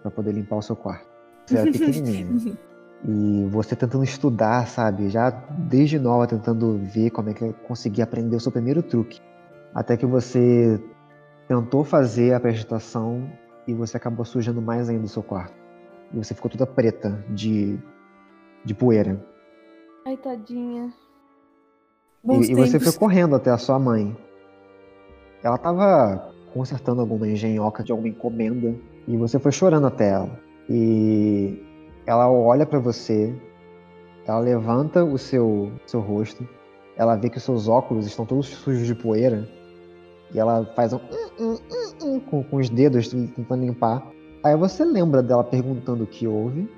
para 0.00 0.10
poder 0.10 0.32
limpar 0.32 0.56
o 0.56 0.62
seu 0.62 0.74
quarto. 0.74 1.06
Você 1.46 1.58
era 1.58 1.70
pequenininho. 1.70 2.56
E 3.04 3.48
você 3.50 3.74
tentando 3.74 4.04
estudar, 4.04 4.68
sabe? 4.68 5.08
Já 5.08 5.30
desde 5.30 5.98
nova 5.98 6.24
tentando 6.24 6.78
ver 6.78 7.10
como 7.10 7.30
é 7.30 7.34
que 7.34 7.42
eu 7.42 7.52
conseguia 7.66 8.04
aprender 8.04 8.36
o 8.36 8.38
seu 8.38 8.52
primeiro 8.52 8.80
truque. 8.80 9.20
Até 9.74 9.96
que 9.96 10.06
você 10.06 10.80
tentou 11.52 11.84
fazer 11.84 12.32
a 12.32 12.40
prestação 12.40 13.30
e 13.66 13.74
você 13.74 13.98
acabou 13.98 14.24
sujando 14.24 14.62
mais 14.62 14.88
ainda 14.88 15.04
o 15.04 15.08
seu 15.08 15.22
quarto. 15.22 15.54
E 16.10 16.16
você 16.16 16.34
ficou 16.34 16.50
toda 16.50 16.66
preta 16.66 17.22
de, 17.28 17.78
de 18.64 18.74
poeira. 18.74 19.22
Ai, 20.06 20.16
tadinha. 20.16 20.90
Bons 22.24 22.48
E, 22.48 22.52
e 22.52 22.54
você 22.54 22.80
foi 22.80 22.92
correndo 22.92 23.36
até 23.36 23.50
a 23.50 23.58
sua 23.58 23.78
mãe. 23.78 24.16
Ela 25.42 25.58
tava 25.58 26.32
consertando 26.54 27.02
alguma 27.02 27.28
engenhoca 27.28 27.84
de 27.84 27.92
alguma 27.92 28.08
encomenda 28.08 28.74
e 29.06 29.16
você 29.18 29.38
foi 29.38 29.52
chorando 29.52 29.86
até 29.86 30.10
ela. 30.10 30.40
E 30.70 31.62
ela 32.06 32.30
olha 32.30 32.64
pra 32.64 32.78
você, 32.78 33.34
ela 34.26 34.38
levanta 34.38 35.04
o 35.04 35.18
seu, 35.18 35.70
seu 35.86 36.00
rosto, 36.00 36.48
ela 36.96 37.14
vê 37.16 37.28
que 37.28 37.36
os 37.36 37.42
seus 37.42 37.68
óculos 37.68 38.06
estão 38.06 38.24
todos 38.24 38.46
sujos 38.46 38.86
de 38.86 38.94
poeira 38.94 39.46
e 40.34 40.38
ela 40.38 40.64
faz 40.74 40.92
um, 40.92 40.96
hum, 40.96 41.28
hum, 41.38 41.56
hum, 41.70 41.92
hum, 42.02 42.20
com, 42.20 42.42
com 42.44 42.56
os 42.56 42.68
dedos 42.70 43.08
tentando 43.08 43.64
limpar. 43.64 44.06
Aí 44.44 44.56
você 44.56 44.84
lembra 44.84 45.22
dela 45.22 45.44
perguntando 45.44 46.04
o 46.04 46.06
que 46.06 46.26
houve 46.26 46.68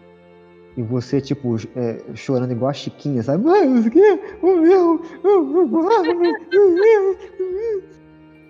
e 0.77 0.83
você, 0.83 1.21
tipo, 1.21 1.57
é, 1.77 2.01
chorando 2.15 2.53
igual 2.53 2.71
a 2.71 2.75
Chiquinha, 2.75 3.23
sabe? 3.23 3.45
Isso 3.79 3.89
aqui 3.89 4.01
é 4.01 4.19
o 4.43 4.57
meu. 4.61 5.01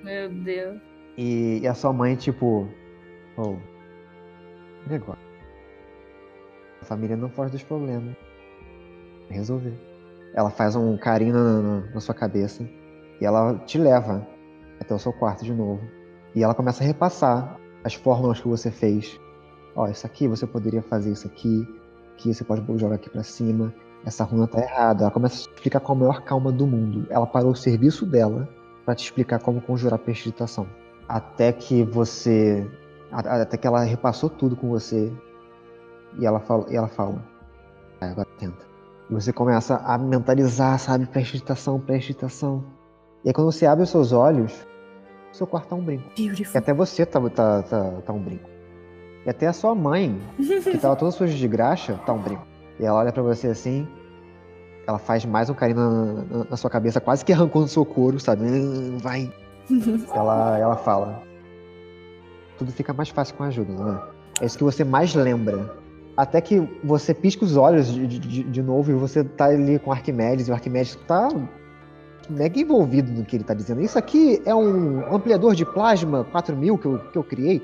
Meu 0.02 0.28
Deus. 0.30 0.80
E, 1.16 1.60
e 1.62 1.66
a 1.68 1.74
sua 1.74 1.92
mãe, 1.92 2.16
tipo, 2.16 2.66
oh, 3.36 3.56
negócio. 4.88 5.22
A 6.82 6.84
família 6.84 7.16
não 7.16 7.28
foge 7.30 7.52
dos 7.52 7.62
problemas. 7.62 8.14
Resolver. 9.30 9.72
Ela 10.34 10.50
faz 10.50 10.74
um 10.76 10.96
carinho 10.96 11.34
na, 11.34 11.62
na- 11.62 11.80
na 11.94 12.00
sua 12.00 12.14
cabeça 12.14 12.68
e 13.20 13.24
ela 13.24 13.54
te 13.66 13.78
leva 13.78 14.26
até 14.84 14.94
o 14.94 14.98
seu 14.98 15.12
quarto 15.12 15.44
de 15.44 15.52
novo. 15.52 15.80
E 16.34 16.42
ela 16.42 16.54
começa 16.54 16.82
a 16.82 16.86
repassar 16.86 17.58
as 17.82 17.94
fórmulas 17.94 18.40
que 18.40 18.48
você 18.48 18.70
fez. 18.70 19.18
Ó, 19.76 19.88
isso 19.88 20.06
aqui 20.06 20.28
você 20.28 20.46
poderia 20.46 20.82
fazer 20.82 21.10
isso 21.12 21.26
aqui, 21.26 21.66
que 22.16 22.32
você 22.32 22.44
pode 22.44 22.62
jogar 22.78 22.96
aqui 22.96 23.10
pra 23.10 23.22
cima. 23.22 23.74
Essa 24.04 24.24
runa 24.24 24.46
tá 24.46 24.60
errada. 24.60 25.04
Ela 25.04 25.10
começa 25.10 25.34
a 25.34 25.38
te 25.38 25.54
explicar 25.54 25.80
com 25.80 25.92
a 25.92 25.96
maior 25.96 26.22
calma 26.22 26.52
do 26.52 26.66
mundo. 26.66 27.06
Ela 27.10 27.26
parou 27.26 27.52
o 27.52 27.56
serviço 27.56 28.04
dela 28.06 28.48
pra 28.84 28.94
te 28.94 29.04
explicar 29.04 29.40
como 29.40 29.60
conjurar 29.60 29.98
prestidigitação. 29.98 30.66
até 31.08 31.52
que 31.52 31.82
você. 31.84 32.66
Até 33.12 33.56
que 33.58 33.66
ela 33.66 33.82
repassou 33.82 34.30
tudo 34.30 34.56
com 34.56 34.68
você. 34.70 35.12
E 36.18 36.24
ela 36.26 36.40
fala. 36.40 36.66
E 36.70 36.76
ela 36.76 36.88
fala. 36.88 37.22
"Vai, 38.00 38.10
agora 38.10 38.28
tenta. 38.38 38.64
E 39.10 39.12
você 39.14 39.32
começa 39.32 39.76
a 39.76 39.98
mentalizar, 39.98 40.78
sabe? 40.78 41.06
Prestidigitação, 41.06 41.78
prestidigitação. 41.78 42.64
E 43.24 43.28
aí 43.28 43.34
quando 43.34 43.52
você 43.52 43.66
abre 43.66 43.84
os 43.84 43.90
seus 43.90 44.12
olhos, 44.12 44.66
seu 45.34 45.46
quarto 45.46 45.68
tá 45.68 45.76
um 45.76 45.82
brinco. 45.82 46.04
E 46.16 46.26
Beautiful. 46.26 46.58
até 46.58 46.72
você 46.72 47.04
tá, 47.06 47.20
tá, 47.30 47.62
tá, 47.62 47.90
tá 48.06 48.12
um 48.12 48.18
brinco. 48.20 48.48
E 49.26 49.30
até 49.30 49.46
a 49.46 49.52
sua 49.52 49.74
mãe, 49.74 50.18
que 50.38 50.78
tava 50.78 50.96
toda 50.96 51.10
suja 51.10 51.34
de 51.34 51.48
graxa, 51.48 51.98
tá 52.06 52.12
um 52.12 52.20
brinco. 52.20 52.46
E 52.78 52.84
ela 52.84 52.98
olha 53.00 53.12
pra 53.12 53.22
você 53.22 53.48
assim. 53.48 53.86
Ela 54.86 54.98
faz 54.98 55.24
mais 55.24 55.48
um 55.48 55.54
carinho 55.54 55.78
na, 55.80 56.12
na- 56.38 56.44
na 56.50 56.56
sua 56.58 56.68
cabeça, 56.68 57.00
quase 57.00 57.24
que 57.24 57.32
arrancando 57.32 57.68
seu 57.68 57.84
couro, 57.86 58.20
sabe? 58.20 58.44
"Ah, 58.46 58.98
Vai. 59.02 59.32
ela, 60.14 60.58
ela 60.58 60.76
fala. 60.76 61.22
Tudo 62.58 62.70
fica 62.70 62.92
mais 62.92 63.08
fácil 63.08 63.34
com 63.34 63.44
a 63.44 63.46
ajuda, 63.46 63.72
não 63.72 63.92
é? 63.94 64.02
É 64.42 64.46
isso 64.46 64.58
que 64.58 64.64
você 64.64 64.84
mais 64.84 65.14
lembra. 65.14 65.74
Até 66.16 66.40
que 66.40 66.60
você 66.84 67.12
pisca 67.14 67.44
os 67.44 67.56
olhos 67.56 67.92
de, 67.92 68.06
de, 68.06 68.42
de 68.44 68.62
novo 68.62 68.90
e 68.90 68.94
você 68.94 69.24
tá 69.24 69.46
ali 69.46 69.78
com 69.78 69.90
Arquimedes, 69.90 70.46
e 70.46 70.50
o 70.50 70.54
Arquimedes 70.54 70.94
tá 71.08 71.28
mega 72.28 72.58
envolvido 72.60 73.12
no 73.12 73.24
que 73.24 73.36
ele 73.36 73.44
tá 73.44 73.54
dizendo. 73.54 73.80
Isso 73.80 73.98
aqui 73.98 74.40
é 74.44 74.54
um 74.54 75.14
ampliador 75.14 75.54
de 75.54 75.64
plasma 75.64 76.24
4000 76.30 76.78
que 76.78 76.86
eu, 76.86 76.98
que 77.10 77.18
eu 77.18 77.24
criei. 77.24 77.62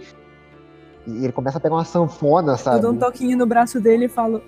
E 1.07 1.24
ele 1.24 1.32
começa 1.32 1.59
a 1.59 1.61
pegar 1.61 1.74
uma 1.77 1.85
sanfona, 1.85 2.53
Eu 2.53 2.59
sabe? 2.59 2.81
dou 2.82 2.93
um 2.93 2.97
toquinho 2.99 3.37
no 3.37 3.47
braço 3.47 3.81
dele 3.81 4.05
e 4.05 4.09
falo: 4.09 4.43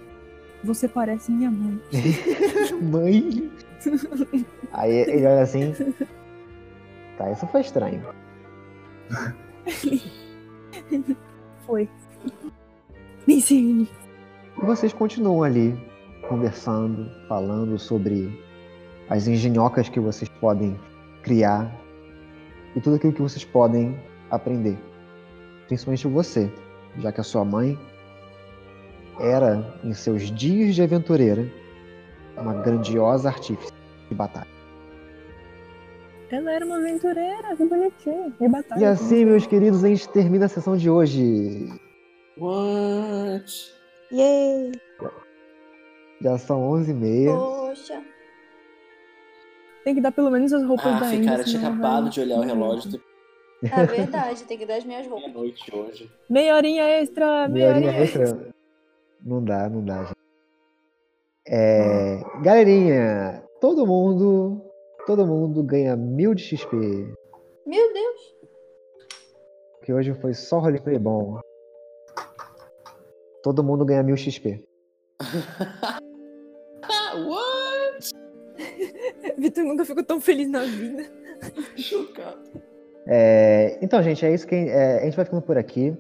Você 0.63 0.87
parece 0.89 1.33
minha 1.33 1.51
mãe. 1.51 1.81
Mãe. 2.83 3.51
Aí 4.73 4.93
ele 4.93 5.27
olha 5.27 5.43
assim. 5.43 5.75
Tá, 7.19 7.31
isso 7.31 7.47
foi 7.47 7.61
estranho. 7.63 8.03
Foi. 11.67 11.89
Me 13.27 13.35
ensine. 13.37 13.89
E 14.61 14.65
vocês 14.65 14.93
continuam 14.93 15.43
ali 15.43 15.79
conversando, 16.29 17.09
falando 17.29 17.79
sobre 17.79 18.39
as 19.13 19.29
engenhocas 19.29 19.91
que 19.91 20.01
vocês 20.01 20.31
podem 20.41 20.81
criar 21.23 21.71
e 22.75 22.81
tudo 22.81 22.97
aquilo 22.97 23.13
que 23.13 23.21
vocês 23.21 23.45
podem 23.45 23.95
aprender. 24.31 24.79
Principalmente 25.67 26.09
você, 26.09 26.51
já 26.97 27.13
que 27.13 27.21
a 27.21 27.25
sua 27.25 27.45
mãe 27.45 27.79
era, 29.21 29.79
em 29.85 29.93
seus 29.93 30.31
dias 30.31 30.75
de 30.75 30.83
aventureira, 30.83 31.47
uma 32.39 32.55
grandiosa 32.63 33.29
artífice 33.29 33.71
de 34.09 34.15
batalha. 34.15 34.49
Ela 36.31 36.51
era 36.51 36.65
uma 36.65 36.79
aventureira, 36.79 37.55
que 37.55 37.67
bonitinho. 37.67 38.33
De 38.41 38.49
batalha. 38.49 38.81
E 38.81 38.85
assim, 38.87 39.27
meus 39.27 39.47
queridos, 39.47 39.85
a 39.85 39.89
gente 39.89 40.09
termina 40.09 40.47
a 40.47 40.49
sessão 40.49 40.75
de 40.75 40.89
hoje. 40.89 41.69
What? 42.39 43.75
Yay! 44.11 44.73
Já 46.23 46.39
são 46.39 46.63
11h30. 46.63 47.37
Poxa. 47.37 48.12
Tem 49.85 49.95
que 49.95 50.01
dar 50.01 50.13
pelo 50.13 50.31
menos 50.31 50.53
as 50.53 50.63
roupas 50.65 50.87
Ah, 50.87 51.01
da 51.01 51.07
Andy. 51.07 51.27
cara, 51.27 51.45
tinha 51.45 51.61
acabado 51.61 52.09
de 52.11 52.21
olhar 52.21 52.39
o 52.39 52.43
relógio. 52.43 53.01
É 53.65 53.87
verdade, 53.87 54.45
tem 54.45 54.59
que 54.59 54.67
dar 54.67 54.77
as 54.77 54.85
minhas 54.85 55.07
roupas. 55.07 55.25
Meia-noite 55.33 55.77
hoje. 55.77 56.11
Meia 56.29 56.57
horinha 56.57 56.83
extra, 56.85 57.49
meia 57.49 57.49
Meia 57.49 57.69
horinha 57.69 57.89
horinha 57.91 58.05
extra. 58.05 58.23
extra. 58.25 58.55
Não 59.25 59.45
dá, 59.45 59.69
não 59.69 59.85
dá, 59.85 60.03
gente. 60.05 60.17
É, 61.47 62.21
galerinha, 62.43 63.43
todo 63.61 63.87
mundo, 63.87 64.61
todo 65.07 65.27
mundo 65.27 65.63
ganha 65.63 65.97
mil 65.97 66.35
de 66.35 66.43
XP. 66.43 66.75
Meu 67.67 67.93
Deus. 67.93 68.21
Que 69.85 69.93
hoje 69.93 70.15
foi 70.15 70.35
só 70.35 70.59
roleplay 70.59 70.99
bom. 70.99 71.39
Todo 73.43 73.63
mundo 73.65 73.85
ganha 73.85 74.03
mil 74.03 74.17
XP. 74.17 74.65
Vitor 79.43 79.65
nunca 79.65 79.85
ficou 79.85 80.05
tão 80.05 80.21
feliz 80.21 80.49
na 80.49 80.63
vida. 80.63 81.05
Chocado. 81.77 82.63
É, 83.07 83.79
então, 83.83 84.01
gente, 84.03 84.25
é 84.25 84.33
isso 84.33 84.47
que 84.47 84.55
é, 84.55 85.01
a 85.01 85.05
gente 85.05 85.17
vai 85.17 85.25
ficando 85.25 85.43
por 85.43 85.59
aqui. 85.59 85.97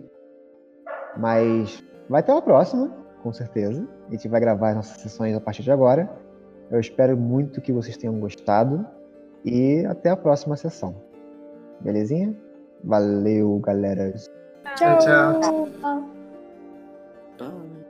Mas 1.16 1.82
vai 2.08 2.22
ter 2.22 2.32
uma 2.32 2.40
próxima, 2.40 2.88
com 3.22 3.32
certeza. 3.32 3.86
A 4.08 4.10
gente 4.12 4.28
vai 4.28 4.40
gravar 4.40 4.70
as 4.70 4.76
nossas 4.76 5.00
sessões 5.00 5.34
a 5.34 5.40
partir 5.40 5.62
de 5.62 5.70
agora. 5.70 6.08
Eu 6.70 6.78
espero 6.80 7.16
muito 7.16 7.60
que 7.60 7.72
vocês 7.72 7.96
tenham 7.96 8.18
gostado. 8.20 8.86
E 9.44 9.84
até 9.86 10.10
a 10.10 10.16
próxima 10.16 10.56
sessão. 10.56 10.94
Belezinha? 11.80 12.34
Valeu, 12.84 13.58
galera. 13.58 14.14
Tchau, 14.76 14.98
tchau. 14.98 15.68
Bye. 17.38 17.81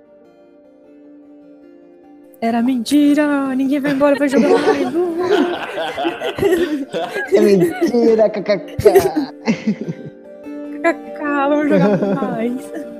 Era 2.43 2.61
mentira, 2.61 3.55
ninguém 3.55 3.79
vai 3.79 3.93
embora, 3.93 4.17
vai 4.19 4.29
jogar 4.29 4.49
mais. 4.49 4.93
Uhul. 4.93 5.17
É 7.33 7.41
mentira, 7.41 8.29
kkk. 8.29 8.77
Cacá, 10.83 11.49
vamos 11.49 11.69
jogar 11.69 11.97
mais. 12.17 12.92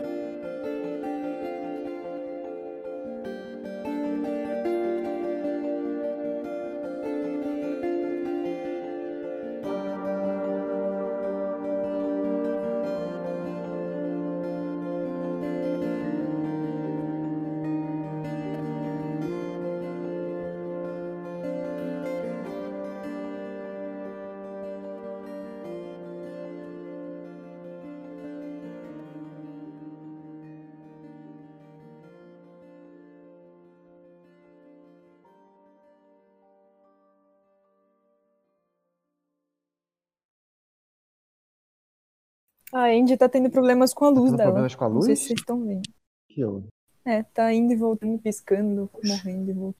Andy 42.93 43.17
tá 43.17 43.29
tendo 43.29 43.51
problemas 43.51 43.95
com 43.95 44.05
a 44.05 44.09
luz 44.11 44.27
tendo 44.31 44.37
dela. 44.37 44.51
problemas 44.51 44.75
com 44.75 44.85
a 44.85 44.89
Não 44.89 45.03
sei 45.03 45.11
luz? 45.11 45.19
se 45.21 45.27
vocês 45.29 45.41
estão 45.41 45.65
vendo. 45.65 45.83
Que 46.31 46.41
eu- 46.41 46.65
É, 47.05 47.23
tá 47.23 47.53
indo 47.53 47.73
e 47.73 47.77
voltando, 47.77 48.19
piscando, 48.19 48.91
morrendo 49.05 49.51
e 49.51 49.55
voltando. 49.55 49.77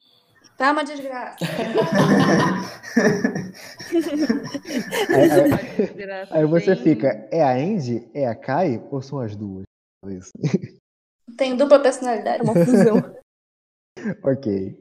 Tá 0.57 0.71
uma 0.71 0.83
desgraça. 0.83 1.37
Aí, 6.31 6.41
aí- 6.41 6.45
você 6.45 6.75
fica, 6.75 7.27
é 7.31 7.43
a 7.43 7.53
Andy, 7.55 8.07
é 8.13 8.27
a 8.27 8.35
Kai 8.35 8.81
ou 8.91 9.01
são 9.01 9.19
as 9.19 9.35
duas? 9.35 9.63
Tem 11.37 11.55
dupla 11.55 11.79
personalidade. 11.81 12.41
É 12.41 12.43
uma 12.43 12.53
fusão. 12.65 12.97
ok. 14.23 14.77